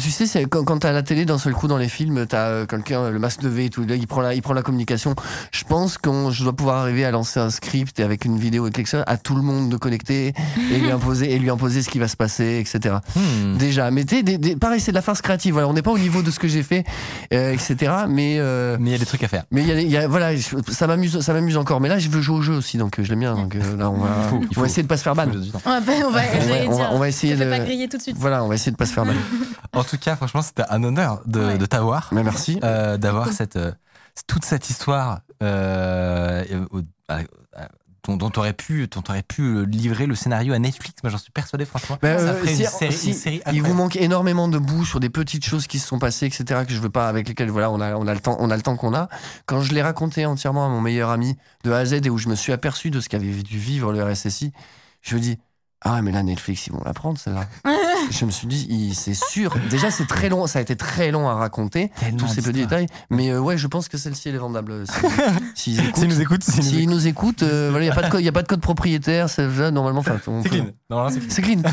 tu 0.00 0.10
sais, 0.10 0.26
c'est 0.26 0.44
quand, 0.46 0.64
quand 0.64 0.78
t'as 0.78 0.92
la 0.92 1.02
télé 1.02 1.24
d'un 1.26 1.38
seul 1.38 1.52
coup 1.52 1.68
dans 1.68 1.76
les 1.76 1.88
films, 1.88 2.26
t'as 2.26 2.46
euh, 2.48 2.66
quelqu'un, 2.66 3.10
le 3.10 3.18
masque 3.18 3.40
de 3.40 3.48
V 3.48 3.66
et 3.66 3.70
tout, 3.70 3.84
là, 3.84 3.94
il 3.94 4.06
prend 4.06 4.22
la, 4.22 4.34
il 4.34 4.40
prend 4.42 4.54
la 4.54 4.62
communication. 4.62 5.14
Je 5.52 5.64
pense 5.64 5.98
qu'on, 5.98 6.30
je 6.30 6.42
dois 6.42 6.54
pouvoir 6.54 6.78
arriver 6.78 7.04
à 7.04 7.10
lancer 7.10 7.40
un 7.40 7.50
script 7.50 8.00
et 8.00 8.02
avec 8.02 8.24
une 8.24 8.38
vidéo 8.38 8.66
et 8.66 8.70
quelque 8.70 8.88
chose, 8.88 9.04
à 9.06 9.16
tout 9.18 9.34
le 9.34 9.42
monde 9.42 9.68
de 9.68 9.76
connecter 9.76 10.32
et 10.72 10.78
lui 10.78 10.90
imposer, 10.90 11.32
et 11.32 11.38
lui 11.38 11.50
imposer 11.50 11.82
ce 11.82 11.90
qui 11.90 11.98
va 11.98 12.08
se 12.08 12.16
passer, 12.16 12.58
etc. 12.64 12.96
Hmm. 13.14 13.56
Déjà, 13.58 13.90
mais 13.90 14.04
t'es, 14.04 14.22
pareil, 14.56 14.80
c'est 14.80 14.92
de 14.92 14.96
la 14.96 15.02
farce 15.02 15.20
créative. 15.20 15.52
Voilà, 15.52 15.68
on 15.68 15.74
n'est 15.74 15.82
pas 15.82 15.90
au 15.92 15.98
niveau 15.98 16.22
de 16.22 16.30
ce 16.30 16.38
que 16.38 16.48
j'ai 16.48 16.62
fait, 16.62 16.84
euh, 17.34 17.52
etc. 17.52 17.92
Mais 18.08 18.36
euh, 18.38 18.76
Mais 18.78 18.90
il 18.90 18.92
y 18.92 18.96
a 18.96 18.98
des 18.98 19.06
trucs 19.06 19.22
à 19.24 19.28
faire. 19.28 19.44
mais 19.50 19.62
il 19.62 19.68
y 19.68 19.72
a, 19.72 19.80
il 19.80 19.90
y 19.90 19.96
a- 19.96 20.08
voilà, 20.08 20.34
je- 20.36 20.56
ça 20.70 20.86
m'amuse, 20.86 21.20
ça 21.20 21.32
m'amuse 21.32 21.56
encore. 21.56 21.80
Mais 21.80 21.88
là, 21.88 21.98
je 21.98 22.08
veux 22.08 22.20
jouer 22.20 22.36
au 22.38 22.42
jeu 22.42 22.54
aussi, 22.54 22.78
donc 22.78 22.98
euh, 22.98 23.04
je 23.04 23.10
l'aime 23.10 23.20
bien. 23.20 23.34
Donc 23.34 23.54
euh, 23.54 23.76
là, 23.76 23.90
on 23.90 23.98
va, 23.98 24.08
Il 24.24 24.28
faut- 24.28 24.38
il 24.42 24.48
on 24.48 24.52
faut- 24.54 24.60
va 24.62 24.66
essayer 24.66 24.82
de 24.82 24.88
pas 24.88 24.96
se 24.96 25.02
faire 25.02 25.14
ban. 25.14 25.26
Du 25.26 25.50
temps. 25.50 25.60
On 25.64 25.80
va, 25.80 25.92
on 26.92 26.98
On 27.00 27.04
essayer 27.04 27.36
de- 27.36 27.48
pas 27.48 27.58
griller 27.60 27.88
tout 27.88 27.96
de 27.96 28.02
suite. 28.02 28.16
Voilà, 28.18 28.42
on 28.44 28.48
va 28.48 28.54
essayer 28.54 28.72
de 28.72 28.76
pas 28.76 28.86
se 28.86 28.92
faire 28.92 29.04
ban. 29.04 29.12
En 29.74 29.84
tout 29.84 29.98
cas, 29.98 30.16
franchement, 30.16 30.42
c'était 30.42 30.64
un 30.70 30.82
honneur 30.84 31.20
de, 31.26 31.40
Ouais. 31.40 31.58
de 31.58 31.66
t'avoir, 31.66 32.08
Mais 32.12 32.22
merci. 32.22 32.58
euh, 32.64 32.96
d'avoir 32.96 33.32
cette, 33.32 33.56
euh, 33.56 33.72
toute 34.26 34.44
cette 34.44 34.70
histoire 34.70 35.20
euh, 35.42 36.44
euh, 36.50 36.78
dont, 38.08 38.16
dont 38.16 38.30
tu 38.30 38.38
aurais 38.38 38.52
pu, 38.54 38.88
t'aurais 38.88 39.22
pu 39.22 39.42
euh, 39.42 39.62
livrer 39.64 40.06
le 40.06 40.14
scénario 40.14 40.54
à 40.54 40.58
Netflix. 40.58 40.96
Moi, 41.02 41.10
j'en 41.10 41.18
suis 41.18 41.30
persuadé, 41.30 41.64
franchement. 41.64 41.98
Ben, 42.02 42.18
ça 42.18 42.24
euh, 42.24 42.34
ferait 42.40 42.54
si- 42.54 42.62
une 42.62 42.68
série, 42.68 42.92
si 42.92 43.08
une 43.08 43.14
série 43.14 43.42
il 43.52 43.62
vous 43.62 43.74
manque 43.74 43.96
énormément 43.96 44.48
de 44.48 44.58
bouts 44.58 44.84
sur 44.84 44.98
des 44.98 45.10
petites 45.10 45.44
choses 45.44 45.66
qui 45.66 45.78
se 45.78 45.86
sont 45.86 45.98
passées, 45.98 46.26
etc. 46.26 46.62
Que 46.66 46.72
je 46.72 46.80
veux 46.80 46.90
pas, 46.90 47.08
avec 47.08 47.28
lesquelles 47.28 47.50
voilà, 47.50 47.70
on 47.70 47.80
a, 47.80 47.94
on 47.96 48.06
a 48.06 48.14
le 48.14 48.20
temps, 48.20 48.36
on 48.40 48.50
a 48.50 48.56
le 48.56 48.62
temps 48.62 48.76
qu'on 48.76 48.94
a. 48.94 49.08
Quand 49.46 49.60
je 49.60 49.72
l'ai 49.74 49.82
raconté 49.82 50.24
entièrement 50.26 50.66
à 50.66 50.68
mon 50.68 50.80
meilleur 50.80 51.10
ami 51.10 51.36
de 51.64 51.70
A 51.72 51.78
à 51.78 51.84
Z 51.84 51.92
et 52.04 52.10
où 52.10 52.18
je 52.18 52.28
me 52.28 52.34
suis 52.34 52.52
aperçu 52.52 52.90
de 52.90 53.00
ce 53.00 53.08
qu'avait 53.08 53.26
dû 53.42 53.58
vivre 53.58 53.92
le 53.92 54.02
RSSI, 54.02 54.52
je 55.02 55.14
me 55.14 55.20
dis 55.20 55.38
ah 55.84 56.02
mais 56.02 56.10
là 56.12 56.22
Netflix 56.22 56.66
ils 56.66 56.72
vont 56.72 56.82
la 56.84 56.92
prendre 56.94 57.18
celle-là. 57.18 57.46
je 58.10 58.24
me 58.24 58.30
suis 58.30 58.46
dit 58.46 58.66
il- 58.68 58.94
c'est 58.94 59.14
sûr. 59.14 59.54
Déjà 59.70 59.90
c'est 59.90 60.06
très 60.06 60.28
long, 60.28 60.46
ça 60.46 60.58
a 60.58 60.62
été 60.62 60.76
très 60.76 61.10
long 61.10 61.28
à 61.28 61.34
raconter 61.34 61.90
Tellement 62.00 62.18
tous 62.18 62.28
ces 62.28 62.42
petits 62.42 62.52
détails. 62.60 62.86
Mais 63.10 63.30
euh, 63.30 63.40
ouais, 63.40 63.56
je 63.56 63.66
pense 63.68 63.88
que 63.88 63.96
celle-ci 63.98 64.28
elle 64.28 64.34
est 64.34 64.38
vendable. 64.38 64.72
euh, 64.72 64.84
si- 65.54 65.76
S'ils 65.76 65.94
S'ils 65.94 66.08
nous 66.08 66.20
écoutent, 66.20 66.42
s'ils 66.42 66.56
nous 66.56 66.62
s'ils 66.62 66.80
écoutent. 66.80 66.92
nous 66.94 67.06
écoutent, 67.06 67.42
euh, 67.42 67.68
voilà, 67.70 67.84
il 67.84 67.88
y 67.88 67.90
a 67.90 67.94
pas 67.94 68.02
de 68.02 68.08
code, 68.10 68.20
il 68.20 68.24
y 68.24 68.28
a 68.28 68.32
pas 68.32 68.42
de 68.42 68.48
code 68.48 68.60
propriétaire. 68.60 69.28
c'est- 69.30 69.46
là, 69.48 69.70
normalement, 69.70 70.02
C'est 70.02 70.48
clean. 70.50 71.10
C'est 71.28 71.42
clean. 71.42 71.62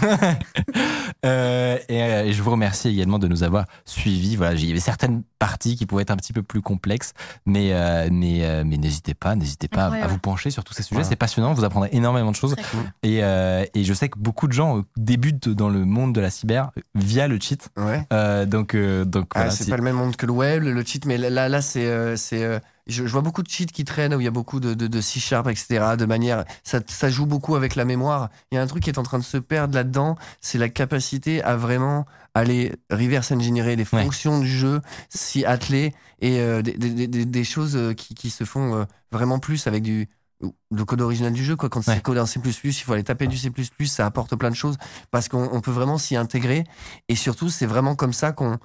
Euh, 1.26 1.78
et, 1.90 2.04
euh, 2.04 2.26
et 2.26 2.34
je 2.34 2.42
vous 2.44 2.52
remercie 2.52 2.88
également 2.90 3.18
de 3.18 3.28
nous 3.28 3.42
avoir 3.44 3.66
suivis. 3.86 4.36
Voilà, 4.36 4.54
il 4.54 4.66
y 4.68 4.72
avait 4.72 4.80
certaines 4.80 5.24
parties 5.40 5.76
qui 5.76 5.86
pouvaient 5.86 6.04
être 6.04 6.12
un 6.12 6.18
petit 6.18 6.34
peu 6.34 6.44
plus 6.44 6.62
complexes, 6.62 7.14
mais 7.46 7.70
euh, 7.74 8.10
mais 8.12 8.44
euh, 8.44 8.64
mais 8.66 8.78
n'hésitez 8.78 9.14
pas, 9.16 9.36
n'hésitez 9.36 9.68
pas 9.68 9.86
à- 9.86 10.08
vous 10.08 10.20
pencher 10.20 10.52
sur 10.52 10.64
tous 10.64 10.74
ces 10.74 10.84
sujets. 10.84 10.96
Voilà. 10.96 11.08
C'est 11.10 11.16
passionnant, 11.16 11.54
vous 11.54 11.64
apprendrez 11.64 11.90
énormément 11.94 12.30
de 12.32 12.36
choses. 12.36 12.56
Cool. 12.72 12.82
Et, 13.04 13.24
euh, 13.24 13.66
et 13.74 13.84
je 13.84 13.94
sais 13.96 14.10
que 14.10 14.20
beaucoup 14.20 14.48
de 14.48 14.54
gens 14.54 14.78
euh, 14.78 14.82
débutent 14.98 15.50
dans 15.50 15.70
le 15.70 15.84
monde 15.86 16.14
de 16.14 16.22
la 16.22 16.30
cyber 16.30 16.72
via 16.94 17.28
le 17.28 17.40
cheat. 17.40 17.70
Ouais. 17.78 18.06
Euh, 18.14 18.46
donc 18.46 18.76
euh, 18.76 19.04
donc 19.06 19.28
Ah, 19.34 19.40
voilà, 19.40 19.52
c'est 19.52 19.70
pas 19.70 19.78
le 19.78 19.84
même 19.84 19.96
monde 19.96 20.16
que 20.16 20.26
le 20.26 20.32
web, 20.34 20.64
le 20.64 20.84
cheat, 20.84 21.06
mais 21.06 21.18
là, 21.18 21.50
là, 21.50 21.62
c'est, 21.62 21.86
euh, 21.88 22.16
c'est, 22.16 22.44
euh, 22.44 22.60
je, 22.88 23.06
je 23.08 23.12
vois 23.12 23.22
beaucoup 23.22 23.42
de 23.42 23.50
cheats 23.50 23.66
qui 23.66 23.84
traînent 23.84 24.14
où 24.14 24.20
il 24.20 24.24
y 24.26 24.28
a 24.28 24.32
beaucoup 24.32 24.60
de, 24.60 24.74
de, 24.76 24.86
de 24.88 25.02
C 25.02 25.20
sharp, 25.20 25.48
etc. 25.48 25.96
De 25.98 26.06
manière, 26.06 26.46
ça, 26.64 26.80
ça 26.88 27.10
joue 27.10 27.26
beaucoup 27.26 27.56
avec 27.56 27.76
la 27.76 27.86
mémoire. 27.86 28.30
Il 28.52 28.56
y 28.56 28.58
a 28.60 28.62
un 28.62 28.68
truc 28.68 28.84
qui 28.84 28.90
est 28.92 29.00
en 29.00 29.04
train 29.04 29.18
de 29.20 29.24
se 29.24 29.38
perdre 29.38 29.74
là-dedans, 29.74 30.16
c'est 30.42 30.58
la 30.60 30.70
capacité 30.70 31.42
à 31.42 31.56
vraiment 31.56 32.06
aller 32.36 32.74
reverse 32.92 33.32
engineer 33.32 33.76
les 33.76 33.86
Ouais. 33.94 34.04
fonctions 34.04 34.40
du 34.40 34.48
jeu, 34.48 34.82
s'y 35.10 35.46
atteler 35.46 35.94
et 36.20 36.40
euh, 36.40 36.62
des, 36.62 36.74
des, 36.74 37.08
des, 37.08 37.26
des 37.26 37.44
choses 37.44 37.76
euh, 37.78 37.94
qui, 37.94 38.14
qui 38.14 38.30
se 38.30 38.44
font 38.44 38.76
euh, 38.76 38.84
vraiment 39.12 39.40
plus 39.40 39.68
avec 39.68 39.84
du 39.84 40.10
le 40.42 40.86
code 40.86 41.02
original 41.02 41.32
du 41.34 41.44
jeu 41.44 41.56
quoi 41.56 41.70
quand 41.70 41.80
Ouais. 41.88 41.96
c'est 41.96 42.02
codé 42.02 42.20
en 42.20 42.26
C++ 42.26 42.40
il 42.64 42.74
faut 42.74 42.94
aller 42.94 43.04
taper 43.04 43.28
du 43.28 43.38
C++ 43.38 43.50
ça 43.86 44.06
apporte 44.06 44.36
plein 44.36 44.50
de 44.50 44.56
choses 44.56 44.76
parce 45.12 45.30
qu'on 45.30 45.50
on 45.52 45.62
peut 45.62 45.72
vraiment 45.72 45.98
s'y 45.98 46.16
intégrer 46.16 46.66
et 47.08 47.16
surtout 47.16 47.50
c'est 47.50 47.66
vraiment 47.66 47.96
comme 47.96 48.14
ça 48.14 48.32
qu'on 48.34 48.58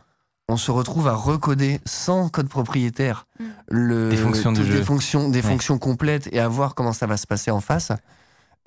on 0.49 0.57
se 0.57 0.73
retrouve 0.73 1.07
à 1.07 1.15
recoder 1.15 1.81
sans 1.87 2.29
code 2.29 2.49
propriétaire 2.49 3.27
Mm. 3.39 3.45
le, 3.69 4.11
Des 4.11 4.17
fonctions 4.17 4.53
du 4.53 4.61
toutes 4.61 4.69
jeu. 4.71 4.79
des 4.79 4.85
fonctions, 4.85 5.29
des 5.29 5.39
Ouais. 5.41 5.49
fonctions 5.49 5.79
complètes 5.79 6.29
et 6.33 6.41
à 6.41 6.49
voir 6.49 6.75
comment 6.75 6.93
ça 6.93 7.07
va 7.07 7.17
se 7.17 7.27
passer 7.27 7.51
en 7.53 7.61
face, 7.61 7.93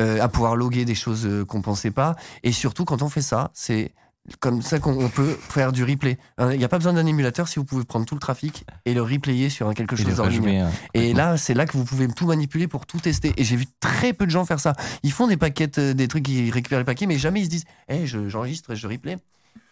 euh, 0.01 0.21
à 0.21 0.27
pouvoir 0.29 0.55
loguer 0.55 0.85
des 0.85 0.95
choses 0.95 1.25
euh, 1.27 1.43
qu'on 1.45 1.61
pensait 1.61 1.91
pas. 1.91 2.15
Et 2.43 2.51
surtout, 2.53 2.85
quand 2.85 3.01
on 3.03 3.09
fait 3.09 3.21
ça, 3.21 3.51
c'est 3.53 3.93
comme 4.39 4.61
ça 4.61 4.79
qu'on 4.79 4.97
on 5.03 5.09
peut 5.09 5.35
faire 5.49 5.71
du 5.71 5.83
replay. 5.83 6.17
Hein, 6.37 6.53
Il 6.53 6.57
n'y 6.57 6.63
a 6.63 6.69
pas 6.69 6.77
besoin 6.77 6.93
d'un 6.93 7.05
émulateur 7.05 7.47
si 7.47 7.59
vous 7.59 7.65
pouvez 7.65 7.83
prendre 7.83 8.05
tout 8.05 8.15
le 8.15 8.21
trafic 8.21 8.65
et 8.85 8.93
le 8.93 9.01
replayer 9.01 9.49
sur 9.49 9.67
un 9.67 9.73
quelque 9.73 9.95
chose 9.95 10.05
d'ordinaire. 10.15 10.67
euh, 10.67 10.99
Et 11.01 11.13
là, 11.13 11.37
c'est 11.37 11.53
là 11.53 11.65
que 11.65 11.75
vous 11.77 11.83
pouvez 11.83 12.07
tout 12.07 12.25
manipuler 12.27 12.67
pour 12.67 12.85
tout 12.85 12.99
tester. 12.99 13.33
Et 13.37 13.43
j'ai 13.43 13.55
vu 13.57 13.65
très 13.81 14.13
peu 14.13 14.25
de 14.25 14.31
gens 14.31 14.45
faire 14.45 14.59
ça. 14.61 14.73
Ils 15.03 15.11
font 15.11 15.27
des 15.27 15.37
paquets, 15.37 15.69
euh, 15.77 15.93
des 15.93 16.07
trucs, 16.07 16.27
ils 16.29 16.51
récupèrent 16.51 16.79
les 16.79 16.85
paquets, 16.85 17.05
mais 17.05 17.17
jamais 17.17 17.41
ils 17.41 17.45
se 17.45 17.49
disent, 17.49 17.65
hey, 17.89 18.07
je- 18.07 18.29
j'enregistre 18.29 18.71
et 18.71 18.75
je 18.75 18.87
replay. 18.87 19.17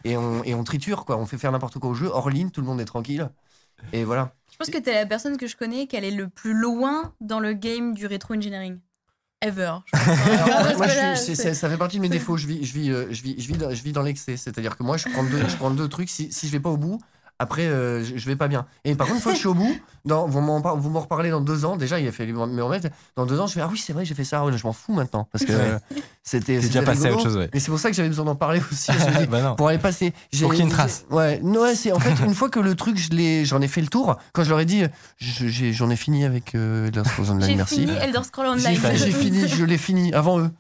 Et 0.04 0.18
on, 0.18 0.44
et 0.44 0.54
on 0.54 0.64
triture, 0.64 1.06
quoi. 1.06 1.18
On 1.18 1.26
fait 1.26 1.38
faire 1.38 1.52
n'importe 1.52 1.80
quoi 1.80 1.90
au 1.92 1.94
jeu, 1.94 2.08
hors 2.12 2.30
ligne, 2.30 2.50
tout 2.50 2.62
le 2.62 2.68
monde 2.68 2.82
est 2.82 2.86
tranquille. 2.86 3.30
Et 3.94 4.04
voilà. 4.04 4.34
Je 4.52 4.58
pense 4.58 4.70
que 4.70 4.78
t'es 4.78 4.94
la 4.94 5.06
personne 5.06 5.38
que 5.38 5.48
je 5.48 5.56
connais 5.56 5.88
qui 5.88 5.96
est 5.96 6.12
le 6.12 6.28
plus 6.28 6.54
loin 6.54 7.14
dans 7.22 7.40
le 7.40 7.54
game 7.54 7.94
du 7.94 8.06
rétro-engineering. 8.06 8.80
Ever. 9.42 9.74
je. 9.94 10.00
Alors, 10.54 10.78
moi, 10.78 10.88
je 10.88 11.20
suis- 11.20 11.36
ça 11.36 11.70
fait 11.70 11.78
partie 11.78 11.98
de 11.98 12.02
mes 12.02 12.10
défauts. 12.10 12.38
Je 12.38 12.48
vis, 12.48 12.64
je 12.64 12.74
vis, 12.74 12.92
euh, 12.92 13.08
je 13.12 13.22
vis, 13.24 13.36
je 13.40 13.48
vis, 13.48 13.58
dans, 13.58 13.74
je 13.74 13.84
vis 13.84 13.92
dans 13.92 14.04
l'excès. 14.04 14.38
C'est-à-dire 14.38 14.78
que 14.78 14.84
moi, 14.84 14.98
je 14.98 15.10
prends 15.10 15.24
deux, 15.24 15.48
je 15.48 15.56
prends 15.56 15.72
deux 15.72 15.88
trucs. 15.88 16.10
Si, 16.10 16.32
si 16.32 16.48
je 16.48 16.52
vais 16.52 16.60
pas 16.60 16.70
au 16.70 16.78
bout, 16.78 17.00
après, 17.42 17.66
euh, 17.66 18.04
je, 18.04 18.26
vais 18.28 18.36
pas 18.36 18.48
bien. 18.48 18.68
Et 18.86 18.94
par 18.94 19.08
contre, 19.08 19.18
une 19.18 19.22
fois 19.24 19.32
que 19.32 19.36
je 19.36 19.40
suis 19.40 19.48
au 19.48 19.56
bout, 19.56 19.76
dans, 20.06 20.28
vous 20.28 20.42
m'en 20.42 20.62
par- 20.62 20.78
vous 20.78 20.92
m'en 20.92 21.00
reparlez 21.00 21.32
dans 21.32 21.42
deux 21.42 21.66
ans. 21.66 21.76
Déjà, 21.76 22.00
il 22.00 22.08
a 22.08 22.12
fallu 22.12 22.34
me 22.34 22.64
remettre. 22.64 22.90
Dans 23.16 23.26
deux 23.26 23.40
ans, 23.40 23.48
je 23.48 23.54
fais 23.54 23.62
Ah 23.62 23.70
oui, 23.72 23.80
c'est 23.80 23.94
vrai, 23.94 24.06
j'ai 24.06 24.14
fait 24.14 24.24
ça. 24.24 24.46
Ouais, 24.46 24.56
je 24.56 24.64
m'en 24.66 24.74
fous 24.74 24.94
maintenant. 24.94 25.28
Parce 25.32 25.44
que 25.44 25.52
euh, 25.52 25.80
c'était. 26.24 26.60
Déjà 26.60 26.84
passé 26.84 27.08
à 27.08 27.14
autre 27.14 27.24
chose, 27.24 27.38
ouais. 27.38 27.50
Mais 27.52 27.60
c'est 27.60 27.72
pour 27.72 27.80
ça 27.80 27.90
que 27.90 27.96
j'avais 27.96 28.10
besoin 28.10 28.26
d'en 28.26 28.36
parler 28.36 28.62
aussi. 28.72 28.92
Je 28.92 29.06
me 29.06 29.18
dis, 29.22 29.26
bah 29.32 29.56
pour 29.58 29.70
aller 29.70 29.80
passer. 29.80 30.14
Pour 30.40 30.52
qu'il 30.52 30.60
y 30.60 30.62
ait 30.62 30.66
une 30.66 30.70
trace. 30.70 31.06
Ouais, 31.10 31.40
non, 31.44 31.62
ouais, 31.62 31.74
c'est 31.74 31.92
en 31.92 32.00
fait 32.00 32.14
une 32.24 32.36
fois 32.36 32.50
que 32.50 32.60
le 32.60 32.76
truc, 32.76 32.98
je 32.98 33.44
j'en 33.44 33.62
ai 33.62 33.68
fait 33.68 33.82
le 33.82 33.88
tour. 33.88 34.18
Quand 34.34 34.44
je 34.44 34.50
leur 34.50 34.60
ai 34.60 34.66
dit, 34.66 34.84
j'en 35.18 35.90
ai, 35.90 35.96
fini 35.96 36.26
avec 36.26 36.54
euh, 36.54 36.88
Elder 36.88 37.04
Scrolls 37.06 37.32
Online. 37.32 37.50
J'ai 37.50 37.56
merci. 37.56 37.76
fini 37.82 37.94
Elder 38.00 38.24
Scrolls 38.24 38.60
J'ai 38.60 38.68
Online. 38.68 38.92
j'ai 38.96 39.12
fini, 39.12 39.48
je 39.48 39.66
l'ai 39.66 39.80
fini 39.80 40.14
avant 40.14 40.40
eux. 40.40 40.52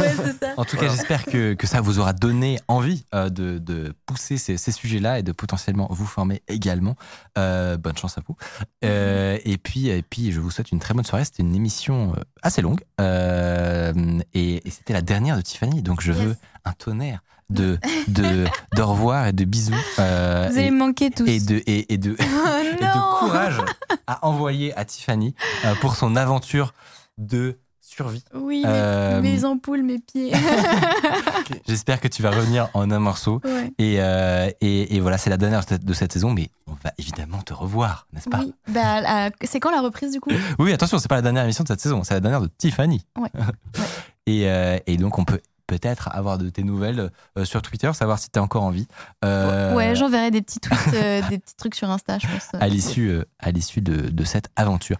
Ouais, 0.00 0.14
c'est 0.16 0.44
ça. 0.46 0.52
En 0.56 0.64
tout 0.64 0.76
cas, 0.76 0.88
j'espère 0.88 1.24
que, 1.24 1.54
que 1.54 1.66
ça 1.66 1.80
vous 1.80 1.98
aura 1.98 2.12
donné 2.12 2.60
envie 2.68 3.04
euh, 3.14 3.28
de, 3.28 3.58
de 3.58 3.94
pousser 4.06 4.36
ces, 4.36 4.56
ces 4.56 4.72
sujets-là 4.72 5.18
et 5.18 5.22
de 5.22 5.32
potentiellement 5.32 5.88
vous 5.90 6.06
former 6.06 6.19
également. 6.48 6.96
Euh, 7.38 7.76
bonne 7.76 7.96
chance 7.96 8.18
à 8.18 8.22
vous. 8.26 8.36
Euh, 8.84 9.38
et, 9.44 9.58
puis, 9.58 9.88
et 9.88 10.02
puis, 10.02 10.32
je 10.32 10.40
vous 10.40 10.50
souhaite 10.50 10.72
une 10.72 10.78
très 10.80 10.94
bonne 10.94 11.04
soirée. 11.04 11.24
C'était 11.24 11.42
une 11.42 11.54
émission 11.54 12.12
euh, 12.16 12.20
assez 12.42 12.62
longue 12.62 12.80
euh, 13.00 13.92
et, 14.34 14.66
et 14.66 14.70
c'était 14.70 14.92
la 14.92 15.02
dernière 15.02 15.36
de 15.36 15.42
Tiffany. 15.42 15.82
Donc, 15.82 16.00
je 16.00 16.12
Yes. 16.12 16.20
veux 16.22 16.36
un 16.64 16.72
tonnerre 16.72 17.20
de, 17.48 17.78
de, 18.08 18.46
de 18.76 18.82
revoir 18.82 19.26
et 19.28 19.32
de 19.32 19.44
bisous. 19.44 19.74
euh, 19.98 20.48
Vous 20.50 20.58
allez 20.58 20.66
et, 20.66 20.70
me 20.70 20.78
manquer 20.78 21.10
tous. 21.10 21.26
et 21.28 21.40
de, 21.40 21.62
et, 21.66 21.92
et 21.92 21.98
de, 21.98 22.16
Oh 22.20 22.58
et 22.62 22.76
de 22.76 22.84
non 22.84 23.18
courage 23.18 23.58
à 24.06 24.26
envoyer 24.26 24.76
à 24.76 24.84
Tiffany 24.84 25.34
euh, 25.64 25.74
pour 25.76 25.96
son 25.96 26.16
aventure 26.16 26.74
de 27.18 27.58
survie. 27.90 28.24
Oui, 28.34 28.62
mes- 28.64 28.68
Euh, 28.68 29.20
mes 29.22 29.44
ampoules, 29.44 29.82
mes 29.82 29.98
pieds. 29.98 30.32
J'espère 31.68 32.00
que 32.00 32.08
tu 32.08 32.22
vas 32.22 32.30
revenir 32.30 32.68
en 32.74 32.90
un 32.90 32.98
morceau. 32.98 33.40
Ouais. 33.44 33.72
Et, 33.78 33.96
euh, 34.00 34.50
et, 34.60 34.96
et 34.96 35.00
voilà, 35.00 35.18
c'est 35.18 35.30
la 35.30 35.36
dernière 35.36 35.62
de 35.64 35.92
cette 35.92 36.12
saison, 36.12 36.32
mais 36.32 36.50
on 36.66 36.72
va 36.84 36.92
évidemment 36.98 37.42
te 37.42 37.52
revoir, 37.52 38.06
n'est-ce 38.12 38.28
pas? 38.28 38.40
Oui. 38.40 38.54
Bah, 38.68 39.30
c'est 39.44 39.60
quand 39.60 39.70
la 39.70 39.80
reprise 39.80 40.12
du 40.12 40.20
coup? 40.20 40.30
Oui, 40.58 40.72
attention, 40.72 40.98
c'est 40.98 41.08
pas 41.08 41.16
la 41.16 41.22
dernière 41.22 41.44
émission 41.44 41.64
de 41.64 41.68
cette 41.68 41.80
saison, 41.80 42.02
c'est 42.04 42.14
la 42.14 42.20
dernière 42.20 42.40
de 42.40 42.48
Tiffany. 42.58 43.04
Ouais. 43.18 43.28
et, 44.26 44.48
euh, 44.48 44.78
et 44.86 44.96
donc, 44.96 45.18
on 45.18 45.24
peut 45.24 45.40
peut-être 45.66 46.08
avoir 46.12 46.36
de 46.36 46.50
tes 46.50 46.64
nouvelles 46.64 47.10
euh, 47.38 47.44
sur 47.44 47.62
Twitter, 47.62 47.92
savoir 47.92 48.18
si 48.18 48.28
tu 48.30 48.38
es 48.38 48.42
encore 48.42 48.64
en 48.64 48.70
vie. 48.70 48.88
Euh, 49.24 49.74
Ouais, 49.74 49.94
j'enverrai 49.94 50.30
des 50.32 50.42
petits 50.42 50.58
tweets, 50.58 50.94
euh, 50.94 51.20
des 51.28 51.38
petits 51.38 51.54
trucs 51.54 51.76
sur 51.76 51.88
Insta, 51.90 52.18
je 52.18 52.26
pense. 52.26 52.48
à 52.60 52.66
l'issue 52.68 53.18
à 53.38 53.50
l'issue 53.52 53.80
de, 53.80 54.08
de 54.10 54.24
cette 54.24 54.48
aventure. 54.56 54.96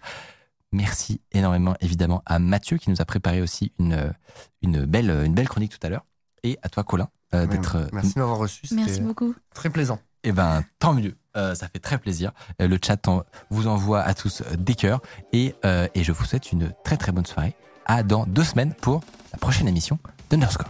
Merci 0.71 1.21
énormément, 1.33 1.75
évidemment, 1.81 2.21
à 2.25 2.39
Mathieu 2.39 2.77
qui 2.77 2.89
nous 2.89 3.01
a 3.01 3.05
préparé 3.05 3.41
aussi 3.41 3.71
une, 3.79 4.13
une, 4.61 4.85
belle, 4.85 5.09
une 5.25 5.33
belle 5.33 5.49
chronique 5.49 5.71
tout 5.77 5.85
à 5.85 5.89
l'heure. 5.89 6.05
et 6.43 6.57
à 6.63 6.69
toi, 6.69 6.83
Colin, 6.83 7.09
euh, 7.33 7.45
d'être. 7.45 7.89
Merci 7.93 8.13
de 8.15 8.19
m'avoir 8.19 8.37
reçu. 8.37 8.61
Merci 8.71 9.01
beaucoup. 9.01 9.35
très 9.53 9.69
plaisant. 9.69 9.99
Eh 10.23 10.31
ben, 10.31 10.63
tant 10.79 10.93
mieux. 10.93 11.15
Euh, 11.37 11.55
ça 11.55 11.67
fait 11.67 11.79
très 11.79 11.97
plaisir. 11.97 12.31
Euh, 12.61 12.67
le 12.67 12.77
chat 12.83 13.07
en- 13.07 13.23
vous 13.49 13.67
envoie 13.67 14.01
à 14.01 14.13
tous 14.13 14.41
euh, 14.41 14.55
des 14.57 14.75
cœurs 14.75 15.01
et, 15.33 15.55
euh, 15.65 15.87
et 15.95 16.03
je 16.03 16.11
vous 16.11 16.25
souhaite 16.25 16.51
une 16.51 16.73
très 16.83 16.97
très 16.97 17.11
bonne 17.11 17.25
soirée. 17.25 17.55
À 17.85 18.03
dans 18.03 18.25
deux 18.25 18.43
semaines 18.43 18.73
pour 18.73 19.01
la 19.33 19.39
prochaine 19.39 19.67
émission 19.67 19.97
d'Underscore. 20.29 20.69